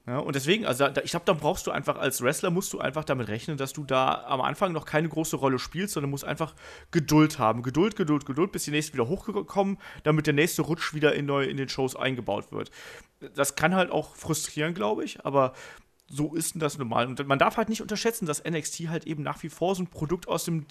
Ja, 0.07 0.19
und 0.19 0.35
deswegen, 0.35 0.65
also 0.65 0.87
da, 0.87 1.01
ich 1.01 1.11
glaube, 1.11 1.25
da 1.25 1.33
brauchst 1.33 1.65
du 1.65 1.71
einfach 1.71 1.97
als 1.97 2.21
Wrestler, 2.21 2.51
musst 2.51 2.71
du 2.73 2.79
einfach 2.79 3.03
damit 3.03 3.27
rechnen, 3.27 3.57
dass 3.57 3.73
du 3.73 3.83
da 3.83 4.25
am 4.27 4.39
Anfang 4.39 4.71
noch 4.71 4.85
keine 4.85 5.09
große 5.09 5.35
Rolle 5.35 5.57
spielst, 5.57 5.95
sondern 5.95 6.11
musst 6.11 6.25
einfach 6.25 6.53
Geduld 6.91 7.39
haben. 7.39 7.63
Geduld, 7.63 7.95
Geduld, 7.95 8.25
Geduld, 8.25 8.51
bis 8.51 8.65
die 8.65 8.71
nächsten 8.71 8.93
wieder 8.93 9.07
hochkommen, 9.07 9.79
damit 10.03 10.27
der 10.27 10.35
nächste 10.35 10.61
Rutsch 10.61 10.93
wieder 10.93 11.15
in, 11.15 11.25
neu 11.25 11.45
in 11.45 11.57
den 11.57 11.69
Shows 11.69 11.95
eingebaut 11.95 12.51
wird. 12.51 12.69
Das 13.33 13.55
kann 13.55 13.73
halt 13.73 13.89
auch 13.89 14.15
frustrieren, 14.15 14.75
glaube 14.75 15.03
ich, 15.03 15.25
aber 15.25 15.53
so 16.07 16.35
ist 16.35 16.53
denn 16.53 16.59
das 16.59 16.77
normal. 16.77 17.07
Und 17.07 17.25
man 17.25 17.39
darf 17.39 17.57
halt 17.57 17.69
nicht 17.69 17.81
unterschätzen, 17.81 18.27
dass 18.27 18.43
NXT 18.43 18.89
halt 18.89 19.07
eben 19.07 19.23
nach 19.23 19.41
wie 19.41 19.49
vor 19.49 19.73
so 19.73 19.81
ein 19.81 19.87
Produkt 19.87 20.27
aus 20.27 20.45
dem 20.45 20.67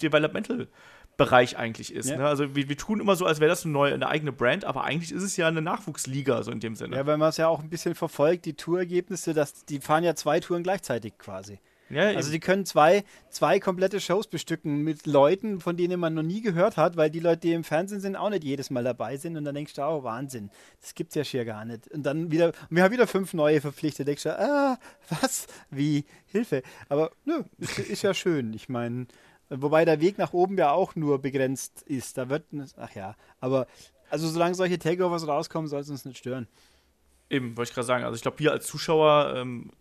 Developmental-Bereich 1.17 1.57
eigentlich 1.57 1.93
ist. 1.93 2.09
Ja. 2.09 2.17
Ne? 2.17 2.27
Also 2.27 2.55
wir, 2.55 2.69
wir 2.69 2.77
tun 2.77 2.99
immer 2.99 3.15
so, 3.15 3.25
als 3.25 3.39
wäre 3.39 3.49
das 3.49 3.63
eine 3.63 3.73
neue, 3.73 3.93
eine 3.93 4.07
eigene 4.07 4.31
Brand, 4.31 4.65
aber 4.65 4.83
eigentlich 4.83 5.11
ist 5.11 5.23
es 5.23 5.37
ja 5.37 5.47
eine 5.47 5.61
Nachwuchsliga, 5.61 6.43
so 6.43 6.51
in 6.51 6.59
dem 6.59 6.75
Sinne. 6.75 6.95
Ja, 6.95 7.05
weil 7.05 7.17
man 7.17 7.29
es 7.29 7.37
ja 7.37 7.47
auch 7.47 7.61
ein 7.61 7.69
bisschen 7.69 7.95
verfolgt, 7.95 8.45
die 8.45 8.53
Tourergebnisse, 8.53 9.33
dass 9.33 9.65
die 9.65 9.79
fahren 9.79 10.03
ja 10.03 10.15
zwei 10.15 10.39
Touren 10.39 10.63
gleichzeitig 10.63 11.17
quasi. 11.17 11.59
Ja, 11.91 12.07
Also 12.07 12.31
die 12.31 12.39
können 12.39 12.65
zwei, 12.65 13.03
zwei 13.29 13.59
komplette 13.59 13.99
Shows 13.99 14.25
bestücken 14.25 14.83
mit 14.83 15.05
Leuten, 15.05 15.59
von 15.59 15.77
denen 15.77 15.99
man 15.99 16.15
noch 16.15 16.23
nie 16.23 16.41
gehört 16.41 16.77
hat, 16.77 16.97
weil 16.97 17.11
die 17.11 17.19
Leute, 17.19 17.41
die 17.41 17.53
im 17.53 17.63
Fernsehen 17.63 18.01
sind, 18.01 18.15
auch 18.15 18.31
nicht 18.31 18.43
jedes 18.43 18.71
Mal 18.71 18.83
dabei 18.83 19.17
sind. 19.17 19.37
Und 19.37 19.45
dann 19.45 19.53
denkst 19.53 19.75
du, 19.75 19.83
oh, 19.83 20.03
Wahnsinn, 20.03 20.49
das 20.81 20.95
gibt's 20.95 21.13
ja 21.13 21.23
schier 21.23 21.45
gar 21.45 21.63
nicht. 21.63 21.87
Und 21.89 22.03
dann 22.03 22.31
wieder, 22.31 22.53
wir 22.71 22.81
haben 22.81 22.91
wieder 22.91 23.05
fünf 23.05 23.35
neue 23.35 23.61
verpflichtet. 23.61 24.07
Denkst 24.07 24.23
du, 24.23 24.39
ah, 24.39 24.79
was? 25.21 25.45
Wie? 25.69 26.05
Hilfe. 26.25 26.63
Aber 26.89 27.11
nö, 27.23 27.43
ist, 27.59 27.77
ist 27.77 28.01
ja 28.01 28.15
schön. 28.15 28.55
Ich 28.55 28.67
meine, 28.67 29.05
wobei 29.49 29.85
der 29.85 30.01
Weg 30.01 30.17
nach 30.17 30.33
oben 30.33 30.57
ja 30.57 30.71
auch 30.71 30.95
nur 30.95 31.19
begrenzt 31.19 31.81
ist. 31.83 32.17
Da 32.17 32.29
wird, 32.29 32.45
ach 32.77 32.95
ja, 32.95 33.15
aber 33.39 33.67
also 34.09 34.27
solange 34.27 34.55
solche 34.55 34.79
Takeovers 34.79 35.27
rauskommen, 35.27 35.67
soll 35.67 35.81
es 35.81 35.89
uns 35.89 36.05
nicht 36.05 36.17
stören. 36.17 36.47
Eben, 37.29 37.57
wollte 37.57 37.69
ich 37.69 37.75
gerade 37.75 37.87
sagen. 37.87 38.03
Also 38.03 38.15
ich 38.15 38.21
glaube, 38.21 38.39
wir 38.39 38.51
als 38.51 38.67
Zuschauer, 38.67 39.33
ähm, 39.35 39.71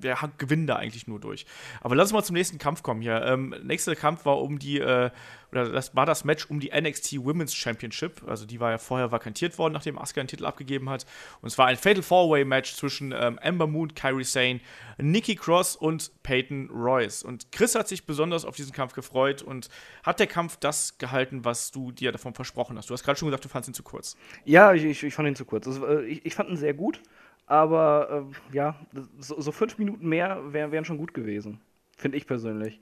wir 0.00 0.16
gewinnen 0.38 0.66
da 0.66 0.76
eigentlich 0.76 1.06
nur 1.06 1.20
durch. 1.20 1.46
Aber 1.80 1.94
lass 1.94 2.06
uns 2.08 2.12
mal 2.12 2.24
zum 2.24 2.34
nächsten 2.34 2.58
Kampf 2.58 2.82
kommen 2.82 3.00
hier. 3.00 3.22
Ähm, 3.22 3.54
nächster 3.62 3.96
Kampf 3.96 4.24
war 4.24 4.40
um 4.40 4.58
die, 4.58 4.78
äh, 4.78 5.10
oder 5.50 5.70
das 5.70 5.94
war 5.94 6.06
das 6.06 6.24
Match 6.24 6.46
um 6.46 6.60
die 6.60 6.70
NXT 6.70 7.24
Women's 7.24 7.54
Championship. 7.54 8.22
Also 8.26 8.46
die 8.46 8.58
war 8.58 8.70
ja 8.70 8.78
vorher 8.78 9.12
vakantiert 9.12 9.58
worden, 9.58 9.74
nachdem 9.74 9.98
Asuka 9.98 10.22
den 10.22 10.28
Titel 10.28 10.46
abgegeben 10.46 10.88
hat. 10.88 11.04
Und 11.40 11.48
es 11.48 11.58
war 11.58 11.66
ein 11.66 11.76
Fatal 11.76 12.02
Four-Way 12.02 12.44
Match 12.44 12.74
zwischen 12.74 13.12
ähm, 13.12 13.38
Ember 13.38 13.66
Moon, 13.66 13.94
Kyrie 13.94 14.24
Sane, 14.24 14.60
Nikki 14.98 15.34
Cross 15.34 15.76
und 15.76 16.10
Peyton 16.22 16.70
Royce. 16.70 17.22
Und 17.22 17.52
Chris 17.52 17.74
hat 17.74 17.88
sich 17.88 18.06
besonders 18.06 18.44
auf 18.44 18.56
diesen 18.56 18.72
Kampf 18.72 18.94
gefreut 18.94 19.42
und 19.42 19.68
hat 20.02 20.20
der 20.20 20.26
Kampf 20.26 20.56
das 20.56 20.98
gehalten, 20.98 21.44
was 21.44 21.70
du 21.70 21.92
dir 21.92 22.12
davon 22.12 22.34
versprochen 22.34 22.78
hast. 22.78 22.88
Du 22.88 22.94
hast 22.94 23.04
gerade 23.04 23.18
schon 23.18 23.28
gesagt, 23.28 23.44
du 23.44 23.48
fandest 23.48 23.70
ihn 23.70 23.74
zu 23.74 23.82
kurz. 23.82 24.16
Ja, 24.44 24.72
ich, 24.72 25.02
ich, 25.02 25.14
fand 25.14 25.28
ihn 25.28 25.36
zu 25.36 25.44
kurz. 25.44 25.66
Äh, 25.66 26.04
ich, 26.04 26.24
ich 26.24 26.34
fand 26.34 26.48
ihn 26.48 26.56
sehr 26.56 26.74
gut, 26.74 27.02
aber 27.46 28.26
äh, 28.52 28.54
ja, 28.56 28.76
so, 29.18 29.40
so 29.40 29.52
fünf 29.52 29.78
Minuten 29.78 30.08
mehr 30.08 30.52
wär, 30.52 30.72
wären 30.72 30.84
schon 30.84 30.98
gut 30.98 31.14
gewesen. 31.14 31.60
Finde 31.96 32.16
ich 32.16 32.26
persönlich. 32.26 32.80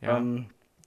Ja. 0.00 0.18
Ähm, 0.18 0.46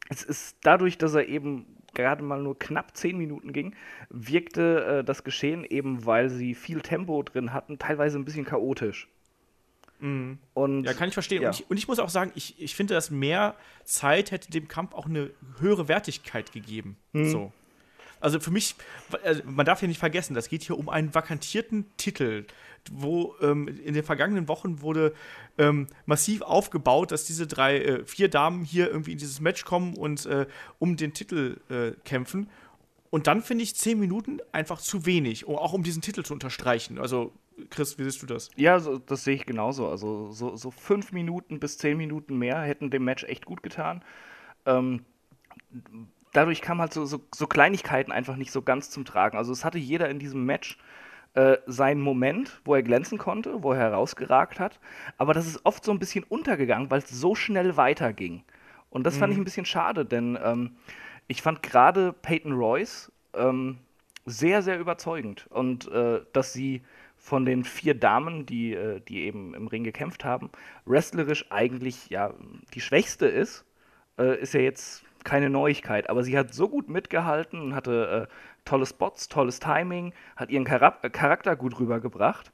es 0.09 0.23
ist 0.23 0.57
dadurch, 0.61 0.97
dass 0.97 1.13
er 1.13 1.27
eben 1.27 1.65
gerade 1.93 2.23
mal 2.23 2.41
nur 2.41 2.57
knapp 2.57 2.95
zehn 2.95 3.17
Minuten 3.17 3.53
ging, 3.53 3.75
wirkte 4.09 4.99
äh, 4.99 5.03
das 5.03 5.23
Geschehen 5.23 5.65
eben, 5.65 6.05
weil 6.05 6.29
sie 6.29 6.55
viel 6.55 6.81
Tempo 6.81 7.21
drin 7.23 7.53
hatten, 7.53 7.79
teilweise 7.79 8.17
ein 8.17 8.25
bisschen 8.25 8.45
chaotisch. 8.45 9.07
Und 10.53 10.83
Ja, 10.83 10.93
kann 10.93 11.09
ich 11.09 11.13
verstehen. 11.13 11.43
Ja. 11.43 11.49
Und, 11.49 11.59
ich, 11.59 11.69
und 11.69 11.77
ich 11.77 11.87
muss 11.87 11.99
auch 11.99 12.09
sagen, 12.09 12.31
ich, 12.35 12.59
ich 12.59 12.75
finde, 12.75 12.93
dass 12.95 13.11
mehr 13.11 13.55
Zeit 13.83 14.31
hätte 14.31 14.49
dem 14.49 14.67
Kampf 14.67 14.93
auch 14.93 15.05
eine 15.05 15.31
höhere 15.59 15.87
Wertigkeit 15.87 16.51
gegeben. 16.51 16.97
So. 17.13 17.53
Also 18.19 18.39
für 18.39 18.51
mich, 18.51 18.75
also 19.23 19.41
man 19.45 19.65
darf 19.65 19.81
ja 19.81 19.87
nicht 19.87 19.99
vergessen, 19.99 20.33
das 20.33 20.47
geht 20.49 20.63
hier 20.63 20.77
um 20.77 20.89
einen 20.89 21.13
vakantierten 21.13 21.85
Titel, 21.97 22.45
wo 22.91 23.35
ähm, 23.41 23.67
in 23.67 23.93
den 23.93 24.03
vergangenen 24.03 24.47
Wochen 24.47 24.81
wurde 24.81 25.13
ähm, 25.57 25.87
massiv 26.05 26.41
aufgebaut, 26.41 27.11
dass 27.11 27.25
diese 27.25 27.47
drei, 27.47 27.77
äh, 27.79 28.05
vier 28.05 28.29
Damen 28.29 28.63
hier 28.63 28.89
irgendwie 28.89 29.11
in 29.11 29.17
dieses 29.17 29.41
Match 29.41 29.65
kommen 29.65 29.95
und 29.95 30.25
äh, 30.25 30.47
um 30.79 30.97
den 30.97 31.13
Titel 31.13 31.59
äh, 31.69 31.91
kämpfen. 32.03 32.49
und 33.09 33.27
dann 33.27 33.41
finde 33.41 33.63
ich 33.63 33.75
zehn 33.75 33.99
Minuten 33.99 34.39
einfach 34.51 34.79
zu 34.79 35.05
wenig, 35.05 35.47
auch 35.47 35.73
um 35.73 35.83
diesen 35.83 36.01
Titel 36.01 36.23
zu 36.23 36.33
unterstreichen. 36.33 36.97
Also, 36.97 37.33
Chris, 37.69 37.97
wie 37.97 38.03
siehst 38.03 38.21
du 38.21 38.25
das? 38.25 38.49
Ja, 38.55 38.79
so, 38.79 38.97
das 38.97 39.23
sehe 39.23 39.35
ich 39.35 39.45
genauso. 39.45 39.87
Also, 39.89 40.31
so, 40.31 40.55
so 40.55 40.71
fünf 40.71 41.11
Minuten 41.11 41.59
bis 41.59 41.77
zehn 41.77 41.97
Minuten 41.97 42.37
mehr 42.37 42.61
hätten 42.61 42.89
dem 42.89 43.03
Match 43.03 43.23
echt 43.25 43.45
gut 43.45 43.61
getan. 43.63 44.03
Ähm, 44.65 45.05
dadurch 46.33 46.61
kamen 46.61 46.81
halt 46.81 46.93
so, 46.93 47.05
so, 47.05 47.21
so, 47.35 47.47
Kleinigkeiten 47.47 48.11
einfach 48.11 48.37
nicht 48.37 48.51
so 48.51 48.61
ganz 48.61 48.89
zum 48.89 49.05
Tragen. 49.05 49.37
Also, 49.37 49.51
es 49.51 49.65
hatte 49.65 49.77
jeder 49.77 50.09
in 50.09 50.17
diesem 50.17 50.45
Match 50.45 50.77
äh, 51.33 51.57
seinen 51.65 52.01
Moment, 52.01 52.61
wo 52.65 52.75
er 52.75 52.83
glänzen 52.83 53.17
konnte, 53.17 53.63
wo 53.63 53.71
er 53.71 53.79
herausgeragt 53.79 54.59
hat. 54.59 54.79
Aber 55.17 55.33
das 55.33 55.47
ist 55.47 55.65
oft 55.65 55.83
so 55.83 55.91
ein 55.91 55.99
bisschen 55.99 56.23
untergegangen, 56.23 56.91
weil 56.91 56.99
es 56.99 57.09
so 57.09 57.35
schnell 57.35 57.77
weiterging. 57.77 58.43
Und 58.89 59.05
das 59.05 59.15
mhm. 59.15 59.19
fand 59.19 59.33
ich 59.33 59.39
ein 59.39 59.45
bisschen 59.45 59.65
schade, 59.65 60.05
denn 60.05 60.37
ähm, 60.43 60.75
ich 61.27 61.41
fand 61.41 61.63
gerade 61.63 62.13
Peyton 62.13 62.51
Royce 62.51 63.11
ähm, 63.33 63.77
sehr, 64.25 64.61
sehr 64.61 64.79
überzeugend. 64.79 65.47
Und 65.49 65.89
äh, 65.91 66.21
dass 66.33 66.53
sie 66.53 66.81
von 67.15 67.45
den 67.45 67.63
vier 67.63 67.93
Damen, 67.93 68.45
die, 68.45 68.73
äh, 68.73 68.99
die 68.99 69.21
eben 69.21 69.53
im 69.53 69.67
Ring 69.67 69.83
gekämpft 69.83 70.25
haben, 70.25 70.49
wrestlerisch 70.85 71.45
eigentlich 71.51 72.09
ja 72.09 72.33
die 72.73 72.81
schwächste 72.81 73.27
ist, 73.27 73.63
äh, 74.17 74.41
ist 74.41 74.53
ja 74.53 74.59
jetzt 74.59 75.03
keine 75.23 75.49
Neuigkeit. 75.49 76.09
Aber 76.09 76.23
sie 76.23 76.37
hat 76.37 76.53
so 76.53 76.67
gut 76.67 76.89
mitgehalten 76.89 77.61
und 77.61 77.75
hatte 77.75 78.27
äh, 78.27 78.33
tolle 78.65 78.85
Spots, 78.85 79.27
tolles 79.27 79.59
Timing, 79.59 80.13
hat 80.35 80.49
ihren 80.49 80.65
Charakter 80.65 81.55
gut 81.55 81.79
rübergebracht. 81.79 82.51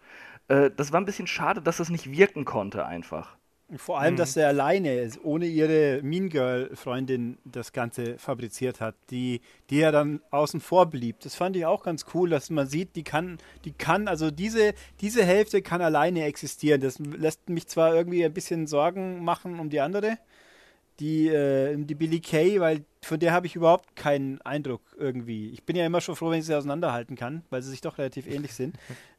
Äh, 0.48 0.72
das 0.76 0.92
war 0.92 1.02
ein 1.02 1.06
bisschen 1.06 1.28
schade, 1.28 1.62
dass 1.62 1.78
das 1.78 1.90
nicht 1.90 2.12
wirken 2.12 2.46
konnte 2.46 2.86
einfach. 2.86 3.38
Vor 3.76 4.00
allem, 4.00 4.14
mhm. 4.14 4.18
dass 4.18 4.38
er 4.38 4.48
alleine, 4.48 5.12
ohne 5.24 5.46
ihre 5.46 6.02
Mean 6.02 6.30
Girl-Freundin, 6.30 7.38
das 7.44 7.74
Ganze 7.74 8.18
fabriziert 8.18 8.80
hat, 8.80 8.96
die, 9.10 9.42
die 9.70 9.80
ja 9.80 9.92
dann 9.92 10.22
außen 10.32 10.62
vor 10.62 10.86
blieb. 10.86 11.20
Das 11.20 11.36
fand 11.36 11.58
ich 11.58 11.66
auch 11.66 11.84
ganz 11.84 12.06
cool, 12.14 12.30
dass 12.30 12.50
man 12.50 12.68
sieht, 12.68 12.96
die 12.96 13.04
kann, 13.04 13.40
die 13.66 13.74
kann, 13.74 14.08
also 14.08 14.32
diese, 14.32 14.74
diese 15.02 15.26
Hälfte 15.26 15.62
kann 15.62 15.82
alleine 15.82 16.24
existieren. 16.24 16.80
Das 16.80 16.98
lässt 17.00 17.50
mich 17.50 17.68
zwar 17.68 17.94
irgendwie 17.94 18.24
ein 18.24 18.34
bisschen 18.34 18.68
Sorgen 18.68 19.26
machen 19.26 19.60
um 19.60 19.70
die 19.70 19.82
andere, 19.82 20.18
die, 21.00 21.28
äh, 21.28 21.76
die 21.78 21.96
Billy 21.96 22.20
Kay, 22.20 22.60
weil 22.60 22.84
von 23.04 23.20
der 23.20 23.32
habe 23.32 23.48
ich 23.48 23.56
überhaupt 23.56 23.96
keinen 23.96 24.42
Eindruck 24.42 24.82
irgendwie. 24.98 25.52
Ich 25.52 25.64
bin 25.64 25.76
ja 25.76 25.86
immer 25.86 26.02
schon 26.02 26.16
froh, 26.16 26.30
wenn 26.30 26.40
ich 26.40 26.46
sie 26.46 26.56
auseinanderhalten 26.56 27.16
kann, 27.16 27.44
weil 27.50 27.62
sie 27.62 27.70
sich 27.70 27.82
doch 27.82 27.98
relativ 27.98 28.28
ähnlich 28.28 28.54
sind. 28.54 28.76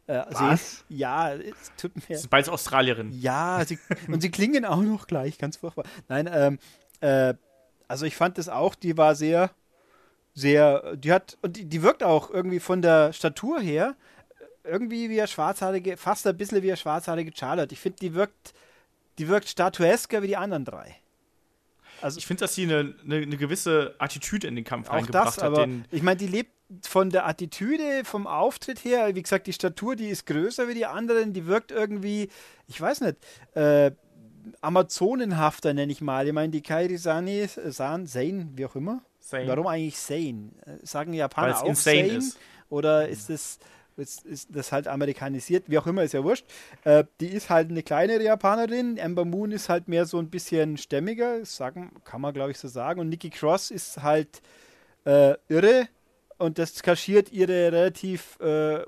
Äh, 0.07 0.25
Was? 0.31 0.85
Sie, 0.89 0.97
ja, 0.97 1.35
es 1.35 1.73
tut 1.77 1.95
mir. 1.97 2.03
Sie 2.09 2.13
ist 2.15 2.31
beides 2.31 2.49
Australierin. 2.49 3.13
Ja, 3.13 3.63
sie, 3.67 3.79
und 4.09 4.21
sie 4.21 4.31
klingen 4.31 4.65
auch 4.65 4.81
noch 4.83 5.07
gleich, 5.07 5.39
ganz 5.39 5.59
furchtbar. 5.59 5.85
Nein, 6.09 6.29
ähm, 6.33 6.59
äh, 7.01 7.35
also 7.87 8.07
ich 8.07 8.17
fand 8.17 8.39
das 8.39 8.49
auch, 8.49 8.75
die 8.75 8.97
war 8.97 9.15
sehr, 9.15 9.51
sehr, 10.35 10.97
die 10.97 11.13
hat, 11.13 11.39
und 11.43 11.57
die, 11.57 11.65
die 11.65 11.83
wirkt 11.83 12.03
auch 12.03 12.31
irgendwie 12.31 12.61
von 12.61 12.83
der 12.83 13.13
Statur 13.13 13.61
her, 13.61 13.97
irgendwie 14.65 15.09
wie 15.09 15.19
eine 15.19 15.29
schwarzhaarige, 15.29 15.97
fast 15.97 16.27
ein 16.27 16.37
bisschen 16.37 16.63
wie 16.63 16.71
eine 16.71 16.77
schwarzhaarige 16.77 17.33
Charlotte. 17.35 17.73
Ich 17.73 17.81
finde, 17.81 17.99
die 18.01 18.15
wirkt, 18.15 18.55
die 19.19 19.29
wirkt 19.29 19.49
statuesker 19.49 20.23
wie 20.23 20.29
die 20.29 20.37
anderen 20.37 20.65
drei. 20.65 20.97
Also 22.01 22.19
ich 22.19 22.27
finde, 22.27 22.41
dass 22.41 22.55
sie 22.55 22.65
eine, 22.65 22.95
eine, 23.05 23.17
eine, 23.17 23.37
gewisse 23.37 23.95
Attitüde 23.99 24.47
in 24.47 24.57
den 24.57 24.65
Kampf 24.65 24.89
auch 24.89 24.95
eingebracht 24.95 25.27
das, 25.27 25.37
hat. 25.39 25.45
Aber 25.45 25.69
ich 25.91 26.03
meine, 26.03 26.17
die 26.17 26.27
lebt 26.27 26.53
von 26.83 27.11
der 27.11 27.27
Attitüde, 27.27 28.03
vom 28.05 28.27
Auftritt 28.27 28.85
her. 28.85 29.15
Wie 29.15 29.23
gesagt, 29.23 29.47
die 29.47 29.53
Statur, 29.53 29.97
die 29.97 30.09
ist 30.09 30.27
größer 30.27 30.69
wie 30.69 30.75
die 30.75 30.87
anderen. 30.87 31.33
Die 31.33 31.47
wirkt 31.47 31.73
irgendwie, 31.73 32.29
ich 32.67 32.81
weiß 32.81 33.01
nicht, 33.01 33.17
äh, 33.55 33.91
Amazonenhafter 34.61 35.75
nenne 35.75 35.93
ich 35.93 36.01
mal. 36.01 36.27
Ich 36.27 36.33
meine, 36.33 36.51
die 36.51 36.63
Kairi 36.63 36.97
Sani, 36.97 37.47
San, 37.67 38.07
Zane, 38.07 38.49
wie 38.55 38.67
auch 38.67 38.77
immer. 38.77 39.03
Sane. 39.21 39.47
Warum 39.47 39.67
eigentlich 39.67 39.99
Sane? 39.99 40.51
Sagen 40.83 41.13
Japaner 41.13 41.63
auch 41.63 41.75
Sane? 41.75 42.09
Ist. 42.09 42.39
Oder 42.71 43.09
ist 43.09 43.31
es 43.31 43.59
ist, 43.99 44.25
ist 44.25 44.49
das 44.53 44.73
halt 44.73 44.89
amerikanisiert, 44.89 45.65
wie 45.69 45.79
auch 45.79 45.87
immer, 45.87 46.03
ist 46.03 46.15
ja 46.15 46.25
wurscht. 46.25 46.47
Äh, 46.85 47.05
die 47.21 47.29
ist 47.29 47.51
halt 47.51 47.71
eine 47.71 47.83
kleinere 47.83 48.23
Japanerin. 48.23 48.99
Amber 49.01 49.25
Moon 49.25 49.53
ist 49.53 49.69
halt 49.69 49.89
mehr 49.89 50.07
so 50.07 50.19
ein 50.19 50.31
bisschen 50.31 50.77
stämmiger, 50.77 51.45
sagen, 51.45 51.93
kann 52.05 52.21
man 52.21 52.33
glaube 52.35 52.51
ich 52.51 52.59
so 52.59 52.69
sagen. 52.69 53.01
Und 53.01 53.09
Nikki 53.09 53.31
Cross 53.31 53.71
ist 53.71 54.03
halt 54.03 54.41
äh, 55.05 55.35
irre 55.49 55.89
und 56.39 56.59
das 56.59 56.83
kaschiert 56.83 57.33
ihre 57.33 57.73
relativ 57.73 58.39
äh, 58.41 58.83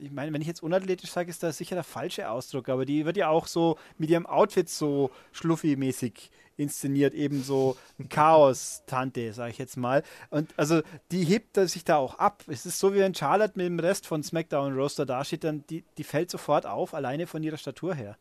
ich 0.00 0.10
meine, 0.10 0.32
wenn 0.32 0.40
ich 0.40 0.46
jetzt 0.46 0.62
unathletisch 0.62 1.10
sage, 1.10 1.30
ist 1.30 1.42
das 1.42 1.58
sicher 1.58 1.74
der 1.74 1.84
falsche 1.84 2.30
Ausdruck, 2.30 2.68
aber 2.68 2.84
die 2.84 3.04
wird 3.04 3.16
ja 3.16 3.28
auch 3.28 3.46
so 3.46 3.78
mit 3.98 4.10
ihrem 4.10 4.26
Outfit 4.26 4.68
so 4.68 5.10
schluffi-mäßig 5.32 6.30
inszeniert, 6.56 7.14
eben 7.14 7.42
so 7.42 7.76
Chaos-Tante, 8.08 9.32
sage 9.32 9.52
ich 9.52 9.58
jetzt 9.58 9.76
mal. 9.76 10.02
Und 10.30 10.52
also 10.56 10.82
die 11.12 11.24
hebt 11.24 11.56
sich 11.56 11.84
da 11.84 11.96
auch 11.96 12.18
ab. 12.18 12.42
Es 12.48 12.66
ist 12.66 12.78
so, 12.78 12.92
wie 12.94 12.98
wenn 12.98 13.14
Charlotte 13.14 13.54
mit 13.56 13.66
dem 13.66 13.78
Rest 13.78 14.06
von 14.06 14.22
SmackDown 14.22 14.74
Roster 14.74 15.06
dasteht, 15.06 15.44
dann 15.44 15.64
die, 15.70 15.84
die 15.96 16.04
fällt 16.04 16.30
sofort 16.30 16.66
auf, 16.66 16.94
alleine 16.94 17.26
von 17.26 17.42
ihrer 17.42 17.56
Statur 17.56 17.94
her. 17.94 18.16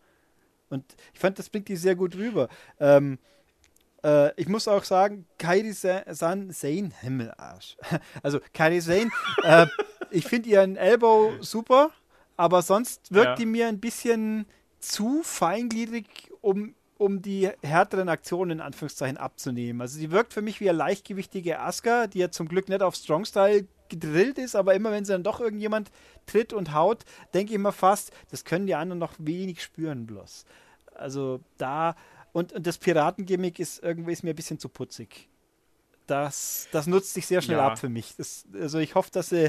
Und 0.69 0.83
ich 1.13 1.19
fand, 1.19 1.39
das 1.39 1.49
bringt 1.49 1.67
die 1.67 1.75
sehr 1.75 1.95
gut 1.95 2.15
rüber. 2.15 2.47
Ähm, 2.79 3.17
äh, 4.03 4.31
ich 4.39 4.47
muss 4.47 4.67
auch 4.67 4.83
sagen, 4.83 5.25
Kairi 5.37 5.73
San, 5.73 6.51
Zane, 6.51 6.91
Himmelarsch. 7.01 7.77
Also 8.23 8.39
Kairi 8.53 8.79
Zane, 8.79 9.09
äh, 9.43 9.67
ich 10.11 10.25
finde 10.25 10.49
ihren 10.49 10.75
Elbow 10.75 11.33
super, 11.41 11.91
aber 12.35 12.61
sonst 12.61 13.11
wirkt 13.11 13.27
ja. 13.27 13.35
die 13.35 13.45
mir 13.45 13.67
ein 13.67 13.79
bisschen 13.79 14.45
zu 14.79 15.21
feingliedrig, 15.23 16.31
um 16.41 16.73
um 16.97 17.21
die 17.21 17.49
härteren 17.61 18.09
Aktionen 18.09 18.51
in 18.51 18.61
Anführungszeichen 18.61 19.17
abzunehmen. 19.17 19.81
Also 19.81 19.97
sie 19.97 20.11
wirkt 20.11 20.33
für 20.33 20.41
mich 20.41 20.59
wie 20.59 20.69
eine 20.69 20.77
leichtgewichtige 20.77 21.59
Asuka, 21.59 22.07
die 22.07 22.19
ja 22.19 22.31
zum 22.31 22.47
Glück 22.47 22.69
nicht 22.69 22.81
auf 22.81 22.95
Strong-Style 22.95 23.67
gedrillt 23.89 24.37
ist, 24.37 24.55
aber 24.55 24.73
immer 24.73 24.91
wenn 24.91 25.05
sie 25.05 25.13
dann 25.13 25.23
doch 25.23 25.39
irgendjemand 25.39 25.91
tritt 26.25 26.53
und 26.53 26.73
haut, 26.73 27.05
denke 27.33 27.51
ich 27.51 27.55
immer 27.55 27.71
fast, 27.71 28.11
das 28.31 28.43
können 28.43 28.67
die 28.67 28.75
anderen 28.75 28.99
noch 28.99 29.13
wenig 29.19 29.61
spüren 29.61 30.05
bloß. 30.05 30.45
Also 30.95 31.39
da 31.57 31.95
und, 32.37 32.53
und 32.53 32.67
das 32.67 32.77
Piratengimmick 32.77 33.57
ist 33.57 33.81
irgendwie 33.81 34.11
ist 34.11 34.23
mir 34.23 34.29
ein 34.29 34.35
bisschen 34.35 34.59
zu 34.59 34.69
putzig. 34.69 35.27
Das, 36.05 36.67
das 36.71 36.85
nutzt 36.85 37.15
sich 37.15 37.25
sehr 37.25 37.41
schnell 37.41 37.57
ja. 37.57 37.65
ab 37.65 37.79
für 37.79 37.89
mich. 37.89 38.13
Das, 38.15 38.45
also 38.53 38.77
ich 38.77 38.93
hoffe, 38.93 39.09
dass 39.11 39.29
sie 39.29 39.45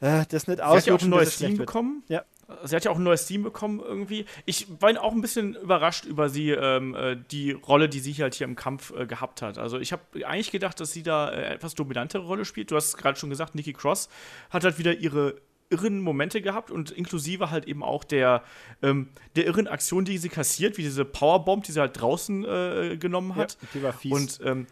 äh, 0.00 0.24
das 0.28 0.46
nicht 0.46 0.60
ausnutzt. 0.60 0.84
Sie 0.84 0.86
hat 0.86 0.86
ja 0.86 0.94
auch 0.94 1.02
ein 1.02 1.10
neues 1.10 1.36
Team 1.36 1.56
bekommen. 1.56 2.04
Ja. 2.06 2.22
Sie 2.62 2.76
hat 2.76 2.84
ja 2.84 2.92
auch 2.92 2.96
ein 2.96 3.02
neues 3.02 3.26
Team 3.26 3.42
bekommen 3.42 3.80
irgendwie. 3.80 4.24
Ich 4.46 4.68
war 4.80 5.02
auch 5.02 5.10
ein 5.10 5.20
bisschen 5.20 5.56
überrascht 5.56 6.04
über 6.04 6.28
sie, 6.28 6.50
ähm, 6.50 6.94
äh, 6.94 7.16
die 7.16 7.50
Rolle, 7.50 7.88
die 7.88 7.98
sie 7.98 8.14
halt 8.14 8.34
hier 8.36 8.46
im 8.46 8.54
Kampf 8.54 8.92
äh, 8.96 9.06
gehabt 9.06 9.42
hat. 9.42 9.58
Also 9.58 9.80
ich 9.80 9.90
habe 9.90 10.02
eigentlich 10.24 10.52
gedacht, 10.52 10.78
dass 10.78 10.92
sie 10.92 11.02
da 11.02 11.28
äh, 11.28 11.54
etwas 11.54 11.74
dominantere 11.74 12.22
Rolle 12.22 12.44
spielt. 12.44 12.70
Du 12.70 12.76
hast 12.76 12.98
gerade 12.98 13.18
schon 13.18 13.30
gesagt, 13.30 13.56
Nikki 13.56 13.72
Cross 13.72 14.08
hat 14.50 14.62
halt 14.62 14.78
wieder 14.78 14.94
ihre 14.94 15.40
irren 15.70 16.00
Momente 16.00 16.42
gehabt 16.42 16.70
und 16.70 16.90
inklusive 16.90 17.50
halt 17.50 17.66
eben 17.66 17.82
auch 17.82 18.04
der, 18.04 18.42
ähm, 18.82 19.08
der 19.36 19.46
irren 19.46 19.68
Aktion, 19.68 20.04
die 20.04 20.18
sie 20.18 20.28
kassiert, 20.28 20.76
wie 20.76 20.82
diese 20.82 21.04
Powerbomb, 21.04 21.64
die 21.64 21.72
sie 21.72 21.80
halt 21.80 22.00
draußen 22.00 22.44
äh, 22.44 22.96
genommen 22.98 23.36
hat. 23.36 23.56
Ja, 23.60 23.68
die 23.74 23.82
war 23.82 23.92
fies. 23.92 24.12
Und 24.12 24.40
ähm, 24.44 24.66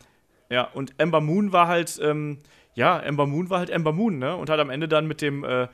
ja, 0.51 0.64
und 0.64 0.94
Ember 0.99 1.20
Moon 1.20 1.53
war 1.53 1.68
halt, 1.68 1.99
ähm, 2.03 2.38
ja, 2.74 2.99
Ember 2.99 3.26
Moon 3.26 3.51
war 3.51 3.59
halt 3.61 3.70
Ember 3.70 3.92
Moon, 3.92 4.18
ne? 4.18 4.36
Und 4.36 4.51
hat 4.51 4.61
am 4.61 4.70
Ende 4.70 4.88
dann 4.88 5.07
mit 5.07 5.20
dem 5.20 5.44
äh, 5.44 5.68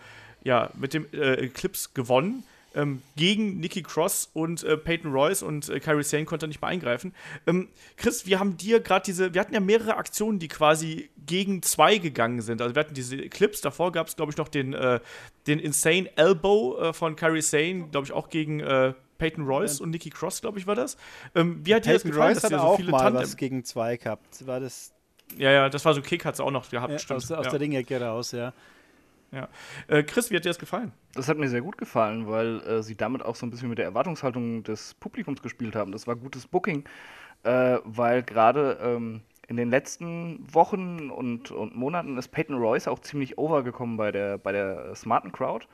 ja, 0.44 0.70
mit 0.74 0.94
dem 0.94 1.06
äh, 1.12 1.34
Eclipse 1.34 1.88
gewonnen. 1.94 2.44
Ähm, 2.74 3.02
gegen 3.16 3.60
Nikki 3.60 3.82
Cross 3.82 4.30
und 4.32 4.64
äh, 4.64 4.76
Peyton 4.76 5.12
Royce 5.12 5.42
und 5.42 5.68
äh, 5.68 5.80
Kyrie 5.80 6.02
Sane 6.02 6.24
konnte 6.24 6.48
nicht 6.48 6.60
mehr 6.60 6.70
eingreifen. 6.70 7.14
Ähm, 7.46 7.68
Chris, 7.96 8.26
wir 8.26 8.40
haben 8.40 8.56
dir 8.56 8.80
gerade 8.80 9.04
diese, 9.04 9.32
wir 9.34 9.40
hatten 9.40 9.54
ja 9.54 9.60
mehrere 9.60 9.96
Aktionen, 9.96 10.38
die 10.38 10.48
quasi 10.48 11.10
gegen 11.26 11.62
zwei 11.62 11.98
gegangen 11.98 12.40
sind. 12.42 12.60
Also 12.60 12.74
wir 12.74 12.80
hatten 12.80 12.94
diese 12.94 13.16
Eclipse, 13.16 13.62
davor 13.62 13.92
gab 13.92 14.08
es, 14.08 14.16
glaube 14.16 14.32
ich, 14.32 14.36
noch 14.36 14.48
den, 14.48 14.74
äh, 14.74 15.00
den 15.46 15.58
Insane 15.58 16.10
Elbow 16.16 16.78
äh, 16.78 16.92
von 16.92 17.16
Kyrie 17.16 17.42
Sane, 17.42 17.88
glaube 17.90 18.06
ich, 18.06 18.12
auch 18.12 18.28
gegen 18.28 18.60
äh, 18.60 18.94
Peyton 19.18 19.46
Royce 19.46 19.80
und 19.80 19.90
Nikki 19.90 20.10
Cross, 20.10 20.40
glaube 20.40 20.58
ich, 20.58 20.66
war 20.66 20.74
das. 20.74 20.96
Ähm, 21.34 21.60
wie 21.64 21.74
hat 21.74 21.86
dir 21.86 21.92
das 21.92 22.02
gefallen, 22.02 22.32
Royce 22.32 22.42
dass 22.42 22.52
hat 22.52 22.60
so 22.60 22.66
auch 22.66 22.76
viele 22.76 22.90
mal 22.90 22.98
Tandem 22.98 23.22
was 23.22 23.36
gegen 23.36 23.64
zwei 23.64 23.96
gehabt. 23.96 24.46
War 24.46 24.60
das 24.60 24.94
ja, 25.36 25.50
ja, 25.50 25.68
das 25.68 25.84
war 25.84 25.94
so 25.94 26.02
Kick, 26.02 26.24
hat 26.24 26.34
es 26.34 26.40
auch 26.40 26.50
noch 26.50 26.68
gehabt. 26.68 26.92
Ja, 26.92 26.98
stimmt. 26.98 27.18
Aus, 27.18 27.32
aus 27.32 27.46
ja. 27.46 27.50
der 27.50 27.60
Ringecke 27.60 28.00
raus, 28.00 28.32
ja. 28.32 28.52
Ja. 29.34 29.48
Äh, 29.88 30.02
Chris, 30.04 30.30
wie 30.30 30.36
hat 30.36 30.44
dir 30.44 30.50
das 30.50 30.58
gefallen? 30.58 30.92
Das 31.14 31.28
hat 31.28 31.38
mir 31.38 31.48
sehr 31.48 31.62
gut 31.62 31.76
gefallen, 31.76 32.28
weil 32.28 32.60
äh, 32.60 32.82
sie 32.82 32.96
damit 32.96 33.24
auch 33.24 33.34
so 33.34 33.46
ein 33.46 33.50
bisschen 33.50 33.68
mit 33.68 33.78
der 33.78 33.84
Erwartungshaltung 33.86 34.62
des 34.62 34.94
Publikums 34.94 35.42
gespielt 35.42 35.74
haben. 35.74 35.92
Das 35.92 36.06
war 36.06 36.16
gutes 36.16 36.46
Booking, 36.46 36.84
äh, 37.42 37.78
weil 37.84 38.22
gerade 38.22 38.78
ähm, 38.80 39.22
in 39.48 39.56
den 39.56 39.70
letzten 39.70 40.46
Wochen 40.52 41.10
und, 41.10 41.50
und 41.50 41.76
Monaten 41.76 42.16
ist 42.16 42.28
Peyton 42.28 42.56
Royce 42.56 42.88
auch 42.88 43.00
ziemlich 43.00 43.36
overgekommen 43.38 43.96
bei 43.96 44.12
der, 44.12 44.38
bei 44.38 44.52
der 44.52 44.94
smarten 44.94 45.32
Crowd. 45.32 45.66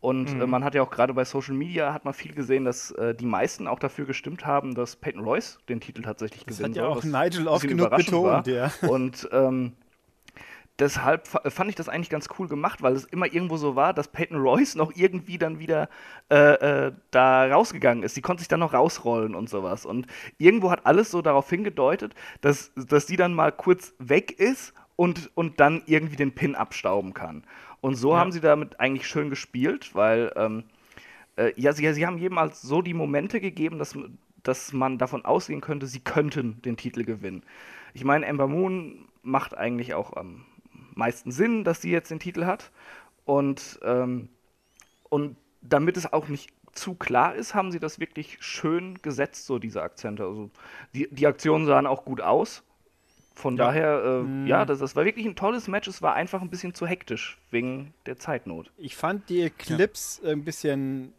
Und 0.00 0.28
äh, 0.28 0.34
mhm. 0.34 0.50
man 0.50 0.64
hat 0.64 0.74
ja 0.74 0.82
auch 0.82 0.90
gerade 0.90 1.14
bei 1.14 1.24
Social 1.24 1.54
Media 1.54 1.94
hat 1.94 2.04
man 2.04 2.12
viel 2.12 2.34
gesehen, 2.34 2.66
dass 2.66 2.90
äh, 2.90 3.14
die 3.14 3.24
meisten 3.24 3.66
auch 3.66 3.78
dafür 3.78 4.04
gestimmt 4.04 4.44
haben, 4.44 4.74
dass 4.74 4.96
Peyton 4.96 5.22
Royce 5.24 5.58
den 5.70 5.80
Titel 5.80 6.02
tatsächlich 6.02 6.44
das 6.44 6.58
gewinnt. 6.58 6.76
Das 6.76 6.84
hat 6.84 6.90
ja 6.90 6.98
auch 6.98 7.24
Nigel 7.24 7.48
oft 7.48 7.66
genug 7.66 7.90
betont, 7.90 8.46
ja. 8.46 8.70
Und 8.82 9.26
ähm, 9.32 9.72
deshalb 10.78 11.28
fand 11.28 11.70
ich 11.70 11.76
das 11.76 11.88
eigentlich 11.88 12.10
ganz 12.10 12.28
cool 12.38 12.48
gemacht, 12.48 12.82
weil 12.82 12.94
es 12.94 13.04
immer 13.04 13.32
irgendwo 13.32 13.56
so 13.56 13.76
war, 13.76 13.94
dass 13.94 14.08
Peyton 14.08 14.38
Royce 14.38 14.74
noch 14.74 14.92
irgendwie 14.94 15.38
dann 15.38 15.58
wieder 15.58 15.88
äh, 16.30 16.86
äh, 16.86 16.92
da 17.10 17.46
rausgegangen 17.46 18.02
ist. 18.02 18.14
Sie 18.14 18.22
konnte 18.22 18.40
sich 18.40 18.48
dann 18.48 18.60
noch 18.60 18.74
rausrollen 18.74 19.34
und 19.34 19.48
sowas. 19.48 19.86
Und 19.86 20.06
irgendwo 20.38 20.70
hat 20.70 20.86
alles 20.86 21.10
so 21.10 21.22
darauf 21.22 21.48
hingedeutet, 21.48 22.14
dass, 22.40 22.72
dass 22.74 23.06
die 23.06 23.16
dann 23.16 23.34
mal 23.34 23.52
kurz 23.52 23.94
weg 23.98 24.32
ist 24.32 24.74
und, 24.96 25.30
und 25.34 25.60
dann 25.60 25.82
irgendwie 25.86 26.16
den 26.16 26.34
Pin 26.34 26.54
abstauben 26.54 27.14
kann. 27.14 27.44
Und 27.80 27.94
so 27.94 28.12
ja. 28.12 28.18
haben 28.18 28.32
sie 28.32 28.40
damit 28.40 28.80
eigentlich 28.80 29.06
schön 29.06 29.30
gespielt, 29.30 29.94
weil 29.94 30.32
ähm, 30.36 30.64
äh, 31.36 31.52
ja, 31.56 31.72
sie, 31.72 31.92
sie 31.92 32.06
haben 32.06 32.18
jedem 32.18 32.38
so 32.52 32.82
die 32.82 32.94
Momente 32.94 33.40
gegeben, 33.40 33.78
dass, 33.78 33.96
dass 34.42 34.72
man 34.72 34.98
davon 34.98 35.24
ausgehen 35.24 35.60
könnte, 35.60 35.86
sie 35.86 36.00
könnten 36.00 36.60
den 36.62 36.76
Titel 36.76 37.04
gewinnen. 37.04 37.44
Ich 37.92 38.04
meine, 38.04 38.26
Ember 38.26 38.48
Moon 38.48 39.06
macht 39.22 39.56
eigentlich 39.56 39.94
auch 39.94 40.16
am 40.16 40.44
meisten 40.94 41.32
Sinn, 41.32 41.64
dass 41.64 41.80
sie 41.80 41.90
jetzt 41.90 42.10
den 42.10 42.20
Titel 42.20 42.44
hat. 42.44 42.70
Und, 43.24 43.78
ähm, 43.82 44.28
und 45.08 45.36
damit 45.62 45.96
es 45.96 46.12
auch 46.12 46.28
nicht 46.28 46.50
zu 46.72 46.94
klar 46.94 47.34
ist, 47.34 47.54
haben 47.54 47.72
sie 47.72 47.78
das 47.78 48.00
wirklich 48.00 48.38
schön 48.40 49.00
gesetzt, 49.02 49.46
so 49.46 49.58
diese 49.58 49.82
Akzente. 49.82 50.24
Also 50.24 50.50
die, 50.94 51.08
die 51.10 51.26
Aktionen 51.26 51.66
sahen 51.66 51.86
auch 51.86 52.04
gut 52.04 52.20
aus. 52.20 52.62
Von 53.34 53.56
ja. 53.56 53.66
daher, 53.66 54.04
äh, 54.04 54.22
mhm. 54.22 54.46
ja, 54.46 54.64
das, 54.64 54.78
das, 54.78 54.94
war 54.94 55.04
wirklich 55.04 55.26
ein 55.26 55.34
tolles 55.34 55.66
Match. 55.66 55.88
Es 55.88 56.02
war 56.02 56.14
einfach 56.14 56.40
ein 56.40 56.50
bisschen 56.50 56.72
zu 56.72 56.86
hektisch 56.86 57.38
wegen 57.50 57.92
der 58.06 58.16
Zeitnot. 58.16 58.70
Ich 58.76 58.94
fand 58.94 59.28
die 59.28 59.50
Clips 59.50 60.20
ja. 60.22 60.30
ein 60.30 60.44
bisschen. 60.44 61.12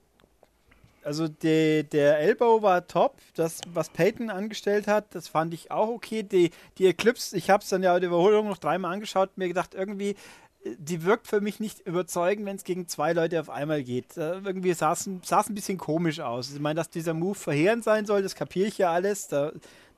Also 1.05 1.27
die, 1.27 1.83
der 1.83 2.17
Elbow 2.17 2.63
war 2.63 2.87
top. 2.87 3.17
Das, 3.35 3.61
was 3.71 3.89
Peyton 3.89 4.31
angestellt 4.31 4.87
hat, 4.87 5.13
das 5.13 5.27
fand 5.27 5.53
ich 5.53 5.69
auch 5.69 5.89
okay. 5.89 6.23
Die, 6.23 6.49
die 6.79 6.87
Eclipse, 6.87 7.37
ich 7.37 7.51
habe 7.51 7.61
es 7.61 7.69
dann 7.69 7.83
ja 7.83 7.99
die 7.99 8.07
Überholung 8.07 8.49
noch 8.49 8.57
dreimal 8.57 8.91
angeschaut, 8.91 9.37
mir 9.37 9.47
gedacht, 9.47 9.75
irgendwie, 9.75 10.15
die 10.63 11.03
wirkt 11.03 11.27
für 11.27 11.41
mich 11.41 11.59
nicht 11.59 11.81
überzeugend, 11.81 12.47
wenn 12.47 12.55
es 12.55 12.63
gegen 12.63 12.87
zwei 12.87 13.13
Leute 13.13 13.39
auf 13.39 13.51
einmal 13.51 13.83
geht. 13.83 14.17
Äh, 14.17 14.39
irgendwie 14.39 14.73
sah 14.73 14.93
es 14.93 15.05
ein 15.05 15.21
bisschen 15.55 15.77
komisch 15.77 16.21
aus. 16.21 16.51
Ich 16.51 16.59
meine, 16.59 16.77
dass 16.77 16.89
dieser 16.89 17.13
Move 17.13 17.35
verheerend 17.35 17.83
sein 17.83 18.07
soll, 18.07 18.23
das 18.23 18.33
kapiere 18.33 18.67
ich 18.67 18.79
ja 18.79 18.91
alles. 18.91 19.27
Da, 19.27 19.51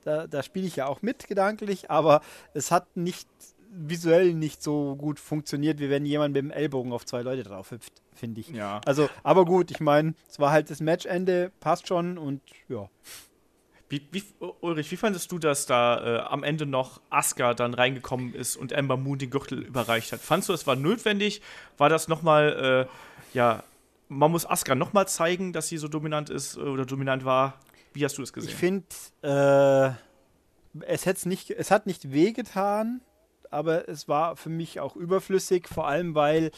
da, 0.03 0.27
da 0.27 0.43
spiele 0.43 0.67
ich 0.67 0.75
ja 0.75 0.87
auch 0.87 1.01
mit 1.01 1.29
gedanklich, 1.29 1.89
aber 1.89 2.19
es 2.53 2.69
hat 2.69 2.97
nicht 2.97 3.29
visuell 3.77 4.33
nicht 4.33 4.61
so 4.63 4.95
gut 4.95 5.19
funktioniert, 5.19 5.79
wie 5.79 5.89
wenn 5.89 6.05
jemand 6.05 6.33
mit 6.33 6.43
dem 6.43 6.51
Ellbogen 6.51 6.91
auf 6.91 7.05
zwei 7.05 7.21
Leute 7.21 7.43
drauf 7.43 7.71
hüpft, 7.71 7.93
finde 8.15 8.41
ich. 8.41 8.49
Ja. 8.49 8.81
Also, 8.85 9.09
aber 9.23 9.45
gut, 9.45 9.71
ich 9.71 9.79
meine, 9.79 10.13
es 10.29 10.39
war 10.39 10.51
halt 10.51 10.69
das 10.69 10.81
Matchende, 10.81 11.51
passt 11.59 11.87
schon 11.87 12.17
und 12.17 12.41
ja. 12.69 12.89
Wie, 13.89 14.05
wie, 14.11 14.23
Ulrich, 14.59 14.91
wie 14.91 14.97
fandest 14.97 15.31
du, 15.31 15.39
dass 15.39 15.65
da 15.65 16.17
äh, 16.17 16.19
am 16.19 16.43
Ende 16.43 16.65
noch 16.65 16.99
Asuka 17.09 17.53
dann 17.53 17.73
reingekommen 17.73 18.33
ist 18.33 18.57
und 18.57 18.73
Ember 18.73 18.97
Moon 18.97 19.17
den 19.17 19.29
Gürtel 19.29 19.61
überreicht 19.61 20.11
hat? 20.11 20.19
Fandest 20.19 20.49
du, 20.49 20.53
es 20.53 20.67
war 20.67 20.75
notwendig? 20.75 21.41
War 21.77 21.87
das 21.87 22.09
nochmal, 22.09 22.87
äh, 22.89 23.37
ja, 23.37 23.63
man 24.09 24.31
muss 24.31 24.45
Asuka 24.45 24.75
nochmal 24.75 25.07
zeigen, 25.07 25.53
dass 25.53 25.69
sie 25.69 25.77
so 25.77 25.87
dominant 25.87 26.29
ist 26.29 26.57
äh, 26.57 26.61
oder 26.61 26.85
dominant 26.85 27.23
war? 27.23 27.59
Wie 27.93 28.03
hast 28.03 28.17
du 28.17 28.23
es 28.23 28.33
gesehen? 28.33 28.49
Ich 28.49 28.55
finde, 28.55 28.85
äh, 29.21 29.91
es, 30.85 31.25
nicht, 31.25 31.51
es 31.51 31.71
hat 31.71 31.87
nicht 31.87 32.11
wehgetan, 32.11 33.01
aber 33.51 33.87
es 33.89 34.07
war 34.07 34.35
für 34.35 34.49
mich 34.49 34.79
auch 34.79 34.95
überflüssig, 34.95 35.67
vor 35.67 35.87
allem 35.87 36.15
weil 36.15 36.51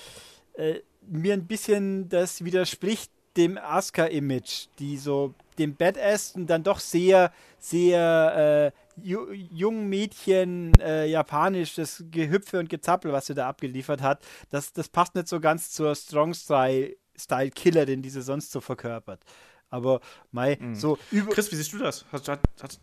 äh, 0.53 0.79
mir 1.01 1.33
ein 1.33 1.47
bisschen 1.47 2.09
das 2.09 2.43
widerspricht 2.43 3.11
dem 3.37 3.57
Asuka-Image, 3.57 4.67
die 4.79 4.97
so 4.97 5.33
dem 5.57 5.75
Badass 5.75 6.35
und 6.35 6.47
dann 6.47 6.63
doch 6.63 6.79
sehr, 6.79 7.31
sehr 7.59 8.73
äh, 8.73 9.01
ju 9.01 9.31
jungen 9.31 9.87
Mädchen 9.87 10.73
äh, 10.79 11.05
japanisch, 11.05 11.75
das 11.75 12.03
Gehüpfe 12.11 12.59
und 12.59 12.69
Gezappel, 12.69 13.11
was 13.13 13.27
sie 13.27 13.33
da 13.33 13.47
abgeliefert 13.47 14.01
hat, 14.01 14.23
das, 14.49 14.73
das 14.73 14.89
passt 14.89 15.15
nicht 15.15 15.27
so 15.27 15.39
ganz 15.39 15.71
zur 15.71 15.95
Strong-Style-Killer, 15.95 17.85
den 17.85 18.01
diese 18.01 18.21
sonst 18.21 18.51
so 18.51 18.61
verkörpert. 18.61 19.23
Aber 19.69 20.01
Mai, 20.31 20.57
mhm. 20.59 20.75
so 20.75 20.97
über. 21.11 21.31
Chris, 21.31 21.51
wie 21.51 21.55
siehst 21.55 21.71
du 21.73 21.77
das? 21.77 22.05
Hat, 22.11 22.27
hat, 22.27 22.41
hat 22.61 22.79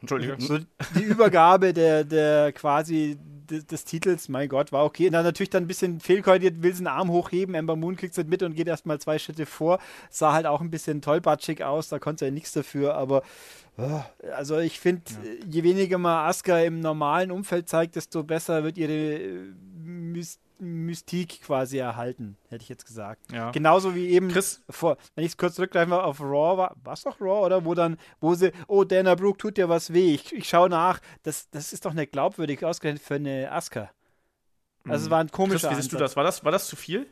Entschuldigung. 0.00 0.40
So 0.40 0.58
die 0.96 1.02
Übergabe 1.02 1.72
der, 1.72 2.04
der 2.04 2.52
quasi 2.52 3.18
des, 3.50 3.66
des, 3.66 3.84
Titels, 3.84 4.28
mein 4.28 4.48
Gott, 4.48 4.72
war 4.72 4.84
okay. 4.84 5.10
Dann 5.10 5.24
natürlich 5.24 5.50
dann 5.50 5.64
ein 5.64 5.66
bisschen 5.66 6.00
fehlkoordiniert, 6.00 6.62
will 6.62 6.72
sie 6.72 6.80
einen 6.80 6.86
Arm 6.88 7.10
hochheben, 7.10 7.54
Ember 7.54 7.76
Moon 7.76 7.96
kriegt 7.96 8.16
es 8.16 8.26
mit 8.26 8.42
und 8.42 8.54
geht 8.54 8.68
erstmal 8.68 9.00
zwei 9.00 9.18
Schritte 9.18 9.46
vor. 9.46 9.78
Sah 10.10 10.32
halt 10.32 10.46
auch 10.46 10.60
ein 10.60 10.70
bisschen 10.70 11.02
tollbatschig 11.02 11.64
aus, 11.64 11.88
da 11.88 11.98
konnte 11.98 12.26
er 12.26 12.30
nichts 12.30 12.52
dafür, 12.52 12.94
aber 12.94 13.22
oh, 13.78 14.02
also 14.36 14.58
ich 14.58 14.78
finde, 14.78 15.02
ja. 15.10 15.46
je 15.48 15.62
weniger 15.62 15.98
man 15.98 16.28
Asuka 16.28 16.60
im 16.60 16.80
normalen 16.80 17.30
Umfeld 17.30 17.68
zeigt, 17.68 17.96
desto 17.96 18.22
besser 18.22 18.62
wird 18.64 18.78
ihre 18.78 18.92
äh, 18.92 19.52
Myst 19.82 20.40
Mystik 20.58 21.42
quasi 21.42 21.78
erhalten, 21.78 22.36
hätte 22.48 22.62
ich 22.62 22.68
jetzt 22.68 22.86
gesagt. 22.86 23.20
Ja. 23.32 23.50
Genauso 23.50 23.94
wie 23.94 24.08
eben, 24.08 24.28
Chris, 24.28 24.62
vor, 24.68 24.96
wenn 25.14 25.24
ich 25.24 25.32
es 25.32 25.36
kurz 25.36 25.54
zurückgreifen 25.54 25.92
will, 25.92 25.98
auf 25.98 26.20
Raw 26.20 26.58
war, 26.58 26.76
war 26.82 26.92
es 26.94 27.02
doch 27.02 27.20
Raw, 27.20 27.44
oder? 27.46 27.64
Wo 27.64 27.74
dann, 27.74 27.96
wo 28.20 28.34
sie, 28.34 28.52
oh, 28.66 28.84
Dana 28.84 29.14
Brooke 29.14 29.38
tut 29.38 29.56
dir 29.56 29.68
was 29.68 29.92
weh, 29.92 30.14
ich, 30.14 30.32
ich 30.32 30.48
schaue 30.48 30.68
nach, 30.68 31.00
das, 31.22 31.48
das 31.50 31.72
ist 31.72 31.84
doch 31.84 31.92
nicht 31.92 32.12
glaubwürdig 32.12 32.64
ausgerechnet 32.64 33.02
für 33.02 33.14
eine 33.14 33.50
Asuka. 33.52 33.90
Also 34.86 35.06
es 35.06 35.10
war 35.10 35.20
ein 35.20 35.30
komischer 35.30 35.68
Chris, 35.68 35.78
wie 35.78 35.82
siehst 35.82 35.92
du 35.92 35.96
das? 35.96 36.16
War, 36.16 36.24
das? 36.24 36.44
war 36.44 36.52
das 36.52 36.66
zu 36.66 36.76
viel? 36.76 37.06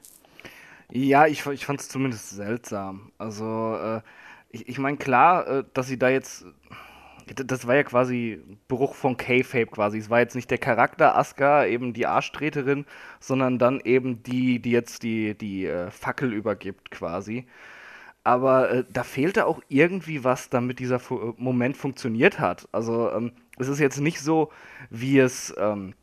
Ja, 0.91 1.27
ich, 1.27 1.45
ich 1.47 1.67
fand 1.67 1.81
es 1.81 1.89
zumindest 1.89 2.31
seltsam. 2.31 3.13
Also, 3.19 3.77
äh, 3.77 4.01
ich, 4.51 4.69
ich 4.69 4.79
meine, 4.79 4.97
klar, 4.97 5.47
äh, 5.47 5.65
dass 5.75 5.89
sie 5.89 5.99
da 5.99 6.09
jetzt 6.09 6.45
das 7.35 7.67
war 7.67 7.75
ja 7.75 7.83
quasi 7.83 8.41
Bruch 8.69 8.95
von 8.95 9.17
K-Fape 9.17 9.67
quasi. 9.67 9.99
Es 9.99 10.11
war 10.11 10.21
jetzt 10.21 10.37
nicht 10.37 10.51
der 10.51 10.59
Charakter 10.59 11.17
Asuka, 11.17 11.67
eben 11.67 11.93
die 11.93 12.07
Arschtreterin, 12.07 12.87
sondern 13.21 13.59
dann 13.59 13.81
eben 13.81 14.23
die, 14.23 14.61
die 14.61 14.71
jetzt 14.71 15.03
die, 15.03 15.37
die 15.37 15.67
äh, 15.67 15.91
Fackel 15.91 16.33
übergibt 16.33 16.91
quasi. 16.91 17.47
Aber 18.23 18.71
äh, 18.71 18.85
da 18.93 19.03
fehlte 19.03 19.47
auch 19.47 19.61
irgendwie 19.69 20.25
was, 20.25 20.51
damit 20.51 20.79
dieser 20.79 20.99
Fu 20.99 21.35
Moment 21.37 21.77
funktioniert 21.77 22.39
hat. 22.39 22.69
Also 22.73 23.11
ähm, 23.13 23.33
es 23.59 23.69
ist 23.69 23.81
jetzt 23.81 24.01
nicht 24.01 24.21
so, 24.21 24.51
wie 24.91 25.19
es 25.19 25.55
ähm, 25.59 25.95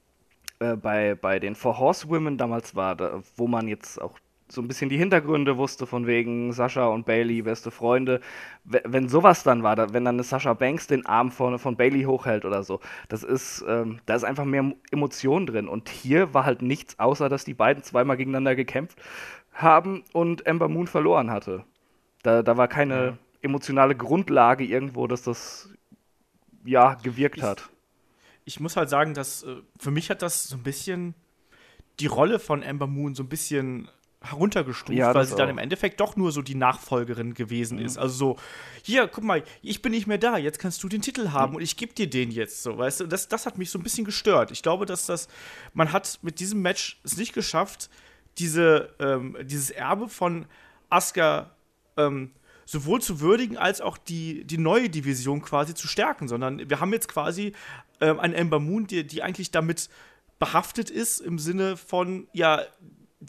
äh, 0.59 0.75
bei, 0.75 1.15
bei 1.15 1.39
den 1.39 1.55
Four 1.55 1.79
Horsewomen 1.79 2.37
damals 2.37 2.75
war, 2.75 2.95
da, 2.95 3.21
wo 3.35 3.47
man 3.47 3.67
jetzt 3.67 4.01
auch 4.01 4.19
so 4.53 4.61
ein 4.61 4.67
bisschen 4.67 4.89
die 4.89 4.97
Hintergründe 4.97 5.57
wusste, 5.57 5.85
von 5.87 6.07
wegen 6.07 6.53
Sascha 6.53 6.87
und 6.87 7.05
Bailey, 7.05 7.41
beste 7.41 7.71
Freunde. 7.71 8.21
Wenn 8.63 9.09
sowas 9.09 9.43
dann 9.43 9.63
war, 9.63 9.77
wenn 9.93 10.05
dann 10.05 10.15
eine 10.15 10.23
Sascha 10.23 10.53
Banks 10.53 10.87
den 10.87 11.05
Arm 11.05 11.31
von, 11.31 11.59
von 11.59 11.75
Bailey 11.75 12.03
hochhält 12.03 12.45
oder 12.45 12.63
so, 12.63 12.79
das 13.09 13.23
ist, 13.23 13.63
ähm, 13.67 13.99
da 14.05 14.15
ist 14.15 14.23
einfach 14.23 14.45
mehr 14.45 14.73
Emotion 14.91 15.45
drin. 15.45 15.67
Und 15.67 15.89
hier 15.89 16.33
war 16.33 16.45
halt 16.45 16.61
nichts, 16.61 16.99
außer 16.99 17.29
dass 17.29 17.43
die 17.43 17.53
beiden 17.53 17.83
zweimal 17.83 18.17
gegeneinander 18.17 18.55
gekämpft 18.55 18.99
haben 19.53 20.03
und 20.13 20.45
Ember 20.45 20.69
Moon 20.69 20.87
verloren 20.87 21.31
hatte. 21.31 21.63
Da, 22.23 22.43
da 22.43 22.57
war 22.57 22.67
keine 22.67 23.05
ja. 23.05 23.17
emotionale 23.41 23.95
Grundlage 23.95 24.63
irgendwo, 24.63 25.07
dass 25.07 25.23
das 25.23 25.69
ja 26.63 26.95
gewirkt 26.95 27.37
ich, 27.37 27.43
hat. 27.43 27.69
Ich 28.45 28.59
muss 28.59 28.77
halt 28.77 28.89
sagen, 28.89 29.13
dass 29.13 29.43
äh, 29.43 29.55
für 29.79 29.91
mich 29.91 30.09
hat 30.09 30.21
das 30.21 30.45
so 30.45 30.55
ein 30.55 30.63
bisschen 30.63 31.15
die 31.99 32.07
Rolle 32.07 32.39
von 32.39 32.63
Ember 32.63 32.87
Moon 32.87 33.15
so 33.15 33.23
ein 33.23 33.29
bisschen 33.29 33.89
heruntergestuft, 34.23 34.97
ja, 34.97 35.13
weil 35.13 35.25
sie 35.25 35.35
dann 35.35 35.49
im 35.49 35.57
Endeffekt 35.57 35.99
doch 35.99 36.15
nur 36.15 36.31
so 36.31 36.41
die 36.41 36.55
Nachfolgerin 36.55 37.33
gewesen 37.33 37.79
mhm. 37.79 37.85
ist. 37.85 37.97
Also 37.97 38.15
so, 38.15 38.37
hier, 38.81 39.07
guck 39.07 39.23
mal, 39.23 39.43
ich 39.61 39.81
bin 39.81 39.91
nicht 39.91 40.07
mehr 40.07 40.17
da, 40.17 40.37
jetzt 40.37 40.59
kannst 40.59 40.81
du 40.83 40.89
den 40.89 41.01
Titel 41.01 41.31
haben 41.31 41.51
mhm. 41.51 41.55
und 41.57 41.61
ich 41.61 41.77
gebe 41.77 41.93
dir 41.93 42.09
den 42.09 42.31
jetzt 42.31 42.63
so, 42.63 42.77
weißt 42.77 43.01
du? 43.01 43.07
Das, 43.07 43.27
das 43.27 43.45
hat 43.45 43.57
mich 43.57 43.69
so 43.69 43.79
ein 43.79 43.83
bisschen 43.83 44.05
gestört. 44.05 44.51
Ich 44.51 44.63
glaube, 44.63 44.85
dass 44.85 45.05
das, 45.05 45.27
man 45.73 45.91
hat 45.91 46.19
mit 46.21 46.39
diesem 46.39 46.61
Match 46.61 46.99
es 47.03 47.17
nicht 47.17 47.33
geschafft, 47.33 47.89
diese, 48.37 48.93
ähm, 48.99 49.37
dieses 49.43 49.69
Erbe 49.69 50.09
von 50.09 50.45
Asuka 50.89 51.51
ähm, 51.97 52.31
sowohl 52.65 53.01
zu 53.01 53.19
würdigen 53.19 53.57
als 53.57 53.81
auch 53.81 53.97
die, 53.97 54.45
die 54.45 54.57
neue 54.57 54.89
Division 54.89 55.41
quasi 55.41 55.73
zu 55.73 55.87
stärken, 55.87 56.27
sondern 56.27 56.69
wir 56.69 56.79
haben 56.79 56.93
jetzt 56.93 57.07
quasi 57.07 57.53
ähm, 57.99 58.19
eine 58.19 58.35
Ember 58.35 58.59
Moon, 58.59 58.87
die, 58.87 59.05
die 59.05 59.21
eigentlich 59.21 59.51
damit 59.51 59.89
behaftet 60.39 60.89
ist 60.89 61.19
im 61.19 61.39
Sinne 61.39 61.77
von, 61.77 62.27
ja, 62.33 62.61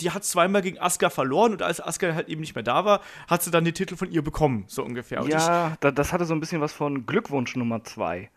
die 0.00 0.10
hat 0.10 0.24
zweimal 0.24 0.62
gegen 0.62 0.78
Asuka 0.78 1.10
verloren 1.10 1.52
und 1.52 1.62
als 1.62 1.80
Asuka 1.80 2.14
halt 2.14 2.28
eben 2.28 2.40
nicht 2.40 2.54
mehr 2.54 2.64
da 2.64 2.84
war, 2.84 3.00
hat 3.28 3.42
sie 3.42 3.50
dann 3.50 3.64
den 3.64 3.74
Titel 3.74 3.96
von 3.96 4.10
ihr 4.10 4.22
bekommen, 4.22 4.64
so 4.66 4.84
ungefähr. 4.84 5.22
Und 5.22 5.28
ja, 5.28 5.76
ich, 5.80 5.90
das 5.94 6.12
hatte 6.12 6.24
so 6.24 6.34
ein 6.34 6.40
bisschen 6.40 6.60
was 6.60 6.72
von 6.72 7.06
Glückwunsch 7.06 7.56
Nummer 7.56 7.82
zwei. 7.84 8.30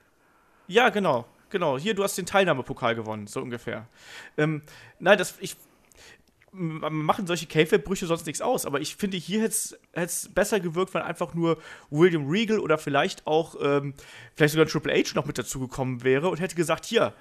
Ja, 0.68 0.90
genau, 0.90 1.26
genau. 1.50 1.78
Hier, 1.78 1.94
du 1.94 2.04
hast 2.04 2.18
den 2.18 2.26
Teilnahmepokal 2.26 2.96
gewonnen, 2.96 3.28
so 3.28 3.42
ungefähr. 3.42 3.88
Ähm, 4.38 4.62
nein, 5.00 5.18
das, 5.18 5.36
ich, 5.40 5.56
machen 6.52 7.28
solche 7.28 7.46
Käfebrüche 7.46 8.08
sonst 8.08 8.26
nichts 8.26 8.42
aus, 8.42 8.66
aber 8.66 8.80
ich 8.82 8.96
finde, 8.96 9.18
hier 9.18 9.42
hätte 9.42 9.78
es 9.94 10.30
besser 10.34 10.60
gewirkt, 10.60 10.94
wenn 10.94 11.02
einfach 11.02 11.34
nur 11.34 11.58
William 11.90 12.28
Regal 12.28 12.60
oder 12.60 12.78
vielleicht 12.78 13.28
auch, 13.28 13.56
ähm, 13.62 13.94
vielleicht 14.36 14.54
sogar 14.54 14.68
Triple 14.68 14.94
H 14.94 15.12
noch 15.16 15.26
mit 15.26 15.38
dazugekommen 15.38 16.04
wäre 16.04 16.30
und 16.30 16.40
hätte 16.40 16.56
gesagt, 16.56 16.86
hier, 16.86 17.14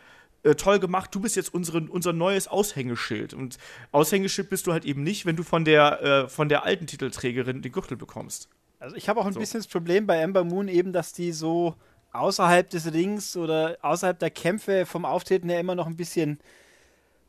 äh, 0.47 0.55
toll 0.55 0.79
gemacht, 0.79 1.15
du 1.15 1.21
bist 1.21 1.37
jetzt 1.37 1.53
unsere, 1.53 1.81
unser 1.83 2.13
neues 2.13 2.49
Aushängeschild. 2.49 3.35
Und 3.35 3.59
Aushängeschild 3.93 4.49
bist 4.49 4.67
du 4.67 4.73
halt 4.73 4.85
eben 4.85 5.03
nicht, 5.03 5.27
wenn 5.27 5.37
du 5.37 5.43
von 5.43 5.65
der, 5.65 6.03
äh, 6.03 6.29
von 6.29 6.49
der 6.49 6.65
alten 6.65 6.87
Titelträgerin 6.87 7.63
den 7.63 7.73
Gürtel 7.73 7.97
bekommst. 7.97 8.49
Also 8.79 8.97
ich 8.97 9.09
habe 9.09 9.21
auch 9.21 9.27
ein 9.27 9.33
so. 9.33 9.41
bisschen 9.41 9.61
das 9.61 9.69
Problem 9.69 10.07
bei 10.07 10.19
Ember 10.19 10.45
Moon 10.45 10.69
eben, 10.69 10.93
dass 10.93 11.13
die 11.13 11.33
so 11.33 11.75
außerhalb 12.13 12.71
des 12.71 12.93
Rings 12.93 13.37
oder 13.37 13.77
außerhalb 13.83 14.19
der 14.19 14.31
Kämpfe 14.31 14.87
vom 14.87 15.05
Auftreten 15.05 15.49
her 15.49 15.61
immer 15.61 15.75
noch 15.75 15.87
ein 15.87 15.97
bisschen 15.97 16.39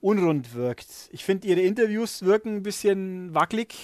unrund 0.01 0.53
wirkt. 0.53 0.87
Ich 1.11 1.25
finde, 1.25 1.47
ihre 1.47 1.61
Interviews 1.61 2.23
wirken 2.23 2.57
ein 2.57 2.63
bisschen 2.63 3.33
wackelig 3.33 3.75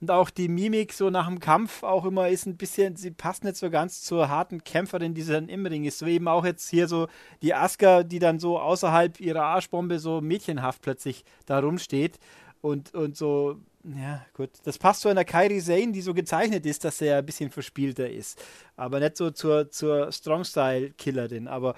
Und 0.00 0.10
auch 0.10 0.30
die 0.30 0.48
Mimik 0.48 0.94
so 0.94 1.10
nach 1.10 1.26
dem 1.26 1.40
Kampf 1.40 1.82
auch 1.82 2.06
immer 2.06 2.28
ist 2.28 2.46
ein 2.46 2.56
bisschen, 2.56 2.96
sie 2.96 3.10
passt 3.10 3.44
nicht 3.44 3.56
so 3.56 3.68
ganz 3.68 4.00
zur 4.00 4.30
harten 4.30 4.64
Kämpferin, 4.64 5.12
die 5.12 5.22
sie 5.22 5.32
dann 5.32 5.50
im 5.50 5.66
Ring 5.66 5.84
ist. 5.84 5.98
So 5.98 6.06
eben 6.06 6.26
auch 6.26 6.44
jetzt 6.44 6.70
hier 6.70 6.88
so 6.88 7.08
die 7.42 7.54
Aska, 7.54 8.02
die 8.02 8.18
dann 8.18 8.38
so 8.38 8.58
außerhalb 8.58 9.20
ihrer 9.20 9.42
Arschbombe 9.42 9.98
so 9.98 10.22
mädchenhaft 10.22 10.80
plötzlich 10.80 11.24
da 11.44 11.58
rumsteht 11.58 12.18
und, 12.62 12.94
und 12.94 13.16
so, 13.16 13.56
ja, 13.84 14.24
gut. 14.34 14.50
Das 14.64 14.78
passt 14.78 15.02
zu 15.02 15.08
einer 15.08 15.24
Kairi 15.24 15.60
Sane, 15.60 15.92
die 15.92 16.02
so 16.02 16.14
gezeichnet 16.14 16.64
ist, 16.66 16.84
dass 16.84 17.00
er 17.00 17.18
ein 17.18 17.26
bisschen 17.26 17.50
verspielter 17.50 18.08
ist. 18.08 18.42
Aber 18.76 19.00
nicht 19.00 19.16
so 19.16 19.30
zur, 19.30 19.70
zur 19.70 20.12
Strong-Style-Killerin. 20.12 21.48
Aber 21.48 21.74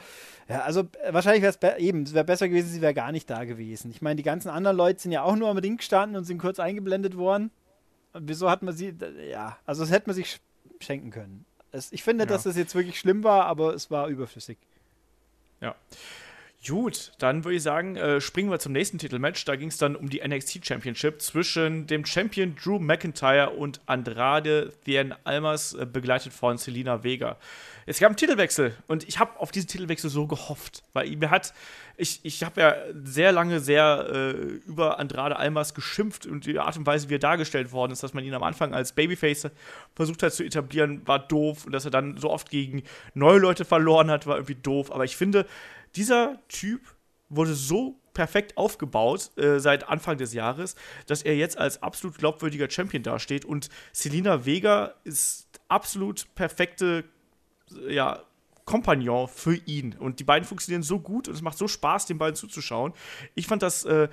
ja, 0.48 0.62
also 0.62 0.84
wahrscheinlich 1.10 1.42
wäre 1.42 1.56
es 1.76 1.80
eben, 1.80 2.02
es 2.02 2.14
wäre 2.14 2.24
besser 2.24 2.48
gewesen, 2.48 2.68
sie 2.68 2.80
wäre 2.80 2.94
gar 2.94 3.12
nicht 3.12 3.30
da 3.30 3.44
gewesen. 3.44 3.90
Ich 3.90 4.02
meine, 4.02 4.16
die 4.16 4.24
ganzen 4.24 4.48
anderen 4.48 4.76
Leute 4.76 5.00
sind 5.00 5.12
ja 5.12 5.22
auch 5.22 5.36
nur 5.36 5.48
am 5.48 5.58
Ring 5.58 5.76
gestanden 5.76 6.16
und 6.16 6.24
sind 6.24 6.38
kurz 6.38 6.58
eingeblendet 6.58 7.16
worden. 7.16 7.50
Wieso 8.14 8.50
hat 8.50 8.62
man 8.62 8.74
sie, 8.74 8.94
ja, 9.30 9.56
also 9.64 9.82
das 9.82 9.90
hätte 9.90 10.08
man 10.08 10.14
sich 10.14 10.40
schenken 10.80 11.10
können. 11.10 11.44
Es, 11.70 11.92
ich 11.92 12.02
finde, 12.02 12.24
ja. 12.24 12.28
dass 12.28 12.42
das 12.42 12.56
jetzt 12.56 12.74
wirklich 12.74 12.98
schlimm 12.98 13.24
war, 13.24 13.46
aber 13.46 13.74
es 13.74 13.90
war 13.90 14.08
überflüssig. 14.08 14.58
Ja. 15.60 15.74
Gut, 16.66 17.12
dann 17.18 17.44
würde 17.44 17.56
ich 17.56 17.62
sagen, 17.62 17.96
äh, 17.96 18.20
springen 18.20 18.48
wir 18.50 18.60
zum 18.60 18.72
nächsten 18.72 18.98
Titelmatch. 18.98 19.44
Da 19.46 19.56
ging 19.56 19.68
es 19.68 19.78
dann 19.78 19.96
um 19.96 20.08
die 20.08 20.20
NXT 20.26 20.64
Championship 20.64 21.20
zwischen 21.20 21.88
dem 21.88 22.04
Champion 22.04 22.54
Drew 22.54 22.78
McIntyre 22.78 23.50
und 23.50 23.80
Andrade 23.86 24.72
Thien 24.84 25.12
Almas, 25.24 25.74
äh, 25.74 25.86
begleitet 25.86 26.32
von 26.32 26.58
Selina 26.58 27.02
Vega. 27.02 27.36
Es 27.86 27.98
gab 27.98 28.08
einen 28.08 28.16
Titelwechsel 28.16 28.76
und 28.86 29.08
ich 29.08 29.18
habe 29.18 29.38
auf 29.40 29.50
diesen 29.50 29.68
Titelwechsel 29.68 30.10
so 30.10 30.26
gehofft, 30.26 30.82
weil 30.92 31.14
mir 31.16 31.30
hat, 31.30 31.52
ich, 31.96 32.20
ich 32.22 32.42
habe 32.44 32.60
ja 32.60 32.74
sehr 33.04 33.32
lange 33.32 33.60
sehr 33.60 34.08
äh, 34.12 34.30
über 34.30 34.98
Andrade 34.98 35.36
Almas 35.36 35.74
geschimpft 35.74 36.26
und 36.26 36.46
die 36.46 36.58
Art 36.58 36.76
und 36.76 36.86
Weise, 36.86 37.08
wie 37.08 37.14
er 37.14 37.18
dargestellt 37.18 37.72
worden 37.72 37.92
ist, 37.92 38.02
dass 38.02 38.14
man 38.14 38.24
ihn 38.24 38.34
am 38.34 38.42
Anfang 38.42 38.74
als 38.74 38.92
Babyface 38.92 39.50
versucht 39.94 40.22
hat 40.22 40.32
zu 40.32 40.44
etablieren, 40.44 41.06
war 41.06 41.18
doof 41.18 41.66
und 41.66 41.72
dass 41.72 41.84
er 41.84 41.90
dann 41.90 42.16
so 42.16 42.30
oft 42.30 42.50
gegen 42.50 42.82
neue 43.14 43.38
Leute 43.38 43.64
verloren 43.64 44.10
hat, 44.10 44.26
war 44.26 44.36
irgendwie 44.36 44.54
doof. 44.54 44.92
Aber 44.92 45.04
ich 45.04 45.16
finde, 45.16 45.46
dieser 45.96 46.38
Typ 46.48 46.80
wurde 47.28 47.54
so 47.54 47.98
perfekt 48.14 48.56
aufgebaut 48.56 49.30
äh, 49.36 49.58
seit 49.58 49.88
Anfang 49.88 50.18
des 50.18 50.34
Jahres, 50.34 50.76
dass 51.06 51.22
er 51.22 51.36
jetzt 51.36 51.58
als 51.58 51.82
absolut 51.82 52.18
glaubwürdiger 52.18 52.70
Champion 52.70 53.02
dasteht 53.02 53.44
und 53.44 53.68
Selina 53.92 54.44
Vega 54.44 54.94
ist 55.04 55.48
absolut 55.68 56.26
perfekte 56.34 57.04
ja, 57.88 58.22
Kompagnon 58.64 59.28
für 59.28 59.56
ihn 59.56 59.94
und 59.98 60.20
die 60.20 60.24
beiden 60.24 60.46
funktionieren 60.46 60.82
so 60.82 61.00
gut 61.00 61.28
und 61.28 61.34
es 61.34 61.42
macht 61.42 61.58
so 61.58 61.66
Spaß, 61.66 62.06
den 62.06 62.18
beiden 62.18 62.36
zuzuschauen. 62.36 62.92
Ich 63.34 63.48
fand 63.48 63.62
das 63.62 63.84
äh, 63.84 64.08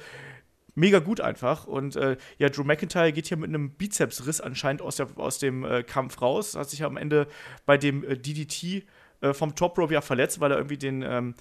mega 0.80 1.00
gut 1.00 1.22
einfach. 1.22 1.68
Und 1.68 1.96
äh, 1.96 2.18
ja, 2.38 2.50
Drew 2.50 2.64
McIntyre 2.64 3.12
geht 3.12 3.28
hier 3.28 3.38
mit 3.38 3.50
einem 3.50 3.72
Bizepsriss 3.72 4.42
anscheinend 4.42 4.82
aus, 4.82 4.96
der, 4.96 5.08
aus 5.18 5.38
dem 5.38 5.64
äh, 5.64 5.84
Kampf 5.84 6.22
raus. 6.22 6.56
Hat 6.56 6.70
sich 6.70 6.84
am 6.84 6.98
Ende 6.98 7.28
bei 7.66 7.78
dem 7.78 8.04
äh, 8.04 8.18
DDT 8.18 8.86
äh, 9.22 9.34
vom 9.34 9.56
Top 9.56 9.78
Rope 9.78 9.94
ja 9.94 10.02
verletzt, 10.02 10.40
weil 10.40 10.52
er 10.52 10.58
irgendwie 10.58 10.78
den, 10.78 11.04
ähm, 11.04 11.36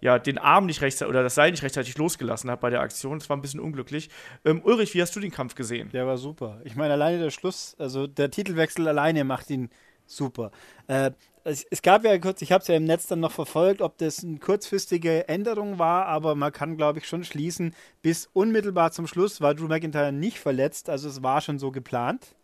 ja, 0.00 0.18
den 0.18 0.38
Arm 0.38 0.66
nicht 0.66 0.82
rechtzeitig 0.82 1.10
oder 1.10 1.22
das 1.22 1.34
Seil 1.34 1.50
nicht 1.50 1.62
rechtzeitig 1.62 1.96
losgelassen 1.96 2.50
hat 2.50 2.60
bei 2.60 2.70
der 2.70 2.80
Aktion. 2.80 3.18
Das 3.18 3.28
war 3.28 3.36
ein 3.36 3.42
bisschen 3.42 3.60
unglücklich. 3.60 4.10
Ähm, 4.44 4.60
Ulrich, 4.64 4.94
wie 4.94 5.02
hast 5.02 5.14
du 5.16 5.20
den 5.20 5.30
Kampf 5.30 5.54
gesehen? 5.54 5.90
Der 5.92 6.06
war 6.06 6.18
super. 6.18 6.60
Ich 6.64 6.76
meine, 6.76 6.94
alleine 6.94 7.18
der 7.18 7.30
Schluss, 7.30 7.76
also 7.78 8.06
der 8.06 8.30
Titelwechsel 8.30 8.86
alleine 8.88 9.24
macht 9.24 9.50
ihn 9.50 9.70
super. 10.16 10.50
Äh, 10.86 11.12
es, 11.44 11.64
es, 11.70 11.82
gab 11.82 12.04
ja 12.04 12.18
kurz, 12.18 12.42
ich 12.42 12.52
habe 12.52 12.62
es 12.62 12.68
ja 12.68 12.76
im 12.76 12.84
Netz 12.84 13.06
dann 13.06 13.20
noch 13.20 13.32
verfolgt, 13.32 13.80
ob 13.80 13.96
das 13.98 14.22
eine 14.22 14.38
kurzfristige 14.38 15.28
Änderung 15.28 15.78
war, 15.78 16.06
aber 16.06 16.34
man 16.34 16.52
kann, 16.52 16.76
glaube 16.76 16.98
ich, 16.98 17.08
schon 17.08 17.24
schließen, 17.24 17.74
bis 18.02 18.28
unmittelbar 18.32 18.92
zum 18.92 19.06
Schluss 19.06 19.40
war 19.40 19.54
Drew 19.54 19.66
McIntyre 19.66 20.12
nicht 20.12 20.38
verletzt, 20.38 20.90
also 20.90 21.08
es 21.08 21.22
war 21.22 21.40
schon 21.40 21.58
so 21.58 21.70
geplant. 21.70 22.34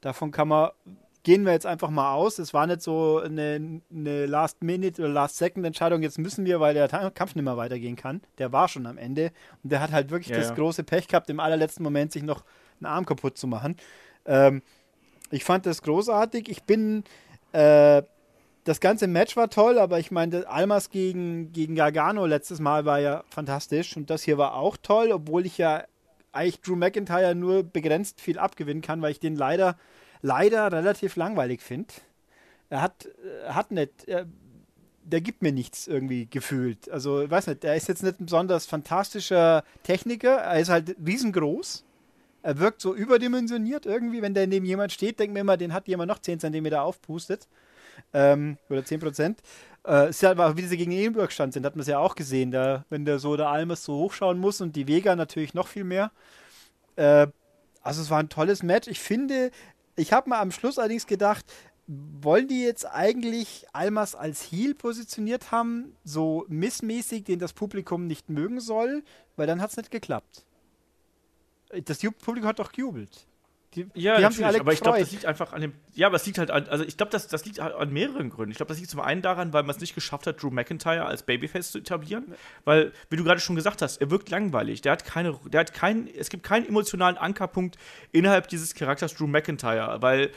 Davon 0.00 0.30
kann 0.30 0.48
man 0.48 0.70
gehen 1.22 1.44
wir 1.44 1.52
jetzt 1.52 1.66
einfach 1.66 1.90
mal 1.90 2.14
aus. 2.14 2.38
Es 2.38 2.54
war 2.54 2.66
nicht 2.66 2.82
so 2.82 3.18
eine, 3.18 3.80
eine 3.90 4.26
Last-Minute- 4.26 5.02
oder 5.02 5.10
Last-Second-Entscheidung, 5.10 6.02
jetzt 6.02 6.18
müssen 6.18 6.44
wir, 6.44 6.60
weil 6.60 6.74
der 6.74 6.88
Kampf 6.88 7.34
nicht 7.34 7.44
mehr 7.44 7.56
weitergehen 7.56 7.96
kann. 7.96 8.22
Der 8.38 8.52
war 8.52 8.68
schon 8.68 8.86
am 8.86 8.98
Ende. 8.98 9.32
Und 9.62 9.72
der 9.72 9.80
hat 9.80 9.92
halt 9.92 10.10
wirklich 10.10 10.28
ja, 10.28 10.36
das 10.36 10.48
ja. 10.48 10.54
große 10.54 10.84
Pech 10.84 11.08
gehabt, 11.08 11.28
im 11.30 11.40
allerletzten 11.40 11.82
Moment 11.82 12.12
sich 12.12 12.22
noch 12.22 12.44
einen 12.80 12.86
Arm 12.86 13.06
kaputt 13.06 13.36
zu 13.36 13.46
machen. 13.46 13.76
Ähm, 14.24 14.62
ich 15.30 15.44
fand 15.44 15.66
das 15.66 15.82
großartig. 15.82 16.48
Ich 16.48 16.64
bin. 16.64 17.04
Äh, 17.52 18.02
das 18.64 18.80
ganze 18.80 19.06
Match 19.06 19.36
war 19.36 19.48
toll, 19.48 19.78
aber 19.78 19.98
ich 19.98 20.10
meine, 20.10 20.46
Almas 20.46 20.90
gegen, 20.90 21.50
gegen 21.50 21.74
Gargano 21.74 22.26
letztes 22.26 22.60
Mal 22.60 22.84
war 22.84 23.00
ja 23.00 23.24
fantastisch. 23.30 23.96
Und 23.96 24.10
das 24.10 24.22
hier 24.22 24.36
war 24.36 24.54
auch 24.54 24.76
toll, 24.76 25.12
obwohl 25.12 25.46
ich 25.46 25.56
ja 25.56 25.84
eigentlich 26.32 26.60
Drew 26.60 26.76
McIntyre 26.76 27.34
nur 27.34 27.62
begrenzt 27.62 28.20
viel 28.20 28.38
abgewinnen 28.38 28.82
kann, 28.82 29.00
weil 29.00 29.12
ich 29.12 29.18
den 29.18 29.34
leider 29.34 29.76
leider 30.22 30.70
relativ 30.70 31.16
langweilig 31.16 31.62
finde. 31.62 31.92
Er 32.68 32.82
hat, 32.82 33.08
er 33.44 33.54
hat 33.54 33.70
nicht, 33.70 34.06
er, 34.06 34.26
der 35.02 35.20
gibt 35.20 35.42
mir 35.42 35.52
nichts 35.52 35.86
irgendwie 35.88 36.26
gefühlt. 36.26 36.90
Also, 36.90 37.22
ich 37.22 37.30
weiß 37.30 37.48
nicht, 37.48 37.64
er 37.64 37.74
ist 37.74 37.88
jetzt 37.88 38.02
nicht 38.02 38.20
ein 38.20 38.26
besonders 38.26 38.66
fantastischer 38.66 39.64
Techniker, 39.82 40.36
er 40.36 40.60
ist 40.60 40.68
halt 40.68 40.96
riesengroß. 41.04 41.84
Er 42.42 42.58
wirkt 42.58 42.80
so 42.80 42.94
überdimensioniert 42.94 43.86
irgendwie, 43.86 44.22
wenn 44.22 44.34
der 44.34 44.46
neben 44.46 44.64
jemand 44.64 44.92
steht, 44.92 45.18
denkt 45.18 45.34
mir 45.34 45.40
immer, 45.40 45.56
den 45.56 45.72
hat 45.72 45.88
jemand 45.88 46.08
noch 46.08 46.20
10 46.20 46.40
cm 46.40 46.74
aufpustet. 46.74 47.48
Ähm, 48.14 48.56
oder 48.68 48.84
10 48.84 49.00
Prozent. 49.00 49.42
Äh, 49.86 50.10
ist 50.10 50.22
ja 50.22 50.30
aber, 50.30 50.56
wie 50.56 50.62
diese 50.62 50.76
gegen 50.76 50.90
den 50.90 51.30
stand 51.30 51.52
sind, 51.52 51.64
hat 51.66 51.76
man 51.76 51.82
es 51.82 51.86
ja 51.86 51.98
auch 51.98 52.14
gesehen, 52.14 52.50
da, 52.50 52.84
wenn 52.90 53.04
der 53.04 53.18
so 53.18 53.36
der 53.36 53.48
Almes 53.48 53.84
so 53.84 53.94
hochschauen 53.94 54.38
muss 54.38 54.60
und 54.60 54.76
die 54.76 54.88
Vega 54.88 55.16
natürlich 55.16 55.54
noch 55.54 55.68
viel 55.68 55.84
mehr. 55.84 56.10
Äh, 56.96 57.26
also 57.82 58.02
es 58.02 58.10
war 58.10 58.18
ein 58.18 58.28
tolles 58.28 58.62
Match. 58.62 58.88
Ich 58.88 59.00
finde, 59.00 59.50
ich 59.96 60.12
habe 60.12 60.30
mal 60.30 60.40
am 60.40 60.50
Schluss 60.50 60.78
allerdings 60.78 61.06
gedacht, 61.06 61.44
wollen 61.86 62.46
die 62.46 62.62
jetzt 62.62 62.84
eigentlich 62.86 63.66
Almas 63.72 64.14
als 64.14 64.52
Heal 64.52 64.74
positioniert 64.74 65.50
haben, 65.50 65.96
so 66.04 66.44
missmäßig, 66.48 67.24
den 67.24 67.38
das 67.38 67.52
Publikum 67.52 68.06
nicht 68.06 68.28
mögen 68.28 68.60
soll? 68.60 69.02
Weil 69.36 69.46
dann 69.46 69.60
hat 69.60 69.70
es 69.70 69.76
nicht 69.76 69.90
geklappt. 69.90 70.44
Das 71.84 71.98
Publikum 71.98 72.48
hat 72.48 72.58
doch 72.58 72.72
gejubelt. 72.72 73.26
Die, 73.74 73.86
ja, 73.94 74.16
die 74.28 74.44
alle 74.44 74.58
aber 74.58 74.72
ich 74.72 74.80
glaube, 74.80 74.98
das 74.98 75.12
liegt 75.12 75.26
einfach 75.26 75.52
an 75.52 75.60
dem. 75.60 75.74
Ja, 75.94 76.08
aber 76.08 76.16
es 76.16 76.26
liegt 76.26 76.38
halt 76.38 76.50
an. 76.50 76.66
Also, 76.66 76.84
ich 76.84 76.96
glaube, 76.96 77.12
das, 77.12 77.28
das 77.28 77.44
liegt 77.44 77.60
an 77.60 77.92
mehreren 77.92 78.28
Gründen. 78.28 78.50
Ich 78.50 78.56
glaube, 78.56 78.70
das 78.70 78.78
liegt 78.78 78.90
zum 78.90 78.98
einen 78.98 79.22
daran, 79.22 79.52
weil 79.52 79.62
man 79.62 79.76
es 79.76 79.80
nicht 79.80 79.94
geschafft 79.94 80.26
hat, 80.26 80.42
Drew 80.42 80.50
McIntyre 80.50 81.06
als 81.06 81.22
Babyface 81.22 81.70
zu 81.70 81.78
etablieren. 81.78 82.34
Weil, 82.64 82.92
wie 83.10 83.16
du 83.16 83.22
gerade 83.22 83.38
schon 83.38 83.54
gesagt 83.54 83.80
hast, 83.80 83.98
er 83.98 84.10
wirkt 84.10 84.28
langweilig. 84.28 84.80
Der 84.80 84.90
hat 84.90 85.04
keine. 85.04 85.38
Der 85.46 85.60
hat 85.60 85.72
keinen. 85.72 86.08
Es 86.08 86.30
gibt 86.30 86.42
keinen 86.42 86.66
emotionalen 86.66 87.16
Ankerpunkt 87.16 87.76
innerhalb 88.10 88.48
dieses 88.48 88.74
Charakters 88.74 89.14
Drew 89.14 89.28
McIntyre. 89.28 90.02
Weil 90.02 90.32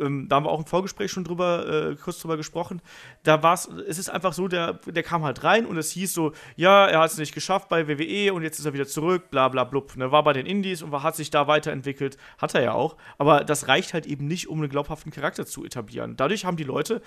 ähm, 0.00 0.28
da 0.28 0.36
haben 0.36 0.46
wir 0.46 0.50
auch 0.50 0.60
im 0.60 0.66
Vorgespräch 0.66 1.10
schon 1.10 1.24
drüber, 1.24 1.90
äh, 1.92 1.96
kurz 1.96 2.18
drüber 2.18 2.36
gesprochen. 2.36 2.82
Da 3.22 3.42
war 3.42 3.54
es, 3.54 3.66
es 3.66 3.98
ist 3.98 4.08
einfach 4.08 4.32
so, 4.32 4.48
der, 4.48 4.74
der 4.86 5.02
kam 5.02 5.22
halt 5.22 5.44
rein 5.44 5.66
und 5.66 5.76
es 5.76 5.92
hieß 5.92 6.12
so, 6.12 6.32
ja, 6.56 6.86
er 6.86 7.00
hat 7.00 7.10
es 7.10 7.18
nicht 7.18 7.34
geschafft 7.34 7.68
bei 7.68 7.86
WWE 7.86 8.32
und 8.32 8.42
jetzt 8.42 8.58
ist 8.58 8.64
er 8.64 8.72
wieder 8.72 8.86
zurück, 8.86 9.30
bla 9.30 9.48
bla 9.48 9.64
blub. 9.64 9.96
Ne, 9.96 10.10
war 10.10 10.24
bei 10.24 10.32
den 10.32 10.46
Indies 10.46 10.82
und 10.82 10.92
war, 10.92 11.02
hat 11.02 11.16
sich 11.16 11.30
da 11.30 11.46
weiterentwickelt, 11.46 12.16
hat 12.38 12.54
er 12.54 12.62
ja 12.62 12.72
auch. 12.72 12.96
Aber 13.18 13.44
das 13.44 13.68
reicht 13.68 13.94
halt 13.94 14.06
eben 14.06 14.26
nicht, 14.26 14.48
um 14.48 14.58
einen 14.58 14.68
glaubhaften 14.68 15.12
Charakter 15.12 15.46
zu 15.46 15.64
etablieren. 15.64 16.16
Dadurch 16.16 16.44
haben 16.44 16.56
die 16.56 16.64
Leute 16.64 17.00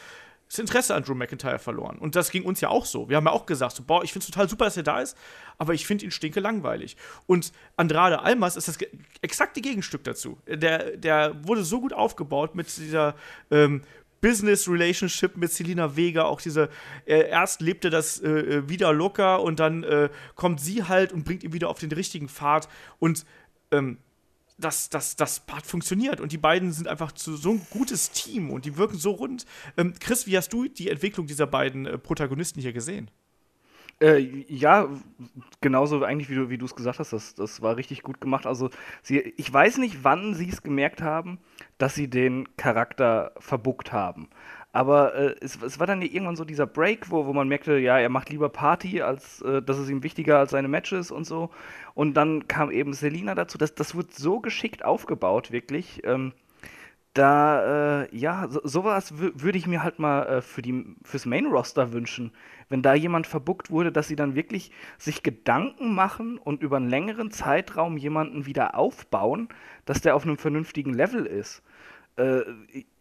das 0.48 0.60
Interesse 0.60 0.96
an 0.96 1.04
Drew 1.04 1.14
McIntyre 1.14 1.60
verloren. 1.60 1.98
Und 1.98 2.16
das 2.16 2.32
ging 2.32 2.44
uns 2.44 2.62
ja 2.62 2.70
auch 2.70 2.86
so. 2.86 3.10
Wir 3.10 3.18
haben 3.18 3.26
ja 3.26 3.32
auch 3.32 3.46
gesagt, 3.46 3.76
so, 3.76 3.84
boah, 3.84 4.04
ich 4.04 4.14
finde 4.14 4.26
es 4.26 4.32
total 4.32 4.50
super, 4.50 4.66
dass 4.66 4.78
er 4.78 4.84
da 4.84 5.02
ist, 5.02 5.18
aber 5.58 5.74
ich 5.74 5.86
finde 5.86 6.06
ihn 6.06 6.12
stinke 6.12 6.40
langweilig. 6.40 6.96
Und 7.26 7.52
Andrade 7.76 8.22
Almas 8.22 8.56
ist 8.56 8.68
das 8.68 8.78
exakte 9.22 9.62
Gegenstück 9.62 10.04
dazu. 10.04 10.38
Der, 10.48 10.96
der 10.96 11.36
wurde 11.46 11.64
so 11.64 11.82
gut 11.82 11.94
aufgebaut 11.94 12.56
mit 12.56 12.76
dieser 12.78 13.16
ähm, 13.52 13.82
Business 14.22 14.68
Relationship 14.68 15.38
mit 15.38 15.52
Selina 15.52 15.96
Vega, 15.96 16.24
auch 16.24 16.42
diese, 16.42 16.70
äh, 17.06 17.30
erst 17.30 17.62
lebte 17.62 17.90
das 17.90 18.20
äh, 18.20 18.30
äh, 18.30 18.70
wieder 18.70 18.94
locker 18.94 19.42
und 19.42 19.60
dann 19.60 19.84
äh, 19.84 20.10
kommt 20.36 20.60
sie 20.60 20.84
halt 20.84 21.14
und 21.14 21.24
bringt 21.24 21.44
ihn 21.44 21.54
wieder 21.54 21.70
auf 21.70 21.80
den 21.80 21.92
richtigen 21.92 22.30
Pfad 22.30 22.68
und 23.00 23.26
ähm, 23.72 24.00
das, 24.58 24.90
das, 24.90 25.16
das 25.16 25.40
Part 25.40 25.66
funktioniert 25.66 26.20
und 26.20 26.32
die 26.32 26.38
beiden 26.38 26.72
sind 26.72 26.88
einfach 26.88 27.12
zu, 27.12 27.36
so 27.36 27.52
ein 27.52 27.62
gutes 27.70 28.12
Team 28.12 28.50
und 28.50 28.66
die 28.66 28.78
wirken 28.78 28.98
so 28.98 29.12
rund. 29.12 29.46
Ähm, 29.78 29.94
Chris, 30.00 30.28
wie 30.28 30.36
hast 30.36 30.52
du 30.52 30.68
die 30.68 30.90
Entwicklung 30.90 31.28
dieser 31.28 31.48
beiden 31.48 31.86
äh, 31.86 31.98
Protagonisten 31.98 32.62
hier 32.62 32.74
gesehen? 32.74 33.12
Äh, 34.00 34.20
ja, 34.48 34.90
genauso 35.60 36.04
eigentlich, 36.04 36.30
wie 36.30 36.58
du 36.58 36.66
es 36.66 36.76
gesagt 36.76 37.00
hast, 37.00 37.14
das, 37.14 37.34
das 37.34 37.64
war 37.64 37.78
richtig 37.78 38.04
gut 38.04 38.22
gemacht. 38.22 38.46
Also, 38.46 38.70
sie, 39.02 39.20
ich 39.38 39.52
weiß 39.52 39.78
nicht, 39.78 40.04
wann 40.04 40.36
sie 40.36 40.50
es 40.50 40.62
gemerkt 40.62 41.02
haben, 41.02 41.40
dass 41.80 41.96
sie 41.96 42.08
den 42.08 42.56
Charakter 42.58 43.34
verbuckt 43.40 43.92
haben. 43.92 44.30
Aber 44.74 45.16
äh, 45.16 45.36
es, 45.42 45.62
es, 45.62 45.80
war 45.80 45.88
dann 45.88 46.02
irgendwann 46.02 46.36
so 46.36 46.46
dieser 46.46 46.68
Break, 46.68 47.10
wo, 47.10 47.26
wo 47.26 47.34
man 47.34 47.48
merkte, 47.48 47.78
ja, 47.80 47.98
er 47.98 48.10
macht 48.10 48.30
lieber 48.30 48.50
Party, 48.50 49.02
als 49.02 49.42
äh, 49.42 49.62
das 49.62 49.80
ist 49.80 49.90
ihm 49.90 50.04
wichtiger 50.04 50.40
als 50.40 50.52
seine 50.52 50.68
Matches 50.68 51.10
und 51.10 51.26
so. 51.26 51.50
Und 51.94 52.16
dann 52.16 52.48
kam 52.48 52.70
eben 52.72 52.94
Selina 52.94 53.34
dazu. 53.34 53.58
Das, 53.58 53.74
das 53.76 53.96
wird 53.96 54.14
so 54.14 54.40
geschickt 54.40 54.86
aufgebaut, 54.86 55.52
wirklich. 55.52 56.02
Ähm, 56.04 56.34
da, 57.18 58.04
äh, 58.04 58.16
ja, 58.16 58.48
so, 58.50 58.62
sowas 58.64 59.18
würde 59.18 59.58
ich 59.58 59.66
mir 59.66 59.82
halt 59.82 59.98
mal 59.98 60.24
äh, 60.28 60.42
für 60.42 60.62
die, 60.62 60.96
fürs 61.04 61.26
Main-Roster 61.26 61.92
wünschen. 61.92 62.32
Wenn 62.70 62.84
da 62.84 62.94
jemand 62.94 63.26
verbuckt 63.26 63.72
wurde, 63.72 63.92
dass 63.92 64.08
sie 64.08 64.16
dann 64.16 64.36
wirklich 64.36 64.72
sich 65.00 65.24
Gedanken 65.24 65.96
machen 65.96 66.38
und 66.38 66.62
über 66.62 66.78
einen 66.78 66.90
längeren 66.90 67.32
Zeitraum 67.32 67.98
jemanden 67.98 68.46
wieder 68.46 68.76
aufbauen, 68.76 69.50
dass 69.86 70.02
der 70.02 70.16
auf 70.16 70.24
einem 70.24 70.38
vernünftigen 70.38 70.94
Level 70.94 71.26
ist. 71.26 71.64
Äh, 72.18 72.42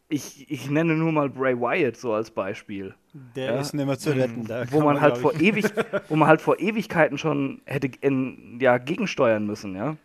ich, 0.08 0.50
ich 0.50 0.70
nenne 0.70 0.94
nur 0.94 1.12
mal 1.12 1.28
Bray 1.28 1.58
Wyatt 1.58 1.96
so 1.96 2.12
als 2.12 2.30
Beispiel. 2.30 2.94
Der 3.34 3.54
ja? 3.54 3.60
ist 3.60 3.74
nicht 3.74 3.86
mehr 3.86 3.98
zu 3.98 4.10
retten. 4.10 4.44
Da 4.46 4.70
wo, 4.70 4.78
man, 4.78 4.94
man 4.94 5.00
halt 5.00 5.18
vor 5.18 5.34
ewig, 5.40 5.66
wo 6.08 6.16
man 6.16 6.28
halt 6.28 6.40
vor 6.40 6.60
Ewigkeiten 6.60 7.18
schon 7.18 7.60
hätte 7.64 7.90
in, 8.00 8.58
ja, 8.60 8.78
gegensteuern 8.78 9.46
müssen, 9.46 9.74
ja. 9.74 9.96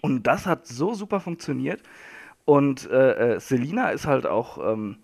Und 0.00 0.26
das 0.26 0.46
hat 0.46 0.66
so 0.66 0.94
super 0.94 1.20
funktioniert. 1.20 1.82
Und 2.44 2.90
äh, 2.90 3.34
äh, 3.34 3.40
Selina 3.40 3.90
ist 3.90 4.06
halt 4.06 4.26
auch, 4.26 4.58
ähm, 4.72 4.98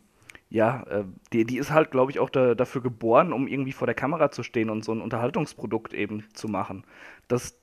ja, 0.51 0.83
äh, 0.85 1.05
die, 1.33 1.45
die 1.45 1.59
ist 1.59 1.71
halt, 1.71 1.91
glaube 1.91 2.11
ich, 2.11 2.19
auch 2.19 2.31
da, 2.31 2.55
dafür 2.55 2.83
geboren, 2.83 3.33
um 3.33 3.47
irgendwie 3.47 3.73
vor 3.73 3.87
der 3.87 3.95
Kamera 3.95 4.31
zu 4.31 4.43
stehen 4.43 4.69
und 4.69 4.85
so 4.85 4.93
ein 4.93 5.01
Unterhaltungsprodukt 5.01 5.95
eben 5.95 6.25
zu 6.35 6.49
machen. 6.49 6.85
Das, 7.29 7.59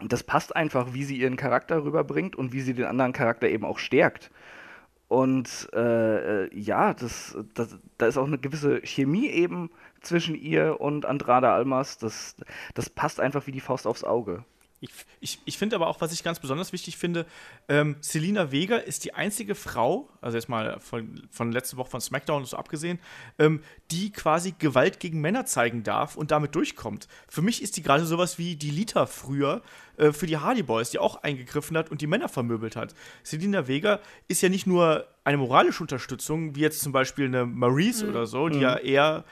das 0.00 0.22
passt 0.22 0.54
einfach, 0.56 0.94
wie 0.94 1.04
sie 1.04 1.18
ihren 1.18 1.36
Charakter 1.36 1.84
rüberbringt 1.84 2.36
und 2.36 2.52
wie 2.52 2.60
sie 2.60 2.74
den 2.74 2.86
anderen 2.86 3.12
Charakter 3.12 3.48
eben 3.48 3.64
auch 3.64 3.78
stärkt. 3.78 4.30
Und 5.14 5.68
äh, 5.72 6.46
äh, 6.46 6.58
ja, 6.58 6.92
das, 6.92 7.38
das, 7.54 7.78
da 7.98 8.06
ist 8.06 8.18
auch 8.18 8.26
eine 8.26 8.36
gewisse 8.36 8.80
Chemie 8.84 9.28
eben 9.28 9.70
zwischen 10.00 10.34
ihr 10.34 10.80
und 10.80 11.06
Andrada 11.06 11.54
Almas. 11.54 11.98
Das, 11.98 12.34
das 12.74 12.90
passt 12.90 13.20
einfach 13.20 13.46
wie 13.46 13.52
die 13.52 13.60
Faust 13.60 13.86
aufs 13.86 14.02
Auge. 14.02 14.44
Ich, 14.84 14.90
ich, 15.20 15.38
ich 15.46 15.58
finde 15.58 15.76
aber 15.76 15.86
auch, 15.86 16.00
was 16.00 16.12
ich 16.12 16.22
ganz 16.22 16.40
besonders 16.40 16.72
wichtig 16.72 16.98
finde, 16.98 17.24
ähm, 17.68 17.96
Selina 18.00 18.52
Vega 18.52 18.76
ist 18.76 19.04
die 19.04 19.14
einzige 19.14 19.54
Frau, 19.54 20.10
also 20.20 20.36
jetzt 20.36 20.48
mal 20.48 20.78
von, 20.80 21.26
von 21.30 21.52
letzter 21.52 21.78
Woche 21.78 21.90
von 21.90 22.00
SmackDown 22.00 22.42
und 22.42 22.46
so 22.46 22.56
abgesehen, 22.56 22.98
ähm, 23.38 23.62
die 23.90 24.12
quasi 24.12 24.54
Gewalt 24.58 25.00
gegen 25.00 25.20
Männer 25.20 25.46
zeigen 25.46 25.82
darf 25.82 26.16
und 26.16 26.30
damit 26.30 26.54
durchkommt. 26.54 27.08
Für 27.28 27.40
mich 27.40 27.62
ist 27.62 27.76
die 27.76 27.82
gerade 27.82 28.04
sowas 28.04 28.38
wie 28.38 28.56
die 28.56 28.70
Lita 28.70 29.06
früher 29.06 29.62
äh, 29.96 30.12
für 30.12 30.26
die 30.26 30.36
Hardy 30.36 30.62
Boys, 30.62 30.90
die 30.90 30.98
auch 30.98 31.22
eingegriffen 31.22 31.76
hat 31.76 31.90
und 31.90 32.00
die 32.00 32.06
Männer 32.06 32.28
vermöbelt 32.28 32.76
hat. 32.76 32.94
Selina 33.22 33.66
Vega 33.66 34.00
ist 34.28 34.42
ja 34.42 34.50
nicht 34.50 34.66
nur 34.66 35.06
eine 35.24 35.38
moralische 35.38 35.82
Unterstützung, 35.82 36.54
wie 36.56 36.60
jetzt 36.60 36.82
zum 36.82 36.92
Beispiel 36.92 37.26
eine 37.26 37.46
Maurice 37.46 38.04
mhm. 38.04 38.10
oder 38.10 38.26
so, 38.26 38.48
die 38.48 38.56
mhm. 38.56 38.62
ja 38.62 38.76
eher 38.76 39.24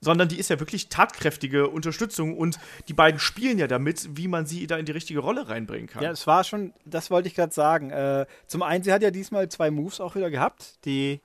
sondern 0.00 0.28
die 0.28 0.38
ist 0.38 0.50
ja 0.50 0.60
wirklich 0.60 0.88
tatkräftige 0.88 1.68
Unterstützung 1.68 2.36
und 2.36 2.58
die 2.88 2.94
beiden 2.94 3.18
spielen 3.18 3.58
ja 3.58 3.66
damit, 3.66 4.16
wie 4.16 4.28
man 4.28 4.46
sie 4.46 4.66
da 4.66 4.76
in 4.76 4.86
die 4.86 4.92
richtige 4.92 5.20
Rolle 5.20 5.48
reinbringen 5.48 5.88
kann. 5.88 6.02
Ja, 6.02 6.10
es 6.10 6.26
war 6.26 6.44
schon, 6.44 6.72
das 6.84 7.10
wollte 7.10 7.28
ich 7.28 7.34
gerade 7.34 7.52
sagen. 7.52 7.90
Äh, 7.90 8.26
zum 8.46 8.62
einen, 8.62 8.84
sie 8.84 8.92
hat 8.92 9.02
ja 9.02 9.10
diesmal 9.10 9.48
zwei 9.48 9.70
Moves 9.70 10.00
auch 10.00 10.14
wieder 10.14 10.30
gehabt, 10.30 10.84
die 10.84 11.20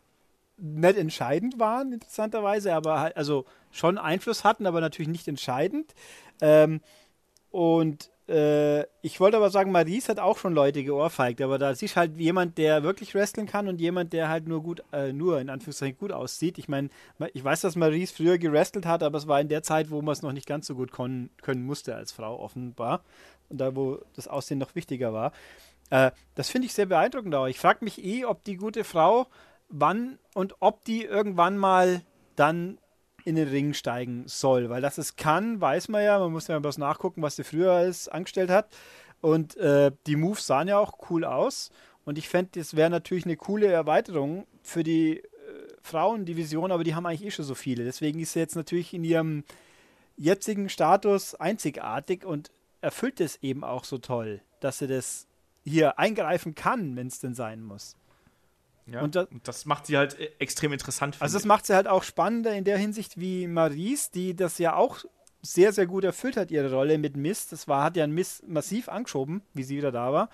nicht 0.57 0.97
entscheidend 0.97 1.59
waren, 1.59 1.93
interessanterweise, 1.93 2.73
aber 2.73 2.99
halt, 2.99 3.17
also 3.17 3.45
schon 3.71 3.97
Einfluss 3.97 4.43
hatten, 4.43 4.65
aber 4.65 4.81
natürlich 4.81 5.09
nicht 5.09 5.27
entscheidend. 5.27 5.93
Ähm, 6.41 6.81
und 7.49 8.09
äh, 8.27 8.83
ich 9.01 9.19
wollte 9.19 9.37
aber 9.37 9.49
sagen, 9.49 9.71
Maries 9.71 10.07
hat 10.07 10.19
auch 10.19 10.37
schon 10.37 10.53
Leute 10.53 10.83
geohrfeigt, 10.83 11.41
aber 11.41 11.57
da 11.57 11.75
siehst 11.75 11.95
halt 11.95 12.17
jemand, 12.17 12.57
der 12.57 12.83
wirklich 12.83 13.13
wresteln 13.15 13.47
kann 13.47 13.67
und 13.67 13.81
jemand, 13.81 14.13
der 14.13 14.29
halt 14.29 14.47
nur 14.47 14.63
gut, 14.63 14.83
äh, 14.93 15.11
nur 15.11 15.39
in 15.41 15.49
Anführungszeichen 15.49 15.97
gut 15.97 16.11
aussieht. 16.11 16.57
Ich 16.57 16.69
meine, 16.69 16.89
ich 17.33 17.43
weiß, 17.43 17.61
dass 17.61 17.75
Maries 17.75 18.11
früher 18.11 18.37
gerestelt 18.37 18.85
hat, 18.85 19.03
aber 19.03 19.17
es 19.17 19.27
war 19.27 19.41
in 19.41 19.49
der 19.49 19.63
Zeit, 19.63 19.91
wo 19.91 20.01
man 20.01 20.13
es 20.13 20.21
noch 20.21 20.31
nicht 20.31 20.47
ganz 20.47 20.67
so 20.67 20.75
gut 20.75 20.91
können 20.91 21.29
musste 21.65 21.95
als 21.95 22.11
Frau, 22.11 22.39
offenbar. 22.39 23.03
Und 23.49 23.59
da, 23.59 23.75
wo 23.75 23.99
das 24.15 24.27
Aussehen 24.27 24.57
noch 24.57 24.73
wichtiger 24.75 25.13
war. 25.13 25.33
Äh, 25.89 26.11
das 26.35 26.49
finde 26.49 26.67
ich 26.67 26.73
sehr 26.73 26.85
beeindruckend 26.85 27.35
auch. 27.35 27.47
Ich 27.47 27.59
frage 27.59 27.83
mich 27.83 28.03
eh, 28.03 28.25
ob 28.25 28.43
die 28.43 28.55
gute 28.55 28.83
Frau 28.83 29.27
wann 29.69 30.17
und 30.33 30.55
ob 30.59 30.83
die 30.85 31.03
irgendwann 31.03 31.57
mal 31.57 32.01
dann 32.35 32.77
in 33.25 33.35
den 33.35 33.47
Ring 33.47 33.73
steigen 33.73 34.23
soll. 34.27 34.69
Weil 34.69 34.81
das 34.81 34.97
es 34.97 35.15
kann, 35.15 35.61
weiß 35.61 35.89
man 35.89 36.03
ja. 36.03 36.19
Man 36.19 36.31
muss 36.31 36.47
ja 36.47 36.63
was 36.63 36.77
nachgucken, 36.77 37.21
was 37.21 37.35
sie 37.35 37.43
früher 37.43 37.71
alles 37.71 38.07
angestellt 38.07 38.49
hat. 38.49 38.69
Und 39.21 39.55
äh, 39.57 39.91
die 40.07 40.15
Moves 40.15 40.45
sahen 40.45 40.67
ja 40.67 40.77
auch 40.77 41.09
cool 41.09 41.23
aus. 41.23 41.71
Und 42.05 42.17
ich 42.17 42.27
fände, 42.27 42.59
das 42.59 42.75
wäre 42.75 42.89
natürlich 42.89 43.25
eine 43.25 43.37
coole 43.37 43.67
Erweiterung 43.67 44.45
für 44.61 44.83
die 44.83 45.19
äh, 45.19 45.23
Frauendivision, 45.81 46.71
aber 46.71 46.83
die 46.83 46.95
haben 46.95 47.05
eigentlich 47.05 47.25
eh 47.25 47.31
schon 47.31 47.45
so 47.45 47.55
viele. 47.55 47.85
Deswegen 47.85 48.19
ist 48.19 48.33
sie 48.33 48.39
jetzt 48.39 48.55
natürlich 48.55 48.93
in 48.93 49.03
ihrem 49.03 49.43
jetzigen 50.17 50.69
Status 50.69 51.35
einzigartig 51.35 52.25
und 52.25 52.51
erfüllt 52.81 53.21
es 53.21 53.41
eben 53.41 53.63
auch 53.63 53.85
so 53.85 53.97
toll, 53.97 54.41
dass 54.59 54.79
sie 54.79 54.87
das 54.87 55.27
hier 55.63 55.97
eingreifen 55.97 56.55
kann, 56.55 56.95
wenn 56.95 57.07
es 57.07 57.19
denn 57.19 57.33
sein 57.33 57.63
muss. 57.63 57.95
Ja, 58.85 59.01
und, 59.01 59.15
das, 59.15 59.27
und, 59.29 59.47
das, 59.47 59.65
macht 59.65 59.85
sie 59.85 59.97
halt 59.97 60.19
äh, 60.19 60.29
extrem 60.39 60.73
interessant. 60.73 61.17
Also 61.19 61.37
das 61.37 61.45
macht 61.45 61.65
sie 61.65 61.73
halt 61.73 61.87
auch 61.87 62.03
spannender 62.03 62.53
in 62.53 62.63
der 62.63 62.77
Hinsicht 62.77 63.19
wie 63.19 63.47
Maries, 63.47 64.11
die 64.11 64.35
das 64.35 64.57
ja 64.57 64.75
auch 64.75 64.99
sehr, 65.41 65.73
sehr 65.73 65.85
gut 65.85 66.03
erfüllt 66.03 66.37
hat, 66.37 66.51
ihre 66.51 66.73
Rolle 66.73 66.97
mit 66.97 67.15
Mist. 67.15 67.51
Das 67.51 67.67
war, 67.67 67.83
hat 67.83 67.97
ja 67.97 68.07
Mist 68.07 68.47
massiv 68.47 68.89
angeschoben, 68.89 69.41
wie 69.53 69.63
sie 69.63 69.77
wieder 69.77 69.91
da 69.91 70.11
war. 70.11 70.29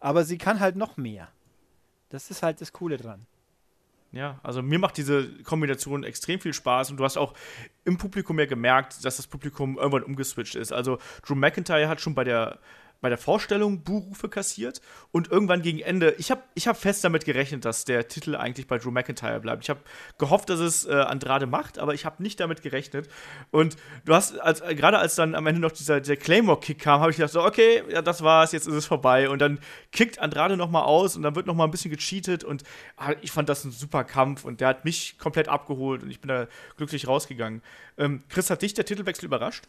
Aber 0.00 0.24
sie 0.24 0.38
kann 0.38 0.60
halt 0.60 0.76
noch 0.76 0.96
mehr. 0.96 1.28
Das 2.10 2.30
ist 2.30 2.42
halt 2.42 2.60
das 2.60 2.72
Coole 2.72 2.96
dran. 2.96 3.26
Ja, 4.12 4.38
also 4.44 4.62
mir 4.62 4.78
macht 4.78 4.96
diese 4.96 5.28
Kombination 5.42 6.04
extrem 6.04 6.38
viel 6.38 6.52
Spaß 6.52 6.90
und 6.90 6.98
du 6.98 7.04
hast 7.04 7.16
auch 7.16 7.34
im 7.84 7.98
Publikum 7.98 8.38
ja 8.38 8.46
gemerkt, 8.46 9.04
dass 9.04 9.16
das 9.16 9.26
Publikum 9.26 9.76
irgendwann 9.76 10.04
umgeswitcht 10.04 10.54
ist. 10.54 10.72
Also 10.72 10.98
Drew 11.26 11.34
McIntyre 11.34 11.88
hat 11.88 12.00
schon 12.00 12.14
bei 12.14 12.22
der 12.22 12.60
bei 13.04 13.10
der 13.10 13.18
Vorstellung 13.18 13.82
Buhrufe 13.82 14.30
kassiert 14.30 14.80
und 15.12 15.30
irgendwann 15.30 15.60
gegen 15.60 15.78
Ende, 15.80 16.14
ich 16.16 16.30
habe 16.30 16.40
ich 16.54 16.66
hab 16.66 16.78
fest 16.78 17.04
damit 17.04 17.26
gerechnet, 17.26 17.66
dass 17.66 17.84
der 17.84 18.08
Titel 18.08 18.34
eigentlich 18.34 18.66
bei 18.66 18.78
Drew 18.78 18.90
McIntyre 18.90 19.40
bleibt. 19.40 19.62
Ich 19.62 19.68
habe 19.68 19.80
gehofft, 20.16 20.48
dass 20.48 20.58
es 20.58 20.86
äh, 20.86 20.94
Andrade 20.94 21.44
macht, 21.44 21.78
aber 21.78 21.92
ich 21.92 22.06
habe 22.06 22.22
nicht 22.22 22.40
damit 22.40 22.62
gerechnet. 22.62 23.10
Und 23.50 23.76
du 24.06 24.14
hast, 24.14 24.40
als, 24.40 24.62
äh, 24.62 24.74
gerade 24.74 24.98
als 24.98 25.16
dann 25.16 25.34
am 25.34 25.46
Ende 25.46 25.60
noch 25.60 25.72
dieser, 25.72 26.00
dieser 26.00 26.16
Claymore-Kick 26.16 26.78
kam, 26.78 27.02
habe 27.02 27.10
ich 27.10 27.18
gedacht, 27.18 27.34
so, 27.34 27.44
okay, 27.44 27.82
ja, 27.90 28.00
das 28.00 28.22
war's, 28.22 28.52
jetzt 28.52 28.66
ist 28.66 28.74
es 28.74 28.86
vorbei. 28.86 29.28
Und 29.28 29.40
dann 29.40 29.58
kickt 29.92 30.18
Andrade 30.18 30.56
nochmal 30.56 30.84
aus 30.84 31.14
und 31.14 31.22
dann 31.22 31.36
wird 31.36 31.46
nochmal 31.46 31.68
ein 31.68 31.72
bisschen 31.72 31.90
gecheatet 31.90 32.42
und 32.42 32.62
ah, 32.96 33.12
ich 33.20 33.32
fand 33.32 33.50
das 33.50 33.66
ein 33.66 33.70
super 33.70 34.04
Kampf 34.04 34.46
und 34.46 34.62
der 34.62 34.68
hat 34.68 34.86
mich 34.86 35.18
komplett 35.18 35.48
abgeholt 35.48 36.02
und 36.02 36.10
ich 36.10 36.22
bin 36.22 36.28
da 36.28 36.46
glücklich 36.78 37.06
rausgegangen. 37.06 37.60
Ähm, 37.98 38.22
Chris, 38.30 38.48
hat 38.48 38.62
dich 38.62 38.72
der 38.72 38.86
Titelwechsel 38.86 39.26
überrascht? 39.26 39.64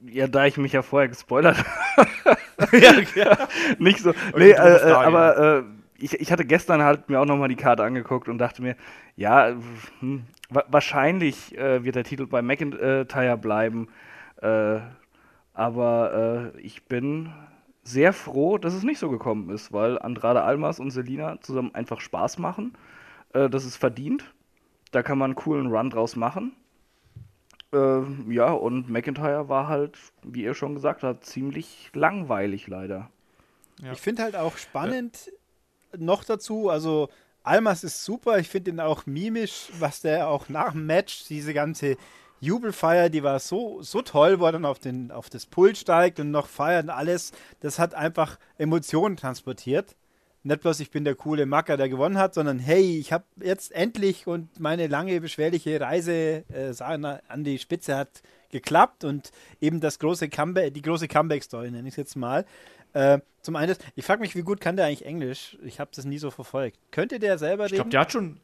Ja, 0.00 0.26
da 0.26 0.46
ich 0.46 0.56
mich 0.56 0.72
ja 0.72 0.82
vorher 0.82 1.08
gespoilert 1.08 1.56
habe. 1.96 2.38
ja, 2.72 2.92
ja, 3.14 3.48
nicht 3.78 3.98
so. 4.00 4.12
Nee, 4.36 4.50
äh, 4.50 4.54
äh, 4.54 4.92
aber 4.92 5.58
äh, 5.58 5.62
ich, 5.98 6.14
ich 6.20 6.32
hatte 6.32 6.44
gestern 6.44 6.82
halt 6.82 7.08
mir 7.08 7.20
auch 7.20 7.26
nochmal 7.26 7.48
die 7.48 7.56
Karte 7.56 7.84
angeguckt 7.84 8.28
und 8.28 8.38
dachte 8.38 8.62
mir, 8.62 8.76
ja, 9.16 9.54
hm, 10.00 10.24
wa 10.50 10.64
wahrscheinlich 10.68 11.56
äh, 11.56 11.84
wird 11.84 11.96
der 11.96 12.04
Titel 12.04 12.26
bei 12.26 12.42
McIntyre 12.42 13.36
bleiben. 13.36 13.88
Äh, 14.40 14.80
aber 15.54 16.52
äh, 16.54 16.60
ich 16.60 16.84
bin 16.84 17.32
sehr 17.84 18.12
froh, 18.12 18.58
dass 18.58 18.74
es 18.74 18.84
nicht 18.84 18.98
so 18.98 19.10
gekommen 19.10 19.50
ist, 19.50 19.72
weil 19.72 19.98
Andrade 19.98 20.42
Almas 20.42 20.80
und 20.80 20.90
Selina 20.90 21.40
zusammen 21.40 21.74
einfach 21.74 22.00
Spaß 22.00 22.38
machen. 22.38 22.74
das 23.32 23.64
ist 23.64 23.76
verdient. 23.76 24.32
Da 24.92 25.02
kann 25.02 25.18
man 25.18 25.30
einen 25.30 25.34
coolen 25.34 25.66
Run 25.66 25.90
draus 25.90 26.14
machen. 26.14 26.52
Äh, 27.72 28.02
ja, 28.28 28.52
und 28.52 28.90
McIntyre 28.90 29.48
war 29.48 29.68
halt, 29.68 29.98
wie 30.22 30.42
ihr 30.42 30.54
schon 30.54 30.74
gesagt 30.74 31.02
habt, 31.02 31.24
ziemlich 31.24 31.90
langweilig 31.94 32.66
leider. 32.66 33.10
Ja. 33.82 33.92
Ich 33.92 34.00
finde 34.00 34.22
halt 34.22 34.36
auch 34.36 34.56
spannend 34.56 35.32
ja. 35.92 35.98
noch 35.98 36.24
dazu, 36.24 36.68
also 36.68 37.08
Almas 37.42 37.82
ist 37.82 38.04
super, 38.04 38.38
ich 38.38 38.48
finde 38.48 38.70
ihn 38.70 38.80
auch 38.80 39.06
mimisch, 39.06 39.68
was 39.78 40.00
der 40.00 40.28
auch 40.28 40.48
nach 40.48 40.72
dem 40.72 40.86
Match, 40.86 41.24
diese 41.28 41.54
ganze 41.54 41.96
Jubelfeier, 42.40 43.08
die 43.08 43.22
war 43.22 43.38
so, 43.38 43.82
so 43.82 44.02
toll, 44.02 44.40
wo 44.40 44.46
er 44.46 44.52
dann 44.52 44.64
auf, 44.64 44.78
den, 44.78 45.10
auf 45.10 45.30
das 45.30 45.46
Pult 45.46 45.76
steigt 45.76 46.20
und 46.20 46.30
noch 46.30 46.48
feiert 46.48 46.84
und 46.84 46.90
alles. 46.90 47.32
Das 47.60 47.78
hat 47.78 47.94
einfach 47.94 48.38
Emotionen 48.58 49.16
transportiert 49.16 49.96
nicht 50.44 50.60
bloß 50.60 50.80
ich 50.80 50.90
bin 50.90 51.04
der 51.04 51.14
coole 51.14 51.46
Macker, 51.46 51.76
der 51.76 51.88
gewonnen 51.88 52.18
hat, 52.18 52.34
sondern 52.34 52.58
hey, 52.58 52.98
ich 52.98 53.12
habe 53.12 53.24
jetzt 53.40 53.72
endlich 53.72 54.26
und 54.26 54.58
meine 54.58 54.86
lange 54.86 55.20
beschwerliche 55.20 55.80
Reise 55.80 56.44
äh, 56.52 56.74
an 56.80 57.44
die 57.44 57.58
Spitze 57.58 57.96
hat 57.96 58.22
geklappt 58.50 59.04
und 59.04 59.30
eben 59.60 59.80
das 59.80 59.98
große 59.98 60.28
Comeback, 60.28 60.74
die 60.74 60.82
große 60.82 61.08
Comeback-Story 61.08 61.70
nenne 61.70 61.88
ich 61.88 61.94
es 61.94 61.96
jetzt 61.96 62.16
mal. 62.16 62.44
Äh, 62.92 63.20
zum 63.40 63.56
einen, 63.56 63.74
ich 63.94 64.04
frage 64.04 64.20
mich, 64.20 64.36
wie 64.36 64.42
gut 64.42 64.60
kann 64.60 64.76
der 64.76 64.86
eigentlich 64.86 65.06
Englisch? 65.06 65.56
Ich 65.64 65.80
habe 65.80 65.90
das 65.94 66.04
nie 66.04 66.18
so 66.18 66.30
verfolgt. 66.30 66.78
Könnte 66.90 67.18
der 67.18 67.38
selber 67.38 67.66
Ich 67.66 67.72
glaube, 67.72 67.90
der 67.90 68.00
hat 68.00 68.12
schon 68.12 68.40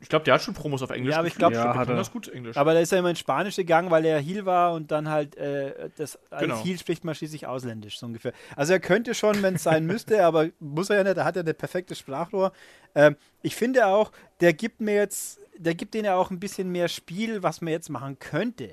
ich 0.00 0.08
glaube, 0.08 0.24
der 0.24 0.34
hat 0.34 0.42
schon 0.42 0.54
Promos 0.54 0.82
auf 0.82 0.90
Englisch. 0.90 1.12
Ja, 1.12 1.18
aber 1.18 1.28
ich 1.28 1.34
glaube, 1.34 1.54
ja, 1.54 1.84
der 1.84 1.96
das 1.96 2.12
gut 2.12 2.28
Englisch. 2.28 2.56
Aber 2.56 2.72
da 2.72 2.80
ist 2.80 2.92
er 2.92 3.00
immer 3.00 3.10
in 3.10 3.16
Spanisch 3.16 3.56
gegangen, 3.56 3.90
weil 3.90 4.04
er 4.04 4.20
Heal 4.20 4.46
war 4.46 4.72
und 4.72 4.90
dann 4.92 5.08
halt 5.08 5.36
äh, 5.36 5.90
das 5.96 6.18
als 6.30 6.42
genau. 6.42 6.64
Heal 6.64 6.78
spricht 6.78 7.04
man 7.04 7.14
schließlich 7.14 7.46
ausländisch 7.46 7.98
so 7.98 8.06
ungefähr. 8.06 8.32
Also 8.54 8.74
er 8.74 8.80
könnte 8.80 9.14
schon, 9.14 9.42
wenn 9.42 9.56
es 9.56 9.64
sein 9.64 9.86
müsste, 9.86 10.24
aber 10.24 10.48
muss 10.60 10.90
er 10.90 10.98
ja 10.98 11.04
nicht. 11.04 11.16
Da 11.16 11.24
hat 11.24 11.36
er 11.36 11.44
ein 11.44 11.54
perfektes 11.54 11.98
Sprachrohr. 11.98 12.52
Ähm, 12.94 13.16
ich 13.42 13.56
finde 13.56 13.86
auch, 13.86 14.12
der 14.40 14.52
gibt 14.52 14.80
mir 14.80 14.94
jetzt, 14.94 15.40
der 15.56 15.74
gibt 15.74 15.94
denen 15.94 16.04
ja 16.04 16.14
auch 16.14 16.30
ein 16.30 16.38
bisschen 16.38 16.70
mehr 16.70 16.88
Spiel, 16.88 17.42
was 17.42 17.60
man 17.60 17.72
jetzt 17.72 17.88
machen 17.88 18.18
könnte, 18.20 18.70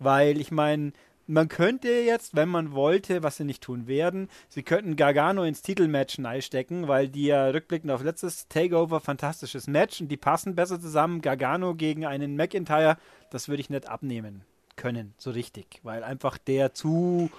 weil 0.00 0.40
ich 0.40 0.50
meine 0.50 0.92
man 1.28 1.48
könnte 1.48 1.88
jetzt, 1.88 2.34
wenn 2.34 2.48
man 2.48 2.72
wollte, 2.72 3.22
was 3.22 3.36
sie 3.36 3.44
nicht 3.44 3.62
tun 3.62 3.86
werden, 3.86 4.28
sie 4.48 4.62
könnten 4.62 4.96
Gargano 4.96 5.44
ins 5.44 5.62
Titelmatch 5.62 6.18
stecken, 6.40 6.88
weil 6.88 7.08
die 7.08 7.26
ja 7.26 7.48
rückblickend 7.48 7.90
auf 7.92 8.02
letztes 8.02 8.48
Takeover 8.48 9.00
fantastisches 9.00 9.66
Match 9.66 10.00
und 10.00 10.08
die 10.08 10.16
passen 10.16 10.54
besser 10.54 10.80
zusammen. 10.80 11.20
Gargano 11.20 11.74
gegen 11.74 12.06
einen 12.06 12.34
McIntyre, 12.34 12.96
das 13.30 13.48
würde 13.48 13.60
ich 13.60 13.70
nicht 13.70 13.88
abnehmen 13.88 14.42
können, 14.76 15.14
so 15.18 15.30
richtig, 15.30 15.80
weil 15.82 16.02
einfach 16.02 16.38
der 16.38 16.72
zu 16.72 17.30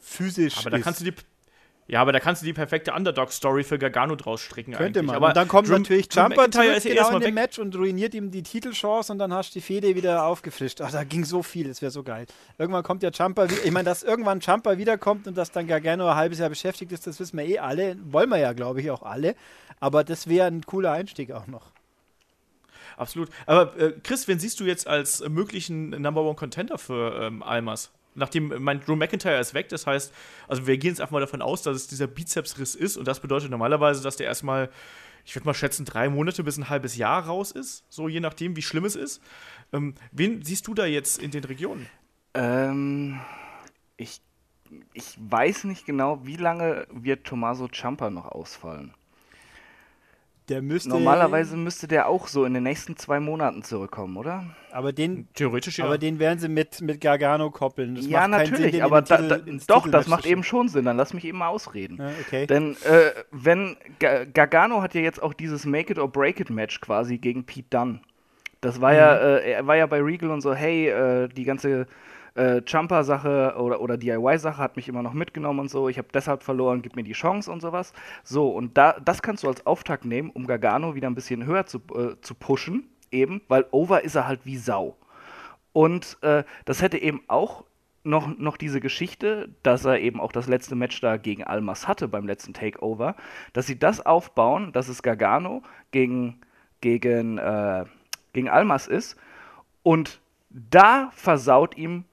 physisch 0.00 0.58
Aber 0.58 0.70
da 0.70 0.76
ist. 0.78 0.84
kannst 0.84 1.00
du 1.00 1.04
die. 1.04 1.14
Ja, 1.86 2.00
aber 2.00 2.12
da 2.12 2.20
kannst 2.20 2.40
du 2.40 2.46
die 2.46 2.54
perfekte 2.54 2.94
Underdog-Story 2.94 3.62
für 3.62 3.78
Gargano 3.78 4.16
draus 4.16 4.40
stricken 4.40 4.72
Könnte 4.72 5.00
eigentlich. 5.00 5.06
man. 5.06 5.16
Aber 5.16 5.28
und 5.28 5.36
dann 5.36 5.48
kommt 5.48 5.68
Drew- 5.68 5.72
natürlich 5.78 6.08
Drew 6.08 6.22
Jumper 6.22 6.50
zurück 6.50 6.76
ist 6.76 6.84
genau 6.86 7.10
in 7.10 7.20
dem. 7.20 7.34
Match 7.34 7.58
und 7.58 7.76
ruiniert 7.76 8.14
ihm 8.14 8.30
die 8.30 8.42
Titelchance 8.42 9.12
und 9.12 9.18
dann 9.18 9.34
hast 9.34 9.50
du 9.50 9.58
die 9.58 9.60
Fehde 9.60 9.94
wieder 9.94 10.24
aufgefrischt. 10.24 10.80
Ach, 10.80 10.90
da 10.90 11.04
ging 11.04 11.24
so 11.26 11.42
viel, 11.42 11.68
das 11.68 11.82
wäre 11.82 11.90
so 11.90 12.02
geil. 12.02 12.26
Irgendwann 12.56 12.84
kommt 12.84 13.02
ja 13.02 13.10
Jumper, 13.10 13.46
ich 13.50 13.70
meine, 13.70 13.84
dass 13.84 14.02
irgendwann 14.02 14.40
Jumper 14.40 14.78
wiederkommt 14.78 15.26
und 15.26 15.36
dass 15.36 15.52
dann 15.52 15.66
Gargano 15.66 16.08
ein 16.08 16.16
halbes 16.16 16.38
Jahr 16.38 16.48
beschäftigt 16.48 16.90
ist, 16.90 17.06
das 17.06 17.20
wissen 17.20 17.36
wir 17.36 17.44
eh 17.44 17.58
alle. 17.58 17.96
Wollen 18.04 18.30
wir 18.30 18.38
ja, 18.38 18.54
glaube 18.54 18.80
ich, 18.80 18.90
auch 18.90 19.02
alle. 19.02 19.34
Aber 19.78 20.04
das 20.04 20.26
wäre 20.26 20.46
ein 20.46 20.62
cooler 20.64 20.92
Einstieg 20.92 21.32
auch 21.32 21.46
noch. 21.46 21.70
Absolut. 22.96 23.28
Aber 23.46 23.76
äh, 23.78 23.92
Chris, 24.02 24.26
wen 24.28 24.38
siehst 24.38 24.58
du 24.60 24.64
jetzt 24.64 24.86
als 24.86 25.20
möglichen 25.28 25.90
Number 25.90 26.22
One 26.22 26.36
Contender 26.36 26.78
für 26.78 27.20
ähm, 27.20 27.42
Almas? 27.42 27.90
Nachdem 28.14 28.62
mein 28.62 28.80
Drew 28.80 28.96
McIntyre 28.96 29.40
ist 29.40 29.54
weg, 29.54 29.68
das 29.68 29.86
heißt, 29.86 30.12
also 30.48 30.66
wir 30.66 30.76
gehen 30.78 30.90
jetzt 30.90 31.00
einfach 31.00 31.12
mal 31.12 31.20
davon 31.20 31.42
aus, 31.42 31.62
dass 31.62 31.76
es 31.76 31.86
dieser 31.88 32.06
Bizepsriss 32.06 32.74
ist 32.74 32.96
und 32.96 33.08
das 33.08 33.20
bedeutet 33.20 33.50
normalerweise, 33.50 34.02
dass 34.02 34.16
der 34.16 34.26
erstmal, 34.26 34.70
ich 35.24 35.34
würde 35.34 35.46
mal 35.46 35.54
schätzen, 35.54 35.84
drei 35.84 36.08
Monate 36.08 36.44
bis 36.44 36.56
ein 36.56 36.68
halbes 36.68 36.96
Jahr 36.96 37.26
raus 37.26 37.50
ist, 37.50 37.84
so 37.88 38.08
je 38.08 38.20
nachdem, 38.20 38.56
wie 38.56 38.62
schlimm 38.62 38.84
es 38.84 38.96
ist. 38.96 39.20
Ähm, 39.72 39.94
wen 40.12 40.42
siehst 40.42 40.66
du 40.66 40.74
da 40.74 40.86
jetzt 40.86 41.20
in 41.20 41.30
den 41.30 41.44
Regionen? 41.44 41.86
Ähm, 42.34 43.20
ich, 43.96 44.20
ich 44.92 45.16
weiß 45.18 45.64
nicht 45.64 45.86
genau, 45.86 46.24
wie 46.24 46.36
lange 46.36 46.86
wird 46.90 47.24
Tommaso 47.24 47.68
Ciampa 47.68 48.10
noch 48.10 48.26
ausfallen. 48.26 48.94
Der 50.50 50.60
müsste. 50.60 50.90
Normalerweise 50.90 51.56
müsste 51.56 51.88
der 51.88 52.06
auch 52.06 52.28
so 52.28 52.44
in 52.44 52.52
den 52.52 52.64
nächsten 52.64 52.96
zwei 52.98 53.18
Monaten 53.18 53.62
zurückkommen, 53.62 54.18
oder? 54.18 54.44
Aber 54.72 54.92
den, 54.92 55.26
Theoretisch 55.32 55.78
ja. 55.78 55.86
aber 55.86 55.96
den 55.96 56.18
werden 56.18 56.38
sie 56.38 56.48
mit, 56.48 56.82
mit 56.82 57.00
Gargano 57.00 57.50
koppeln. 57.50 57.94
Das 57.94 58.06
ja, 58.06 58.22
Sinn, 58.22 58.30
natürlich, 58.32 58.72
den 58.72 58.82
aber 58.82 59.00
da, 59.00 59.16
Titel- 59.16 59.28
da, 59.28 59.36
ins 59.36 59.66
doch, 59.66 59.88
das 59.88 60.06
macht 60.06 60.26
eben 60.26 60.44
schon 60.44 60.68
Sinn. 60.68 60.84
Dann 60.84 60.98
lass 60.98 61.14
mich 61.14 61.24
eben 61.24 61.38
mal 61.38 61.48
ausreden. 61.48 61.96
Ja, 61.98 62.10
okay. 62.20 62.46
Denn 62.46 62.72
äh, 62.84 63.10
wenn 63.30 63.76
Ga- 63.98 64.24
Gargano 64.24 64.82
hat 64.82 64.94
ja 64.94 65.00
jetzt 65.00 65.22
auch 65.22 65.32
dieses 65.32 65.64
Make 65.64 65.92
it 65.92 65.98
or 65.98 66.12
break 66.12 66.40
it 66.40 66.50
Match 66.50 66.78
quasi 66.82 67.16
gegen 67.16 67.44
Pete 67.46 67.68
Dunne. 67.70 68.00
Das 68.60 68.80
war 68.82 68.92
ja, 68.94 69.14
äh, 69.16 69.52
er 69.52 69.66
war 69.66 69.76
ja 69.76 69.86
bei 69.86 70.00
Regal 70.02 70.30
und 70.30 70.40
so, 70.42 70.54
hey, 70.54 70.88
äh, 70.88 71.28
die 71.28 71.44
ganze 71.44 71.86
äh, 72.34 72.62
Jumper-Sache 72.66 73.54
oder, 73.58 73.80
oder 73.80 73.96
DIY-Sache 73.96 74.58
hat 74.58 74.76
mich 74.76 74.88
immer 74.88 75.02
noch 75.02 75.12
mitgenommen 75.12 75.60
und 75.60 75.70
so. 75.70 75.88
Ich 75.88 75.98
habe 75.98 76.08
deshalb 76.12 76.42
verloren, 76.42 76.82
gib 76.82 76.96
mir 76.96 77.04
die 77.04 77.12
Chance 77.12 77.50
und 77.50 77.60
sowas. 77.60 77.92
So, 78.22 78.48
und 78.48 78.76
da, 78.76 78.98
das 79.04 79.22
kannst 79.22 79.44
du 79.44 79.48
als 79.48 79.66
Auftakt 79.66 80.04
nehmen, 80.04 80.30
um 80.30 80.46
Gargano 80.46 80.94
wieder 80.94 81.08
ein 81.08 81.14
bisschen 81.14 81.46
höher 81.46 81.66
zu, 81.66 81.78
äh, 81.94 82.20
zu 82.20 82.34
pushen, 82.34 82.88
eben, 83.10 83.40
weil 83.48 83.66
over 83.70 84.04
ist 84.04 84.14
er 84.14 84.26
halt 84.26 84.40
wie 84.44 84.56
Sau. 84.56 84.96
Und 85.72 86.18
äh, 86.22 86.44
das 86.64 86.82
hätte 86.82 86.98
eben 86.98 87.22
auch 87.28 87.64
noch, 88.04 88.36
noch 88.38 88.56
diese 88.56 88.80
Geschichte, 88.80 89.48
dass 89.62 89.84
er 89.84 89.98
eben 90.00 90.20
auch 90.20 90.30
das 90.30 90.46
letzte 90.46 90.74
Match 90.74 91.00
da 91.00 91.16
gegen 91.16 91.42
Almas 91.42 91.88
hatte 91.88 92.06
beim 92.06 92.26
letzten 92.26 92.52
Takeover, 92.52 93.16
dass 93.52 93.66
sie 93.66 93.78
das 93.78 94.04
aufbauen, 94.04 94.72
dass 94.72 94.88
es 94.88 95.02
Gargano 95.02 95.62
gegen, 95.90 96.40
gegen, 96.80 97.38
äh, 97.38 97.86
gegen 98.32 98.48
Almas 98.50 98.86
ist 98.86 99.16
und 99.82 100.20
da 100.50 101.10
versaut 101.14 101.76
ihm 101.76 102.04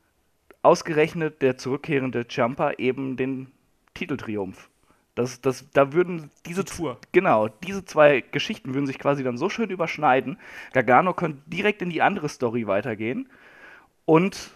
ausgerechnet 0.64 1.41
der 1.41 1.57
zurückkehrende 1.57 2.26
Jumper 2.30 2.80
eben 2.80 3.18
den 3.18 3.51
Titeltriumph. 3.93 4.70
Das, 5.16 5.41
das, 5.41 5.70
da 5.72 5.91
würden 5.91 6.30
diese 6.45 6.64
Die 6.64 6.72
Tour. 6.72 6.97
Genau, 7.12 7.49
diese 7.49 7.84
zwei 7.84 8.22
Geschichten 8.22 8.74
würden 8.74 8.88
sich 8.88 8.97
quasi 8.97 9.24
dann 9.24 9.38
so 9.38 9.49
schön 9.49 9.70
überschneiden. 9.70 10.38
Gargano 10.72 11.14
könnte 11.14 11.41
direkt 11.47 11.82
in 11.82 11.89
die 11.89 12.01
andere 12.01 12.30
Story 12.30 12.66
weitergehen 12.66 13.28
und 14.05 14.51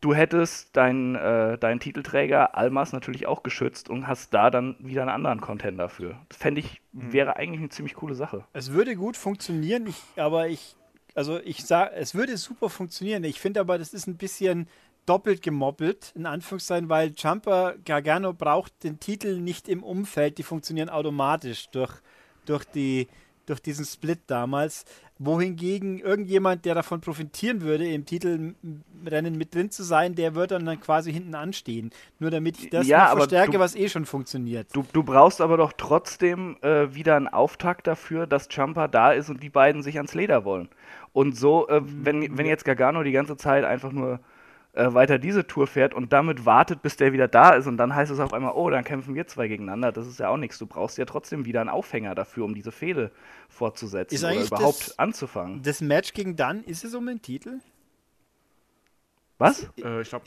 du 0.00 0.12
hättest 0.12 0.76
deinen, 0.76 1.14
äh, 1.14 1.56
deinen 1.56 1.78
Titelträger 1.78 2.56
Almas 2.56 2.92
natürlich 2.92 3.26
auch 3.26 3.44
geschützt 3.44 3.88
und 3.88 4.08
hast 4.08 4.34
da 4.34 4.50
dann 4.50 4.76
wieder 4.80 5.02
einen 5.02 5.10
anderen 5.10 5.40
Contender 5.40 5.88
für. 5.88 6.18
Das 6.28 6.38
fände 6.38 6.60
ich, 6.60 6.80
wäre 6.92 7.36
eigentlich 7.36 7.60
eine 7.60 7.68
ziemlich 7.68 7.94
coole 7.94 8.16
Sache. 8.16 8.44
Es 8.52 8.72
würde 8.72 8.96
gut 8.96 9.16
funktionieren, 9.16 9.86
ich, 9.86 10.02
aber 10.16 10.48
ich, 10.48 10.74
also 11.14 11.38
ich 11.40 11.64
sage, 11.64 11.92
es 11.94 12.14
würde 12.16 12.36
super 12.36 12.68
funktionieren. 12.68 13.22
Ich 13.22 13.40
finde 13.40 13.60
aber, 13.60 13.78
das 13.78 13.94
ist 13.94 14.08
ein 14.08 14.16
bisschen 14.16 14.66
doppelt 15.06 15.42
gemoppelt, 15.42 16.12
in 16.14 16.26
Anführungszeichen, 16.26 16.88
weil 16.88 17.12
Jumper 17.16 17.74
Gargano 17.84 18.32
braucht 18.32 18.84
den 18.84 19.00
Titel 19.00 19.38
nicht 19.38 19.68
im 19.68 19.82
Umfeld, 19.82 20.38
die 20.38 20.42
funktionieren 20.42 20.88
automatisch 20.88 21.68
durch, 21.70 21.92
durch, 22.46 22.64
die, 22.64 23.08
durch 23.46 23.60
diesen 23.60 23.84
Split 23.84 24.20
damals. 24.28 24.84
Wohingegen 25.18 26.00
irgendjemand, 26.00 26.64
der 26.64 26.74
davon 26.74 27.00
profitieren 27.00 27.60
würde, 27.60 27.86
im 27.86 28.04
Titelrennen 28.04 29.36
mit 29.38 29.54
drin 29.54 29.70
zu 29.70 29.84
sein, 29.84 30.16
der 30.16 30.34
wird 30.34 30.50
dann, 30.50 30.66
dann 30.66 30.80
quasi 30.80 31.12
hinten 31.12 31.36
anstehen. 31.36 31.90
Nur 32.18 32.30
damit 32.32 32.58
ich 32.58 32.70
das 32.70 32.88
Ja, 32.88 33.06
verstärke, 33.08 33.52
du- 33.52 33.58
was 33.60 33.76
eh 33.76 33.88
schon 33.88 34.04
funktioniert. 34.04 34.68
Du, 34.72 34.84
du 34.92 35.02
brauchst 35.04 35.40
aber 35.40 35.56
doch 35.56 35.72
trotzdem 35.76 36.56
äh, 36.62 36.92
wieder 36.94 37.14
einen 37.16 37.28
Auftakt 37.28 37.86
dafür, 37.86 38.26
dass 38.26 38.48
Jumper 38.50 38.88
da 38.88 39.12
ist 39.12 39.30
und 39.30 39.42
die 39.42 39.50
beiden 39.50 39.82
sich 39.82 39.96
ans 39.96 40.14
Leder 40.14 40.44
wollen. 40.44 40.68
Und 41.12 41.36
so, 41.36 41.68
äh, 41.68 41.82
wenn, 41.84 42.36
wenn 42.36 42.46
jetzt 42.46 42.64
Gargano 42.64 43.02
die 43.04 43.12
ganze 43.12 43.36
Zeit 43.36 43.64
einfach 43.64 43.92
nur 43.92 44.18
äh, 44.74 44.92
weiter 44.94 45.18
diese 45.18 45.46
Tour 45.46 45.66
fährt 45.66 45.92
und 45.94 46.12
damit 46.12 46.46
wartet, 46.46 46.80
bis 46.82 46.96
der 46.96 47.12
wieder 47.12 47.28
da 47.28 47.50
ist 47.50 47.66
und 47.66 47.76
dann 47.76 47.94
heißt 47.94 48.10
es 48.10 48.20
auf 48.20 48.32
einmal, 48.32 48.52
oh, 48.54 48.70
dann 48.70 48.84
kämpfen 48.84 49.14
wir 49.14 49.26
zwei 49.26 49.48
gegeneinander, 49.48 49.92
das 49.92 50.06
ist 50.06 50.18
ja 50.18 50.28
auch 50.28 50.38
nichts. 50.38 50.58
Du 50.58 50.66
brauchst 50.66 50.96
ja 50.98 51.04
trotzdem 51.04 51.44
wieder 51.44 51.60
einen 51.60 51.68
Aufhänger 51.70 52.14
dafür, 52.14 52.44
um 52.44 52.54
diese 52.54 52.72
Fehde 52.72 53.10
fortzusetzen 53.48 54.14
Ist 54.14 54.24
oder 54.24 54.34
überhaupt 54.34 54.80
das- 54.88 54.98
anzufangen. 54.98 55.62
Das 55.62 55.80
Match 55.82 56.14
gegen 56.14 56.36
Dann, 56.36 56.64
ist 56.64 56.84
es 56.84 56.94
um 56.94 57.06
den 57.06 57.20
Titel? 57.20 57.60
Was? 59.38 59.64
Äh, 59.82 60.02
ich 60.02 60.08
glaube 60.08 60.24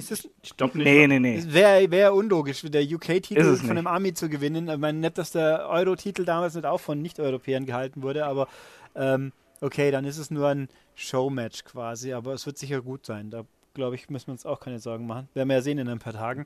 glaub 0.58 0.76
nicht. 0.76 0.86
Nee, 0.86 1.08
nee, 1.08 1.20
nee. 1.20 1.38
Es 1.38 1.54
wäre 1.54 1.89
wär 1.89 2.14
unlogisch, 2.14 2.62
der 2.64 2.84
UK-Titel 2.84 3.43
von 3.43 3.54
nicht. 3.54 3.70
einem 3.72 3.88
Army 3.88 4.14
zu 4.14 4.28
gewinnen. 4.30 4.68
Ich 4.68 4.78
meine 4.78 5.00
nicht, 5.00 5.18
dass 5.18 5.32
der 5.32 5.70
Euro-Titel 5.70 6.26
damals 6.26 6.54
nicht 6.56 6.66
auch 6.66 6.82
von 6.82 7.02
Nicht-Europäern 7.02 7.66
gehalten 7.66 8.02
wurde, 8.04 8.26
aber 8.26 8.48
ähm, 8.93 9.32
okay, 9.62 9.89
dann 9.91 10.04
ist 10.04 10.18
es 10.18 10.32
nur 10.32 10.50
ein 10.50 10.68
Showmatch 10.96 11.64
quasi, 11.64 12.12
aber 12.14 12.34
es 12.34 12.46
wird 12.46 12.58
sicher 12.58 12.82
gut 12.82 13.06
sein. 13.06 13.30
Da 13.32 13.46
glaube 13.76 13.96
ich, 13.96 14.10
müssen 14.10 14.28
wir 14.28 14.32
uns 14.34 14.46
auch 14.46 14.60
keine 14.60 14.80
Sorgen 14.80 15.06
machen. 15.06 15.30
Werden 15.36 15.50
wir 15.50 15.56
ja 15.58 15.62
sehen 15.62 15.78
in 15.78 15.88
ein 15.88 16.00
paar 16.00 16.14
Tagen. 16.14 16.42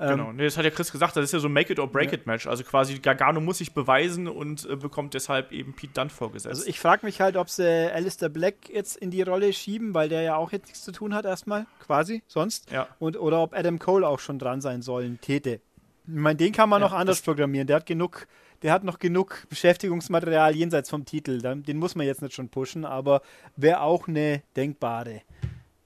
Ähm, 0.00 0.08
Genau, 0.08 0.32
nee, 0.32 0.42
das 0.44 0.56
hat 0.56 0.64
ja 0.64 0.70
Chris 0.70 0.90
gesagt, 0.90 1.14
das 1.16 1.24
ist 1.24 1.32
ja 1.32 1.38
so 1.38 1.46
ein 1.46 1.52
Make 1.52 1.72
it 1.72 1.78
or 1.78 1.86
break 1.86 2.08
Ja. 2.10 2.14
it 2.18 2.26
Match. 2.26 2.46
Also 2.48 2.64
quasi 2.64 2.98
Gargano 2.98 3.40
muss 3.40 3.58
sich 3.58 3.74
beweisen 3.74 4.26
und 4.26 4.68
äh, 4.68 4.74
bekommt 4.76 5.14
deshalb 5.14 5.52
eben 5.52 5.72
Pete 5.74 5.92
Dunne 5.94 6.10
vorgesetzt. 6.10 6.48
Also 6.54 6.66
ich 6.68 6.80
frage 6.80 7.06
mich 7.06 7.20
halt, 7.20 7.36
ob 7.36 7.48
sie 7.48 7.92
Alistair 7.92 8.28
Black 8.28 8.68
jetzt 8.72 8.96
in 8.96 9.10
die 9.12 9.22
Rolle 9.22 9.52
schieben, 9.52 9.94
weil 9.94 10.08
der 10.08 10.22
ja 10.22 10.34
auch 10.36 10.50
jetzt 10.52 10.66
nichts 10.66 10.82
zu 10.82 10.90
tun 10.90 11.14
hat 11.14 11.24
erstmal, 11.26 11.66
quasi, 11.80 12.22
sonst. 12.26 12.70
Ja. 12.72 12.88
Und, 12.98 13.16
oder 13.18 13.40
ob 13.40 13.54
Adam 13.54 13.78
Cole 13.78 14.06
auch 14.08 14.18
schon 14.18 14.38
dran 14.40 14.60
sein 14.60 14.82
sollen, 14.82 15.20
täte. 15.20 15.60
Ich 16.06 16.12
meine, 16.12 16.36
den 16.36 16.52
kann 16.52 16.68
man 16.68 16.82
Ja, 16.82 16.88
noch 16.88 16.94
anders 16.94 17.22
programmieren. 17.22 17.66
Der 17.68 17.76
hat 17.76 17.86
genug, 17.86 18.26
der 18.62 18.72
hat 18.72 18.82
noch 18.82 18.98
genug 18.98 19.46
Beschäftigungsmaterial 19.48 20.56
jenseits 20.56 20.90
vom 20.90 21.04
Titel. 21.04 21.40
Den 21.40 21.76
muss 21.78 21.94
man 21.94 22.04
jetzt 22.04 22.20
nicht 22.20 22.34
schon 22.34 22.48
pushen, 22.48 22.84
aber 22.84 23.22
wäre 23.56 23.80
auch 23.80 24.08
eine 24.08 24.42
denkbare 24.56 25.22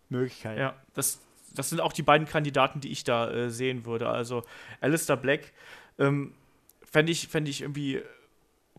Möglichkeit. 0.08 0.58
Ja, 0.58 0.74
das, 0.94 1.20
das 1.54 1.70
sind 1.70 1.80
auch 1.80 1.92
die 1.92 2.02
beiden 2.02 2.26
Kandidaten, 2.26 2.80
die 2.80 2.90
ich 2.90 3.04
da 3.04 3.30
äh, 3.30 3.50
sehen 3.50 3.84
würde. 3.84 4.08
Also 4.08 4.42
Alistair 4.80 5.16
Black 5.16 5.52
ähm, 5.98 6.34
fände 6.82 7.12
ich, 7.12 7.28
fänd 7.28 7.48
ich 7.48 7.62
irgendwie 7.62 8.02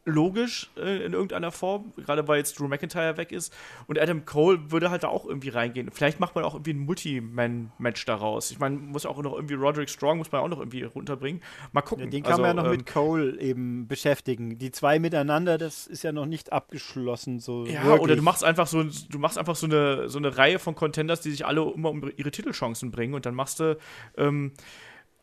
logisch 0.09 0.69
äh, 0.77 1.03
in 1.05 1.13
irgendeiner 1.13 1.51
Form, 1.51 1.93
gerade 1.97 2.27
weil 2.27 2.37
jetzt 2.37 2.59
Drew 2.59 2.67
McIntyre 2.67 3.17
weg 3.17 3.31
ist. 3.31 3.53
Und 3.87 3.99
Adam 3.99 4.25
Cole 4.25 4.71
würde 4.71 4.89
halt 4.89 5.03
da 5.03 5.07
auch 5.07 5.25
irgendwie 5.25 5.49
reingehen. 5.49 5.89
Vielleicht 5.91 6.19
macht 6.19 6.35
man 6.35 6.43
auch 6.43 6.53
irgendwie 6.53 6.73
ein 6.73 6.79
Multi-Man-Match 6.79 8.05
daraus. 8.05 8.51
Ich 8.51 8.59
meine, 8.59 8.77
muss 8.77 9.05
auch 9.05 9.21
noch 9.21 9.33
irgendwie 9.33 9.55
Roderick 9.55 9.89
Strong, 9.89 10.17
muss 10.17 10.31
man 10.31 10.41
auch 10.41 10.47
noch 10.47 10.59
irgendwie 10.59 10.83
runterbringen. 10.83 11.41
Mal 11.71 11.81
gucken. 11.81 12.05
Ja, 12.05 12.09
den 12.09 12.23
kann 12.23 12.33
also, 12.33 12.41
man 12.41 12.57
ja 12.57 12.63
noch 12.63 12.71
ähm, 12.71 12.77
mit 12.77 12.85
Cole 12.85 13.39
eben 13.39 13.87
beschäftigen. 13.87 14.57
Die 14.57 14.71
zwei 14.71 14.99
miteinander, 14.99 15.57
das 15.57 15.87
ist 15.87 16.03
ja 16.03 16.11
noch 16.11 16.25
nicht 16.25 16.51
abgeschlossen. 16.51 17.39
So 17.39 17.65
Ja, 17.65 17.83
wirklich. 17.83 18.01
oder 18.01 18.15
du 18.15 18.21
machst 18.21 18.43
einfach 18.43 18.67
so, 18.67 18.83
du 18.83 19.19
machst 19.19 19.37
einfach 19.37 19.55
so 19.55 19.65
eine, 19.65 20.09
so 20.09 20.17
eine 20.17 20.37
Reihe 20.37 20.59
von 20.59 20.75
Contenders, 20.75 21.21
die 21.21 21.31
sich 21.31 21.45
alle 21.45 21.61
immer 21.73 21.89
um 21.89 22.11
ihre 22.15 22.31
Titelchancen 22.31 22.91
bringen 22.91 23.13
und 23.13 23.25
dann 23.25 23.35
machst 23.35 23.59
du, 23.59 23.77
ähm, 24.17 24.53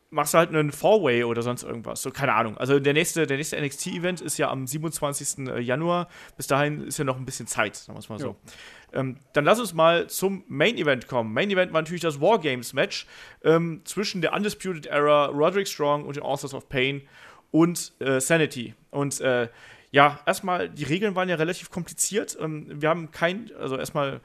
machst 0.09 0.33
du 0.33 0.37
halt 0.37 0.49
einen 0.49 0.71
Four-Way 0.71 1.25
oder 1.25 1.41
sonst 1.41 1.63
irgendwas. 1.63 2.01
So, 2.01 2.11
keine 2.11 2.33
Ahnung. 2.33 2.57
Also 2.57 2.79
der 2.79 2.93
nächste, 2.93 3.27
der 3.27 3.37
nächste 3.37 3.61
NXT-Event 3.61 4.21
ist 4.21 4.37
ja 4.37 4.49
am 4.49 4.65
27. 4.65 5.47
Januar. 5.59 6.07
Bis 6.37 6.47
dahin 6.47 6.87
ist 6.87 6.97
ja 6.97 7.03
noch 7.03 7.17
ein 7.17 7.25
bisschen 7.25 7.47
Zeit, 7.47 7.75
sagen 7.75 7.97
wir 7.97 7.99
es 7.99 8.09
mal 8.09 8.19
so. 8.19 8.35
Ähm, 8.93 9.17
dann 9.33 9.43
lass 9.43 9.59
uns 9.59 9.73
mal 9.73 10.07
zum 10.07 10.45
Main-Event 10.47 11.07
kommen. 11.07 11.33
Main-Event 11.33 11.73
war 11.73 11.81
natürlich 11.81 12.01
das 12.01 12.21
Wargames-Match 12.21 13.05
ähm, 13.43 13.81
zwischen 13.83 14.21
der 14.21 14.33
Undisputed 14.33 14.85
Era, 14.85 15.25
Roderick 15.25 15.67
Strong 15.67 16.05
und 16.05 16.15
den 16.15 16.23
Authors 16.23 16.53
of 16.53 16.69
Pain 16.69 17.01
und 17.51 17.91
äh, 17.99 18.21
Sanity. 18.21 18.75
Und 18.91 19.19
äh, 19.19 19.49
ja, 19.91 20.19
erstmal, 20.25 20.69
die 20.69 20.83
Regeln 20.83 21.15
waren 21.15 21.27
ja 21.27 21.35
relativ 21.35 21.69
kompliziert. 21.69 22.37
Ähm, 22.39 22.81
wir 22.81 22.89
haben 22.89 23.11
kein, 23.11 23.51
also 23.59 23.77
erstmal 23.77 24.21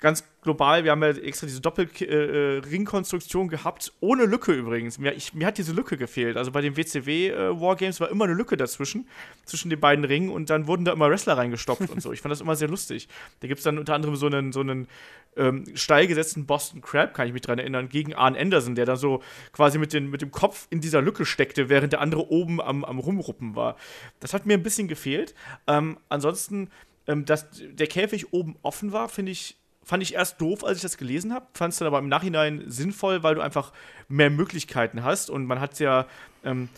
ganz 0.00 0.24
global, 0.40 0.84
wir 0.84 0.90
haben 0.90 1.02
ja 1.02 1.10
extra 1.10 1.46
diese 1.46 1.60
Doppel-Ringkonstruktion 1.60 3.46
äh, 3.46 3.50
gehabt, 3.50 3.92
ohne 4.00 4.24
Lücke 4.24 4.52
übrigens. 4.52 4.98
Mir, 4.98 5.12
ich, 5.12 5.34
mir, 5.34 5.46
hat 5.46 5.58
diese 5.58 5.72
Lücke 5.72 5.98
gefehlt. 5.98 6.38
Also 6.38 6.50
bei 6.50 6.62
den 6.62 6.76
WCW-Wargames 6.76 7.98
äh, 7.98 8.00
war 8.00 8.10
immer 8.10 8.24
eine 8.24 8.32
Lücke 8.32 8.56
dazwischen, 8.56 9.06
zwischen 9.44 9.68
den 9.68 9.78
beiden 9.78 10.04
Ringen 10.06 10.30
und 10.30 10.48
dann 10.48 10.66
wurden 10.66 10.86
da 10.86 10.92
immer 10.92 11.10
Wrestler 11.10 11.36
reingestopft 11.36 11.90
und 11.90 12.00
so. 12.00 12.12
Ich 12.12 12.22
fand 12.22 12.32
das 12.32 12.40
immer 12.40 12.56
sehr 12.56 12.68
lustig. 12.68 13.08
Da 13.40 13.48
gibt 13.48 13.58
es 13.58 13.64
dann 13.64 13.78
unter 13.78 13.94
anderem 13.94 14.16
so 14.16 14.26
einen, 14.26 14.52
so 14.52 14.60
einen 14.60 14.88
ähm, 15.36 15.64
steil 15.74 16.06
gesetzten 16.06 16.46
Boston 16.46 16.80
Crab, 16.80 17.12
kann 17.12 17.26
ich 17.26 17.34
mich 17.34 17.42
dran 17.42 17.58
erinnern, 17.58 17.90
gegen 17.90 18.14
Arn 18.14 18.36
Anderson, 18.36 18.74
der 18.74 18.86
da 18.86 18.96
so 18.96 19.22
quasi 19.52 19.78
mit, 19.78 19.92
den, 19.92 20.08
mit 20.08 20.22
dem 20.22 20.30
Kopf 20.30 20.66
in 20.70 20.80
dieser 20.80 21.02
Lücke 21.02 21.26
steckte, 21.26 21.68
während 21.68 21.92
der 21.92 22.00
andere 22.00 22.30
oben 22.30 22.60
am, 22.62 22.84
am 22.84 22.98
Rumruppen 22.98 23.54
war. 23.54 23.76
Das 24.20 24.32
hat 24.32 24.46
mir 24.46 24.54
ein 24.54 24.62
bisschen 24.62 24.88
gefehlt. 24.88 25.34
Ähm, 25.66 25.98
ansonsten, 26.08 26.70
ähm, 27.06 27.26
dass 27.26 27.46
der 27.50 27.86
Käfig 27.86 28.32
oben 28.32 28.56
offen 28.62 28.92
war, 28.92 29.10
finde 29.10 29.32
ich 29.32 29.59
fand 29.90 30.04
ich 30.04 30.14
erst 30.14 30.40
doof, 30.40 30.62
als 30.62 30.76
ich 30.78 30.82
das 30.82 30.98
gelesen 30.98 31.34
habe, 31.34 31.46
fand 31.52 31.72
es 31.72 31.80
dann 31.80 31.88
aber 31.88 31.98
im 31.98 32.08
Nachhinein 32.08 32.62
sinnvoll, 32.68 33.24
weil 33.24 33.34
du 33.34 33.40
einfach 33.40 33.72
mehr 34.08 34.30
Möglichkeiten 34.30 35.02
hast 35.02 35.30
und 35.30 35.46
man 35.46 35.58
hat 35.58 35.80
ja 35.80 36.06
ähm, 36.44 36.68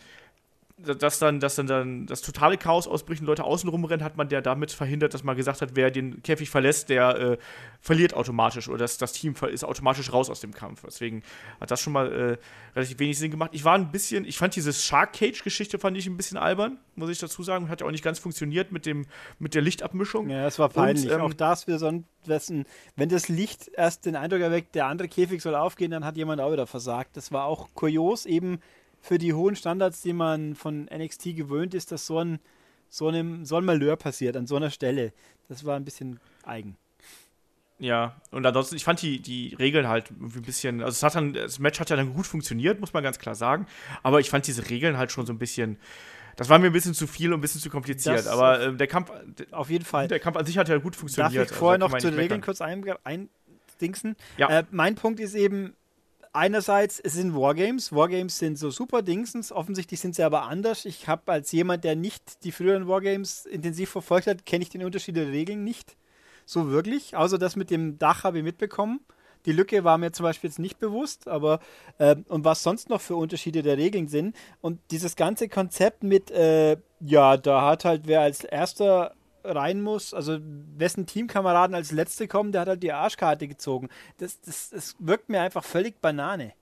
dass 0.82 1.18
dann, 1.18 1.40
dass 1.40 1.56
dann, 1.56 1.66
dann 1.66 2.06
das 2.06 2.20
totale 2.22 2.58
Chaos 2.58 2.86
ausbricht 2.86 3.20
und 3.20 3.26
Leute 3.26 3.44
außen 3.44 3.68
rumrennen, 3.68 4.04
hat 4.04 4.16
man 4.16 4.28
ja 4.30 4.40
damit 4.40 4.72
verhindert, 4.72 5.14
dass 5.14 5.24
man 5.24 5.36
gesagt 5.36 5.62
hat, 5.62 5.70
wer 5.74 5.90
den 5.90 6.22
Käfig 6.22 6.50
verlässt, 6.50 6.88
der 6.88 7.18
äh, 7.18 7.38
verliert 7.80 8.14
automatisch 8.14 8.68
oder 8.68 8.78
das, 8.78 8.98
das 8.98 9.12
Team 9.12 9.34
ist 9.50 9.64
automatisch 9.64 10.12
raus 10.12 10.30
aus 10.30 10.40
dem 10.40 10.52
Kampf. 10.52 10.82
Deswegen 10.84 11.22
hat 11.60 11.70
das 11.70 11.80
schon 11.80 11.92
mal 11.92 12.12
äh, 12.12 12.38
relativ 12.76 12.98
wenig 12.98 13.18
Sinn 13.18 13.30
gemacht. 13.30 13.50
Ich 13.52 13.64
war 13.64 13.74
ein 13.74 13.90
bisschen, 13.90 14.24
ich 14.24 14.38
fand 14.38 14.56
diese 14.56 14.72
Shark 14.72 15.12
Cage-Geschichte 15.12 15.78
fand 15.78 15.96
ich 15.96 16.06
ein 16.06 16.16
bisschen 16.16 16.38
albern, 16.38 16.78
muss 16.94 17.10
ich 17.10 17.18
dazu 17.18 17.42
sagen. 17.42 17.68
Hat 17.68 17.80
ja 17.80 17.86
auch 17.86 17.90
nicht 17.90 18.04
ganz 18.04 18.18
funktioniert 18.18 18.72
mit, 18.72 18.86
dem, 18.86 19.06
mit 19.38 19.54
der 19.54 19.62
Lichtabmischung. 19.62 20.30
Ja, 20.30 20.46
es 20.46 20.58
war 20.58 20.68
peinlich. 20.68 21.06
Und, 21.06 21.12
ähm, 21.12 21.20
auch 21.20 21.34
das 21.34 21.66
wir 21.66 21.78
so 21.78 21.86
ein, 21.86 22.06
wenn 22.24 23.08
das 23.08 23.28
Licht 23.28 23.70
erst 23.74 24.06
den 24.06 24.16
Eindruck 24.16 24.40
erweckt, 24.40 24.74
der 24.74 24.86
andere 24.86 25.08
Käfig 25.08 25.42
soll 25.42 25.54
aufgehen, 25.54 25.90
dann 25.90 26.04
hat 26.04 26.16
jemand 26.16 26.40
auch 26.40 26.52
wieder 26.52 26.66
versagt. 26.66 27.16
Das 27.16 27.32
war 27.32 27.44
auch 27.44 27.68
kurios, 27.74 28.26
eben 28.26 28.60
für 29.02 29.18
die 29.18 29.34
hohen 29.34 29.56
Standards, 29.56 30.00
die 30.00 30.12
man 30.12 30.54
von 30.54 30.84
NXT 30.84 31.36
gewöhnt 31.36 31.74
ist, 31.74 31.92
dass 31.92 32.06
so 32.06 32.20
ein, 32.20 32.38
so 32.88 33.08
einem, 33.08 33.44
so 33.44 33.56
ein 33.56 33.64
Malheur 33.64 33.96
passiert 33.96 34.36
an 34.36 34.46
so 34.46 34.56
einer 34.56 34.70
Stelle. 34.70 35.12
Das 35.48 35.64
war 35.64 35.76
ein 35.76 35.84
bisschen 35.84 36.20
eigen. 36.44 36.76
Ja, 37.80 38.14
und 38.30 38.46
ansonsten, 38.46 38.76
ich 38.76 38.84
fand 38.84 39.02
die, 39.02 39.20
die 39.20 39.56
Regeln 39.58 39.88
halt 39.88 40.10
irgendwie 40.12 40.38
ein 40.38 40.44
bisschen, 40.44 40.82
also 40.82 40.94
es 40.94 41.02
hat 41.02 41.16
dann, 41.16 41.32
das 41.32 41.58
Match 41.58 41.80
hat 41.80 41.90
ja 41.90 41.96
dann 41.96 42.14
gut 42.14 42.28
funktioniert, 42.28 42.78
muss 42.78 42.92
man 42.92 43.02
ganz 43.02 43.18
klar 43.18 43.34
sagen, 43.34 43.66
aber 44.04 44.20
ich 44.20 44.30
fand 44.30 44.46
diese 44.46 44.70
Regeln 44.70 44.96
halt 44.96 45.10
schon 45.10 45.26
so 45.26 45.32
ein 45.32 45.38
bisschen, 45.38 45.78
das 46.36 46.48
war 46.48 46.60
mir 46.60 46.66
ein 46.66 46.72
bisschen 46.72 46.94
zu 46.94 47.08
viel 47.08 47.32
und 47.32 47.40
ein 47.40 47.40
bisschen 47.40 47.60
zu 47.60 47.70
kompliziert, 47.70 48.18
das 48.18 48.28
aber 48.28 48.60
äh, 48.60 48.76
der 48.76 48.86
Kampf, 48.86 49.10
auf 49.50 49.68
jeden 49.68 49.84
Fall. 49.84 50.06
Der 50.06 50.20
Kampf 50.20 50.36
an 50.36 50.46
sich 50.46 50.58
hat 50.58 50.68
ja 50.68 50.78
gut 50.78 50.94
funktioniert. 50.94 51.34
Darf 51.34 51.50
ich 51.50 51.56
vorher 51.56 51.82
also, 51.82 51.92
noch 51.96 52.00
zu 52.00 52.08
den 52.08 52.20
Regeln 52.20 52.40
kurz 52.40 52.60
eindingsen? 52.60 54.14
Ja. 54.36 54.60
Äh, 54.60 54.64
mein 54.70 54.94
Punkt 54.94 55.18
ist 55.18 55.34
eben, 55.34 55.74
einerseits, 56.32 57.00
es 57.00 57.14
sind 57.14 57.34
Wargames. 57.34 57.92
Wargames 57.92 58.38
sind 58.38 58.58
so 58.58 58.70
super 58.70 59.02
Dingsens. 59.02 59.52
Offensichtlich 59.52 60.00
sind 60.00 60.14
sie 60.14 60.22
aber 60.22 60.42
anders. 60.42 60.84
Ich 60.84 61.08
habe 61.08 61.32
als 61.32 61.52
jemand, 61.52 61.84
der 61.84 61.96
nicht 61.96 62.44
die 62.44 62.52
früheren 62.52 62.88
Wargames 62.88 63.46
intensiv 63.46 63.90
verfolgt 63.90 64.26
hat, 64.26 64.46
kenne 64.46 64.62
ich 64.62 64.70
den 64.70 64.84
Unterschied 64.84 65.16
der 65.16 65.28
Regeln 65.28 65.64
nicht 65.64 65.96
so 66.44 66.70
wirklich. 66.70 67.16
Außer 67.16 67.38
das 67.38 67.56
mit 67.56 67.70
dem 67.70 67.98
Dach 67.98 68.24
habe 68.24 68.38
ich 68.38 68.44
mitbekommen. 68.44 69.00
Die 69.46 69.52
Lücke 69.52 69.82
war 69.82 69.98
mir 69.98 70.12
zum 70.12 70.24
Beispiel 70.24 70.50
jetzt 70.50 70.60
nicht 70.60 70.78
bewusst, 70.78 71.26
aber 71.26 71.58
äh, 71.98 72.14
und 72.28 72.44
was 72.44 72.62
sonst 72.62 72.88
noch 72.88 73.00
für 73.00 73.16
Unterschiede 73.16 73.62
der 73.62 73.76
Regeln 73.76 74.06
sind. 74.06 74.36
Und 74.60 74.78
dieses 74.92 75.16
ganze 75.16 75.48
Konzept 75.48 76.04
mit, 76.04 76.30
äh, 76.30 76.76
ja, 77.00 77.36
da 77.36 77.62
hat 77.62 77.84
halt 77.84 78.02
wer 78.06 78.20
als 78.20 78.44
erster 78.44 79.14
rein 79.44 79.82
muss, 79.82 80.14
also 80.14 80.38
wessen 80.76 81.06
Teamkameraden 81.06 81.74
als 81.74 81.92
Letzte 81.92 82.28
kommen, 82.28 82.52
der 82.52 82.62
hat 82.62 82.68
halt 82.68 82.82
die 82.82 82.92
Arschkarte 82.92 83.48
gezogen. 83.48 83.88
Das, 84.18 84.40
das, 84.40 84.70
das 84.70 84.96
wirkt 84.98 85.28
mir 85.28 85.40
einfach 85.40 85.64
völlig 85.64 86.00
Banane. 86.00 86.52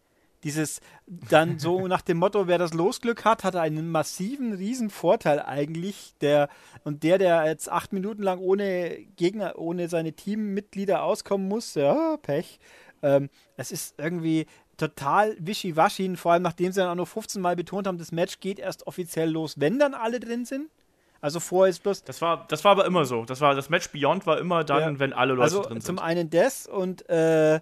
Dieses 0.44 0.80
dann 1.06 1.58
so 1.58 1.86
nach 1.86 2.02
dem 2.02 2.18
Motto, 2.18 2.46
wer 2.46 2.58
das 2.58 2.74
Losglück 2.74 3.24
hat, 3.24 3.44
hat 3.44 3.56
einen 3.56 3.90
massiven, 3.90 4.52
riesen 4.52 4.90
Vorteil 4.90 5.40
eigentlich. 5.40 6.14
Der, 6.20 6.48
und 6.84 7.02
der, 7.02 7.18
der 7.18 7.46
jetzt 7.46 7.70
acht 7.70 7.92
Minuten 7.92 8.22
lang 8.22 8.38
ohne 8.38 8.96
Gegner, 9.16 9.58
ohne 9.58 9.88
seine 9.88 10.12
Teammitglieder 10.12 11.02
auskommen 11.02 11.48
muss, 11.48 11.74
ja, 11.74 12.16
Pech. 12.18 12.58
Ähm, 13.02 13.30
es 13.56 13.72
ist 13.72 13.94
irgendwie 13.98 14.46
total 14.76 15.36
wischiwaschi, 15.38 16.16
vor 16.16 16.32
allem 16.32 16.42
nachdem 16.42 16.72
sie 16.72 16.80
dann 16.80 16.90
auch 16.90 16.94
noch 16.94 17.08
15 17.08 17.40
Mal 17.40 17.56
betont 17.56 17.86
haben, 17.86 17.98
das 17.98 18.12
Match 18.12 18.40
geht 18.40 18.58
erst 18.58 18.86
offiziell 18.86 19.30
los, 19.30 19.60
wenn 19.60 19.78
dann 19.78 19.94
alle 19.94 20.20
drin 20.20 20.44
sind. 20.44 20.70
Also 21.20 21.38
vorher 21.38 21.70
ist 21.70 21.82
bloß. 21.82 22.04
Das 22.04 22.22
war, 22.22 22.46
das 22.48 22.64
war 22.64 22.72
aber 22.72 22.86
immer 22.86 23.04
so. 23.04 23.24
Das 23.24 23.40
war 23.40 23.54
das 23.54 23.68
Match 23.68 23.90
Beyond 23.90 24.26
war 24.26 24.38
immer 24.38 24.64
dann, 24.64 24.94
ja. 24.94 24.98
wenn 24.98 25.12
alle 25.12 25.34
Leute 25.34 25.42
also 25.42 25.62
drin 25.62 25.80
sind. 25.80 25.84
Zum 25.84 25.98
einen 25.98 26.30
das 26.30 26.66
und 26.66 27.08
äh, 27.10 27.60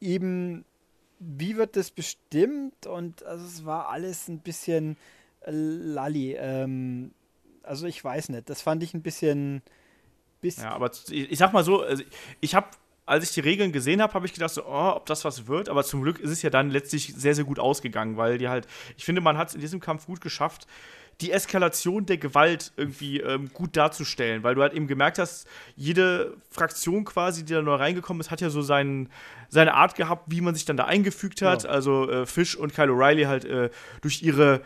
eben 0.00 0.64
wie 1.18 1.56
wird 1.56 1.76
das 1.76 1.90
bestimmt 1.90 2.86
und 2.86 3.24
also 3.24 3.44
es 3.44 3.64
war 3.64 3.88
alles 3.88 4.28
ein 4.28 4.40
bisschen 4.40 4.96
äh, 5.40 5.50
lalli. 5.50 6.34
Ähm, 6.38 7.12
also 7.62 7.86
ich 7.86 8.02
weiß 8.02 8.28
nicht. 8.28 8.48
Das 8.48 8.62
fand 8.62 8.82
ich 8.82 8.94
ein 8.94 9.02
bisschen. 9.02 9.62
bisschen 10.40 10.64
ja, 10.64 10.72
aber 10.72 10.90
ich, 11.10 11.32
ich 11.32 11.38
sag 11.38 11.52
mal 11.52 11.64
so, 11.64 11.82
also 11.82 12.02
ich 12.40 12.54
habe 12.54 12.68
als 13.06 13.24
ich 13.24 13.34
die 13.34 13.40
Regeln 13.40 13.70
gesehen 13.70 14.00
habe, 14.00 14.14
habe 14.14 14.24
ich 14.24 14.32
gedacht, 14.32 14.54
so, 14.54 14.64
oh, 14.64 14.92
ob 14.96 15.06
das 15.06 15.24
was 15.24 15.46
wird. 15.46 15.68
Aber 15.68 15.84
zum 15.84 16.02
Glück 16.02 16.18
ist 16.20 16.30
es 16.30 16.42
ja 16.42 16.48
dann 16.48 16.70
letztlich 16.70 17.12
sehr, 17.14 17.34
sehr 17.34 17.44
gut 17.44 17.58
ausgegangen, 17.58 18.16
weil 18.16 18.38
die 18.38 18.48
halt, 18.48 18.66
ich 18.96 19.04
finde, 19.04 19.20
man 19.20 19.36
hat 19.36 19.48
es 19.48 19.54
in 19.54 19.60
diesem 19.60 19.80
Kampf 19.80 20.06
gut 20.06 20.20
geschafft, 20.20 20.66
die 21.20 21.30
Eskalation 21.32 22.06
der 22.06 22.16
Gewalt 22.16 22.72
irgendwie 22.76 23.20
ähm, 23.20 23.50
gut 23.52 23.76
darzustellen, 23.76 24.42
weil 24.42 24.54
du 24.54 24.62
halt 24.62 24.72
eben 24.72 24.86
gemerkt 24.86 25.18
hast, 25.18 25.46
jede 25.76 26.36
Fraktion 26.50 27.04
quasi, 27.04 27.44
die 27.44 27.52
da 27.52 27.62
neu 27.62 27.74
reingekommen 27.74 28.20
ist, 28.20 28.30
hat 28.30 28.40
ja 28.40 28.50
so 28.50 28.62
seinen, 28.62 29.08
seine 29.48 29.74
Art 29.74 29.94
gehabt, 29.94 30.24
wie 30.28 30.40
man 30.40 30.54
sich 30.54 30.64
dann 30.64 30.76
da 30.76 30.84
eingefügt 30.84 31.42
hat. 31.42 31.64
Ja. 31.64 31.70
Also 31.70 32.10
äh, 32.10 32.26
Fish 32.26 32.56
und 32.56 32.74
Kyle 32.74 32.90
O'Reilly 32.90 33.26
halt 33.26 33.44
äh, 33.44 33.70
durch 34.00 34.22
ihre 34.22 34.62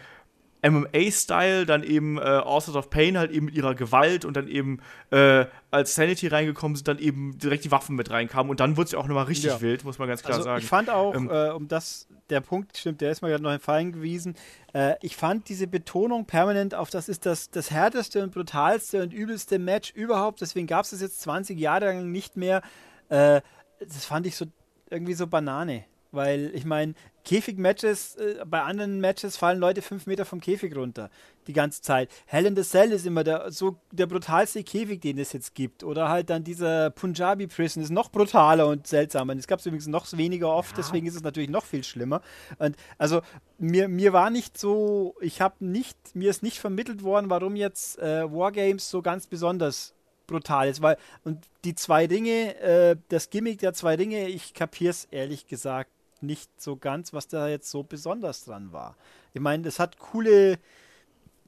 MMA-Style, 0.63 1.67
dann 1.67 1.83
eben 1.83 2.19
äh, 2.19 2.21
Authors 2.21 2.77
of 2.77 2.91
Pain 2.91 3.17
halt 3.17 3.31
eben 3.31 3.47
mit 3.47 3.55
ihrer 3.55 3.75
Gewalt 3.75 4.25
und 4.25 4.37
dann 4.37 4.49
eben 4.49 4.81
äh, 5.11 5.47
als 5.71 5.95
Sanity 5.95 6.27
reingekommen 6.29 6.77
sind, 6.77 6.89
dann 6.89 6.99
eben 6.99 7.39
direkt 7.39 7.65
die 7.65 7.71
Waffen 7.71 7.95
mit 7.97 8.11
reinkamen 8.11 8.51
und 8.51 8.61
dann 8.61 8.77
wurde 8.77 8.87
es 8.87 8.93
ja 8.93 8.99
auch 8.99 9.07
nochmal 9.07 9.25
richtig 9.25 9.51
ja. 9.51 9.61
wild, 9.61 9.85
muss 9.85 9.99
man 9.99 10.09
ganz 10.09 10.23
klar 10.23 10.35
also 10.35 10.45
sagen. 10.45 10.63
Ich 10.63 10.69
fand 10.69 10.91
auch, 10.91 11.15
ähm, 11.15 11.31
äh, 11.31 11.51
um 11.51 11.69
das, 11.69 12.09
der 12.31 12.41
Punkt 12.41 12.77
stimmt, 12.77 13.01
der 13.01 13.13
ist 13.13 13.23
mir 13.23 13.29
gerade 13.29 13.43
noch 13.43 13.53
in 13.53 13.61
Fallen 13.61 13.93
gewesen, 13.93 14.35
äh, 14.73 14.95
ich 15.01 15.17
fand 15.17 15.49
diese 15.49 15.67
Betonung 15.67 16.27
permanent 16.27 16.75
auf, 16.75 16.91
das 16.91 17.09
ist 17.09 17.27
das, 17.27 17.51
das 17.51 17.71
härteste 17.71 18.23
und 18.23 18.33
brutalste 18.33 19.03
und 19.03 19.13
übelste 19.13 19.59
Match 19.59 19.93
überhaupt, 19.93 20.41
deswegen 20.41 20.67
gab 20.67 20.85
es 20.85 20.91
das 20.91 21.01
jetzt 21.01 21.21
20 21.21 21.59
Jahre 21.59 21.87
lang 21.87 22.11
nicht 22.11 22.37
mehr, 22.37 22.63
äh, 23.09 23.41
das 23.81 24.05
fand 24.05 24.27
ich 24.27 24.37
so 24.37 24.47
irgendwie 24.91 25.15
so 25.15 25.27
Banane. 25.27 25.85
Weil 26.11 26.51
ich 26.55 26.65
meine, 26.65 26.95
Käfig-Matches, 27.29 28.17
äh, 28.17 28.45
bei 28.47 28.63
anderen 28.63 29.01
Matches 29.01 29.37
fallen 29.37 29.59
Leute 29.59 29.83
fünf 29.83 30.07
Meter 30.07 30.25
vom 30.25 30.41
Käfig 30.41 30.75
runter. 30.75 31.11
Die 31.47 31.53
ganze 31.53 31.83
Zeit. 31.83 32.11
Hell 32.25 32.47
in 32.47 32.57
the 32.57 32.63
Cell 32.63 32.91
ist 32.91 33.05
immer 33.05 33.23
der, 33.23 33.53
so 33.53 33.77
der 33.93 34.07
brutalste 34.07 34.65
Käfig, 34.65 35.03
den 35.03 35.19
es 35.19 35.35
jetzt 35.35 35.55
gibt. 35.55 35.85
Oder 35.85 36.09
halt 36.09 36.31
dann 36.31 36.43
dieser 36.43 36.89
Punjabi 36.89 37.47
Prison 37.47 37.83
ist 37.83 37.91
noch 37.91 38.11
brutaler 38.11 38.67
und 38.67 38.87
seltsamer. 38.87 39.37
Es 39.37 39.47
gab 39.47 39.59
es 39.59 39.67
übrigens 39.67 39.89
noch 39.89 40.11
weniger 40.17 40.49
oft, 40.49 40.71
ja. 40.71 40.77
deswegen 40.79 41.07
ist 41.07 41.17
es 41.17 41.23
natürlich 41.23 41.51
noch 41.51 41.67
viel 41.67 41.85
schlimmer. 41.85 42.23
Und 42.59 42.77
also 42.97 43.21
mir, 43.59 43.89
mir 43.89 44.15
war 44.15 44.31
nicht 44.31 44.57
so, 44.57 45.15
ich 45.21 45.43
habe 45.43 45.57
nicht, 45.61 45.99
mir 46.15 46.31
ist 46.31 46.43
nicht 46.43 46.59
vermittelt 46.59 47.03
worden, 47.03 47.29
warum 47.29 47.57
jetzt 47.57 47.99
äh, 47.99 48.25
Wargames 48.33 48.89
so 48.89 49.03
ganz 49.03 49.27
besonders 49.27 49.93
brutal 50.27 50.69
ist, 50.69 50.81
weil 50.81 50.97
und 51.25 51.45
die 51.65 51.75
zwei 51.75 52.07
Ringe, 52.07 52.59
äh, 52.61 52.97
das 53.11 53.29
Gimmick 53.29 53.59
der 53.59 53.75
zwei 53.75 53.97
Ringe, 53.97 54.29
ich 54.29 54.55
kapiere 54.55 54.91
es 54.91 55.05
ehrlich 55.11 55.47
gesagt 55.47 55.91
nicht 56.21 56.61
so 56.61 56.77
ganz, 56.77 57.13
was 57.13 57.29
da 57.29 57.49
jetzt 57.49 57.71
so 57.71 57.83
besonders 57.83 58.45
dran 58.45 58.73
war. 58.73 58.97
Ich 59.35 59.41
meine, 59.41 59.67
es 59.69 59.79
hat 59.79 59.99
coole, 59.99 60.59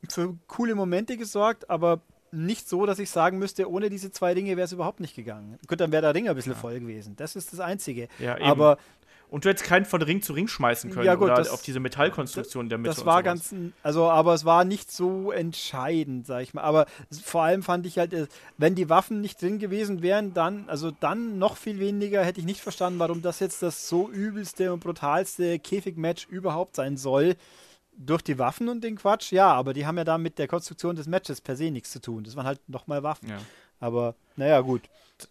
für 0.09 0.37
coole 0.47 0.75
Momente 0.75 1.17
gesorgt, 1.17 1.69
aber 1.71 2.01
nicht 2.33 2.69
so, 2.69 2.87
dass 2.87 2.99
ich 2.99 3.11
sagen 3.11 3.39
müsste, 3.39 3.69
ohne 3.69 3.91
diese 3.91 4.13
zwei 4.13 4.35
Dinge 4.35 4.57
wäre 4.57 4.65
es 4.65 4.73
überhaupt 4.73 5.01
nicht 5.01 5.17
gegangen. 5.17 5.59
Gut, 5.67 5.81
dann 5.81 5.91
wäre 5.91 6.03
der 6.03 6.15
Ring 6.15 6.29
ein 6.29 6.35
bisschen 6.37 6.53
ja. 6.53 6.59
voll 6.59 6.79
gewesen. 6.79 7.17
Das 7.17 7.35
ist 7.35 7.53
das 7.53 7.61
Einzige. 7.61 8.09
Ja, 8.19 8.41
aber 8.41 8.79
und 9.31 9.45
du 9.45 9.49
hättest 9.49 9.65
keinen 9.65 9.85
von 9.85 10.03
Ring 10.03 10.23
zu 10.23 10.33
Ring 10.33 10.49
schmeißen 10.49 10.91
können 10.91 11.07
ja, 11.07 11.15
gut, 11.15 11.27
oder 11.27 11.37
das, 11.37 11.51
auf 11.51 11.63
diese 11.63 11.79
Metallkonstruktion 11.79 12.69
der 12.69 12.79
Mitte. 12.79 12.97
Das 12.97 13.07
war 13.07 13.23
ganz, 13.23 13.55
also, 13.85 14.11
aber 14.11 14.35
es 14.35 14.45
war 14.45 14.65
nicht 14.65 14.91
so 14.91 15.31
entscheidend, 15.31 16.27
sag 16.27 16.43
ich 16.43 16.53
mal. 16.53 16.63
Aber 16.63 16.87
vor 17.23 17.43
allem 17.43 17.63
fand 17.63 17.87
ich 17.87 17.99
halt, 17.99 18.13
äh, 18.13 18.27
wenn 18.59 18.75
die 18.75 18.89
Waffen 18.89 19.21
nicht 19.21 19.41
drin 19.41 19.61
gewesen 19.61 20.03
wären, 20.03 20.35
dann, 20.35 20.69
also 20.69 20.91
dann 20.91 21.39
noch 21.39 21.57
viel 21.57 21.79
weniger 21.79 22.25
hätte 22.25 22.41
ich 22.41 22.47
nicht 22.47 22.61
verstanden, 22.61 22.99
warum 22.99 23.23
das 23.23 23.39
jetzt 23.39 23.63
das 23.63 23.89
so 23.89 24.11
übelste 24.11 24.73
und 24.73 24.81
brutalste 24.81 25.61
Käfigmatch 25.61 26.27
überhaupt 26.27 26.75
sein 26.75 26.97
soll. 26.97 27.37
Durch 27.97 28.23
die 28.23 28.39
Waffen 28.39 28.69
und 28.69 28.83
den 28.83 28.97
Quatsch, 28.97 29.31
ja, 29.31 29.53
aber 29.53 29.75
die 29.75 29.87
haben 29.87 29.99
ja 29.99 30.05
da 30.05 30.17
mit 30.17 30.39
der 30.39 30.49
Konstruktion 30.49 30.97
des 30.97 31.07
Matches 31.07 31.41
per 31.41 31.55
se 31.55 31.71
nichts 31.71 31.91
zu 31.91 32.01
tun. 32.01 32.25
Das 32.25 32.35
waren 32.35 32.47
halt 32.47 32.67
nochmal 32.67 33.03
Waffen. 33.03 33.29
Ja. 33.29 33.39
Aber 33.81 34.15
naja, 34.37 34.61
gut. 34.61 34.83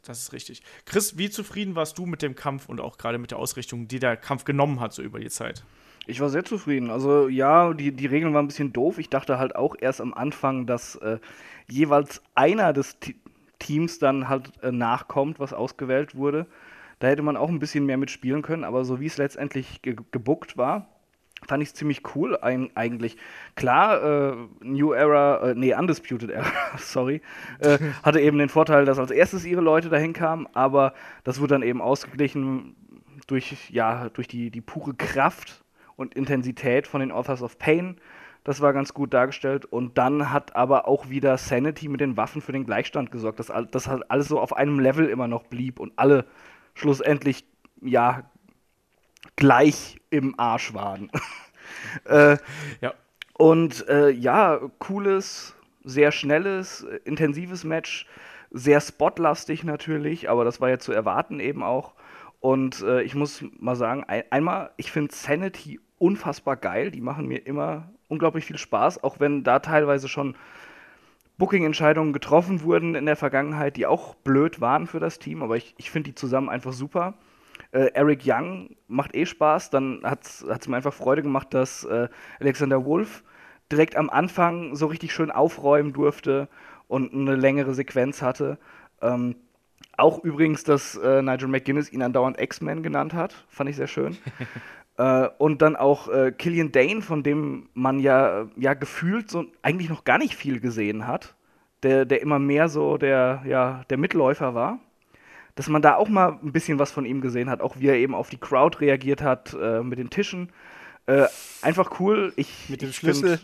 Das 0.04 0.20
ist 0.20 0.34
richtig. 0.34 0.62
Chris, 0.86 1.18
wie 1.18 1.32
zufrieden 1.32 1.76
warst 1.76 1.98
du 1.98 2.06
mit 2.06 2.22
dem 2.22 2.36
Kampf 2.36 2.70
und 2.70 2.80
auch 2.80 2.98
gerade 2.98 3.18
mit 3.18 3.32
der 3.32 3.40
Ausrichtung, 3.40 3.88
die 3.88 3.98
der 3.98 4.18
Kampf 4.18 4.44
genommen 4.44 4.80
hat, 4.80 4.94
so 4.94 5.02
über 5.02 5.20
die 5.20 5.30
Zeit? 5.30 5.64
Ich 6.06 6.20
war 6.20 6.30
sehr 6.30 6.46
zufrieden. 6.46 6.92
Also 6.92 7.28
ja, 7.28 7.74
die, 7.74 7.92
die 7.92 8.06
Regeln 8.06 8.34
waren 8.34 8.46
ein 8.46 8.48
bisschen 8.48 8.74
doof. 8.74 9.00
Ich 9.00 9.10
dachte 9.10 9.40
halt 9.40 9.56
auch 9.56 9.76
erst 9.80 10.02
am 10.02 10.14
Anfang, 10.14 10.68
dass 10.68 10.96
äh, 10.98 11.20
jeweils 11.68 12.22
einer 12.36 12.74
des 12.74 13.00
T 13.00 13.16
Teams 13.60 14.00
dann 14.00 14.30
halt 14.30 14.52
äh, 14.64 14.72
nachkommt, 14.72 15.38
was 15.38 15.52
ausgewählt 15.52 16.16
wurde. 16.16 16.48
Da 17.00 17.08
hätte 17.08 17.22
man 17.22 17.36
auch 17.36 17.50
ein 17.50 17.60
bisschen 17.60 17.86
mehr 17.86 17.98
mitspielen 17.98 18.42
können, 18.42 18.64
aber 18.64 18.86
so 18.86 19.02
wie 19.02 19.06
es 19.06 19.18
letztendlich 19.18 19.82
ge 19.82 19.98
gebuckt 20.12 20.58
war, 20.58 20.88
fand 21.48 21.64
ich 21.64 21.74
ziemlich 21.74 22.02
cool 22.16 22.38
ein, 22.38 22.70
eigentlich. 22.76 23.18
Klar, 23.56 24.04
äh, 24.32 24.36
New 24.62 24.94
Era, 24.94 25.50
äh, 25.50 25.56
nee, 25.56 25.74
Undisputed 25.74 26.30
Era, 26.30 26.52
sorry, 26.78 27.22
äh, 27.60 27.78
hatte 28.04 28.20
eben 28.20 28.38
den 28.38 28.50
Vorteil, 28.50 28.86
dass 28.86 29.00
als 29.00 29.12
erstes 29.12 29.46
ihre 29.46 29.62
Leute 29.62 29.90
dahin 29.90 30.14
kamen, 30.14 30.48
aber 30.54 30.94
das 31.24 31.40
wurde 31.40 31.56
dann 31.56 31.64
eben 31.64 31.82
ausgeglichen 31.82 32.76
durch, 33.28 33.70
ja, 33.70 34.10
durch 34.10 34.28
die, 34.28 34.52
die 34.52 34.62
pure 34.62 34.94
Kraft 34.94 35.64
und 35.96 36.16
Intensität 36.16 36.88
von 36.88 37.02
den 37.02 37.12
Authors 37.12 37.42
of 37.42 37.60
Pain. 37.60 37.98
Das 38.44 38.62
war 38.62 38.74
ganz 38.74 38.94
gut 38.94 39.14
dargestellt. 39.14 39.66
Und 39.66 39.98
dann 39.98 40.32
hat 40.32 40.56
aber 40.56 40.88
auch 40.88 41.10
wieder 41.10 41.38
Sanity 41.38 41.90
mit 41.90 42.00
den 42.00 42.18
Waffen 42.18 42.42
für 42.42 42.54
den 42.54 42.66
Gleichstand 42.66 43.12
gesorgt, 43.12 43.40
dass 43.40 43.52
das 43.72 43.88
halt 43.88 44.10
alles 44.10 44.28
so 44.28 44.40
auf 44.40 44.56
einem 44.56 44.80
Level 44.80 45.08
immer 45.08 45.28
noch 45.28 45.44
blieb 45.44 45.80
und 45.80 45.94
alle 45.98 46.26
schlussendlich, 46.74 47.46
ja, 47.82 48.24
gleich 49.36 50.00
im 50.10 50.40
Arsch 50.40 50.74
waren. 50.74 51.12
äh, 52.06 52.38
ja. 52.82 52.94
Und 53.34 53.88
äh, 53.88 54.10
ja, 54.10 54.60
cooles, 54.80 55.56
sehr 55.84 56.12
schnelles, 56.12 56.86
intensives 57.06 57.64
Match, 57.64 58.06
sehr 58.52 58.82
spotlastig 58.82 59.64
natürlich, 59.64 60.30
aber 60.30 60.44
das 60.44 60.60
war 60.60 60.70
ja 60.70 60.80
zu 60.80 60.92
erwarten 60.92 61.40
eben 61.40 61.64
auch. 61.64 61.94
Und 62.42 62.82
äh, 62.82 63.02
ich 63.04 63.16
muss 63.16 63.44
mal 63.60 63.76
sagen, 63.76 64.04
ein, 64.06 64.24
einmal, 64.30 64.72
ich 64.78 64.92
finde 64.92 65.14
Sanity 65.14 65.80
unfassbar 65.98 66.56
geil. 66.56 66.92
Die 66.92 67.02
machen 67.02 67.28
mir 67.28 67.46
immer 67.46 67.90
unglaublich 68.08 68.46
viel 68.46 68.58
Spaß, 68.58 69.04
auch 69.04 69.20
wenn 69.20 69.44
da 69.44 69.60
teilweise 69.60 70.08
schon 70.08 70.36
Booking-Entscheidungen 71.38 72.12
getroffen 72.12 72.64
wurden 72.64 72.96
in 72.96 73.06
der 73.06 73.16
Vergangenheit, 73.16 73.78
die 73.78 73.86
auch 73.86 74.16
blöd 74.16 74.60
waren 74.60 74.88
für 74.88 75.00
das 75.00 75.20
Team, 75.20 75.42
aber 75.42 75.56
ich, 75.56 75.74
ich 75.78 75.90
finde 75.90 76.10
die 76.10 76.16
zusammen 76.16 76.50
einfach 76.50 76.74
super. 76.74 77.14
Äh, 77.72 77.92
Eric 77.94 78.22
Young 78.26 78.76
macht 78.88 79.16
eh 79.16 79.26
Spaß. 79.26 79.70
Dann 79.70 80.02
hat 80.04 80.26
es 80.26 80.68
mir 80.68 80.76
einfach 80.78 80.94
Freude 80.94 81.22
gemacht, 81.22 81.54
dass 81.54 81.84
äh, 81.84 82.08
Alexander 82.40 82.86
Wolf 82.86 83.24
direkt 83.72 83.96
am 83.96 84.10
Anfang 84.10 84.76
so 84.76 84.88
richtig 84.88 85.14
schön 85.14 85.32
aufräumen 85.32 85.94
durfte 85.94 86.48
und 86.88 87.14
eine 87.14 87.36
längere 87.36 87.74
Sequenz 87.74 88.22
hatte. 88.22 88.58
Ähm, 89.02 89.36
auch 89.98 90.24
übrigens, 90.24 90.64
dass 90.64 90.96
äh, 90.96 91.22
Nigel 91.22 91.48
McGuinness 91.48 91.92
ihn 91.92 92.02
andauernd 92.02 92.40
X-Men 92.40 92.84
genannt 92.84 93.14
hat. 93.14 93.46
Fand 93.50 93.70
ich 93.70 93.76
sehr 93.76 93.88
schön. 93.88 94.18
äh, 94.98 95.28
und 95.38 95.62
dann 95.62 95.76
auch 95.76 96.08
äh, 96.08 96.32
Killian 96.32 96.72
Dane, 96.72 97.02
von 97.02 97.22
dem 97.22 97.70
man 97.74 98.00
ja, 98.00 98.48
ja 98.56 98.74
gefühlt 98.74 99.30
so 99.30 99.46
eigentlich 99.62 99.90
noch 99.90 100.06
gar 100.06 100.18
nicht 100.18 100.36
viel 100.36 100.60
gesehen 100.60 101.06
hat. 101.06 101.36
Der, 101.84 102.06
der 102.06 102.22
immer 102.22 102.40
mehr 102.40 102.68
so 102.68 102.98
der, 102.98 103.44
ja, 103.46 103.84
der 103.90 103.98
Mitläufer 103.98 104.54
war 104.54 104.80
dass 105.60 105.68
man 105.68 105.82
da 105.82 105.96
auch 105.96 106.08
mal 106.08 106.40
ein 106.42 106.54
bisschen 106.54 106.80
was 106.80 106.90
von 106.90 107.04
ihm 107.04 107.20
gesehen 107.20 107.50
hat, 107.50 107.60
auch 107.60 107.76
wie 107.82 107.88
er 107.88 107.96
eben 107.96 108.16
auf 108.16 108.30
die 108.30 108.38
Crowd 108.38 108.80
reagiert 108.80 109.22
hat 109.22 109.54
äh, 109.62 109.84
mit 109.84 110.00
den 110.00 110.10
Tischen. 110.10 110.54
Äh, 111.06 111.26
einfach 111.62 112.00
cool. 112.00 112.32
Ich, 112.38 112.70
mit 112.70 112.82
dem 112.82 112.94
Schlüssel. 112.94 113.42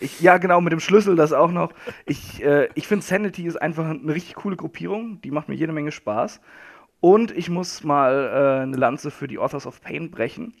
ich, 0.00 0.18
ja, 0.22 0.38
genau, 0.38 0.62
mit 0.62 0.72
dem 0.72 0.80
Schlüssel 0.80 1.14
das 1.14 1.34
auch 1.34 1.50
noch. 1.50 1.74
Ich, 2.06 2.42
äh, 2.42 2.70
ich 2.74 2.88
finde, 2.88 3.04
Sanity 3.04 3.44
ist 3.44 3.60
einfach 3.60 3.84
eine 3.84 4.14
richtig 4.14 4.36
coole 4.36 4.56
Gruppierung. 4.56 5.20
Die 5.20 5.30
macht 5.30 5.50
mir 5.50 5.56
jede 5.56 5.74
Menge 5.74 5.92
Spaß. 5.92 6.40
Und 7.00 7.36
ich 7.36 7.50
muss 7.50 7.84
mal 7.84 8.14
äh, 8.14 8.62
eine 8.62 8.76
Lanze 8.78 9.10
für 9.10 9.28
die 9.28 9.36
Authors 9.36 9.66
of 9.66 9.82
Pain 9.82 10.10
brechen. 10.10 10.54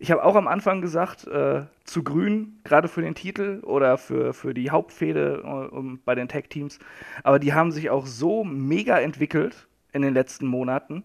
Ich 0.00 0.10
habe 0.10 0.24
auch 0.24 0.34
am 0.34 0.48
Anfang 0.48 0.80
gesagt, 0.80 1.28
äh, 1.28 1.62
zu 1.84 2.02
grün, 2.02 2.58
gerade 2.64 2.88
für 2.88 3.02
den 3.02 3.14
Titel 3.14 3.60
oder 3.62 3.98
für, 3.98 4.34
für 4.34 4.52
die 4.52 4.72
Hauptfehde 4.72 5.42
äh, 5.44 5.46
um, 5.46 6.00
bei 6.04 6.16
den 6.16 6.26
Tag-Teams. 6.26 6.80
Aber 7.22 7.38
die 7.38 7.54
haben 7.54 7.70
sich 7.70 7.88
auch 7.88 8.06
so 8.06 8.42
mega 8.42 8.98
entwickelt 8.98 9.68
in 9.92 10.02
den 10.02 10.14
letzten 10.14 10.46
Monaten. 10.46 11.04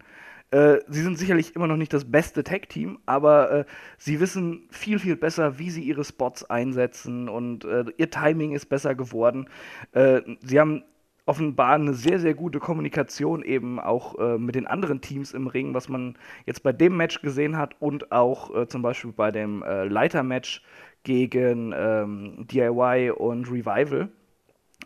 Äh, 0.51 0.79
sie 0.87 1.01
sind 1.01 1.17
sicherlich 1.17 1.55
immer 1.55 1.67
noch 1.67 1.77
nicht 1.77 1.93
das 1.93 2.09
beste 2.09 2.43
Tag-Team, 2.43 2.99
aber 3.05 3.51
äh, 3.51 3.65
sie 3.97 4.19
wissen 4.19 4.67
viel, 4.69 4.99
viel 4.99 5.15
besser, 5.15 5.57
wie 5.57 5.71
sie 5.71 5.81
ihre 5.81 6.03
Spots 6.03 6.43
einsetzen 6.43 7.27
und 7.29 7.65
äh, 7.65 7.85
ihr 7.97 8.09
Timing 8.09 8.53
ist 8.53 8.67
besser 8.67 8.95
geworden. 8.95 9.49
Äh, 9.93 10.21
sie 10.41 10.59
haben 10.59 10.83
offenbar 11.25 11.73
eine 11.73 11.95
sehr, 11.95 12.19
sehr 12.19 12.35
gute 12.35 12.59
Kommunikation 12.59 13.41
eben 13.41 13.79
auch 13.79 14.19
äh, 14.19 14.37
mit 14.37 14.53
den 14.53 14.67
anderen 14.67 15.01
Teams 15.01 15.33
im 15.33 15.47
Ring, 15.47 15.73
was 15.73 15.89
man 15.89 16.15
jetzt 16.45 16.61
bei 16.61 16.71
dem 16.71 16.95
Match 16.95 17.21
gesehen 17.21 17.57
hat 17.57 17.75
und 17.81 18.11
auch 18.11 18.55
äh, 18.55 18.67
zum 18.67 18.83
Beispiel 18.83 19.11
bei 19.11 19.31
dem 19.31 19.61
Leiter-Match 19.61 20.61
gegen 21.03 21.73
ähm, 21.75 22.45
DIY 22.47 23.11
und 23.11 23.51
Revival. 23.51 24.09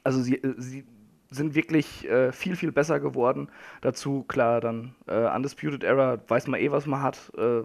Also 0.04 0.22
sie, 0.22 0.42
sie 0.58 0.86
sind 1.32 1.56
wirklich 1.56 2.10
äh, 2.10 2.32
viel, 2.32 2.56
viel 2.56 2.72
besser 2.72 3.00
geworden. 3.00 3.50
Dazu, 3.82 4.24
klar, 4.24 4.62
dann 4.62 4.96
äh, 5.08 5.34
Undisputed 5.36 5.84
Era, 5.84 6.20
weiß 6.28 6.48
man 6.48 6.60
eh, 6.60 6.72
was 6.72 6.86
man 6.86 7.02
hat. 7.02 7.32
Äh, 7.38 7.62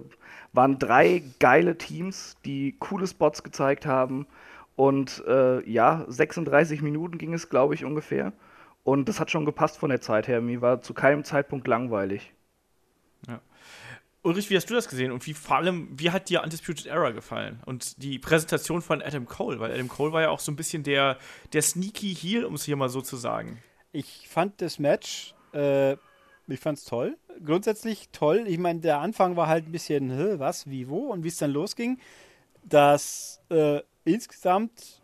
waren 0.53 0.79
drei 0.79 1.23
geile 1.41 1.79
Teams, 1.79 2.37
die 2.45 2.77
coole 2.79 3.07
Spots 3.07 3.43
gezeigt 3.43 3.87
haben. 3.87 4.27
Und 4.77 5.25
äh, 5.27 5.69
ja, 5.69 6.05
36 6.09 6.83
Minuten 6.83 7.19
ging 7.19 7.33
es, 7.33 7.49
glaube 7.49 7.75
ich, 7.75 7.85
ungefähr. 7.85 8.33
Und 8.83 9.09
das 9.09 9.19
hat 9.21 9.31
schon 9.31 9.47
gepasst 9.47 9.79
von 9.79 9.89
der 9.89 10.01
Zeit 10.01 10.29
her. 10.29 10.41
Mir 10.41 10.61
war 10.61 10.83
zu 10.83 10.93
keinem 10.95 11.25
Zeitpunkt 11.25 11.67
langweilig. 11.67 12.35
Ulrich, 14.25 14.49
wie 14.49 14.57
hast 14.57 14.71
du 14.71 14.75
das 14.75 14.89
gesehen 14.89 15.13
und 15.13 15.27
wie 15.27 15.35
vor 15.35 15.57
allem, 15.57 15.89
wie 15.93 16.11
hat 16.11 16.31
dir 16.31 16.43
Undisputed 16.43 16.87
Era 16.87 17.11
gefallen 17.11 17.61
und 17.67 18.03
die 18.03 18.19
Präsentation 18.19 18.81
von 18.81 19.03
Adam 19.03 19.27
Cole? 19.27 19.61
Weil 19.61 19.71
Adam 19.71 19.89
Cole 19.89 20.13
war 20.13 20.23
ja 20.23 20.31
auch 20.31 20.41
so 20.41 20.51
ein 20.51 20.57
bisschen 20.57 20.83
der, 20.83 21.19
der 21.53 21.61
sneaky 21.61 22.15
Heel, 22.15 22.47
um 22.47 22.55
es 22.55 22.65
hier 22.65 22.77
mal 22.77 22.89
so 22.89 23.03
zu 23.03 23.17
sagen. 23.17 23.63
Ich 23.93 24.27
fand 24.27 24.63
das 24.63 24.79
Match, 24.79 25.35
äh, 25.53 25.93
ich 26.47 26.59
fand's 26.59 26.85
toll. 26.85 27.19
Grundsätzlich 27.45 28.09
toll. 28.13 28.45
Ich 28.47 28.57
meine, 28.57 28.81
der 28.81 29.01
Anfang 29.01 29.37
war 29.37 29.47
halt 29.47 29.67
ein 29.69 29.73
bisschen, 29.73 30.39
was, 30.39 30.71
wie, 30.71 30.89
wo 30.89 31.13
und 31.13 31.23
wie 31.23 31.29
es 31.29 31.37
dann 31.37 31.51
losging. 31.51 31.99
Das 32.63 33.43
äh, 33.51 33.83
insgesamt 34.05 35.03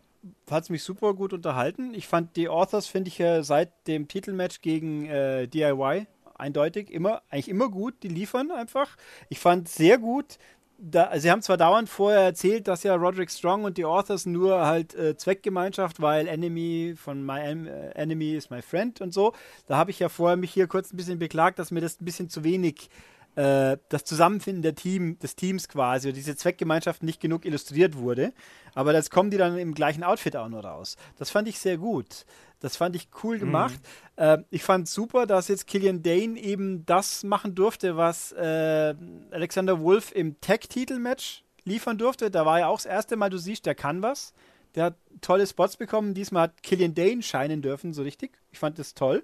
hat 0.49 0.63
es 0.63 0.69
mich 0.71 0.81
super 0.81 1.13
gut 1.13 1.31
unterhalten. 1.31 1.93
Ich 1.93 2.07
fand 2.07 2.35
die 2.35 2.49
Authors, 2.49 2.87
finde 2.87 3.09
ich 3.09 3.21
seit 3.45 3.87
dem 3.87 4.07
Titelmatch 4.07 4.61
gegen 4.61 5.05
äh, 5.05 5.47
DIY 5.47 6.07
eindeutig, 6.41 6.91
immer, 6.91 7.21
eigentlich 7.29 7.49
immer 7.49 7.69
gut, 7.69 7.95
die 8.03 8.09
liefern 8.09 8.51
einfach. 8.51 8.97
Ich 9.29 9.39
fand 9.39 9.69
sehr 9.69 9.97
gut, 9.97 10.37
da, 10.83 11.17
sie 11.19 11.29
haben 11.29 11.43
zwar 11.43 11.57
dauernd 11.57 11.89
vorher 11.89 12.21
erzählt, 12.21 12.67
dass 12.67 12.81
ja 12.81 12.95
Roderick 12.95 13.29
Strong 13.29 13.65
und 13.65 13.77
die 13.77 13.85
Authors 13.85 14.25
nur 14.25 14.65
halt 14.65 14.95
äh, 14.95 15.15
Zweckgemeinschaft, 15.15 16.01
weil 16.01 16.27
Enemy 16.27 16.95
von 16.97 17.23
My 17.23 17.39
äh, 17.39 17.91
Enemy 17.91 18.33
is 18.33 18.49
my 18.49 18.63
friend 18.63 18.99
und 18.99 19.13
so. 19.13 19.33
Da 19.67 19.77
habe 19.77 19.91
ich 19.91 19.99
ja 19.99 20.09
vorher 20.09 20.37
mich 20.37 20.51
hier 20.51 20.65
kurz 20.65 20.91
ein 20.91 20.97
bisschen 20.97 21.19
beklagt, 21.19 21.59
dass 21.59 21.69
mir 21.69 21.81
das 21.81 22.01
ein 22.01 22.05
bisschen 22.05 22.29
zu 22.29 22.43
wenig 22.43 22.89
äh, 23.35 23.77
das 23.89 24.03
Zusammenfinden 24.03 24.61
der 24.61 24.75
Team, 24.75 25.17
des 25.19 25.35
Teams 25.35 25.67
quasi 25.67 26.09
und 26.09 26.15
diese 26.15 26.35
Zweckgemeinschaft 26.35 27.03
nicht 27.03 27.21
genug 27.21 27.45
illustriert 27.45 27.97
wurde. 27.97 28.33
Aber 28.73 28.93
das 28.93 29.09
kommen 29.09 29.31
die 29.31 29.37
dann 29.37 29.57
im 29.57 29.73
gleichen 29.73 30.03
Outfit 30.03 30.35
auch 30.35 30.49
nur 30.49 30.63
raus. 30.63 30.97
Das 31.17 31.29
fand 31.29 31.47
ich 31.47 31.59
sehr 31.59 31.77
gut. 31.77 32.25
Das 32.59 32.77
fand 32.77 32.95
ich 32.95 33.09
cool 33.23 33.35
mhm. 33.35 33.39
gemacht. 33.39 33.79
Mhm. 34.17 34.23
Äh, 34.23 34.37
ich 34.49 34.63
fand 34.63 34.87
super, 34.87 35.25
dass 35.25 35.47
jetzt 35.47 35.67
Killian 35.67 36.03
Dane 36.03 36.39
eben 36.39 36.85
das 36.85 37.23
machen 37.23 37.55
durfte, 37.55 37.97
was 37.97 38.31
äh, 38.33 38.95
Alexander 39.31 39.81
Wolf 39.81 40.11
im 40.13 40.39
Tag-Titel-Match 40.41 41.43
liefern 41.63 41.97
durfte. 41.97 42.31
Da 42.31 42.45
war 42.45 42.59
ja 42.59 42.67
auch 42.67 42.77
das 42.77 42.85
erste 42.85 43.15
Mal, 43.15 43.29
du 43.29 43.37
siehst, 43.37 43.65
der 43.65 43.75
kann 43.75 44.01
was. 44.01 44.33
Der 44.75 44.85
hat 44.85 44.95
tolle 45.21 45.45
Spots 45.45 45.75
bekommen. 45.77 46.13
Diesmal 46.13 46.43
hat 46.43 46.63
Killian 46.63 46.95
Dane 46.95 47.21
scheinen 47.23 47.61
dürfen, 47.61 47.93
so 47.93 48.03
richtig. 48.03 48.37
Ich 48.51 48.59
fand 48.59 48.79
das 48.79 48.93
toll. 48.93 49.23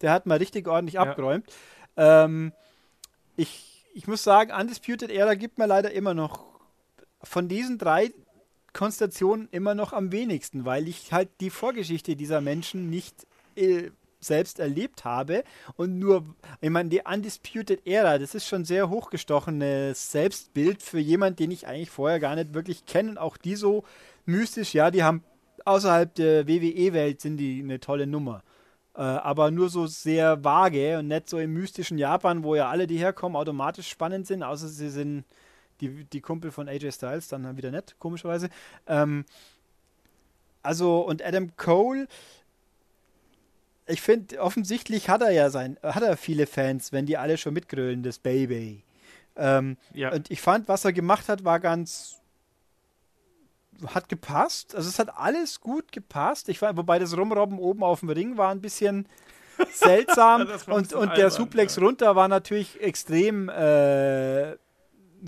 Der 0.00 0.10
hat 0.12 0.26
mal 0.26 0.38
richtig 0.38 0.68
ordentlich 0.68 0.94
ja. 0.94 1.02
abgeräumt. 1.02 1.46
Ähm, 1.96 2.52
ich, 3.36 3.84
ich 3.94 4.06
muss 4.06 4.24
sagen, 4.24 4.52
Undisputed 4.52 5.10
Era 5.10 5.34
gibt 5.34 5.58
mir 5.58 5.66
leider 5.66 5.92
immer 5.92 6.14
noch 6.14 6.44
von 7.22 7.48
diesen 7.48 7.78
drei 7.78 8.12
Konstellationen 8.72 9.48
immer 9.52 9.74
noch 9.74 9.92
am 9.92 10.12
wenigsten, 10.12 10.64
weil 10.64 10.86
ich 10.88 11.12
halt 11.12 11.28
die 11.40 11.50
Vorgeschichte 11.50 12.14
dieser 12.14 12.40
Menschen 12.40 12.90
nicht 12.90 13.26
äh, 13.54 13.90
selbst 14.20 14.58
erlebt 14.58 15.04
habe 15.04 15.44
und 15.76 15.98
nur, 15.98 16.24
ich 16.60 16.70
meine, 16.70 16.88
die 16.88 17.02
Undisputed 17.02 17.86
Era, 17.86 18.18
das 18.18 18.34
ist 18.34 18.46
schon 18.46 18.64
sehr 18.64 18.90
hochgestochenes 18.90 20.10
Selbstbild 20.12 20.82
für 20.82 20.98
jemanden, 20.98 21.36
den 21.36 21.50
ich 21.50 21.66
eigentlich 21.66 21.90
vorher 21.90 22.20
gar 22.20 22.34
nicht 22.34 22.54
wirklich 22.54 22.86
kenne 22.86 23.10
und 23.10 23.18
auch 23.18 23.36
die 23.36 23.56
so 23.56 23.84
mystisch, 24.24 24.74
ja, 24.74 24.90
die 24.90 25.02
haben 25.02 25.22
außerhalb 25.64 26.14
der 26.14 26.46
WWE-Welt 26.46 27.20
sind 27.20 27.38
die 27.38 27.60
eine 27.62 27.80
tolle 27.80 28.06
Nummer. 28.06 28.42
Äh, 28.96 29.02
aber 29.02 29.50
nur 29.50 29.68
so 29.68 29.86
sehr 29.86 30.42
vage 30.42 30.98
und 30.98 31.08
nicht 31.08 31.28
so 31.28 31.38
im 31.38 31.52
mystischen 31.52 31.98
Japan, 31.98 32.42
wo 32.42 32.54
ja 32.54 32.70
alle, 32.70 32.86
die 32.86 32.96
herkommen, 32.96 33.36
automatisch 33.36 33.88
spannend 33.88 34.26
sind, 34.26 34.42
außer 34.42 34.68
sie 34.68 34.88
sind 34.88 35.24
die, 35.82 36.04
die 36.04 36.22
Kumpel 36.22 36.50
von 36.50 36.66
AJ 36.66 36.92
Styles, 36.92 37.28
dann 37.28 37.58
wieder 37.58 37.70
nett, 37.70 37.94
komischerweise. 37.98 38.48
Ähm, 38.86 39.26
also, 40.62 41.00
und 41.00 41.22
Adam 41.22 41.54
Cole, 41.56 42.08
ich 43.86 44.00
finde, 44.00 44.40
offensichtlich 44.40 45.10
hat 45.10 45.20
er 45.20 45.30
ja 45.30 45.50
sein, 45.50 45.78
hat 45.82 46.02
er 46.02 46.16
viele 46.16 46.46
Fans, 46.46 46.90
wenn 46.90 47.04
die 47.04 47.18
alle 47.18 47.36
schon 47.36 47.52
mitgrölen, 47.52 48.02
das 48.02 48.18
Baby. 48.18 48.82
Ähm, 49.36 49.76
ja. 49.92 50.10
Und 50.12 50.30
ich 50.30 50.40
fand, 50.40 50.68
was 50.68 50.86
er 50.86 50.94
gemacht 50.94 51.28
hat, 51.28 51.44
war 51.44 51.60
ganz 51.60 52.20
hat 53.94 54.08
gepasst. 54.08 54.74
Also 54.74 54.88
es 54.88 54.98
hat 54.98 55.16
alles 55.16 55.60
gut 55.60 55.92
gepasst. 55.92 56.48
Ich 56.48 56.62
war, 56.62 56.76
wobei 56.76 56.98
das 56.98 57.16
Rumrobben 57.16 57.58
oben 57.58 57.82
auf 57.82 58.00
dem 58.00 58.10
Ring 58.10 58.36
war 58.36 58.50
ein 58.50 58.60
bisschen 58.60 59.08
seltsam. 59.72 60.48
Und 60.66 60.92
und 60.92 61.08
der 61.10 61.26
albern, 61.26 61.30
Suplex 61.30 61.76
ja. 61.76 61.82
runter 61.82 62.16
war 62.16 62.28
natürlich 62.28 62.80
extrem 62.80 63.48
äh, 63.48 64.56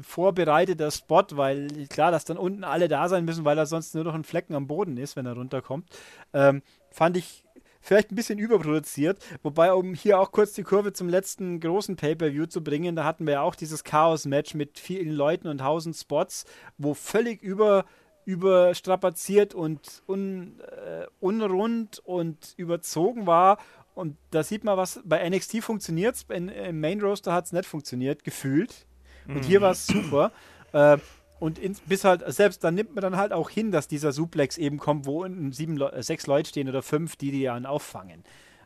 vorbereiteter 0.03 0.91
Spot, 0.91 1.25
weil 1.33 1.87
klar, 1.89 2.11
dass 2.11 2.25
dann 2.25 2.37
unten 2.37 2.65
alle 2.65 2.89
da 2.89 3.09
sein 3.09 3.25
müssen, 3.25 3.45
weil 3.45 3.59
er 3.59 3.66
sonst 3.66 3.95
nur 3.95 4.05
noch 4.05 4.15
ein 4.15 4.25
Flecken 4.25 4.55
am 4.55 4.66
Boden 4.66 4.97
ist, 4.97 5.16
wenn 5.16 5.27
er 5.27 5.35
runterkommt. 5.35 5.89
Ähm, 6.33 6.62
fand 6.91 7.16
ich 7.16 7.45
vielleicht 7.81 8.12
ein 8.12 8.16
bisschen 8.16 8.39
überproduziert. 8.39 9.19
Wobei, 9.43 9.73
um 9.73 9.95
hier 9.95 10.20
auch 10.20 10.31
kurz 10.31 10.53
die 10.53 10.62
Kurve 10.62 10.93
zum 10.93 11.09
letzten 11.09 11.61
großen 11.61 11.97
Pay-Per-View 11.97 12.47
zu 12.47 12.62
bringen, 12.62 12.97
da 12.97 13.05
hatten 13.05 13.27
wir 13.27 13.35
ja 13.35 13.43
auch 13.43 13.55
dieses 13.55 13.85
Chaos-Match 13.85 14.55
mit 14.55 14.79
vielen 14.79 15.12
Leuten 15.12 15.49
und 15.49 15.59
tausend 15.59 15.97
Spots, 15.97 16.45
wo 16.77 16.95
völlig 16.95 17.43
über 17.43 17.85
überstrapaziert 18.29 19.55
und 19.55 20.03
un, 20.07 20.61
äh, 20.61 21.07
unrund 21.21 22.01
und 22.05 22.53
überzogen 22.59 23.27
war. 23.27 23.59
Und 23.95 24.17
da 24.31 24.43
sieht 24.43 24.65
man, 24.65 24.77
was 24.77 25.01
bei 25.05 25.29
NXT 25.29 25.63
funktioniert. 25.63 26.27
Im 26.29 26.81
Main 26.81 27.01
Roster 27.01 27.33
hat 27.33 27.47
es 27.47 27.53
nicht 27.53 27.65
funktioniert, 27.65 28.25
gefühlt. 28.25 28.87
Und 29.27 29.45
hier 29.47 29.61
war 29.63 29.71
es 29.73 29.87
super. 29.87 30.31
Äh, 30.73 30.99
und 31.41 31.59
ins, 31.59 31.81
bis 31.81 32.05
halt, 32.05 32.23
selbst 32.27 32.63
dann 32.65 32.75
nimmt 32.75 32.95
man 32.95 33.01
dann 33.03 33.17
halt 33.17 33.33
auch 33.33 33.49
hin, 33.49 33.71
dass 33.71 33.89
dieser 33.89 34.13
Suplex 34.13 34.59
eben 34.59 34.79
kommt, 34.79 35.07
wo 35.07 35.25
unten 35.25 35.53
sieben, 35.53 35.77
Le 35.79 35.91
äh, 35.93 36.03
sechs 36.03 36.27
Leute 36.27 36.51
stehen 36.51 36.69
oder 36.69 36.83
fünf, 36.83 37.17
die 37.17 37.31
die 37.31 37.41
ja 37.41 37.57
auffangen. 37.65 38.25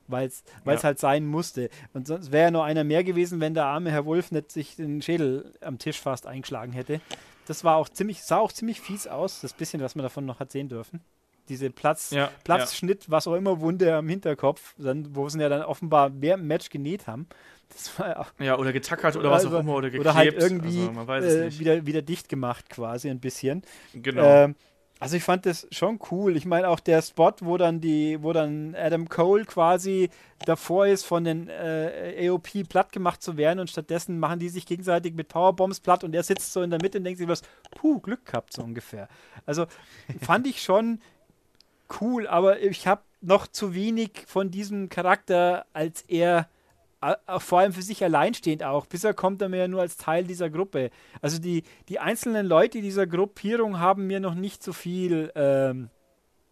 Weil 0.08 0.26
es 0.26 0.42
Ja. 0.64 0.82
halt 0.82 0.98
sein 0.98 1.24
musste. 1.24 1.70
Und 1.94 2.08
sonst 2.08 2.32
wäre 2.32 2.46
ja 2.46 2.50
nur 2.50 2.64
einer 2.64 2.82
mehr 2.82 3.04
gewesen, 3.04 3.38
wenn 3.40 3.54
der 3.54 3.66
arme 3.66 3.92
Herr 3.92 4.04
Wolf 4.04 4.32
nicht 4.32 4.50
sich 4.50 4.74
den 4.74 5.00
Schädel 5.00 5.54
am 5.60 5.78
Tisch 5.78 6.00
fast 6.00 6.26
eingeschlagen 6.26 6.72
hätte. 6.72 7.00
Das 7.46 7.64
war 7.64 7.76
auch 7.76 7.88
ziemlich, 7.88 8.22
sah 8.22 8.38
auch 8.38 8.52
ziemlich 8.52 8.80
fies 8.80 9.06
aus, 9.06 9.40
das 9.40 9.52
bisschen, 9.52 9.80
was 9.80 9.94
man 9.94 10.02
davon 10.02 10.24
noch 10.26 10.40
hat 10.40 10.52
sehen 10.52 10.68
dürfen. 10.68 11.00
Diese 11.48 11.70
Platz, 11.70 12.10
Ja, 12.12 12.30
Platzschnitt, 12.44 13.10
was 13.10 13.26
auch 13.26 13.34
immer, 13.34 13.60
Wunde 13.60 13.94
am 13.94 14.08
Hinterkopf, 14.08 14.74
dann, 14.78 15.14
wo 15.16 15.28
sie 15.28 15.40
ja 15.40 15.48
dann 15.48 15.62
offenbar 15.62 16.12
während 16.20 16.44
dem 16.44 16.48
Match 16.48 16.70
genäht 16.70 17.06
haben. 17.06 17.26
Das 17.74 17.98
war 17.98 18.08
ja 18.08 18.20
auch 18.20 18.32
Ja, 18.38 18.58
oder 18.58 18.72
getackert 18.72 19.16
oder 19.16 19.30
was 19.30 19.44
auch 19.46 19.58
immer 19.58 19.74
oder 19.74 19.90
geklebt. 19.90 20.04
oder 20.06 20.14
halt 20.14 20.34
irgendwie 20.34 20.88
also, 21.06 21.26
äh, 21.26 21.58
wieder, 21.58 21.86
wieder 21.86 22.02
dicht 22.02 22.28
gemacht 22.28 22.70
quasi 22.70 23.08
ein 23.10 23.18
bisschen. 23.18 23.62
Genau. 23.94 24.22
Ähm, 24.22 24.54
also 25.02 25.16
ich 25.16 25.24
fand 25.24 25.46
das 25.46 25.66
schon 25.72 25.98
cool. 26.12 26.36
Ich 26.36 26.44
meine 26.44 26.68
auch 26.68 26.78
der 26.78 27.02
Spot, 27.02 27.32
wo 27.40 27.56
dann 27.56 27.80
die, 27.80 28.22
wo 28.22 28.32
dann 28.32 28.76
Adam 28.76 29.08
Cole 29.08 29.44
quasi 29.44 30.10
davor 30.46 30.86
ist, 30.86 31.04
von 31.04 31.24
den 31.24 31.48
äh, 31.48 32.28
AOP 32.28 32.68
platt 32.68 32.92
gemacht 32.92 33.20
zu 33.20 33.36
werden 33.36 33.58
und 33.58 33.68
stattdessen 33.68 34.20
machen 34.20 34.38
die 34.38 34.48
sich 34.48 34.64
gegenseitig 34.64 35.14
mit 35.14 35.26
Powerbombs 35.26 35.80
platt 35.80 36.04
und 36.04 36.14
er 36.14 36.22
sitzt 36.22 36.52
so 36.52 36.62
in 36.62 36.70
der 36.70 36.80
Mitte 36.80 36.98
und 36.98 37.04
denkt 37.04 37.18
sich 37.18 37.26
was, 37.26 37.42
puh, 37.72 37.98
Glück 37.98 38.26
gehabt 38.26 38.52
so 38.52 38.62
ungefähr. 38.62 39.08
Also 39.44 39.66
fand 40.20 40.46
ich 40.46 40.62
schon 40.62 41.00
cool, 42.00 42.28
aber 42.28 42.60
ich 42.60 42.86
habe 42.86 43.02
noch 43.20 43.48
zu 43.48 43.74
wenig 43.74 44.24
von 44.28 44.52
diesem 44.52 44.88
Charakter, 44.88 45.66
als 45.72 46.02
er 46.02 46.48
vor 47.38 47.58
allem 47.58 47.72
für 47.72 47.82
sich 47.82 48.02
alleinstehend 48.04 48.62
auch. 48.62 48.86
Bisher 48.86 49.12
kommt 49.14 49.42
er 49.42 49.48
mir 49.48 49.58
ja 49.58 49.68
nur 49.68 49.80
als 49.80 49.96
Teil 49.96 50.24
dieser 50.24 50.48
Gruppe. 50.50 50.90
Also 51.20 51.38
die, 51.38 51.64
die 51.88 51.98
einzelnen 51.98 52.46
Leute 52.46 52.80
dieser 52.80 53.06
Gruppierung 53.06 53.78
haben 53.80 54.06
mir 54.06 54.20
noch 54.20 54.34
nicht 54.34 54.62
so 54.62 54.72
viel, 54.72 55.32
ähm, 55.34 55.90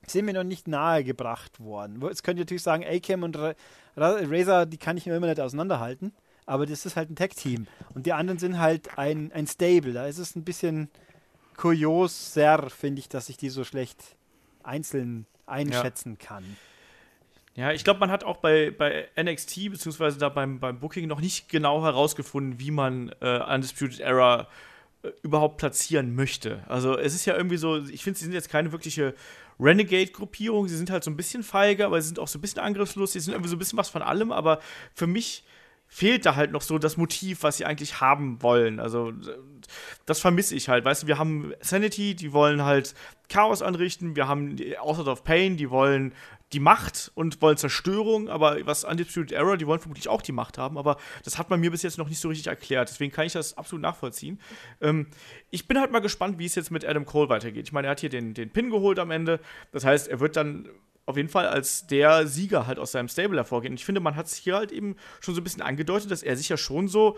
sind 0.06 0.24
mir 0.24 0.34
noch 0.34 0.44
nicht 0.44 0.66
nahegebracht 0.66 1.60
worden. 1.60 2.00
Wo- 2.02 2.08
Jetzt 2.08 2.24
könnt 2.24 2.38
ihr 2.38 2.42
natürlich 2.44 2.62
sagen, 2.62 2.84
A-Cam 2.84 3.22
und 3.22 3.38
Ra 3.38 3.54
Ra 3.96 4.16
Razor, 4.22 4.66
die 4.66 4.78
kann 4.78 4.96
ich 4.96 5.06
mir 5.06 5.16
immer 5.16 5.26
nicht 5.28 5.40
auseinanderhalten. 5.40 6.12
Aber 6.46 6.66
das 6.66 6.84
ist 6.86 6.96
halt 6.96 7.10
ein 7.10 7.16
Tag-Team. 7.16 7.66
Und 7.94 8.06
die 8.06 8.12
anderen 8.12 8.38
sind 8.40 8.58
halt 8.58 8.98
ein, 8.98 9.30
ein 9.32 9.46
Stable. 9.46 9.92
Da 9.92 10.06
ist 10.06 10.18
es 10.18 10.34
ein 10.34 10.42
bisschen 10.42 10.88
kurioser, 11.56 12.70
finde 12.70 13.00
ich, 13.00 13.08
dass 13.08 13.28
ich 13.28 13.36
die 13.36 13.50
so 13.50 13.64
schlecht 13.64 14.16
einzeln 14.62 15.26
einschätzen 15.46 16.18
kann. 16.18 16.44
Ja, 17.60 17.72
ich 17.72 17.84
glaube, 17.84 18.00
man 18.00 18.10
hat 18.10 18.24
auch 18.24 18.38
bei, 18.38 18.70
bei 18.70 19.08
NXT, 19.22 19.70
beziehungsweise 19.70 20.18
da 20.18 20.30
beim, 20.30 20.60
beim 20.60 20.80
Booking 20.80 21.06
noch 21.06 21.20
nicht 21.20 21.50
genau 21.50 21.84
herausgefunden, 21.84 22.58
wie 22.58 22.70
man 22.70 23.14
äh, 23.20 23.38
Undisputed 23.38 24.00
Era 24.00 24.48
äh, 25.02 25.10
überhaupt 25.22 25.58
platzieren 25.58 26.14
möchte. 26.14 26.64
Also 26.68 26.96
es 26.96 27.14
ist 27.14 27.26
ja 27.26 27.36
irgendwie 27.36 27.58
so, 27.58 27.84
ich 27.84 28.02
finde, 28.02 28.18
sie 28.18 28.24
sind 28.24 28.32
jetzt 28.32 28.48
keine 28.48 28.72
wirkliche 28.72 29.14
Renegade-Gruppierung, 29.60 30.68
sie 30.68 30.76
sind 30.78 30.90
halt 30.90 31.04
so 31.04 31.10
ein 31.10 31.18
bisschen 31.18 31.42
feige, 31.42 31.84
aber 31.84 32.00
sie 32.00 32.06
sind 32.08 32.18
auch 32.18 32.28
so 32.28 32.38
ein 32.38 32.40
bisschen 32.40 32.62
angriffslustig, 32.62 33.20
sie 33.20 33.26
sind 33.26 33.34
irgendwie 33.34 33.50
so 33.50 33.56
ein 33.56 33.58
bisschen 33.58 33.78
was 33.78 33.90
von 33.90 34.00
allem, 34.00 34.32
aber 34.32 34.60
für 34.94 35.06
mich 35.06 35.44
fehlt 35.86 36.24
da 36.24 36.36
halt 36.36 36.52
noch 36.52 36.62
so 36.62 36.78
das 36.78 36.96
Motiv, 36.96 37.42
was 37.42 37.58
sie 37.58 37.66
eigentlich 37.66 38.00
haben 38.00 38.40
wollen. 38.40 38.80
Also 38.80 39.12
das 40.06 40.20
vermisse 40.20 40.54
ich 40.54 40.70
halt. 40.70 40.86
Weißt 40.86 41.02
du, 41.02 41.08
wir 41.08 41.18
haben 41.18 41.52
Sanity, 41.60 42.14
die 42.14 42.32
wollen 42.32 42.64
halt 42.64 42.94
Chaos 43.28 43.60
anrichten, 43.60 44.16
wir 44.16 44.28
haben 44.28 44.56
die 44.56 44.78
Author 44.78 45.08
of 45.08 45.24
Pain, 45.24 45.58
die 45.58 45.68
wollen 45.68 46.14
die 46.52 46.60
Macht 46.60 47.12
und 47.14 47.40
wollen 47.42 47.56
Zerstörung, 47.56 48.28
aber 48.28 48.58
was 48.66 48.84
Undisputed 48.84 49.32
Era, 49.32 49.56
die 49.56 49.66
wollen 49.66 49.78
vermutlich 49.78 50.08
auch 50.08 50.22
die 50.22 50.32
Macht 50.32 50.58
haben, 50.58 50.78
aber 50.78 50.96
das 51.24 51.38
hat 51.38 51.48
man 51.48 51.60
mir 51.60 51.70
bis 51.70 51.82
jetzt 51.82 51.98
noch 51.98 52.08
nicht 52.08 52.18
so 52.18 52.28
richtig 52.28 52.48
erklärt. 52.48 52.88
Deswegen 52.88 53.12
kann 53.12 53.26
ich 53.26 53.32
das 53.32 53.56
absolut 53.56 53.82
nachvollziehen. 53.82 54.40
Ähm, 54.80 55.06
ich 55.50 55.68
bin 55.68 55.78
halt 55.78 55.92
mal 55.92 56.00
gespannt, 56.00 56.38
wie 56.38 56.46
es 56.46 56.56
jetzt 56.56 56.70
mit 56.70 56.84
Adam 56.84 57.06
Cole 57.06 57.28
weitergeht. 57.28 57.66
Ich 57.66 57.72
meine, 57.72 57.86
er 57.86 57.92
hat 57.92 58.00
hier 58.00 58.08
den, 58.08 58.34
den 58.34 58.50
Pin 58.50 58.70
geholt 58.70 58.98
am 58.98 59.10
Ende. 59.10 59.40
Das 59.72 59.84
heißt, 59.84 60.08
er 60.08 60.20
wird 60.20 60.36
dann 60.36 60.68
auf 61.06 61.16
jeden 61.16 61.28
Fall 61.28 61.46
als 61.46 61.86
der 61.86 62.26
Sieger 62.26 62.66
halt 62.66 62.78
aus 62.78 62.92
seinem 62.92 63.08
Stable 63.08 63.36
hervorgehen. 63.36 63.72
Und 63.72 63.80
ich 63.80 63.84
finde, 63.84 64.00
man 64.00 64.16
hat 64.16 64.26
es 64.26 64.34
hier 64.34 64.56
halt 64.56 64.72
eben 64.72 64.96
schon 65.20 65.34
so 65.34 65.40
ein 65.40 65.44
bisschen 65.44 65.62
angedeutet, 65.62 66.10
dass 66.10 66.22
er 66.22 66.36
sich 66.36 66.48
ja 66.48 66.56
schon 66.56 66.88
so 66.88 67.16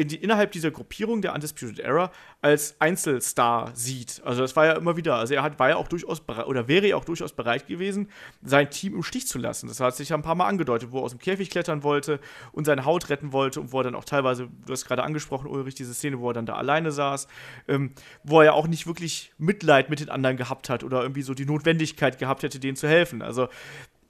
in 0.00 0.08
die, 0.08 0.16
innerhalb 0.16 0.50
dieser 0.52 0.70
Gruppierung 0.70 1.20
der 1.20 1.34
Undisputed 1.34 1.78
Era 1.78 2.10
als 2.40 2.80
Einzelstar 2.80 3.70
sieht. 3.74 4.22
Also 4.24 4.40
das 4.40 4.56
war 4.56 4.64
ja 4.64 4.72
immer 4.72 4.96
wieder, 4.96 5.16
also 5.16 5.34
er 5.34 5.42
hat, 5.42 5.58
war 5.58 5.68
ja 5.68 5.76
auch 5.76 5.88
durchaus 5.88 6.22
oder 6.46 6.68
wäre 6.68 6.88
ja 6.88 6.96
auch 6.96 7.04
durchaus 7.04 7.34
bereit 7.34 7.66
gewesen, 7.66 8.08
sein 8.42 8.70
Team 8.70 8.94
im 8.94 9.02
Stich 9.02 9.26
zu 9.26 9.38
lassen. 9.38 9.68
Das 9.68 9.78
hat 9.78 9.94
sich 9.94 10.08
ja 10.08 10.16
ein 10.16 10.22
paar 10.22 10.36
Mal 10.36 10.48
angedeutet, 10.48 10.90
wo 10.90 11.00
er 11.00 11.02
aus 11.02 11.10
dem 11.10 11.20
Käfig 11.20 11.50
klettern 11.50 11.82
wollte 11.82 12.18
und 12.52 12.64
seine 12.64 12.86
Haut 12.86 13.10
retten 13.10 13.34
wollte 13.34 13.60
und 13.60 13.72
wo 13.72 13.80
er 13.80 13.84
dann 13.84 13.94
auch 13.94 14.06
teilweise, 14.06 14.48
du 14.64 14.72
hast 14.72 14.86
gerade 14.86 15.02
angesprochen, 15.02 15.48
Ulrich, 15.48 15.74
diese 15.74 15.92
Szene, 15.92 16.18
wo 16.18 16.30
er 16.30 16.32
dann 16.32 16.46
da 16.46 16.54
alleine 16.54 16.92
saß, 16.92 17.28
ähm, 17.68 17.92
wo 18.24 18.40
er 18.40 18.46
ja 18.46 18.52
auch 18.54 18.68
nicht 18.68 18.86
wirklich 18.86 19.34
Mitleid 19.36 19.90
mit 19.90 20.00
den 20.00 20.08
anderen 20.08 20.38
gehabt 20.38 20.70
hat 20.70 20.82
oder 20.82 21.02
irgendwie 21.02 21.22
so 21.22 21.34
die 21.34 21.44
Notwendigkeit 21.44 22.18
gehabt 22.18 22.42
hätte, 22.42 22.58
denen 22.58 22.76
zu 22.76 22.88
helfen. 22.88 23.20
Also 23.20 23.48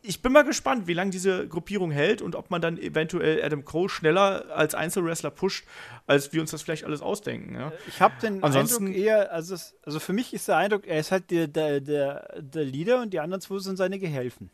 ich 0.02 0.22
bin 0.22 0.32
mal 0.32 0.44
gespannt, 0.44 0.86
wie 0.86 0.94
lange 0.94 1.10
diese 1.10 1.46
Gruppierung 1.46 1.90
hält 1.90 2.22
und 2.22 2.34
ob 2.34 2.50
man 2.50 2.60
dann 2.62 2.78
eventuell 2.78 3.42
Adam 3.44 3.64
Cole 3.64 3.88
schneller 3.88 4.46
als 4.54 4.74
Einzelwrestler 4.74 5.30
pusht, 5.30 5.64
als 6.06 6.32
wir 6.32 6.40
uns 6.40 6.50
das 6.52 6.62
vielleicht 6.62 6.84
alles 6.84 7.02
ausdenken. 7.02 7.54
Ja? 7.54 7.72
Ich 7.86 8.00
habe 8.00 8.14
den 8.22 8.42
Ansonsten- 8.42 8.86
Eindruck 8.86 8.98
eher, 9.02 9.32
also, 9.32 9.54
es, 9.54 9.74
also 9.84 10.00
für 10.00 10.12
mich 10.12 10.32
ist 10.32 10.48
der 10.48 10.56
Eindruck, 10.56 10.86
er 10.86 11.00
ist 11.00 11.12
halt 11.12 11.30
der, 11.30 11.48
der, 11.48 11.80
der, 11.80 12.40
der 12.40 12.64
Leader 12.64 13.02
und 13.02 13.12
die 13.12 13.20
anderen 13.20 13.40
zwei 13.42 13.58
sind 13.58 13.76
seine 13.76 13.98
Gehilfen. 13.98 14.50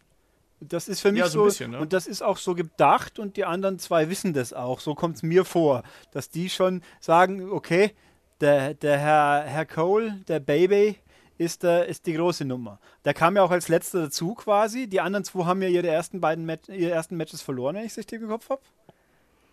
Das 0.61 0.89
ist 0.89 1.01
für 1.01 1.13
mich 1.13 1.21
Ja, 1.21 1.27
so 1.27 1.33
so, 1.33 1.43
ein 1.43 1.47
bisschen, 1.49 1.71
ne? 1.73 1.79
und 1.81 1.93
das 1.93 2.07
ist 2.07 2.23
auch 2.23 2.39
so 2.39 2.55
gedacht 2.55 3.19
und 3.19 3.37
die 3.37 3.45
anderen 3.45 3.79
zwei 3.79 4.09
wissen 4.09 4.33
das 4.33 4.53
auch. 4.53 4.81
So 4.81 4.95
kommt 4.95 5.17
es 5.17 5.23
mir 5.23 5.45
vor, 5.45 5.83
dass 6.13 6.31
die 6.31 6.49
schon 6.49 6.83
sagen, 6.99 7.51
okay, 7.51 7.93
der, 8.41 8.75
der 8.75 8.99
Herr, 8.99 9.43
Herr 9.45 9.67
Cole, 9.67 10.19
der 10.29 10.41
Baby, 10.41 10.97
ist, 11.39 11.63
der, 11.63 11.87
ist 11.87 12.07
die 12.07 12.15
große 12.15 12.45
Nummer. 12.45 12.79
Der 13.05 13.15
kam 13.15 13.37
ja 13.37 13.43
auch 13.43 13.51
als 13.51 13.69
letzter 13.69 14.03
dazu 14.05 14.35
quasi. 14.35 14.87
Die 14.89 15.01
anderen 15.01 15.25
zwei 15.25 15.45
haben 15.45 15.61
ja 15.63 15.69
ihre 15.69 15.89
ersten 15.89 16.21
beiden 16.21 16.47
Mat 16.47 16.69
ihre 16.69 16.91
ersten 16.93 17.17
Matches 17.17 17.43
verloren, 17.43 17.77
wenn 17.77 17.85
ich 17.85 17.93
es 17.93 17.99
richtig 17.99 18.23
im 18.23 18.29
Kopf 18.29 18.49
habe. 18.51 18.63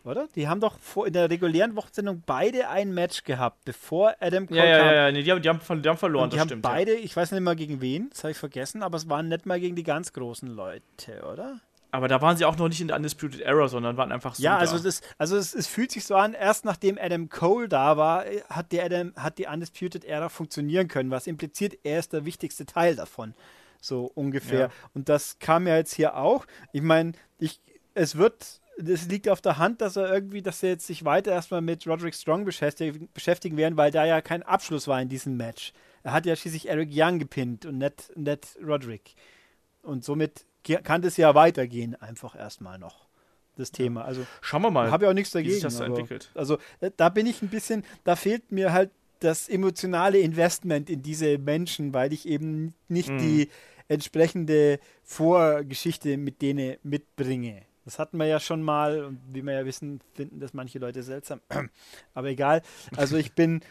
Oder? 0.05 0.27
Die 0.35 0.49
haben 0.49 0.59
doch 0.59 0.77
vor, 0.79 1.07
in 1.07 1.13
der 1.13 1.29
regulären 1.29 1.77
Wochensendung 1.77 2.23
beide 2.25 2.67
ein 2.67 2.93
Match 2.93 3.23
gehabt, 3.23 3.63
bevor 3.63 4.13
Adam 4.19 4.47
Cole 4.47 4.59
Ja, 4.59 4.65
ja, 4.65 4.77
kam. 4.79 4.87
ja, 4.87 4.93
ja, 4.93 5.11
nee, 5.13 5.23
die 5.23 5.31
haben, 5.31 5.41
die 5.41 5.47
haben, 5.47 5.81
die 5.81 5.87
haben 5.89 5.97
verloren, 5.97 6.25
Und 6.25 6.33
die 6.33 6.35
das 6.35 6.41
haben 6.41 6.47
stimmt. 6.49 6.61
beide, 6.63 6.93
ich 6.93 7.15
weiß 7.15 7.31
nicht 7.31 7.39
mal 7.41 7.55
gegen 7.55 7.79
wen, 7.79 8.09
das 8.09 8.23
habe 8.25 8.31
ich 8.31 8.37
vergessen, 8.37 8.83
aber 8.83 8.97
es 8.97 9.07
waren 9.07 9.29
nicht 9.29 9.45
mal 9.45 9.61
gegen 9.61 9.77
die 9.77 9.83
ganz 9.83 10.11
großen 10.11 10.49
Leute, 10.49 11.23
oder? 11.31 11.61
Aber 11.93 12.07
da 12.07 12.23
waren 12.23 12.35
sie 12.35 12.45
auch 12.45 12.57
noch 12.57 12.69
nicht 12.69 12.81
in 12.81 12.87
der 12.87 12.97
Undisputed 12.97 13.41
Era, 13.41 13.67
sondern 13.67 13.97
waren 13.97 14.11
einfach 14.11 14.33
so. 14.33 14.41
Ja, 14.41 14.55
da. 14.55 14.61
also 14.61 14.79
das, 14.79 15.01
also 15.19 15.37
es, 15.37 15.53
es 15.53 15.67
fühlt 15.67 15.91
sich 15.91 16.05
so 16.05 16.15
an, 16.15 16.33
erst 16.33 16.65
nachdem 16.65 16.97
Adam 16.99 17.29
Cole 17.29 17.69
da 17.69 17.97
war, 17.97 18.25
äh, 18.25 18.41
hat 18.49 18.71
die, 18.71 18.81
Adam, 18.81 19.13
hat 19.15 19.37
die 19.37 19.45
Undisputed 19.45 20.03
Era 20.03 20.29
funktionieren 20.29 20.87
können, 20.87 21.11
was 21.11 21.27
impliziert, 21.27 21.77
er 21.83 21.99
ist 21.99 22.11
der 22.11 22.25
wichtigste 22.25 22.65
Teil 22.65 22.95
davon. 22.95 23.35
So 23.79 24.11
ungefähr. 24.15 24.59
Ja. 24.59 24.69
Und 24.95 25.07
das 25.07 25.37
kam 25.37 25.67
ja 25.67 25.75
jetzt 25.75 25.93
hier 25.93 26.17
auch. 26.17 26.47
Ich 26.71 26.81
meine, 26.81 27.11
ich, 27.37 27.61
es 27.93 28.17
wird, 28.17 28.59
es 28.83 29.07
liegt 29.07 29.29
auf 29.29 29.41
der 29.41 29.59
Hand, 29.59 29.81
dass 29.81 29.95
er 29.95 30.11
irgendwie, 30.11 30.41
dass 30.41 30.61
sie 30.61 30.69
jetzt 30.69 30.87
sich 30.87 31.05
weiter 31.05 31.31
erstmal 31.31 31.61
mit 31.61 31.85
Roderick 31.85 32.15
Strong 32.15 32.43
beschäftigen, 32.43 33.07
beschäftigen 33.13 33.55
werden, 33.55 33.77
weil 33.77 33.91
da 33.91 34.03
ja 34.03 34.19
kein 34.21 34.41
Abschluss 34.41 34.87
war 34.87 34.99
in 34.99 35.09
diesem 35.09 35.37
Match. 35.37 35.73
Er 36.01 36.13
hat 36.13 36.25
ja 36.25 36.35
schließlich 36.35 36.69
Eric 36.69 36.89
Young 36.91 37.19
gepinnt 37.19 37.67
und 37.67 37.77
nicht, 37.77 38.17
nicht 38.17 38.57
Roderick. 38.65 39.13
Und 39.83 40.03
somit 40.03 40.45
kann 40.63 41.01
das 41.01 41.17
ja 41.17 41.35
weitergehen, 41.35 41.95
einfach 41.95 42.35
erstmal 42.35 42.79
noch. 42.79 43.07
Das 43.55 43.71
Thema. 43.71 44.03
Also 44.03 44.25
Schauen 44.41 44.63
wir 44.63 44.71
mal. 44.71 44.89
habe 44.89 45.05
ja 45.05 45.11
auch 45.11 45.13
nichts 45.13 45.31
dagegen. 45.31 45.49
wie 45.51 45.53
sich 45.55 45.63
das 45.63 45.75
aber- 45.77 45.85
entwickelt. 45.89 46.31
Also 46.33 46.57
äh, 46.79 46.89
da 46.97 47.09
bin 47.09 47.27
ich 47.27 47.41
ein 47.43 47.49
bisschen, 47.49 47.83
da 48.03 48.15
fehlt 48.15 48.51
mir 48.51 48.73
halt 48.73 48.89
das 49.19 49.47
emotionale 49.47 50.17
Investment 50.19 50.89
in 50.89 51.03
diese 51.03 51.37
Menschen, 51.37 51.93
weil 51.93 52.13
ich 52.13 52.27
eben 52.27 52.73
nicht 52.87 53.09
Mhm. 53.09 53.17
die 53.19 53.49
entsprechende 53.87 54.79
Vorgeschichte 55.03 56.17
mit 56.17 56.41
denen 56.41 56.77
mitbringe. 56.83 57.61
Das 57.85 57.99
hatten 57.99 58.17
wir 58.17 58.25
ja 58.25 58.39
schon 58.39 58.61
mal 58.63 59.03
und 59.03 59.19
wie 59.31 59.41
wir 59.43 59.53
ja 59.53 59.65
wissen, 59.65 59.99
finden 60.13 60.39
das 60.39 60.53
manche 60.53 60.79
Leute 60.79 61.03
seltsam. 61.03 61.41
Aber 62.13 62.29
egal. 62.29 62.61
Also 62.95 63.17
ich 63.17 63.33
bin, 63.33 63.61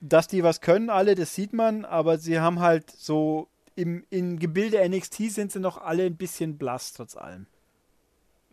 dass 0.00 0.28
die 0.28 0.42
was 0.42 0.60
können, 0.60 0.90
alle, 0.90 1.14
das 1.14 1.34
sieht 1.34 1.52
man, 1.52 1.84
aber 1.84 2.18
sie 2.18 2.38
haben 2.40 2.60
halt 2.60 2.90
so 2.90 3.48
im, 3.76 4.04
im 4.10 4.38
Gebilde 4.38 4.86
NXT 4.88 5.30
sind 5.30 5.52
sie 5.52 5.60
noch 5.60 5.78
alle 5.78 6.04
ein 6.04 6.16
bisschen 6.16 6.58
blass, 6.58 6.92
trotz 6.92 7.16
allem. 7.16 7.46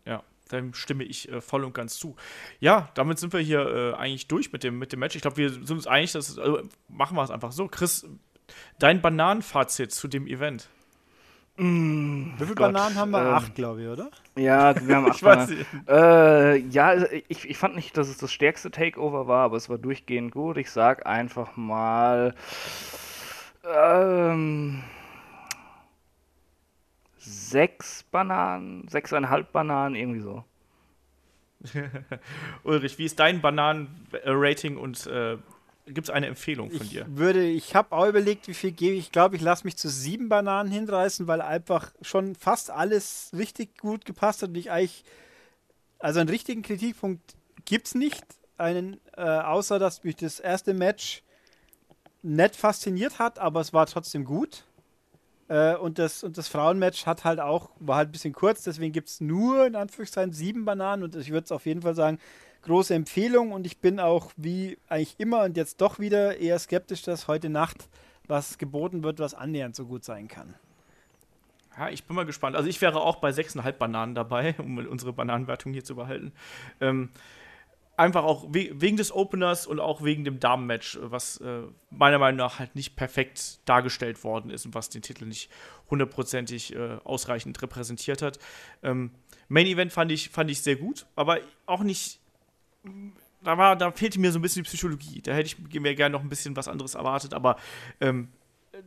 Ja, 0.04 0.22
dem 0.52 0.74
stimme 0.74 1.04
ich 1.04 1.30
äh, 1.30 1.40
voll 1.40 1.64
und 1.64 1.74
ganz 1.74 1.96
zu. 1.96 2.14
Ja, 2.60 2.90
damit 2.94 3.18
sind 3.18 3.32
wir 3.32 3.40
hier 3.40 3.66
äh, 3.66 3.94
eigentlich 3.94 4.28
durch 4.28 4.52
mit 4.52 4.62
dem, 4.62 4.78
mit 4.78 4.92
dem 4.92 5.00
Match. 5.00 5.16
Ich 5.16 5.22
glaube, 5.22 5.38
wir 5.38 5.50
sind 5.50 5.70
uns 5.70 5.86
einig, 5.86 6.12
dass 6.12 6.38
also 6.38 6.60
machen 6.88 7.16
wir 7.16 7.22
es 7.22 7.30
einfach 7.30 7.52
so. 7.52 7.66
Chris, 7.68 8.06
dein 8.78 9.00
Bananenfazit 9.00 9.92
zu 9.92 10.08
dem 10.08 10.26
Event. 10.26 10.68
Mm, 11.56 12.32
Wie 12.36 12.44
viele 12.44 12.54
Bananen 12.56 12.96
haben 12.96 13.12
wir? 13.12 13.20
Ähm, 13.20 13.34
acht, 13.34 13.54
glaube 13.54 13.82
ich, 13.82 13.88
oder? 13.88 14.10
Ja, 14.36 14.74
wir 14.86 14.96
haben 14.96 15.06
acht. 15.10 15.16
ich 15.16 15.22
weiß 15.22 15.48
nicht. 15.48 15.66
Äh, 15.88 16.56
ja, 16.68 16.88
also 16.88 17.06
ich, 17.28 17.48
ich 17.48 17.56
fand 17.56 17.76
nicht, 17.76 17.96
dass 17.96 18.08
es 18.08 18.18
das 18.18 18.32
stärkste 18.32 18.70
Takeover 18.70 19.26
war, 19.26 19.44
aber 19.44 19.56
es 19.56 19.70
war 19.70 19.78
durchgehend 19.78 20.32
gut. 20.32 20.58
Ich 20.58 20.70
sag 20.70 21.06
einfach 21.06 21.56
mal. 21.56 22.34
Ähm, 23.64 24.82
sechs 27.24 28.04
Bananen, 28.04 28.88
sechseinhalb 28.88 29.52
Bananen, 29.52 29.94
irgendwie 29.94 30.20
so. 30.20 30.44
Ulrich, 32.64 32.98
wie 32.98 33.06
ist 33.06 33.18
dein 33.18 33.40
Bananen-Rating 33.40 34.76
und 34.76 35.06
äh, 35.06 35.38
gibt 35.86 36.08
es 36.08 36.10
eine 36.10 36.26
Empfehlung 36.26 36.70
von 36.70 36.82
ich 36.82 36.90
dir? 36.90 37.06
Würde, 37.08 37.44
ich 37.44 37.74
habe 37.74 37.92
auch 37.92 38.06
überlegt, 38.06 38.48
wie 38.48 38.54
viel 38.54 38.72
gebe 38.72 38.94
ich. 38.94 39.06
Ich 39.06 39.12
glaube, 39.12 39.36
ich 39.36 39.42
lasse 39.42 39.64
mich 39.64 39.76
zu 39.76 39.88
sieben 39.88 40.28
Bananen 40.28 40.70
hinreißen, 40.70 41.26
weil 41.26 41.40
einfach 41.40 41.92
schon 42.02 42.34
fast 42.34 42.70
alles 42.70 43.30
richtig 43.36 43.78
gut 43.78 44.04
gepasst 44.04 44.42
hat 44.42 44.50
und 44.50 44.56
ich 44.56 44.70
eigentlich, 44.70 45.04
also 45.98 46.20
einen 46.20 46.28
richtigen 46.28 46.62
Kritikpunkt 46.62 47.22
gibt 47.64 47.86
es 47.86 47.94
nicht, 47.94 48.24
einen, 48.56 49.00
äh, 49.16 49.22
außer 49.22 49.78
dass 49.78 50.04
mich 50.04 50.16
das 50.16 50.40
erste 50.40 50.74
Match 50.74 51.22
nett 52.22 52.56
fasziniert 52.56 53.18
hat, 53.18 53.38
aber 53.38 53.60
es 53.60 53.72
war 53.72 53.86
trotzdem 53.86 54.24
gut. 54.24 54.64
Äh, 55.48 55.76
und, 55.76 55.98
das, 55.98 56.24
und 56.24 56.38
das 56.38 56.48
Frauenmatch 56.48 57.06
hat 57.06 57.24
halt 57.24 57.40
auch, 57.40 57.70
war 57.78 57.96
halt 57.96 58.08
ein 58.08 58.12
bisschen 58.12 58.32
kurz, 58.32 58.62
deswegen 58.62 58.92
gibt 58.92 59.08
es 59.08 59.20
nur 59.20 59.66
in 59.66 59.76
Anführungszeichen 59.76 60.32
sieben 60.32 60.64
Bananen 60.64 61.02
und 61.02 61.16
ich 61.16 61.30
würde 61.30 61.44
es 61.44 61.52
auf 61.52 61.66
jeden 61.66 61.82
Fall 61.82 61.94
sagen, 61.94 62.18
große 62.62 62.94
Empfehlung 62.94 63.52
und 63.52 63.66
ich 63.66 63.78
bin 63.78 64.00
auch 64.00 64.32
wie 64.36 64.78
eigentlich 64.88 65.16
immer 65.18 65.42
und 65.44 65.56
jetzt 65.56 65.80
doch 65.80 65.98
wieder 65.98 66.38
eher 66.38 66.58
skeptisch, 66.58 67.02
dass 67.02 67.28
heute 67.28 67.50
Nacht 67.50 67.88
was 68.26 68.56
geboten 68.56 69.04
wird, 69.04 69.18
was 69.18 69.34
annähernd 69.34 69.76
so 69.76 69.84
gut 69.84 70.02
sein 70.02 70.28
kann. 70.28 70.54
Ja, 71.76 71.90
ich 71.90 72.04
bin 72.04 72.16
mal 72.16 72.24
gespannt. 72.24 72.56
Also 72.56 72.68
ich 72.68 72.80
wäre 72.80 73.00
auch 73.00 73.16
bei 73.16 73.30
6,5 73.30 73.72
Bananen 73.72 74.14
dabei, 74.14 74.54
um 74.58 74.78
unsere 74.78 75.12
Bananenwertung 75.12 75.72
hier 75.72 75.84
zu 75.84 75.96
behalten. 75.96 76.32
Ähm, 76.80 77.10
einfach 77.96 78.24
auch 78.24 78.46
we 78.48 78.70
wegen 78.72 78.96
des 78.96 79.12
Openers 79.12 79.66
und 79.66 79.80
auch 79.80 80.02
wegen 80.02 80.24
dem 80.24 80.40
Damenmatch, 80.40 80.98
was 81.02 81.38
äh, 81.38 81.62
meiner 81.90 82.18
Meinung 82.18 82.38
nach 82.38 82.58
halt 82.58 82.74
nicht 82.74 82.96
perfekt 82.96 83.60
dargestellt 83.64 84.24
worden 84.24 84.50
ist 84.50 84.66
und 84.66 84.74
was 84.74 84.88
den 84.88 85.02
Titel 85.02 85.26
nicht 85.26 85.50
hundertprozentig 85.90 86.74
äh, 86.74 86.98
ausreichend 87.04 87.60
repräsentiert 87.62 88.22
hat. 88.22 88.38
Ähm, 88.82 89.10
Main 89.48 89.66
Event 89.66 89.92
fand 89.92 90.10
ich, 90.10 90.30
fand 90.30 90.50
ich 90.50 90.62
sehr 90.62 90.76
gut, 90.76 91.06
aber 91.16 91.38
auch 91.66 91.82
nicht. 91.82 92.20
Da, 93.42 93.58
war, 93.58 93.76
da 93.76 93.92
fehlte 93.92 94.18
mir 94.18 94.32
so 94.32 94.38
ein 94.38 94.42
bisschen 94.42 94.62
die 94.62 94.68
Psychologie. 94.68 95.20
Da 95.20 95.32
hätte 95.32 95.46
ich 95.46 95.80
mir 95.80 95.94
gerne 95.94 96.14
noch 96.14 96.22
ein 96.22 96.28
bisschen 96.30 96.56
was 96.56 96.66
anderes 96.66 96.94
erwartet, 96.94 97.34
aber 97.34 97.56
ähm, 98.00 98.28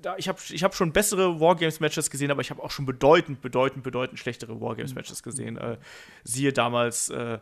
da, 0.01 0.17
ich 0.17 0.27
habe 0.27 0.39
ich 0.49 0.63
hab 0.63 0.75
schon 0.75 0.91
bessere 0.91 1.39
Wargames-Matches 1.39 2.09
gesehen, 2.09 2.31
aber 2.31 2.41
ich 2.41 2.49
habe 2.49 2.61
auch 2.63 2.71
schon 2.71 2.85
bedeutend, 2.85 3.41
bedeutend, 3.41 3.83
bedeutend 3.83 4.19
schlechtere 4.19 4.59
Wargames-Matches 4.59 5.23
gesehen. 5.23 5.57
Äh, 5.57 5.77
siehe 6.23 6.53
damals 6.53 7.09
äh, 7.09 7.39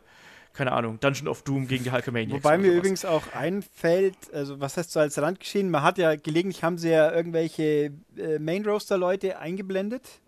keine 0.56 0.72
Ahnung, 0.72 0.98
Dungeon 0.98 1.28
of 1.28 1.42
Doom 1.42 1.68
gegen 1.68 1.84
die 1.84 1.92
Hulkamaniacs. 1.92 2.42
Wobei 2.42 2.58
mir 2.58 2.72
übrigens 2.72 3.04
auch 3.04 3.32
einfällt, 3.34 4.16
also 4.32 4.58
was 4.58 4.76
heißt 4.76 4.90
so 4.90 5.00
als 5.00 5.20
Randgeschehen, 5.20 5.70
man 5.70 5.82
hat 5.82 5.98
ja 5.98 6.16
gelegentlich 6.16 6.64
haben 6.64 6.78
sie 6.78 6.90
ja 6.90 7.12
irgendwelche 7.12 7.92
äh, 8.16 8.38
Main-Roaster-Leute 8.38 9.38
eingeblendet. 9.38 10.20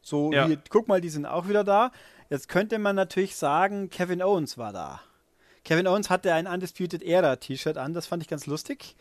So, 0.00 0.32
ja. 0.32 0.46
hier, 0.46 0.58
guck 0.68 0.88
mal, 0.88 1.00
die 1.00 1.10
sind 1.10 1.26
auch 1.26 1.48
wieder 1.48 1.64
da. 1.64 1.92
Jetzt 2.30 2.48
könnte 2.48 2.78
man 2.78 2.96
natürlich 2.96 3.36
sagen, 3.36 3.90
Kevin 3.90 4.22
Owens 4.22 4.58
war 4.58 4.72
da. 4.72 5.00
Kevin 5.64 5.86
Owens 5.86 6.10
hatte 6.10 6.32
ein 6.34 6.46
Undisputed 6.46 7.02
Era 7.02 7.36
T-Shirt 7.36 7.76
an, 7.76 7.94
das 7.94 8.06
fand 8.06 8.22
ich 8.22 8.28
ganz 8.28 8.46
lustig. 8.46 8.96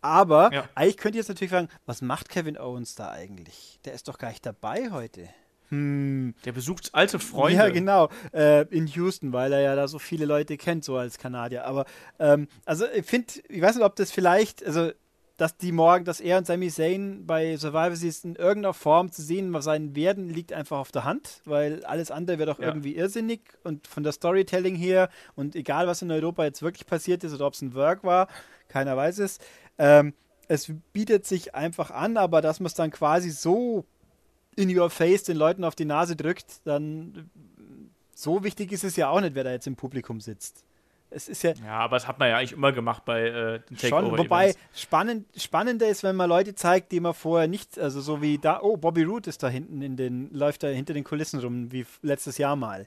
Aber 0.00 0.52
ja. 0.52 0.68
eigentlich 0.74 0.96
könnte 0.96 1.18
ich 1.18 1.22
jetzt 1.22 1.28
natürlich 1.28 1.52
fragen, 1.52 1.68
was 1.84 2.00
macht 2.00 2.30
Kevin 2.30 2.58
Owens 2.58 2.94
da 2.94 3.10
eigentlich? 3.10 3.78
Der 3.84 3.92
ist 3.92 4.08
doch 4.08 4.18
gar 4.18 4.30
nicht 4.30 4.44
dabei 4.44 4.90
heute. 4.90 5.28
Hm. 5.70 6.34
Der 6.44 6.52
besucht 6.52 6.90
alte 6.92 7.18
Freunde. 7.18 7.58
Ja, 7.58 7.68
genau. 7.68 8.08
Äh, 8.32 8.66
in 8.74 8.86
Houston, 8.88 9.32
weil 9.32 9.52
er 9.52 9.60
ja 9.60 9.76
da 9.76 9.88
so 9.88 9.98
viele 9.98 10.26
Leute 10.26 10.56
kennt, 10.56 10.84
so 10.84 10.96
als 10.96 11.18
Kanadier. 11.18 11.64
Aber, 11.64 11.86
ähm, 12.18 12.48
also 12.64 12.86
ich 12.92 13.06
finde, 13.06 13.34
ich 13.48 13.62
weiß 13.62 13.76
nicht, 13.76 13.84
ob 13.84 13.96
das 13.96 14.10
vielleicht, 14.10 14.64
also, 14.66 14.90
dass 15.36 15.56
die 15.56 15.72
morgen, 15.72 16.04
dass 16.04 16.20
er 16.20 16.36
und 16.36 16.46
Sami 16.46 16.68
Zayn 16.68 17.24
bei 17.24 17.56
Survivor 17.56 17.96
Series 17.96 18.24
in 18.24 18.34
irgendeiner 18.34 18.74
Form 18.74 19.10
zu 19.10 19.22
sehen 19.22 19.58
sein 19.62 19.96
werden, 19.96 20.28
liegt 20.28 20.52
einfach 20.52 20.78
auf 20.78 20.92
der 20.92 21.04
Hand, 21.04 21.40
weil 21.46 21.82
alles 21.84 22.10
andere 22.10 22.38
wäre 22.38 22.50
doch 22.50 22.58
ja. 22.58 22.66
irgendwie 22.66 22.94
irrsinnig 22.94 23.40
und 23.64 23.86
von 23.86 24.02
der 24.02 24.12
Storytelling 24.12 24.74
her 24.74 25.08
und 25.36 25.56
egal, 25.56 25.86
was 25.86 26.02
in 26.02 26.10
Europa 26.10 26.44
jetzt 26.44 26.60
wirklich 26.60 26.86
passiert 26.86 27.24
ist 27.24 27.32
oder 27.32 27.46
ob 27.46 27.54
es 27.54 27.62
ein 27.62 27.74
Work 27.74 28.04
war, 28.04 28.28
keiner 28.68 28.98
weiß 28.98 29.20
es. 29.20 29.38
Ähm, 29.78 30.12
es 30.48 30.70
bietet 30.92 31.26
sich 31.26 31.54
einfach 31.54 31.90
an, 31.90 32.18
aber 32.18 32.42
dass 32.42 32.60
man 32.60 32.66
es 32.66 32.74
dann 32.74 32.90
quasi 32.90 33.30
so 33.30 33.86
in 34.56 34.76
your 34.76 34.90
face 34.90 35.24
den 35.24 35.36
Leuten 35.36 35.64
auf 35.64 35.74
die 35.74 35.84
Nase 35.84 36.16
drückt, 36.16 36.66
dann 36.66 37.30
so 38.14 38.44
wichtig 38.44 38.72
ist 38.72 38.84
es 38.84 38.96
ja 38.96 39.08
auch 39.08 39.20
nicht, 39.20 39.34
wer 39.34 39.44
da 39.44 39.50
jetzt 39.50 39.66
im 39.66 39.76
Publikum 39.76 40.20
sitzt. 40.20 40.64
Es 41.12 41.28
ist 41.28 41.42
ja, 41.42 41.52
ja, 41.54 41.78
aber 41.78 41.96
das 41.96 42.06
hat 42.06 42.20
man 42.20 42.28
ja 42.28 42.36
eigentlich 42.36 42.52
immer 42.52 42.70
gemacht 42.70 43.04
bei 43.04 43.22
äh, 43.22 43.60
den 43.68 43.76
Takeover. 43.76 44.10
Schon, 44.10 44.18
wobei 44.18 44.54
spannend, 44.72 45.26
spannender 45.36 45.88
ist, 45.88 46.04
wenn 46.04 46.14
man 46.14 46.28
Leute 46.28 46.54
zeigt, 46.54 46.92
die 46.92 47.00
man 47.00 47.14
vorher 47.14 47.48
nicht, 47.48 47.80
also 47.80 48.00
so 48.00 48.22
wie 48.22 48.38
da, 48.38 48.60
oh, 48.62 48.76
Bobby 48.76 49.02
Root 49.02 49.26
ist 49.26 49.42
da 49.42 49.48
hinten 49.48 49.82
in 49.82 49.96
den, 49.96 50.32
läuft 50.32 50.62
da 50.62 50.68
hinter 50.68 50.94
den 50.94 51.02
Kulissen 51.02 51.40
rum, 51.40 51.72
wie 51.72 51.84
letztes 52.02 52.38
Jahr 52.38 52.54
mal. 52.54 52.86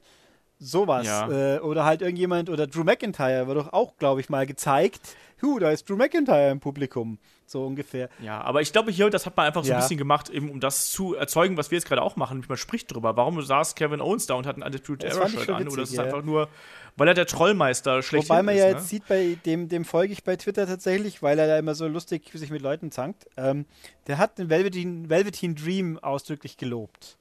Sowas. 0.63 1.05
Ja. 1.05 1.55
Äh, 1.55 1.59
oder 1.59 1.85
halt 1.85 2.01
irgendjemand, 2.01 2.49
oder 2.49 2.67
Drew 2.67 2.83
McIntyre 2.83 3.47
wird 3.47 3.57
doch 3.57 3.73
auch, 3.73 3.97
glaube 3.97 4.21
ich, 4.21 4.29
mal 4.29 4.45
gezeigt. 4.45 5.15
Hu, 5.41 5.59
da 5.59 5.71
ist 5.71 5.89
Drew 5.89 5.97
McIntyre 5.97 6.51
im 6.51 6.59
Publikum. 6.59 7.19
So 7.45 7.65
ungefähr. 7.65 8.09
Ja, 8.21 8.41
aber 8.41 8.61
ich 8.61 8.71
glaube, 8.71 8.91
hier, 8.91 9.09
das 9.09 9.25
hat 9.25 9.35
man 9.35 9.45
einfach 9.45 9.63
so 9.63 9.69
ja. 9.69 9.75
ein 9.75 9.81
bisschen 9.81 9.97
gemacht, 9.97 10.29
eben 10.29 10.49
um 10.49 10.59
das 10.59 10.89
zu 10.91 11.15
erzeugen, 11.15 11.57
was 11.57 11.69
wir 11.69 11.77
jetzt 11.77 11.87
gerade 11.87 12.01
auch 12.01 12.15
machen. 12.15 12.43
Man 12.47 12.57
spricht 12.57 12.93
drüber. 12.93 13.17
Warum 13.17 13.41
saß 13.41 13.75
Kevin 13.75 14.01
Owens 14.01 14.25
da 14.25 14.35
und 14.35 14.47
hat 14.47 14.55
ein 14.55 14.63
Undisputed 14.63 15.03
Era 15.03 15.27
Shirt 15.27 15.49
an? 15.49 15.67
Oder 15.67 15.83
ist 15.83 15.89
es 15.89 15.97
ja. 15.97 16.03
einfach 16.03 16.23
nur, 16.23 16.47
weil 16.95 17.09
er 17.09 17.13
der 17.13 17.25
Trollmeister 17.25 18.01
schlecht 18.01 18.23
ist? 18.23 18.29
Wobei 18.29 18.41
man 18.41 18.55
ja 18.55 18.65
ne? 18.65 18.71
jetzt 18.71 18.87
sieht, 18.87 19.05
bei 19.07 19.37
dem, 19.45 19.67
dem 19.67 19.83
folge 19.83 20.13
ich 20.13 20.23
bei 20.23 20.37
Twitter 20.37 20.65
tatsächlich, 20.65 21.21
weil 21.21 21.37
er 21.37 21.47
da 21.47 21.59
immer 21.59 21.75
so 21.75 21.87
lustig 21.87 22.31
sich 22.33 22.49
mit 22.49 22.61
Leuten 22.61 22.91
zankt. 22.91 23.27
Ähm, 23.35 23.65
der 24.07 24.17
hat 24.17 24.37
den 24.39 24.49
Velveteen, 24.49 25.09
Velveteen 25.09 25.55
Dream 25.55 25.99
ausdrücklich 25.99 26.55
gelobt. 26.57 27.17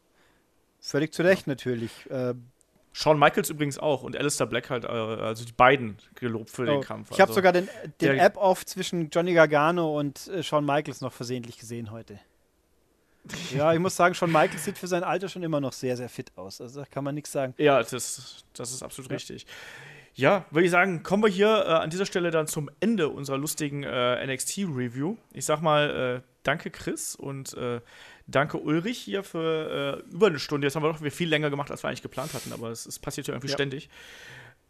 Völlig 0.81 1.13
zu 1.13 1.23
Recht 1.23 1.47
natürlich. 1.47 2.09
Äh, 2.11 2.35
Shawn 2.93 3.19
Michaels 3.19 3.49
übrigens 3.51 3.79
auch 3.79 4.03
und 4.03 4.17
Alistair 4.17 4.47
Black 4.47 4.69
halt, 4.71 4.85
äh, 4.85 4.89
also 4.89 5.45
die 5.45 5.53
beiden 5.53 5.97
gelobt 6.15 6.51
für 6.51 6.63
oh, 6.63 6.67
den 6.67 6.81
Kampf. 6.83 7.11
Ich 7.11 7.21
habe 7.21 7.31
also, 7.31 7.35
sogar 7.35 7.53
den, 7.53 7.69
den 8.01 8.19
App-Off 8.19 8.67
zwischen 8.67 9.09
Johnny 9.11 9.33
Gargano 9.33 9.99
und 9.99 10.29
äh, 10.29 10.43
Shawn 10.43 10.65
Michaels 10.67 11.01
noch 11.01 11.13
versehentlich 11.13 11.59
gesehen 11.59 11.91
heute. 11.91 12.19
ja, 13.55 13.73
ich 13.73 13.79
muss 13.79 13.97
sagen, 13.97 14.15
Shawn 14.15 14.33
Michaels 14.33 14.65
sieht 14.65 14.79
für 14.79 14.89
sein 14.89 15.05
Alter 15.05 15.29
schon 15.29 15.43
immer 15.43 15.61
noch 15.61 15.73
sehr, 15.73 15.97
sehr 15.97 16.09
fit 16.09 16.33
aus. 16.37 16.61
Also 16.61 16.81
da 16.81 16.87
kann 16.87 17.05
man 17.05 17.15
nichts 17.15 17.33
sagen. 17.33 17.55
Ja, 17.57 17.79
das, 17.83 18.45
das 18.53 18.73
ist 18.73 18.83
absolut 18.83 19.11
ja. 19.11 19.15
richtig. 19.15 19.47
Ja, 20.15 20.45
würde 20.51 20.67
ich 20.67 20.71
sagen, 20.71 21.03
kommen 21.03 21.23
wir 21.23 21.31
hier 21.31 21.65
äh, 21.67 21.71
an 21.71 21.89
dieser 21.89 22.05
Stelle 22.05 22.31
dann 22.31 22.47
zum 22.47 22.71
Ende 22.81 23.09
unserer 23.09 23.39
lustigen 23.39 23.83
äh, 23.83 24.27
NXT-Review. 24.27 25.17
Ich 25.33 25.47
sag 25.47 25.63
mal, 25.63 26.21
äh, 26.21 26.29
danke 26.43 26.71
Chris 26.71 27.15
und 27.15 27.55
äh, 27.55 27.81
Danke 28.27 28.59
Ulrich 28.59 28.99
hier 28.99 29.25
für 29.25 30.03
äh, 30.09 30.13
über 30.13 30.29
eine 30.29 30.39
Stunde. 30.39 30.67
Jetzt 30.67 30.77
haben 30.77 30.83
wir 30.83 30.93
doch 30.93 31.11
viel 31.11 31.29
länger 31.29 31.51
gemacht, 31.51 31.71
als 31.71 31.83
wir 31.83 31.89
eigentlich 31.89 32.03
geplant 32.03 32.35
hatten, 32.35 32.53
aber 32.53 32.71
es, 32.71 32.87
es 32.87 32.99
passiert 32.99 33.27
ja 33.27 33.35
irgendwie 33.35 33.49
ja. 33.49 33.55
ständig. 33.55 33.89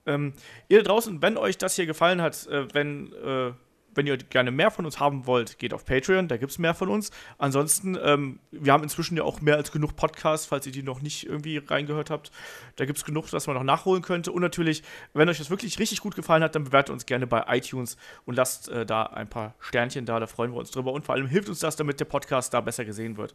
Ähm, 0.07 0.33
ihr 0.69 0.79
da 0.79 0.85
draußen, 0.85 1.23
wenn 1.23 1.37
euch 1.37 1.59
das 1.59 1.77
hier 1.77 1.87
gefallen 1.87 2.21
hat, 2.21 2.47
äh, 2.47 2.73
wenn 2.75 3.13
äh, 3.13 3.53
wenn 3.95 4.07
ihr 4.07 4.17
gerne 4.17 4.51
mehr 4.51 4.71
von 4.71 4.85
uns 4.85 5.01
haben 5.01 5.27
wollt, 5.27 5.59
geht 5.59 5.75
auf 5.75 5.85
Patreon, 5.85 6.29
da 6.29 6.37
gibt 6.37 6.53
es 6.53 6.59
mehr 6.59 6.75
von 6.75 6.89
uns. 6.89 7.11
Ansonsten, 7.39 7.99
ähm, 8.03 8.41
wir 8.51 8.73
haben 8.73 8.83
inzwischen 8.83 9.17
ja 9.17 9.25
auch 9.25 9.41
mehr 9.41 9.57
als 9.57 9.73
genug 9.73 9.97
Podcasts, 9.97 10.47
falls 10.47 10.67
ihr 10.67 10.73
die 10.73 10.83
noch 10.83 11.03
nicht 11.03 11.27
irgendwie 11.27 11.59
reingehört 11.59 12.11
habt. 12.11 12.31
Da 12.77 12.85
gibt 12.85 12.99
es 12.99 13.05
genug, 13.05 13.33
was 13.33 13.47
man 13.47 13.57
noch 13.57 13.63
nachholen 13.63 14.03
könnte. 14.03 14.33
Und 14.33 14.43
natürlich, 14.43 14.83
wenn 15.15 15.29
euch 15.29 15.39
das 15.39 15.51
wirklich 15.51 15.79
richtig 15.79 16.01
gut 16.01 16.15
gefallen 16.15 16.43
hat, 16.43 16.55
dann 16.55 16.65
bewertet 16.65 16.93
uns 16.93 17.07
gerne 17.07 17.27
bei 17.27 17.45
iTunes 17.49 17.97
und 18.25 18.35
lasst 18.35 18.69
äh, 18.69 18.87
da 18.87 19.05
ein 19.05 19.29
paar 19.29 19.55
Sternchen 19.61 20.07
da, 20.07 20.21
da 20.21 20.27
freuen 20.27 20.53
wir 20.53 20.59
uns 20.59 20.71
drüber. 20.71 20.93
Und 20.93 21.05
vor 21.05 21.15
allem 21.15 21.27
hilft 21.27 21.49
uns 21.49 21.61
das, 21.61 21.77
damit 21.77 22.01
der 22.01 22.07
Podcast 22.07 22.55
da 22.55 22.61
besser 22.61 22.85
gesehen 22.85 23.17
wird. 23.17 23.35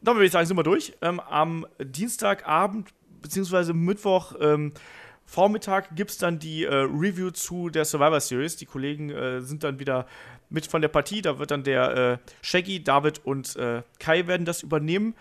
Dann 0.00 0.16
würde 0.16 0.26
ich 0.26 0.32
sagen, 0.32 0.46
sind 0.46 0.56
wir 0.56 0.62
durch. 0.62 0.94
Ähm, 1.02 1.20
am 1.20 1.66
Dienstagabend, 1.82 2.90
beziehungsweise 3.20 3.74
Mittwoch, 3.74 4.34
ähm, 4.40 4.72
Vormittag 5.28 5.94
gibt 5.94 6.10
es 6.10 6.16
dann 6.16 6.38
die 6.38 6.64
äh, 6.64 6.74
Review 6.74 7.30
zu 7.30 7.68
der 7.68 7.84
Survivor 7.84 8.18
Series. 8.18 8.56
Die 8.56 8.64
Kollegen 8.64 9.10
äh, 9.10 9.42
sind 9.42 9.62
dann 9.62 9.78
wieder 9.78 10.06
mit 10.48 10.66
von 10.66 10.80
der 10.80 10.88
Partie. 10.88 11.20
Da 11.20 11.38
wird 11.38 11.50
dann 11.50 11.64
der 11.64 11.96
äh, 11.96 12.18
Shaggy, 12.40 12.82
David 12.82 13.26
und 13.26 13.54
äh, 13.56 13.82
Kai 13.98 14.26
werden 14.26 14.46
das 14.46 14.62
übernehmen. 14.62 15.14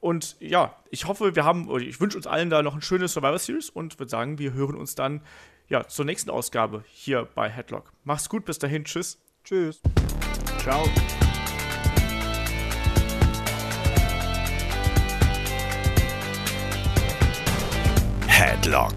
Und 0.00 0.34
ja, 0.40 0.74
ich 0.90 1.06
hoffe, 1.06 1.36
wir 1.36 1.44
haben, 1.44 1.68
oder 1.68 1.84
ich 1.84 2.00
wünsche 2.00 2.16
uns 2.16 2.26
allen 2.26 2.50
da 2.50 2.60
noch 2.64 2.74
ein 2.74 2.82
schönes 2.82 3.12
Survivor 3.12 3.38
Series 3.38 3.70
und 3.70 4.00
würde 4.00 4.10
sagen, 4.10 4.40
wir 4.40 4.52
hören 4.52 4.74
uns 4.74 4.96
dann 4.96 5.20
ja, 5.68 5.86
zur 5.86 6.04
nächsten 6.04 6.28
Ausgabe 6.30 6.82
hier 6.90 7.28
bei 7.36 7.48
Headlock. 7.48 7.92
Mach's 8.02 8.28
gut, 8.28 8.44
bis 8.46 8.58
dahin, 8.58 8.84
tschüss. 8.84 9.16
Tschüss. 9.44 9.80
Ciao. 10.58 10.84
Headlock, 18.26 18.96